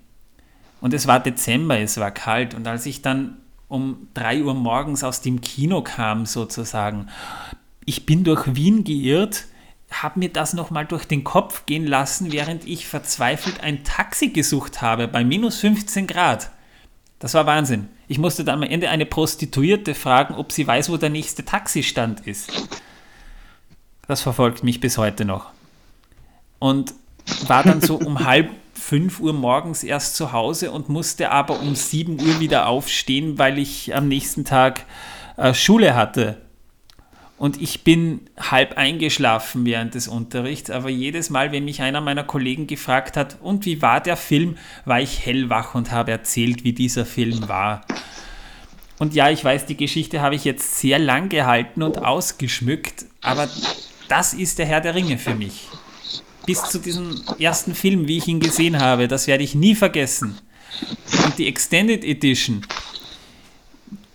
Und 0.80 0.94
es 0.94 1.06
war 1.06 1.20
Dezember, 1.20 1.78
es 1.78 1.98
war 1.98 2.10
kalt. 2.10 2.54
Und 2.54 2.66
als 2.66 2.86
ich 2.86 3.02
dann 3.02 3.38
um 3.68 4.08
3 4.14 4.42
Uhr 4.42 4.54
morgens 4.54 5.04
aus 5.04 5.20
dem 5.20 5.40
Kino 5.40 5.82
kam, 5.82 6.26
sozusagen, 6.26 7.08
ich 7.84 8.06
bin 8.06 8.24
durch 8.24 8.54
Wien 8.54 8.84
geirrt, 8.84 9.46
habe 9.90 10.18
mir 10.18 10.28
das 10.28 10.54
nochmal 10.54 10.86
durch 10.86 11.04
den 11.04 11.24
Kopf 11.24 11.66
gehen 11.66 11.86
lassen, 11.86 12.32
während 12.32 12.66
ich 12.66 12.86
verzweifelt 12.86 13.62
ein 13.62 13.84
Taxi 13.84 14.28
gesucht 14.28 14.82
habe 14.82 15.08
bei 15.08 15.24
minus 15.24 15.60
15 15.60 16.06
Grad. 16.06 16.50
Das 17.18 17.34
war 17.34 17.46
Wahnsinn. 17.46 17.88
Ich 18.08 18.18
musste 18.18 18.44
dann 18.44 18.62
am 18.62 18.68
Ende 18.68 18.90
eine 18.90 19.06
Prostituierte 19.06 19.94
fragen, 19.94 20.34
ob 20.34 20.52
sie 20.52 20.66
weiß, 20.66 20.90
wo 20.90 20.96
der 20.96 21.10
nächste 21.10 21.44
Taxistand 21.44 22.26
ist. 22.26 22.50
Das 24.06 24.22
verfolgt 24.22 24.64
mich 24.64 24.80
bis 24.80 24.98
heute 24.98 25.24
noch. 25.24 25.50
Und 26.58 26.94
war 27.46 27.62
dann 27.62 27.80
so 27.80 27.96
um 27.96 28.24
halb 28.24 28.50
fünf 28.74 29.20
Uhr 29.20 29.32
morgens 29.32 29.82
erst 29.82 30.16
zu 30.16 30.32
Hause 30.32 30.70
und 30.70 30.88
musste 30.88 31.30
aber 31.30 31.60
um 31.60 31.74
sieben 31.74 32.20
Uhr 32.20 32.40
wieder 32.40 32.66
aufstehen, 32.66 33.38
weil 33.38 33.58
ich 33.58 33.94
am 33.94 34.08
nächsten 34.08 34.44
Tag 34.44 34.84
äh, 35.36 35.54
Schule 35.54 35.94
hatte. 35.94 36.40
Und 37.36 37.60
ich 37.60 37.82
bin 37.82 38.20
halb 38.38 38.76
eingeschlafen 38.78 39.64
während 39.64 39.94
des 39.94 40.06
Unterrichts, 40.06 40.70
aber 40.70 40.88
jedes 40.88 41.30
Mal, 41.30 41.50
wenn 41.50 41.64
mich 41.64 41.82
einer 41.82 42.00
meiner 42.00 42.24
Kollegen 42.24 42.66
gefragt 42.66 43.16
hat, 43.16 43.38
und 43.40 43.66
wie 43.66 43.82
war 43.82 44.00
der 44.00 44.16
Film, 44.16 44.56
war 44.84 45.00
ich 45.00 45.26
hellwach 45.26 45.74
und 45.74 45.90
habe 45.90 46.12
erzählt, 46.12 46.62
wie 46.62 46.72
dieser 46.72 47.04
Film 47.04 47.48
war. 47.48 47.84
Und 48.98 49.14
ja, 49.14 49.30
ich 49.30 49.44
weiß, 49.44 49.66
die 49.66 49.76
Geschichte 49.76 50.20
habe 50.22 50.36
ich 50.36 50.44
jetzt 50.44 50.78
sehr 50.78 50.98
lang 50.98 51.28
gehalten 51.28 51.82
und 51.82 51.98
ausgeschmückt, 51.98 53.06
aber 53.20 53.48
das 54.08 54.34
ist 54.34 54.58
der 54.58 54.66
Herr 54.66 54.80
der 54.80 54.94
Ringe 54.94 55.18
für 55.18 55.34
mich. 55.34 55.68
Bis 56.46 56.62
zu 56.64 56.78
diesem 56.78 57.22
ersten 57.38 57.74
Film, 57.74 58.06
wie 58.06 58.18
ich 58.18 58.28
ihn 58.28 58.40
gesehen 58.40 58.80
habe, 58.80 59.08
das 59.08 59.26
werde 59.26 59.44
ich 59.44 59.54
nie 59.54 59.74
vergessen. 59.74 60.38
Und 61.24 61.38
die 61.38 61.46
Extended 61.46 62.04
Edition. 62.04 62.66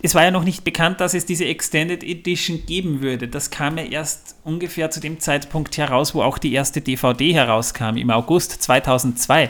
Es 0.01 0.15
war 0.15 0.23
ja 0.23 0.31
noch 0.31 0.43
nicht 0.43 0.63
bekannt, 0.63 1.01
dass 1.01 1.13
es 1.13 1.25
diese 1.25 1.45
Extended 1.45 2.03
Edition 2.03 2.65
geben 2.65 3.01
würde. 3.01 3.27
Das 3.27 3.49
kam 3.49 3.77
ja 3.77 3.83
erst 3.83 4.35
ungefähr 4.43 4.91
zu 4.91 4.99
dem 4.99 5.19
Zeitpunkt 5.19 5.77
heraus, 5.77 6.15
wo 6.15 6.21
auch 6.21 6.37
die 6.37 6.53
erste 6.53 6.81
DVD 6.81 7.33
herauskam, 7.33 7.97
im 7.97 8.09
August 8.09 8.61
2002. 8.61 9.49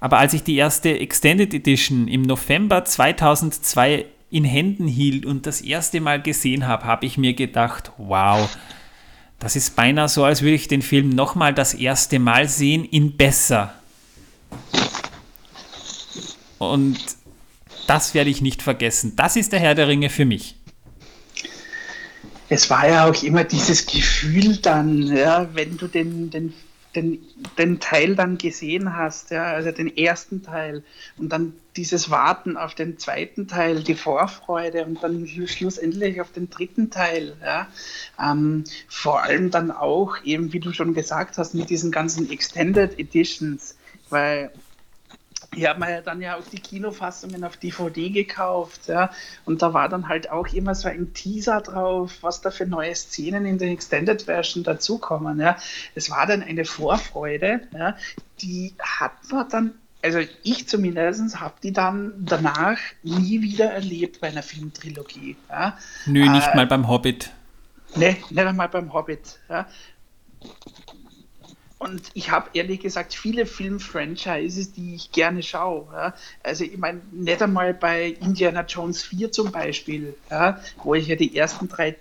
Aber 0.00 0.18
als 0.18 0.34
ich 0.34 0.42
die 0.42 0.56
erste 0.56 0.98
Extended 0.98 1.52
Edition 1.52 2.08
im 2.08 2.22
November 2.22 2.84
2002 2.84 4.06
in 4.30 4.44
Händen 4.44 4.88
hielt 4.88 5.26
und 5.26 5.46
das 5.46 5.60
erste 5.60 6.00
Mal 6.00 6.22
gesehen 6.22 6.66
habe, 6.66 6.86
habe 6.86 7.04
ich 7.04 7.18
mir 7.18 7.34
gedacht, 7.34 7.92
wow, 7.98 8.48
das 9.42 9.56
ist 9.56 9.74
beinahe 9.74 10.08
so, 10.08 10.22
als 10.22 10.42
würde 10.42 10.54
ich 10.54 10.68
den 10.68 10.82
Film 10.82 11.08
nochmal 11.08 11.52
das 11.52 11.74
erste 11.74 12.20
Mal 12.20 12.48
sehen, 12.48 12.84
in 12.84 13.16
besser. 13.16 13.74
Und 16.58 16.98
das 17.88 18.14
werde 18.14 18.30
ich 18.30 18.40
nicht 18.40 18.62
vergessen. 18.62 19.16
Das 19.16 19.34
ist 19.34 19.50
der 19.50 19.58
Herr 19.58 19.74
der 19.74 19.88
Ringe 19.88 20.10
für 20.10 20.24
mich. 20.24 20.54
Es 22.48 22.70
war 22.70 22.88
ja 22.88 23.10
auch 23.10 23.22
immer 23.24 23.42
dieses 23.42 23.86
Gefühl 23.86 24.58
dann, 24.58 25.02
ja, 25.08 25.48
wenn 25.54 25.76
du 25.76 25.88
den, 25.88 26.30
den 26.30 26.54
den, 26.94 27.18
den 27.58 27.80
Teil 27.80 28.14
dann 28.14 28.38
gesehen 28.38 28.94
hast, 28.96 29.30
ja, 29.30 29.44
also 29.44 29.70
den 29.70 29.96
ersten 29.96 30.42
Teil 30.42 30.82
und 31.16 31.30
dann 31.30 31.54
dieses 31.76 32.10
Warten 32.10 32.56
auf 32.56 32.74
den 32.74 32.98
zweiten 32.98 33.48
Teil, 33.48 33.82
die 33.82 33.94
Vorfreude 33.94 34.84
und 34.84 35.02
dann 35.02 35.26
schlussendlich 35.26 36.20
auf 36.20 36.30
den 36.32 36.50
dritten 36.50 36.90
Teil, 36.90 37.34
ja, 37.42 37.68
ähm, 38.20 38.64
vor 38.88 39.22
allem 39.22 39.50
dann 39.50 39.70
auch 39.70 40.22
eben, 40.24 40.52
wie 40.52 40.60
du 40.60 40.72
schon 40.72 40.94
gesagt 40.94 41.38
hast, 41.38 41.54
mit 41.54 41.70
diesen 41.70 41.90
ganzen 41.90 42.30
Extended 42.30 42.98
Editions, 42.98 43.76
weil 44.10 44.50
ich 45.54 45.66
habe 45.66 45.80
mir 45.80 45.90
ja 45.90 46.00
dann 46.00 46.22
ja 46.22 46.36
auch 46.36 46.46
die 46.50 46.60
Kinofassungen 46.60 47.44
auf 47.44 47.56
DVD 47.56 48.10
gekauft, 48.10 48.88
ja, 48.88 49.10
und 49.44 49.62
da 49.62 49.74
war 49.74 49.88
dann 49.88 50.08
halt 50.08 50.30
auch 50.30 50.48
immer 50.48 50.74
so 50.74 50.88
ein 50.88 51.12
Teaser 51.12 51.60
drauf, 51.60 52.18
was 52.22 52.40
da 52.40 52.50
für 52.50 52.66
neue 52.66 52.94
Szenen 52.94 53.44
in 53.44 53.58
der 53.58 53.68
Extended 53.68 54.22
Version 54.22 54.64
dazukommen, 54.64 55.40
ja. 55.40 55.56
Es 55.94 56.10
war 56.10 56.26
dann 56.26 56.42
eine 56.42 56.64
Vorfreude, 56.64 57.62
ja, 57.72 57.96
die 58.40 58.74
hat 58.78 59.12
man 59.30 59.48
dann, 59.48 59.74
also 60.02 60.18
ich 60.42 60.68
zumindest 60.68 61.40
habe 61.40 61.54
die 61.62 61.72
dann 61.72 62.12
danach 62.18 62.78
nie 63.02 63.40
wieder 63.40 63.70
erlebt 63.70 64.20
bei 64.20 64.28
einer 64.28 64.42
Filmtrilogie, 64.42 65.36
ja. 65.48 65.78
Nö, 66.06 66.28
nicht 66.28 66.48
äh, 66.48 66.56
mal 66.56 66.66
beim 66.66 66.88
Hobbit. 66.88 67.30
Ne, 67.94 68.16
nicht 68.30 68.38
einmal 68.38 68.68
beim 68.68 68.92
Hobbit, 68.92 69.38
ja. 69.48 69.66
Und 71.78 72.02
ich 72.14 72.30
habe 72.30 72.50
ehrlich 72.52 72.78
gesagt 72.78 73.12
viele 73.12 73.44
Film-Franchises, 73.44 74.72
die 74.72 74.94
ich 74.94 75.10
gerne 75.10 75.42
schaue. 75.42 75.88
Ja. 75.92 76.14
Also 76.42 76.62
ich 76.62 76.78
meine, 76.78 77.00
nicht 77.10 77.42
einmal 77.42 77.74
bei 77.74 78.16
Indiana 78.20 78.64
Jones 78.64 79.02
4 79.02 79.32
zum 79.32 79.50
Beispiel, 79.50 80.14
ja, 80.30 80.60
wo 80.84 80.94
ich 80.94 81.08
ja 81.08 81.16
die 81.16 81.36
ersten 81.36 81.68
drei, 81.68 81.96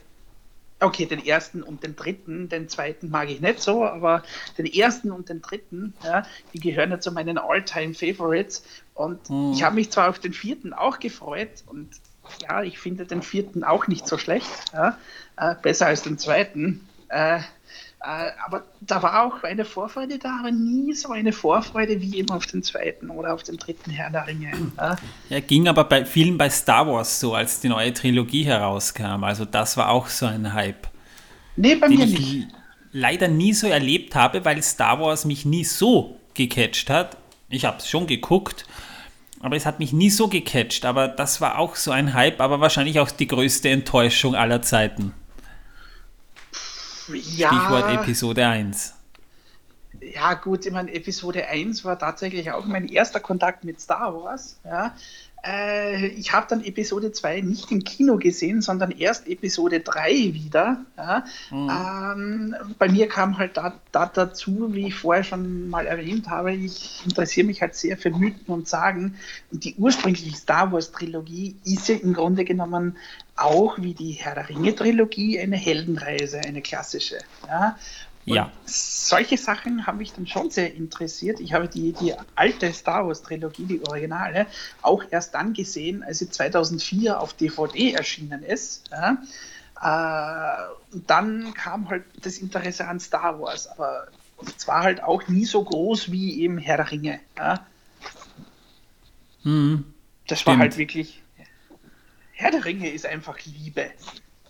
okay, 0.81 1.05
den 1.05 1.23
ersten 1.23 1.63
und 1.63 1.83
den 1.83 1.95
dritten, 1.95 2.49
den 2.49 2.67
zweiten 2.67 3.09
mag 3.09 3.29
ich 3.29 3.39
nicht 3.39 3.61
so, 3.61 3.85
aber 3.85 4.23
den 4.57 4.65
ersten 4.65 5.11
und 5.11 5.29
den 5.29 5.41
dritten, 5.41 5.93
ja, 6.03 6.23
die 6.53 6.59
gehören 6.59 6.91
ja 6.91 6.99
zu 6.99 7.11
meinen 7.11 7.37
All-Time-Favorites. 7.37 8.63
Und 8.93 9.29
hm. 9.29 9.53
ich 9.53 9.63
habe 9.63 9.75
mich 9.75 9.91
zwar 9.91 10.09
auf 10.09 10.19
den 10.19 10.33
vierten 10.33 10.73
auch 10.73 10.99
gefreut 10.99 11.63
und 11.67 11.89
ja, 12.41 12.63
ich 12.63 12.79
finde 12.79 13.05
den 13.05 13.21
vierten 13.21 13.63
auch 13.63 13.87
nicht 13.87 14.07
so 14.07 14.17
schlecht, 14.17 14.49
ja, 14.73 14.97
äh, 15.37 15.55
besser 15.61 15.87
als 15.87 16.01
den 16.03 16.17
zweiten. 16.17 16.87
Äh, 17.09 17.39
aber 18.03 18.63
da 18.81 19.03
war 19.03 19.25
auch 19.25 19.43
eine 19.43 19.63
Vorfreude 19.63 20.17
da, 20.17 20.39
aber 20.39 20.51
nie 20.51 20.93
so 20.93 21.09
eine 21.11 21.31
Vorfreude 21.31 22.01
wie 22.01 22.17
eben 22.17 22.31
auf 22.31 22.47
den 22.47 22.63
zweiten 22.63 23.09
oder 23.09 23.33
auf 23.33 23.43
den 23.43 23.57
dritten 23.57 23.91
Herr 23.91 24.09
der 24.09 24.27
Ringe. 24.27 24.51
Ja, 24.77 24.95
ja 25.29 25.39
ging 25.39 25.67
aber 25.67 25.83
bei 25.83 26.05
vielen 26.05 26.37
bei 26.37 26.49
Star 26.49 26.87
Wars 26.87 27.19
so, 27.19 27.35
als 27.35 27.59
die 27.59 27.69
neue 27.69 27.93
Trilogie 27.93 28.43
herauskam. 28.43 29.23
Also 29.23 29.45
das 29.45 29.77
war 29.77 29.89
auch 29.89 30.07
so 30.07 30.25
ein 30.25 30.53
Hype. 30.53 30.87
Nee, 31.55 31.75
bei 31.75 31.89
mir 31.89 32.05
nicht. 32.05 32.47
leider 32.91 33.27
nie 33.27 33.53
so 33.53 33.67
erlebt 33.67 34.15
habe, 34.15 34.43
weil 34.45 34.63
Star 34.63 34.99
Wars 34.99 35.25
mich 35.25 35.45
nie 35.45 35.63
so 35.63 36.17
gecatcht 36.33 36.89
hat, 36.89 37.17
Ich 37.49 37.65
habe 37.65 37.77
es 37.77 37.89
schon 37.89 38.07
geguckt, 38.07 38.65
aber 39.41 39.55
es 39.55 39.65
hat 39.65 39.79
mich 39.79 39.93
nie 39.93 40.09
so 40.09 40.27
gecatcht. 40.27 40.85
Aber 40.85 41.07
das 41.07 41.39
war 41.41 41.59
auch 41.59 41.75
so 41.75 41.91
ein 41.91 42.13
Hype, 42.13 42.41
aber 42.41 42.61
wahrscheinlich 42.61 42.99
auch 42.99 43.11
die 43.11 43.27
größte 43.27 43.69
Enttäuschung 43.69 44.33
aller 44.35 44.61
Zeiten. 44.61 45.13
Ja. 47.13 47.47
Stichwort 47.49 47.91
Episode 47.93 48.47
1. 48.47 48.93
Ja, 50.01 50.33
gut, 50.33 50.65
ich 50.65 50.71
meine, 50.71 50.91
Episode 50.93 51.47
1 51.47 51.85
war 51.85 51.99
tatsächlich 51.99 52.51
auch 52.51 52.65
mein 52.65 52.87
erster 52.87 53.19
Kontakt 53.19 53.63
mit 53.63 53.79
Star 53.79 54.15
Wars. 54.15 54.59
Ja. 54.63 54.95
Äh, 55.43 56.07
ich 56.07 56.33
habe 56.33 56.45
dann 56.49 56.63
Episode 56.63 57.11
2 57.11 57.41
nicht 57.41 57.71
im 57.71 57.83
Kino 57.83 58.17
gesehen, 58.17 58.61
sondern 58.61 58.91
erst 58.91 59.27
Episode 59.27 59.79
3 59.79 60.11
wieder. 60.33 60.85
Ja. 60.97 61.25
Mhm. 61.49 61.69
Ähm, 61.69 62.55
bei 62.77 62.89
mir 62.89 63.07
kam 63.07 63.37
halt 63.37 63.57
da, 63.57 63.79
da, 63.91 64.05
dazu, 64.05 64.73
wie 64.73 64.87
ich 64.87 64.95
vorher 64.95 65.23
schon 65.23 65.69
mal 65.69 65.87
erwähnt 65.87 66.29
habe, 66.29 66.53
ich 66.53 67.01
interessiere 67.05 67.47
mich 67.47 67.61
halt 67.61 67.75
sehr 67.75 67.97
für 67.97 68.11
Mythen 68.11 68.53
und 68.53 68.67
Sagen. 68.67 69.15
Und 69.51 69.63
die 69.63 69.75
ursprüngliche 69.75 70.35
Star 70.35 70.71
Wars-Trilogie 70.71 71.55
ist 71.65 71.87
ja 71.87 71.95
im 71.95 72.13
Grunde 72.13 72.45
genommen 72.45 72.97
auch 73.35 73.79
wie 73.79 73.95
die 73.95 74.11
Herr 74.11 74.35
der 74.35 74.49
Ringe-Trilogie 74.49 75.39
eine 75.39 75.57
Heldenreise, 75.57 76.39
eine 76.39 76.61
klassische. 76.61 77.17
Ja. 77.47 77.77
Und 78.25 78.35
ja. 78.35 78.51
Solche 78.65 79.37
Sachen 79.37 79.87
haben 79.87 79.97
mich 79.97 80.13
dann 80.13 80.27
schon 80.27 80.51
sehr 80.51 80.73
interessiert. 80.73 81.39
Ich 81.39 81.53
habe 81.53 81.67
die, 81.67 81.93
die 81.93 82.13
alte 82.35 82.71
Star 82.73 83.07
Wars 83.07 83.23
Trilogie, 83.23 83.65
die 83.65 83.81
Originale, 83.87 84.45
auch 84.81 85.03
erst 85.09 85.33
dann 85.33 85.53
gesehen, 85.53 86.03
als 86.03 86.19
sie 86.19 86.29
2004 86.29 87.19
auf 87.19 87.33
DVD 87.33 87.93
erschienen 87.93 88.43
ist. 88.43 88.89
Ja. 88.91 89.17
Äh, 89.81 90.93
und 90.95 91.09
dann 91.09 91.53
kam 91.55 91.89
halt 91.89 92.03
das 92.21 92.37
Interesse 92.37 92.87
an 92.87 92.99
Star 92.99 93.39
Wars, 93.39 93.67
aber 93.67 94.07
zwar 94.57 94.83
halt 94.83 95.03
auch 95.03 95.27
nie 95.27 95.45
so 95.45 95.63
groß 95.63 96.11
wie 96.11 96.41
eben 96.41 96.57
Herr 96.57 96.77
der 96.77 96.91
Ringe. 96.91 97.19
Ja. 97.37 97.65
Mhm. 99.43 99.85
Das 100.27 100.45
war 100.45 100.57
halt 100.57 100.77
wirklich. 100.77 101.21
Herr 102.33 102.51
der 102.51 102.65
Ringe 102.65 102.89
ist 102.89 103.05
einfach 103.05 103.37
Liebe. 103.45 103.91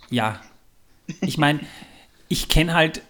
Ja. 0.10 0.41
Ich 1.22 1.38
meine, 1.38 1.61
ich 2.27 2.48
kenne 2.48 2.73
halt 2.73 3.02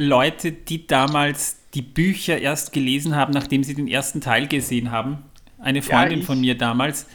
Leute, 0.00 0.52
die 0.52 0.86
damals 0.86 1.58
die 1.74 1.82
Bücher 1.82 2.38
erst 2.38 2.72
gelesen 2.72 3.14
haben, 3.14 3.32
nachdem 3.32 3.62
sie 3.62 3.74
den 3.74 3.86
ersten 3.86 4.20
Teil 4.20 4.48
gesehen 4.48 4.90
haben. 4.90 5.18
Eine 5.58 5.82
Freundin 5.82 6.20
ja, 6.20 6.24
von 6.24 6.40
mir 6.40 6.56
damals, 6.56 7.06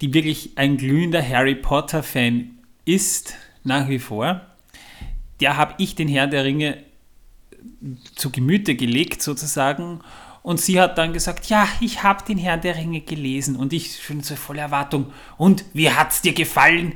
die 0.00 0.14
wirklich 0.14 0.52
ein 0.56 0.78
glühender 0.78 1.26
Harry 1.26 1.54
Potter-Fan 1.54 2.58
ist, 2.84 3.34
nach 3.64 3.88
wie 3.88 3.98
vor. 3.98 4.40
Der 5.40 5.56
habe 5.56 5.74
ich 5.78 5.94
den 5.94 6.08
Herr 6.08 6.26
der 6.26 6.44
Ringe 6.44 6.82
zu 8.14 8.30
Gemüte 8.30 8.74
gelegt, 8.74 9.22
sozusagen. 9.22 10.00
Und 10.42 10.60
sie 10.60 10.80
hat 10.80 10.98
dann 10.98 11.12
gesagt, 11.12 11.46
ja, 11.46 11.68
ich 11.80 12.02
habe 12.02 12.24
den 12.24 12.38
Herrn 12.38 12.62
der 12.62 12.76
Ringe 12.76 13.02
gelesen. 13.02 13.56
Und 13.56 13.72
ich 13.72 14.02
schon 14.02 14.22
so 14.22 14.34
voller 14.34 14.62
Erwartung. 14.62 15.12
Und 15.36 15.64
wie 15.74 15.90
hat 15.90 16.10
es 16.10 16.22
dir 16.22 16.32
gefallen? 16.32 16.94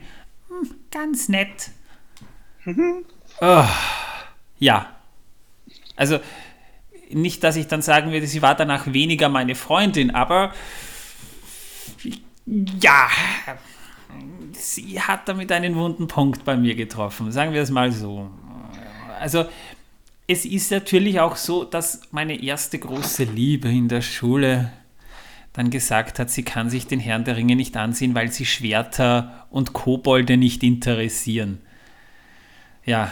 Hm, 0.48 0.70
ganz 0.90 1.28
nett. 1.28 1.70
Mhm. 2.64 3.04
Oh, 3.40 3.64
ja, 4.58 4.95
also 5.96 6.18
nicht, 7.10 7.42
dass 7.44 7.56
ich 7.56 7.66
dann 7.66 7.82
sagen 7.82 8.12
würde, 8.12 8.26
sie 8.26 8.42
war 8.42 8.54
danach 8.54 8.92
weniger 8.92 9.28
meine 9.28 9.54
Freundin, 9.54 10.10
aber 10.10 10.52
ja, 12.46 13.08
sie 14.52 15.00
hat 15.00 15.28
damit 15.28 15.50
einen 15.52 15.74
wunden 15.76 16.06
Punkt 16.06 16.44
bei 16.44 16.56
mir 16.56 16.74
getroffen, 16.74 17.32
sagen 17.32 17.52
wir 17.52 17.62
es 17.62 17.70
mal 17.70 17.92
so. 17.92 18.30
Also 19.20 19.46
es 20.26 20.44
ist 20.44 20.70
natürlich 20.70 21.20
auch 21.20 21.36
so, 21.36 21.64
dass 21.64 22.00
meine 22.10 22.42
erste 22.42 22.78
große 22.78 23.24
Liebe 23.24 23.68
in 23.68 23.88
der 23.88 24.02
Schule 24.02 24.72
dann 25.52 25.70
gesagt 25.70 26.18
hat, 26.18 26.30
sie 26.30 26.42
kann 26.42 26.68
sich 26.68 26.86
den 26.86 27.00
Herrn 27.00 27.24
der 27.24 27.36
Ringe 27.36 27.56
nicht 27.56 27.76
ansehen, 27.76 28.14
weil 28.14 28.30
sie 28.30 28.44
Schwerter 28.44 29.46
und 29.50 29.72
Kobolde 29.72 30.36
nicht 30.36 30.62
interessieren. 30.62 31.60
Ja, 32.84 33.10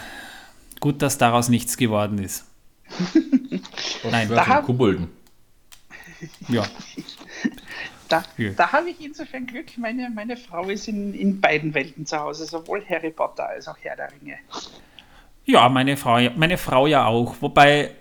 gut, 0.81 1.01
dass 1.01 1.17
daraus 1.17 1.49
nichts 1.49 1.77
geworden 1.77 2.19
ist. 2.19 2.45
Nein, 4.11 4.29
da 4.29 4.47
hab, 4.47 4.65
Kobolden. 4.65 5.09
Ja. 6.49 6.65
Da, 8.07 8.23
da 8.57 8.71
habe 8.71 8.91
ich 8.91 9.01
insofern 9.01 9.47
Glück, 9.47 9.79
meine, 9.79 10.11
meine 10.11 10.37
Frau 10.37 10.69
ist 10.69 10.89
in, 10.89 11.15
in 11.15 11.41
beiden 11.41 11.73
Welten 11.73 12.05
zu 12.05 12.21
Hause, 12.21 12.45
sowohl 12.45 12.85
Harry 12.87 13.11
Potter 13.11 13.49
als 13.49 13.67
auch 13.67 13.79
Herr 13.81 13.97
der 13.97 14.11
Ringe. 14.13 14.37
Ja, 15.47 15.71
meine 15.71 15.97
Frau, 15.97 16.21
meine 16.37 16.59
Frau 16.59 16.87
ja 16.87 17.07
auch. 17.07 17.37
Wobei 17.41 17.93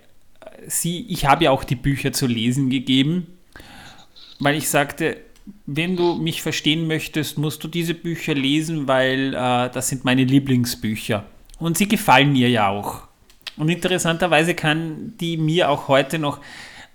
sie, 0.68 1.08
ich 1.08 1.26
habe 1.26 1.46
ja 1.46 1.52
auch 1.52 1.64
die 1.64 1.76
Bücher 1.76 2.12
zu 2.12 2.28
lesen 2.28 2.70
gegeben, 2.70 3.28
weil 4.40 4.56
ich 4.56 4.70
sagte, 4.70 5.18
wenn 5.66 5.96
du 5.96 6.16
mich 6.16 6.42
verstehen 6.42 6.88
möchtest, 6.88 7.38
musst 7.38 7.64
du 7.64 7.68
diese 7.68 7.94
Bücher 7.94 8.34
lesen, 8.34 8.88
weil 8.88 9.34
äh, 9.34 9.70
das 9.70 9.90
sind 9.90 10.06
meine 10.06 10.24
Lieblingsbücher. 10.24 11.26
Und 11.60 11.78
sie 11.78 11.88
gefallen 11.88 12.32
mir 12.34 12.50
ja 12.50 12.70
auch. 12.70 13.08
Und 13.58 13.70
interessanterweise 13.70 14.56
kann 14.56 15.14
die 15.20 15.38
mir 15.38 15.70
auch 15.70 15.88
heute 15.88 16.20
noch 16.20 16.40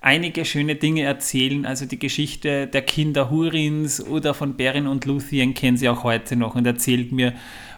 einige 0.00 0.44
schöne 0.44 0.76
Dinge 0.76 1.02
erzählen. 1.02 1.66
Also 1.66 1.86
die 1.86 1.98
Geschichte 1.98 2.66
der 2.66 2.82
Kinder 2.82 3.30
Hurins 3.30 4.04
oder 4.04 4.34
von 4.34 4.56
Beren 4.56 4.86
und 4.86 5.04
Luthien 5.04 5.54
kennen 5.54 5.76
sie 5.76 5.88
auch 5.88 6.04
heute 6.04 6.36
noch 6.36 6.54
und 6.54 6.66
erzählt 6.66 7.12
mir 7.12 7.34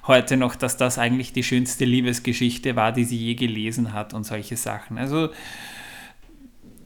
heute 0.07 0.37
noch, 0.37 0.57
dass 0.57 0.77
das 0.77 0.99
eigentlich 0.99 1.33
die 1.33 1.43
schönste 1.43 1.85
Liebesgeschichte 1.85 2.77
war, 2.77 2.93
die 2.93 3.05
sie 3.05 3.17
je 3.17 3.35
gelesen 3.35 3.93
hat 3.93 4.15
und 4.15 4.25
solche 4.25 4.57
Sachen. 4.57 4.99
Also 4.99 5.31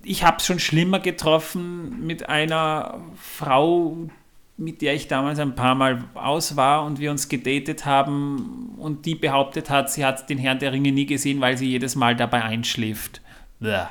ich 0.02 0.24
habe 0.24 0.36
es 0.38 0.46
schon 0.46 0.58
schlimmer 0.58 1.00
getroffen 1.00 2.06
mit 2.06 2.28
einer 2.28 3.00
Frau, 3.16 4.08
mit 4.56 4.82
der 4.82 4.94
ich 4.94 5.08
damals 5.08 5.38
ein 5.38 5.54
paar 5.54 5.74
Mal 5.74 6.04
aus 6.14 6.56
war 6.56 6.84
und 6.84 6.98
wir 6.98 7.10
uns 7.10 7.28
gedatet 7.28 7.84
haben 7.86 8.74
und 8.78 9.04
die 9.04 9.14
behauptet 9.14 9.68
hat, 9.68 9.90
sie 9.90 10.04
hat 10.04 10.30
den 10.30 10.38
Herrn 10.38 10.60
der 10.60 10.72
Ringe 10.72 10.92
nie 10.92 11.06
gesehen, 11.06 11.40
weil 11.40 11.58
sie 11.58 11.68
jedes 11.68 11.96
Mal 11.96 12.14
dabei 12.14 12.42
einschläft. 12.42 13.20
Bäh. 13.58 13.86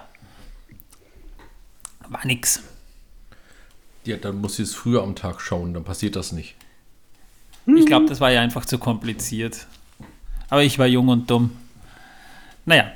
War 2.07 2.25
nix. 2.25 2.63
Ja, 4.05 4.17
dann 4.17 4.39
muss 4.39 4.57
sie 4.57 4.63
es 4.63 4.75
früher 4.75 5.03
am 5.03 5.15
Tag 5.15 5.41
schauen, 5.41 5.73
dann 5.73 5.83
passiert 5.83 6.15
das 6.15 6.31
nicht. 6.31 6.55
Ich 7.65 7.85
glaube, 7.85 8.07
das 8.07 8.19
war 8.19 8.31
ja 8.31 8.41
einfach 8.41 8.65
zu 8.65 8.77
kompliziert. 8.77 9.67
Aber 10.49 10.63
ich 10.63 10.77
war 10.79 10.85
jung 10.85 11.07
und 11.07 11.29
dumm. 11.29 11.51
Naja, 12.65 12.91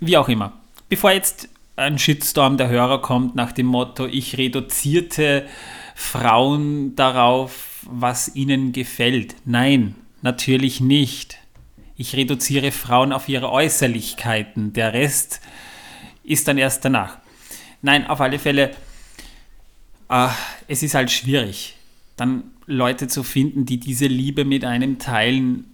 wie 0.00 0.16
auch 0.16 0.28
immer. 0.28 0.54
Bevor 0.88 1.12
jetzt 1.12 1.48
ein 1.76 1.98
Shitstorm 1.98 2.56
der 2.56 2.68
Hörer 2.68 3.00
kommt 3.00 3.34
nach 3.34 3.52
dem 3.52 3.66
Motto, 3.66 4.06
ich 4.06 4.38
reduzierte 4.38 5.46
Frauen 5.94 6.96
darauf, 6.96 7.86
was 7.90 8.34
ihnen 8.34 8.72
gefällt. 8.72 9.34
Nein, 9.44 9.94
natürlich 10.22 10.80
nicht. 10.80 11.38
Ich 11.96 12.16
reduziere 12.16 12.72
Frauen 12.72 13.12
auf 13.12 13.28
ihre 13.28 13.50
Äußerlichkeiten. 13.50 14.72
Der 14.72 14.92
Rest 14.92 15.40
ist 16.24 16.48
dann 16.48 16.58
erst 16.58 16.84
danach. 16.84 17.18
Nein, 17.82 18.06
auf 18.06 18.20
alle 18.20 18.38
Fälle, 18.38 18.70
äh, 20.08 20.28
es 20.68 20.82
ist 20.82 20.94
halt 20.94 21.10
schwierig, 21.10 21.76
dann 22.16 22.44
Leute 22.66 23.08
zu 23.08 23.22
finden, 23.22 23.66
die 23.66 23.78
diese 23.78 24.06
Liebe 24.06 24.44
mit 24.44 24.64
einem 24.64 24.98
teilen, 24.98 25.64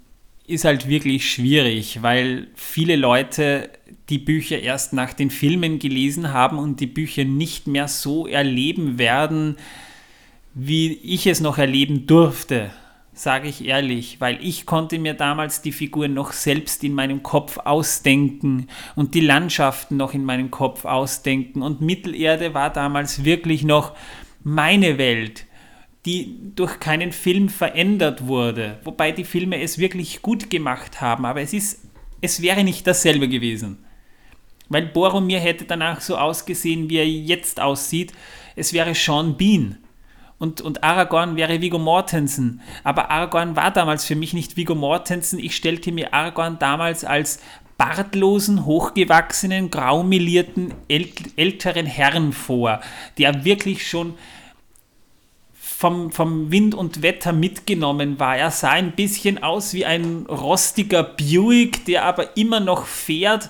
ist 0.46 0.64
halt 0.64 0.88
wirklich 0.88 1.30
schwierig, 1.30 2.02
weil 2.02 2.48
viele 2.54 2.96
Leute 2.96 3.68
die 4.08 4.18
Bücher 4.18 4.58
erst 4.58 4.94
nach 4.94 5.12
den 5.12 5.30
Filmen 5.30 5.78
gelesen 5.78 6.32
haben 6.32 6.58
und 6.58 6.80
die 6.80 6.86
Bücher 6.86 7.24
nicht 7.24 7.66
mehr 7.66 7.86
so 7.86 8.26
erleben 8.26 8.98
werden, 8.98 9.56
wie 10.54 10.92
ich 10.92 11.26
es 11.26 11.40
noch 11.40 11.58
erleben 11.58 12.06
durfte, 12.06 12.70
sage 13.12 13.48
ich 13.48 13.64
ehrlich, 13.64 14.20
weil 14.20 14.38
ich 14.42 14.64
konnte 14.64 14.98
mir 14.98 15.14
damals 15.14 15.60
die 15.60 15.72
Figuren 15.72 16.14
noch 16.14 16.32
selbst 16.32 16.84
in 16.84 16.94
meinem 16.94 17.22
Kopf 17.22 17.58
ausdenken 17.58 18.68
und 18.94 19.14
die 19.14 19.20
Landschaften 19.20 19.96
noch 19.96 20.14
in 20.14 20.24
meinem 20.24 20.50
Kopf 20.50 20.84
ausdenken 20.84 21.62
und 21.62 21.80
Mittelerde 21.80 22.54
war 22.54 22.72
damals 22.72 23.24
wirklich 23.24 23.64
noch 23.64 23.94
meine 24.44 24.98
Welt, 24.98 25.46
die 26.06 26.38
durch 26.54 26.78
keinen 26.78 27.12
Film 27.12 27.48
verändert 27.48 28.26
wurde, 28.26 28.78
wobei 28.84 29.12
die 29.12 29.24
Filme 29.24 29.60
es 29.60 29.78
wirklich 29.78 30.22
gut 30.22 30.48
gemacht 30.48 31.00
haben, 31.00 31.24
aber 31.24 31.40
es 31.40 31.52
ist 31.52 31.88
es 32.20 32.42
wäre 32.42 32.64
nicht 32.64 32.86
dasselbe 32.86 33.28
gewesen. 33.28 33.84
Weil 34.68 34.86
Boromir 34.86 35.40
hätte 35.40 35.64
danach 35.64 36.00
so 36.00 36.16
ausgesehen, 36.16 36.90
wie 36.90 36.98
er 36.98 37.08
jetzt 37.08 37.60
aussieht. 37.60 38.12
Es 38.54 38.72
wäre 38.72 38.94
Sean 38.94 39.36
Bean 39.36 39.78
und, 40.38 40.60
und 40.60 40.84
Aragorn 40.84 41.36
wäre 41.36 41.60
Vigo 41.60 41.78
Mortensen. 41.78 42.60
Aber 42.84 43.10
Aragorn 43.10 43.56
war 43.56 43.72
damals 43.72 44.04
für 44.04 44.14
mich 44.14 44.34
nicht 44.34 44.56
Vigo 44.56 44.74
Mortensen. 44.74 45.38
Ich 45.38 45.56
stellte 45.56 45.90
mir 45.90 46.14
Aragorn 46.14 46.58
damals 46.58 47.04
als 47.04 47.40
bartlosen, 47.76 48.64
hochgewachsenen, 48.64 49.70
graumelierten, 49.70 50.74
äl 50.88 51.08
älteren 51.36 51.86
Herrn 51.86 52.32
vor, 52.32 52.80
der 53.18 53.44
wirklich 53.44 53.88
schon 53.88 54.14
vom, 55.54 56.10
vom 56.10 56.50
Wind 56.50 56.74
und 56.74 57.02
Wetter 57.02 57.32
mitgenommen 57.32 58.18
war. 58.18 58.36
Er 58.36 58.50
sah 58.50 58.70
ein 58.70 58.92
bisschen 58.92 59.42
aus 59.42 59.74
wie 59.74 59.84
ein 59.84 60.26
rostiger 60.28 61.04
Buick, 61.04 61.84
der 61.84 62.04
aber 62.04 62.36
immer 62.36 62.58
noch 62.58 62.86
fährt, 62.86 63.48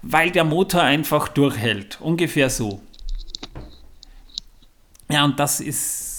weil 0.00 0.30
der 0.30 0.44
Motor 0.44 0.82
einfach 0.82 1.28
durchhält. 1.28 1.98
Ungefähr 2.00 2.48
so. 2.48 2.80
Ja, 5.10 5.24
und 5.24 5.38
das 5.38 5.60
ist 5.60 6.09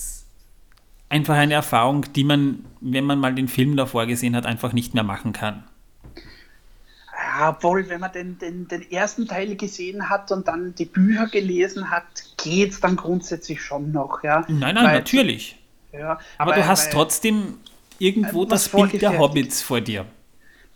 einfach 1.11 1.35
eine 1.35 1.53
Erfahrung, 1.53 2.05
die 2.13 2.23
man, 2.23 2.65
wenn 2.79 3.03
man 3.03 3.19
mal 3.19 3.35
den 3.35 3.47
Film 3.47 3.75
davor 3.75 4.07
gesehen 4.07 4.35
hat, 4.35 4.45
einfach 4.45 4.73
nicht 4.73 4.93
mehr 4.93 5.03
machen 5.03 5.33
kann. 5.33 5.63
Ja, 7.13 7.49
obwohl, 7.49 7.87
wenn 7.89 7.99
man 7.99 8.11
den, 8.11 8.39
den, 8.39 8.67
den 8.67 8.89
ersten 8.91 9.27
Teil 9.27 9.55
gesehen 9.55 10.09
hat 10.09 10.31
und 10.31 10.47
dann 10.47 10.73
die 10.75 10.85
Bücher 10.85 11.27
gelesen 11.27 11.91
hat, 11.91 12.05
geht 12.41 12.71
es 12.71 12.79
dann 12.79 12.95
grundsätzlich 12.95 13.61
schon 13.61 13.91
noch. 13.91 14.23
Ja? 14.23 14.45
Nein, 14.47 14.75
nein, 14.75 14.85
weil, 14.85 14.95
natürlich. 14.95 15.57
Ja, 15.91 16.19
Aber 16.37 16.51
weil, 16.51 16.61
du 16.61 16.67
hast 16.67 16.87
weil, 16.87 16.93
trotzdem 16.93 17.57
irgendwo 17.99 18.45
das 18.45 18.69
Bild 18.69 19.01
der 19.01 19.19
Hobbits 19.19 19.61
vor 19.61 19.81
dir. 19.81 20.05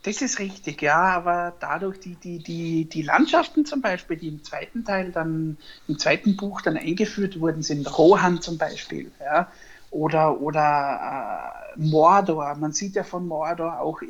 Das 0.03 0.21
ist 0.21 0.37
richtig, 0.37 0.83
ja, 0.83 1.01
aber 1.01 1.53
dadurch 1.59 1.99
die, 1.99 2.13
die, 2.15 2.37
die, 2.37 2.85
die 2.85 3.01
Landschaften 3.01 3.65
zum 3.65 3.81
Beispiel, 3.81 4.17
die 4.17 4.27
im 4.27 4.43
zweiten 4.43 4.85
Teil 4.85 5.11
dann, 5.11 5.57
im 5.87 5.97
zweiten 5.97 6.37
Buch 6.37 6.61
dann 6.61 6.77
eingeführt 6.77 7.39
wurden, 7.39 7.63
sind 7.63 7.97
Rohan 7.97 8.39
zum 8.39 8.59
Beispiel, 8.59 9.11
ja, 9.19 9.49
oder, 9.91 10.41
oder 10.41 11.73
äh, 11.75 11.79
Mordor. 11.79 12.55
Man 12.55 12.73
sieht 12.73 12.95
ja 12.95 13.03
von 13.03 13.27
Mordor 13.27 13.79
auch 13.79 14.01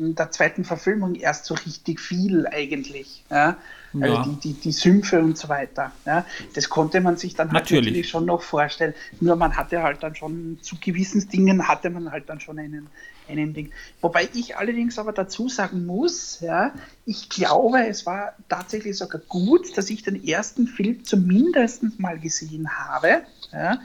in 0.00 0.14
der 0.14 0.30
zweiten 0.30 0.64
Verfilmung 0.64 1.14
erst 1.14 1.44
so 1.44 1.54
richtig 1.54 2.00
viel 2.00 2.46
eigentlich. 2.46 3.22
Ja? 3.30 3.58
Also 4.00 4.14
ja. 4.14 4.22
die, 4.24 4.36
die, 4.36 4.52
die 4.54 4.72
Sümpfe 4.72 5.20
und 5.20 5.36
so 5.36 5.48
weiter. 5.48 5.92
Ja? 6.06 6.24
Das 6.54 6.68
konnte 6.70 7.00
man 7.00 7.16
sich 7.16 7.34
dann 7.34 7.48
halt 7.48 7.64
natürlich. 7.64 7.86
natürlich 7.86 8.08
schon 8.08 8.24
noch 8.24 8.42
vorstellen. 8.42 8.94
Nur 9.20 9.36
man 9.36 9.56
hatte 9.56 9.82
halt 9.82 10.02
dann 10.02 10.14
schon 10.14 10.58
zu 10.62 10.76
gewissen 10.80 11.28
Dingen 11.28 11.68
hatte 11.68 11.90
man 11.90 12.10
halt 12.10 12.28
dann 12.28 12.40
schon 12.40 12.58
einen, 12.58 12.88
einen 13.28 13.52
Ding. 13.52 13.72
Wobei 14.00 14.28
ich 14.32 14.56
allerdings 14.56 14.98
aber 14.98 15.12
dazu 15.12 15.48
sagen 15.48 15.84
muss, 15.84 16.40
ja, 16.40 16.72
ich 17.04 17.28
glaube, 17.28 17.86
es 17.86 18.06
war 18.06 18.34
tatsächlich 18.48 18.96
sogar 18.96 19.20
gut, 19.28 19.76
dass 19.76 19.90
ich 19.90 20.02
den 20.02 20.24
ersten 20.24 20.66
Film 20.66 21.04
zumindest 21.04 21.82
mal 21.98 22.18
gesehen 22.18 22.70
habe. 22.70 23.22
Ja? 23.52 23.80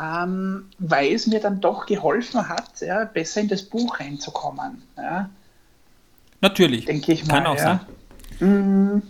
Ähm, 0.00 0.70
weil 0.78 1.12
es 1.12 1.26
mir 1.26 1.40
dann 1.40 1.60
doch 1.60 1.86
geholfen 1.86 2.48
hat, 2.48 2.80
ja, 2.80 3.04
besser 3.04 3.42
in 3.42 3.48
das 3.48 3.62
Buch 3.62 4.00
reinzukommen. 4.00 4.82
Ja. 4.96 5.28
Natürlich. 6.40 6.86
Denke 6.86 7.12
ich 7.12 7.26
mal. 7.26 7.34
Kann 7.34 7.46
auch 7.46 7.56
ja. 7.56 7.62
sein. 7.62 7.80
Mhm. 8.40 9.02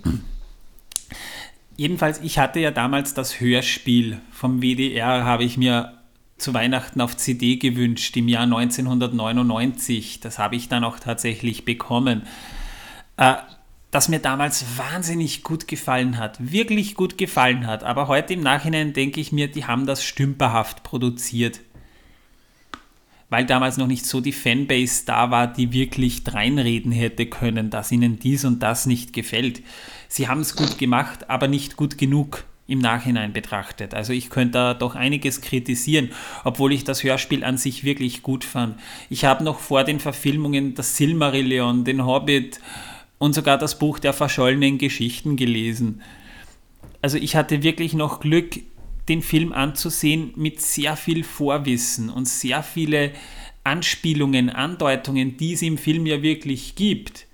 Jedenfalls, 1.77 2.21
ich 2.21 2.39
hatte 2.39 2.61
ja 2.61 2.71
damals 2.71 3.15
das 3.15 3.41
Hörspiel 3.41 4.21
vom 4.31 4.61
WDR, 4.61 5.25
habe 5.25 5.45
ich 5.45 5.57
mir 5.57 5.99
zu 6.37 6.53
Weihnachten 6.53 7.01
auf 7.01 7.17
CD 7.17 7.57
gewünscht 7.57 8.17
im 8.17 8.29
Jahr 8.29 8.43
1999. 8.43 10.21
Das 10.21 10.39
habe 10.39 10.57
ich 10.57 10.69
dann 10.69 10.85
auch 10.85 10.99
tatsächlich 10.99 11.65
bekommen. 11.65 12.23
Äh, 13.17 13.35
das 13.93 14.09
mir 14.09 14.19
damals 14.19 14.65
wahnsinnig 14.77 15.45
gut 15.45 15.69
gefallen 15.69 16.19
hat, 16.19 16.53
wirklich 16.53 16.97
gut 16.97 17.17
gefallen 17.17 17.69
hat. 17.69 17.85
Aber 17.85 18.09
heute 18.09 18.35
im 18.35 18.41
Nachhinein 18.41 18.93
denke 18.93 19.21
ich 19.21 19.31
mir, 19.31 19.47
die 19.47 19.67
haben 19.67 19.87
das 19.87 20.03
stümperhaft 20.03 20.83
produziert 20.83 21.61
weil 23.33 23.47
damals 23.47 23.79
noch 23.79 23.87
nicht 23.87 24.05
so 24.05 24.21
die 24.21 24.31
Fanbase 24.31 25.05
da 25.07 25.31
war, 25.31 25.47
die 25.51 25.73
wirklich 25.73 26.23
dreinreden 26.23 26.93
hätte 26.93 27.25
können, 27.25 27.71
dass 27.71 27.91
ihnen 27.91 28.19
dies 28.19 28.45
und 28.45 28.63
das 28.63 28.85
nicht 28.85 29.15
gefällt. 29.15 29.63
Sie 30.07 30.29
haben 30.29 30.43
es 30.43 30.55
gut 30.55 30.77
gemacht, 30.77 31.31
aber 31.31 31.49
nicht 31.49 31.77
gut 31.77 31.97
genug 31.97 32.45
im 32.67 32.79
Nachhinein 32.79 33.33
betrachtet. 33.33 33.95
Also 33.95 34.13
ich 34.13 34.29
könnte 34.29 34.53
da 34.53 34.75
doch 34.75 34.97
einiges 34.97 35.41
kritisieren, 35.41 36.11
obwohl 36.45 36.75
ich 36.75 36.85
das 36.85 37.03
Hörspiel 37.05 37.43
an 37.43 37.57
sich 37.57 37.85
wirklich 37.85 38.23
gut 38.23 38.45
fand. 38.45 38.79
Ich 39.09 39.25
habe 39.25 39.45
noch 39.45 39.61
vor 39.61 39.85
den 39.85 39.99
Verfilmungen 39.99 40.75
das 40.75 40.99
Silmarillion, 40.99 41.85
den 41.85 42.05
Hobbit 42.05 42.61
und 43.23 43.35
sogar 43.37 43.57
das 43.57 43.79
Buch 43.79 44.01
der 44.01 44.13
verschollenen 44.13 44.79
Geschichten 44.79 45.37
gelesen. 45.37 46.03
Also 47.03 47.19
ich 47.19 47.37
hatte 47.37 47.63
wirklich 47.63 47.95
noch 47.95 48.19
Glück, 48.19 48.59
den 49.09 49.23
Film 49.23 49.53
anzusehen 49.53 50.33
mit 50.35 50.61
sehr 50.61 50.97
viel 50.97 51.23
Vorwissen 51.23 52.11
und 52.11 52.27
sehr 52.27 52.65
viele 52.65 53.13
Anspielungen, 53.63 54.51
Andeutungen, 54.51 55.37
die 55.37 55.53
es 55.53 55.63
im 55.63 55.79
Film 55.79 56.05
ja 56.05 56.21
wirklich 56.21 56.75
gibt, 56.75 57.29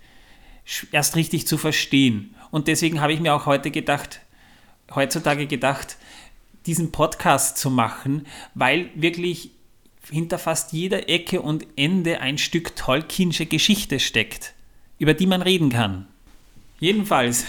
erst 0.92 1.16
richtig 1.16 1.46
zu 1.46 1.56
verstehen. 1.56 2.34
Und 2.50 2.68
deswegen 2.68 3.00
habe 3.00 3.14
ich 3.14 3.20
mir 3.20 3.32
auch 3.32 3.46
heute 3.46 3.70
gedacht, 3.70 4.20
heutzutage 4.94 5.46
gedacht, 5.46 5.96
diesen 6.66 6.92
Podcast 6.92 7.56
zu 7.56 7.70
machen, 7.70 8.26
weil 8.54 8.90
wirklich 8.94 9.52
hinter 10.10 10.36
fast 10.38 10.74
jeder 10.74 11.08
Ecke 11.08 11.40
und 11.40 11.66
Ende 11.76 12.20
ein 12.20 12.36
Stück 12.36 12.76
Tolkiensche 12.76 13.46
Geschichte 13.46 13.98
steckt, 14.00 14.52
über 14.98 15.14
die 15.14 15.26
man 15.26 15.42
reden 15.42 15.70
kann. 15.70 16.06
Jedenfalls, 16.80 17.44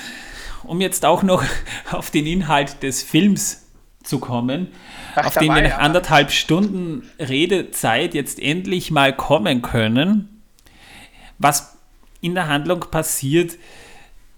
um 0.64 0.82
jetzt 0.82 1.06
auch 1.06 1.24
noch 1.24 1.44
auf 1.92 2.12
den 2.12 2.26
Inhalt 2.26 2.84
des 2.84 3.04
Films 3.04 3.66
zu 4.04 4.20
kommen, 4.20 4.68
Ach, 5.16 5.26
auf 5.26 5.38
den 5.38 5.54
wir 5.54 5.62
nach 5.62 5.78
anderthalb 5.78 6.32
Stunden 6.32 7.10
Redezeit 7.20 8.14
jetzt 8.14 8.40
endlich 8.40 8.92
mal 8.92 9.16
kommen 9.16 9.62
können. 9.62 10.42
Was 11.38 11.78
in 12.22 12.34
der 12.34 12.48
Handlung 12.48 12.80
passiert, 12.92 13.58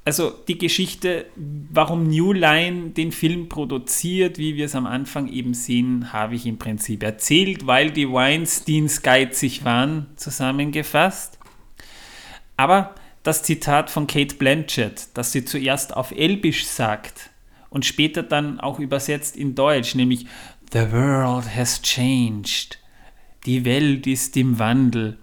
also 0.03 0.31
die 0.47 0.57
Geschichte, 0.57 1.27
warum 1.35 2.07
New 2.07 2.33
Line 2.33 2.89
den 2.89 3.11
Film 3.11 3.49
produziert, 3.49 4.39
wie 4.39 4.55
wir 4.55 4.65
es 4.65 4.75
am 4.75 4.87
Anfang 4.87 5.27
eben 5.27 5.53
sehen, 5.53 6.11
habe 6.11 6.35
ich 6.35 6.45
im 6.47 6.57
Prinzip 6.57 7.03
erzählt, 7.03 7.67
weil 7.67 7.91
die 7.91 8.11
Weinsteins 8.11 9.03
geizig 9.03 9.63
waren, 9.63 10.07
zusammengefasst. 10.15 11.37
Aber 12.57 12.95
das 13.23 13.43
Zitat 13.43 13.89
von 13.89 14.07
Kate 14.07 14.35
Blanchett, 14.35 15.09
das 15.13 15.31
sie 15.31 15.45
zuerst 15.45 15.95
auf 15.95 16.11
Elbisch 16.11 16.65
sagt, 16.65 17.29
und 17.69 17.85
später 17.85 18.23
dann 18.23 18.59
auch 18.59 18.79
übersetzt 18.79 19.37
in 19.37 19.55
Deutsch, 19.55 19.95
nämlich 19.95 20.25
The 20.73 20.91
world 20.91 21.55
has 21.55 21.81
changed. 21.81 22.79
Die 23.45 23.65
Welt 23.65 24.07
ist 24.07 24.35
im 24.37 24.59
Wandel. 24.59 25.17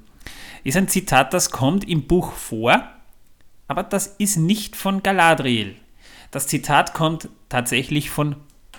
Ist 0.64 0.76
ein 0.76 0.88
Zitat, 0.88 1.32
das 1.32 1.50
kommt 1.50 1.88
im 1.88 2.06
Buch 2.06 2.32
vor, 2.32 2.82
aber 3.66 3.82
das 3.82 4.14
ist 4.18 4.36
nicht 4.36 4.76
von 4.76 5.02
Galadriel. 5.02 5.76
Das 6.30 6.46
Zitat 6.46 6.94
kommt 6.94 7.28
tatsächlich 7.48 8.10
von 8.10 8.36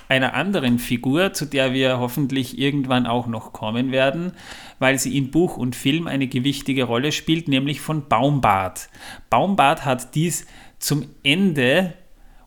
einer 0.09 0.33
anderen 0.33 0.79
Figur, 0.79 1.33
zu 1.33 1.45
der 1.45 1.71
wir 1.71 1.99
hoffentlich 1.99 2.57
irgendwann 2.57 3.05
auch 3.05 3.27
noch 3.27 3.53
kommen 3.53 3.91
werden, 3.91 4.33
weil 4.79 4.97
sie 4.97 5.15
in 5.15 5.31
Buch 5.31 5.55
und 5.55 5.75
Film 5.75 6.07
eine 6.07 6.27
gewichtige 6.27 6.83
Rolle 6.83 7.11
spielt, 7.11 7.47
nämlich 7.47 7.79
von 7.79 8.09
Baumbart. 8.09 8.89
Baumbart 9.29 9.85
hat 9.85 10.15
dies 10.15 10.47
zum 10.79 11.05
Ende 11.23 11.93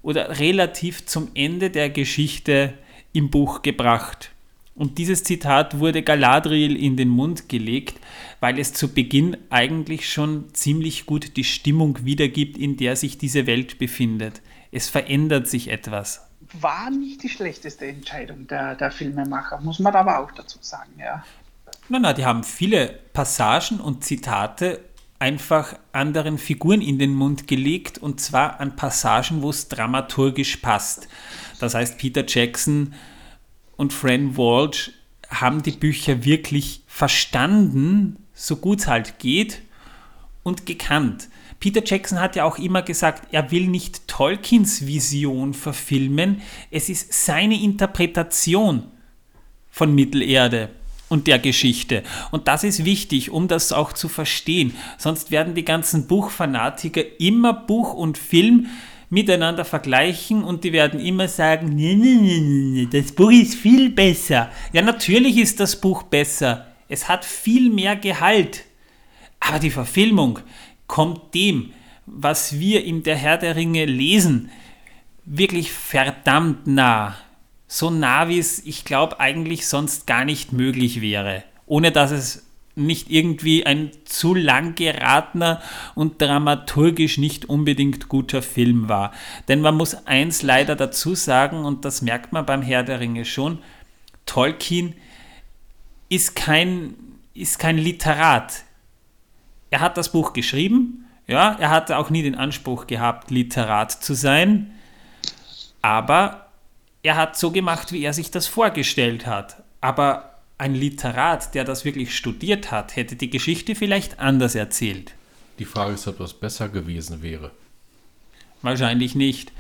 oder 0.03 0.41
relativ 0.41 1.07
zum 1.07 1.29
Ende 1.35 1.71
der 1.71 1.89
Geschichte 1.89 2.75
im 3.13 3.31
Buch 3.31 3.63
gebracht. 3.63 4.33
Und 4.75 4.99
dieses 4.99 5.23
Zitat 5.23 5.79
wurde 5.79 6.03
Galadriel 6.03 6.77
in 6.77 6.97
den 6.97 7.11
Mund 7.11 7.49
gelegt, 7.49 8.01
weil 8.41 8.59
es 8.59 8.73
zu 8.73 8.93
Beginn 8.93 9.37
eigentlich 9.51 10.11
schon 10.11 10.53
ziemlich 10.55 11.07
gut 11.07 11.37
die 11.37 11.45
Stimmung 11.45 12.05
wiedergibt, 12.05 12.57
in 12.59 12.77
der 12.77 12.97
sich 12.97 13.19
diese 13.19 13.47
Welt 13.47 13.79
befindet. 13.79 14.41
Es 14.73 14.89
verändert 14.89 15.47
sich 15.47 15.69
etwas. 15.69 16.32
War 16.61 16.91
nicht 16.91 17.23
die 17.23 17.29
schlechteste 17.29 17.87
Entscheidung 17.87 18.47
der, 18.47 18.75
der 18.75 18.91
Filmemacher, 18.91 19.61
muss 19.61 19.79
man 19.79 19.95
aber 19.95 20.19
auch 20.19 20.33
dazu 20.33 20.59
sagen, 20.61 20.93
ja. 20.99 21.25
Na, 21.89 21.99
na, 21.99 22.13
die 22.13 22.25
haben 22.25 22.45
viele 22.45 22.99
Passagen 23.13 23.81
und 23.81 24.05
Zitate 24.05 24.81
einfach 25.19 25.77
anderen 25.93 26.37
Figuren 26.37 26.81
in 26.81 26.99
den 26.99 27.15
Mund 27.15 27.47
gelegt 27.47 27.99
und 27.99 28.21
zwar 28.21 28.61
an 28.61 28.77
Passagen, 28.77 29.41
wo 29.41 29.51
es 29.51 29.69
dramaturgisch 29.69 30.57
passt. 30.57 31.09
Das 31.61 31.75
heißt, 31.75 31.97
Peter 31.97 32.25
Jackson 32.27 32.95
und 33.77 33.93
Fran 33.93 34.37
Walsh 34.37 34.91
haben 35.31 35.63
die 35.63 35.71
Bücher 35.71 36.25
wirklich 36.25 36.83
verstanden, 36.87 38.17
so 38.35 38.57
gut 38.57 38.81
es 38.81 38.87
halt 38.89 39.19
geht, 39.19 39.63
und 40.43 40.67
gekannt. 40.67 41.29
Peter 41.63 41.81
Jackson 41.85 42.21
hat 42.21 42.35
ja 42.35 42.43
auch 42.43 42.59
immer 42.59 42.83
gesagt, 42.83 43.29
er 43.31 43.53
will 43.53 43.69
nicht 43.69 44.09
Tolkiens 44.09 44.85
Vision 44.85 45.55
verfilmen, 45.55 46.43
es 46.73 46.89
ist 46.89 47.25
seine 47.25 47.55
Interpretation 47.63 48.83
von 49.71 49.95
Mittelerde 49.95 50.71
und 51.09 51.29
der 51.29 51.39
Geschichte. 51.39 52.03
Und 52.33 52.49
das 52.49 52.65
ist 52.65 52.85
wichtig, 52.85 53.31
um 53.31 53.47
das 53.47 53.71
auch 53.71 53.93
zu 53.93 54.09
verstehen. 54.09 54.75
Sonst 54.99 55.31
werden 55.31 55.55
die 55.55 55.65
ganzen 55.65 56.09
Buchfanatiker 56.09 57.21
immer 57.21 57.53
Buch 57.53 57.95
und 57.95 58.19
Film 58.19 58.67
miteinander 59.09 59.65
vergleichen 59.65 60.43
und 60.43 60.65
die 60.65 60.73
werden 60.73 60.99
immer 60.99 61.29
sagen, 61.29 61.77
nee, 61.77 61.95
nee, 61.95 62.17
nee, 62.21 62.41
nee, 62.41 62.89
das 62.91 63.13
Buch 63.13 63.31
ist 63.31 63.55
viel 63.55 63.91
besser. 63.91 64.51
Ja, 64.73 64.83
natürlich 64.83 65.37
ist 65.37 65.61
das 65.61 65.81
Buch 65.81 66.03
besser. 66.03 66.67
Es 66.89 67.09
hat 67.09 67.25
viel 67.25 67.71
mehr 67.71 67.95
Gehalt. 67.95 68.65
Aber 69.39 69.59
die 69.59 69.71
Verfilmung 69.71 70.41
kommt 70.93 71.33
dem, 71.35 71.73
was 72.05 72.61
wir 72.61 72.85
in 72.85 73.03
der 73.03 73.17
Herr 73.17 73.39
der 73.39 73.57
Ringe 73.57 73.87
lesen, 73.87 74.51
wirklich 75.25 75.73
verdammt 75.73 76.67
nah 76.67 77.17
so 77.73 77.89
nah, 77.89 78.29
wie 78.29 78.39
es, 78.39 78.59
ich 78.67 78.85
glaube, 78.85 79.19
eigentlich 79.19 79.67
sonst 79.67 80.07
gar 80.07 80.27
nicht 80.27 80.53
möglich 80.53 81.01
wäre. 81.01 81.43
Ohne 81.65 81.91
dass 81.91 82.11
es 82.11 82.47
nicht 82.75 83.11
irgendwie 83.11 83.65
ein 83.65 83.93
zu 84.05 84.35
lang 84.35 84.75
geratener 84.75 85.63
und 85.95 86.21
dramaturgisch 86.21 87.17
nicht 87.17 87.47
unbedingt 87.47 88.11
guter 88.11 88.43
Film 88.43 88.91
war. 88.91 89.13
Denn 89.49 89.63
man 89.63 89.75
muss 89.75 90.07
eins 90.07 90.43
leider 90.43 90.77
dazu 90.77 91.15
sagen, 91.15 91.65
und 91.65 91.87
das 91.87 92.03
merkt 92.03 92.35
man 92.35 92.45
beim 92.45 92.61
Herr 92.61 92.83
der 92.83 93.01
Ringe 93.01 93.25
schon, 93.25 93.59
Tolkien 94.27 94.93
ist 96.11 96.37
kein, 96.37 96.93
ist 97.33 97.59
kein 97.59 97.79
Literat. 97.79 98.65
Er 99.73 99.81
hat 99.81 99.97
das 99.97 100.13
Buch 100.13 100.35
geschrieben, 100.35 101.07
ja, 101.27 101.57
er 101.59 101.71
hatte 101.71 101.97
auch 101.97 102.11
nie 102.11 102.23
den 102.23 102.35
Anspruch 102.35 102.87
gehabt, 102.87 103.31
Literat 103.31 103.91
zu 103.91 104.13
sein, 104.13 104.71
aber 105.81 106.49
er 107.03 107.17
hat 107.17 107.39
so 107.39 107.51
gemacht, 107.51 107.91
wie 107.91 108.05
er 108.05 108.13
sich 108.13 108.31
das 108.31 108.47
vorgestellt 108.47 109.27
hat. 109.27 109.63
Aber 109.81 110.41
ein 110.59 110.75
Literat, 110.75 111.55
der 111.55 111.65
das 111.65 111.87
wirklich 111.87 112.15
studiert 112.15 112.71
hat, 112.71 112.97
hätte 112.97 113.17
die 113.17 113.31
Geschichte 113.31 113.75
vielleicht 113.75 114.19
anders 114.19 114.55
erzählt. 114.55 115.15
Die 115.59 115.65
Frage 115.65 115.95
ist, 115.95 116.07
ob 116.07 116.19
das 116.19 116.35
besser 116.35 116.69
gewesen 116.69 117.23
wäre. 117.23 117.51
Wahrscheinlich 118.61 119.15
nicht, 119.15 119.53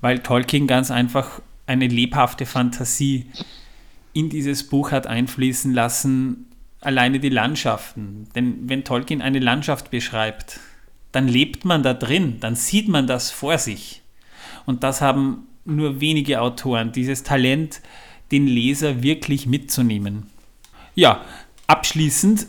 weil 0.00 0.18
Tolkien 0.18 0.66
ganz 0.66 0.90
einfach 0.90 1.40
eine 1.68 1.86
lebhafte 1.86 2.44
Fantasie 2.44 3.30
in 4.14 4.30
dieses 4.30 4.66
Buch 4.68 4.90
hat 4.90 5.06
einfließen 5.06 5.72
lassen, 5.72 6.46
alleine 6.86 7.20
die 7.20 7.28
Landschaften. 7.28 8.28
Denn 8.34 8.68
wenn 8.68 8.84
Tolkien 8.84 9.22
eine 9.22 9.38
Landschaft 9.38 9.90
beschreibt, 9.90 10.60
dann 11.12 11.28
lebt 11.28 11.64
man 11.64 11.82
da 11.82 11.94
drin, 11.94 12.38
dann 12.40 12.56
sieht 12.56 12.88
man 12.88 13.06
das 13.06 13.30
vor 13.30 13.58
sich. 13.58 14.02
Und 14.66 14.82
das 14.82 15.00
haben 15.00 15.46
nur 15.64 16.00
wenige 16.00 16.40
Autoren, 16.40 16.92
dieses 16.92 17.22
Talent, 17.22 17.80
den 18.32 18.46
Leser 18.46 19.02
wirklich 19.02 19.46
mitzunehmen. 19.46 20.26
Ja, 20.94 21.24
abschließend 21.66 22.46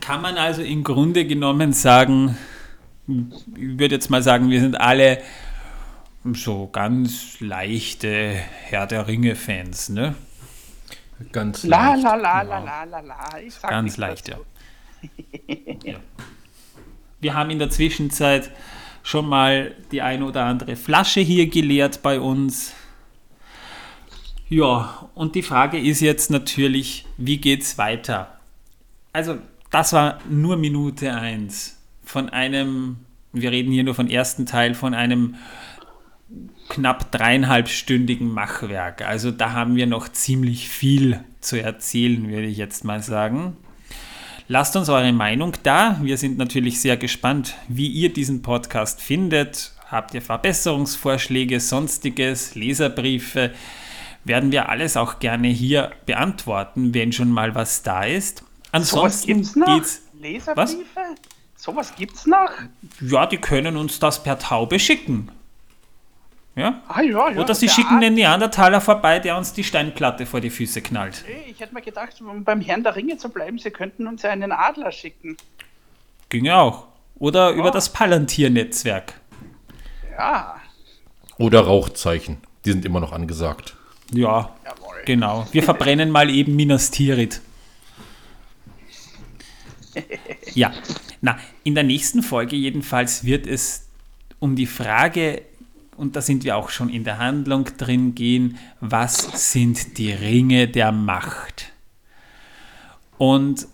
kann 0.00 0.22
man 0.22 0.36
also 0.36 0.62
im 0.62 0.84
Grunde 0.84 1.26
genommen 1.26 1.72
sagen, 1.72 2.36
ich 3.06 3.78
würde 3.78 3.94
jetzt 3.94 4.10
mal 4.10 4.22
sagen, 4.22 4.50
wir 4.50 4.60
sind 4.60 4.80
alle 4.80 5.22
so 6.34 6.68
ganz 6.70 7.40
leichte 7.40 8.34
Herr 8.64 8.86
der 8.86 9.08
Ringe-Fans, 9.08 9.88
ne? 9.88 10.14
Ganz 11.32 11.64
La 11.64 11.94
leicht. 11.94 12.02
la 12.04 12.14
la 12.16 12.42
Ja. 12.42 12.58
la 12.58 12.84
la 12.84 12.84
la 12.84 13.00
la. 13.00 13.38
Ich 13.44 13.54
sag 13.54 13.70
Ganz 13.70 13.96
leicht, 13.96 14.28
ja. 15.84 15.96
Wir 17.20 17.34
haben 17.34 17.50
in 17.50 17.58
der 17.58 17.70
Zwischenzeit 17.70 18.50
schon 19.02 19.28
mal 19.28 19.74
die 19.90 20.02
eine 20.02 20.24
oder 20.24 20.44
andere 20.44 20.76
Flasche 20.76 21.20
hier 21.20 21.48
geleert 21.48 22.02
bei 22.02 22.20
uns. 22.20 22.72
Ja, 24.48 25.08
und 25.14 25.34
die 25.34 25.42
Frage 25.42 25.78
ist 25.78 26.00
jetzt 26.00 26.30
natürlich, 26.30 27.06
wie 27.16 27.38
geht's 27.38 27.78
weiter? 27.78 28.38
Also, 29.12 29.38
das 29.70 29.92
war 29.92 30.18
nur 30.28 30.56
Minute 30.56 31.14
1 31.14 31.78
von 32.04 32.28
einem, 32.28 32.98
wir 33.32 33.50
reden 33.50 33.72
hier 33.72 33.84
nur 33.84 33.94
von 33.94 34.10
ersten 34.10 34.44
Teil, 34.46 34.74
von 34.74 34.92
einem 34.94 35.36
knapp 36.72 37.12
dreieinhalbstündigen 37.12 38.32
Machwerk. 38.32 39.02
Also 39.02 39.30
da 39.30 39.52
haben 39.52 39.76
wir 39.76 39.86
noch 39.86 40.08
ziemlich 40.08 40.70
viel 40.70 41.20
zu 41.40 41.60
erzählen, 41.60 42.30
würde 42.30 42.46
ich 42.46 42.56
jetzt 42.56 42.82
mal 42.84 43.02
sagen. 43.02 43.58
Lasst 44.48 44.74
uns 44.74 44.88
eure 44.88 45.12
Meinung 45.12 45.52
da. 45.64 45.98
Wir 46.02 46.16
sind 46.16 46.38
natürlich 46.38 46.80
sehr 46.80 46.96
gespannt, 46.96 47.56
wie 47.68 47.88
ihr 47.88 48.10
diesen 48.10 48.40
Podcast 48.40 49.02
findet. 49.02 49.72
Habt 49.90 50.14
ihr 50.14 50.22
Verbesserungsvorschläge, 50.22 51.60
sonstiges, 51.60 52.54
Leserbriefe? 52.54 53.50
Werden 54.24 54.50
wir 54.50 54.70
alles 54.70 54.96
auch 54.96 55.18
gerne 55.18 55.48
hier 55.48 55.92
beantworten, 56.06 56.94
wenn 56.94 57.12
schon 57.12 57.30
mal 57.30 57.54
was 57.54 57.82
da 57.82 58.04
ist. 58.04 58.44
Ansonsten 58.72 59.34
gibt's 59.34 59.56
noch? 59.56 59.66
geht's. 59.66 60.02
Leserbriefe? 60.18 61.16
Sowas 61.54 61.92
gibt's 61.96 62.26
noch? 62.26 62.50
Ja, 63.02 63.26
die 63.26 63.36
können 63.36 63.76
uns 63.76 63.98
das 63.98 64.22
per 64.22 64.38
Taube 64.38 64.78
schicken. 64.78 65.30
Ja? 66.54 66.82
Ah, 66.86 67.00
ja, 67.00 67.30
ja. 67.30 67.40
Oder 67.40 67.54
sie 67.54 67.68
schicken 67.68 68.00
den 68.00 68.14
Neandertaler 68.14 68.80
vorbei, 68.82 69.18
der 69.18 69.38
uns 69.38 69.54
die 69.54 69.64
Steinplatte 69.64 70.26
vor 70.26 70.40
die 70.40 70.50
Füße 70.50 70.82
knallt. 70.82 71.24
Ich 71.48 71.60
hätte 71.60 71.72
mir 71.74 71.80
gedacht, 71.80 72.20
um 72.20 72.44
beim 72.44 72.60
Herrn 72.60 72.82
der 72.82 72.94
Ringe 72.94 73.16
zu 73.16 73.30
bleiben, 73.30 73.58
sie 73.58 73.70
könnten 73.70 74.06
uns 74.06 74.20
ja 74.22 74.30
einen 74.30 74.52
Adler 74.52 74.92
schicken. 74.92 75.36
Ginge 76.28 76.54
auch. 76.56 76.88
Oder 77.18 77.50
über 77.52 77.66
Ja. 77.66 77.70
das 77.70 77.90
Palantir-Netzwerk. 77.92 79.14
Ja, 80.18 80.56
Oder 81.38 81.60
Rauchzeichen. 81.60 82.36
Die 82.64 82.72
sind 82.72 82.84
immer 82.84 83.00
noch 83.00 83.12
angesagt. 83.12 83.74
Ja, 84.12 84.54
jawohl. 84.64 84.96
genau. 85.06 85.46
Wir 85.52 85.62
verbrennen 85.62 86.10
mal 86.10 86.28
eben 86.28 86.54
Minas 86.54 86.90
Tirith. 86.90 87.40
Ja, 90.54 90.72
na, 91.20 91.38
in 91.64 91.74
der 91.74 91.84
nächsten 91.84 92.22
Folge 92.22 92.56
jedenfalls 92.56 93.24
wird 93.24 93.46
es 93.46 93.86
um 94.38 94.56
die 94.56 94.66
Frage, 94.66 95.42
und 96.02 96.16
da 96.16 96.20
sind 96.20 96.42
wir 96.42 96.56
auch 96.56 96.68
schon 96.68 96.88
in 96.88 97.04
der 97.04 97.18
Handlung 97.18 97.64
drin 97.78 98.16
gehen, 98.16 98.58
was 98.80 99.52
sind 99.52 99.98
die 99.98 100.10
Ringe 100.10 100.66
der 100.66 100.90
Macht? 100.90 101.72
Und 103.18 103.68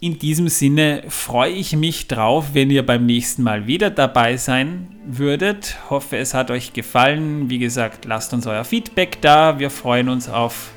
in 0.00 0.18
diesem 0.18 0.48
Sinne 0.48 1.04
freue 1.08 1.52
ich 1.52 1.76
mich 1.76 2.08
drauf, 2.08 2.46
wenn 2.54 2.68
ihr 2.68 2.84
beim 2.84 3.06
nächsten 3.06 3.44
Mal 3.44 3.68
wieder 3.68 3.90
dabei 3.90 4.36
sein 4.36 4.88
würdet. 5.06 5.76
Hoffe, 5.88 6.16
es 6.16 6.34
hat 6.34 6.50
euch 6.50 6.72
gefallen. 6.72 7.48
Wie 7.48 7.60
gesagt, 7.60 8.06
lasst 8.06 8.34
uns 8.34 8.48
euer 8.48 8.64
Feedback 8.64 9.22
da. 9.22 9.60
Wir 9.60 9.70
freuen 9.70 10.08
uns 10.08 10.28
auf 10.28 10.72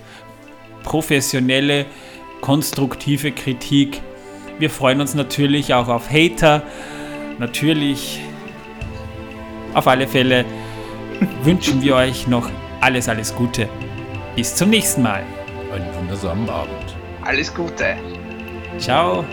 professionelle, 0.84 1.88
konstruktive 2.42 3.32
Kritik. 3.32 4.02
Wir 4.60 4.70
freuen 4.70 5.02
uns 5.02 5.16
natürlich 5.16 5.74
auch 5.74 5.88
auf 5.88 6.12
Hater. 6.12 6.62
Natürlich, 7.40 8.22
auf 9.74 9.88
alle 9.88 10.08
Fälle 10.08 10.46
wünschen 11.44 11.82
wir 11.82 11.96
euch 11.96 12.28
noch 12.28 12.50
alles, 12.82 13.10
alles 13.10 13.36
Gute. 13.36 13.68
Bis 14.36 14.56
zum 14.56 14.70
nächsten 14.70 15.04
Mal. 15.04 15.24
Einen 15.74 15.94
wundersamen 15.96 16.50
Abend. 16.50 16.96
Alles 17.24 17.54
Gute. 17.54 17.96
Ciao. 18.78 19.26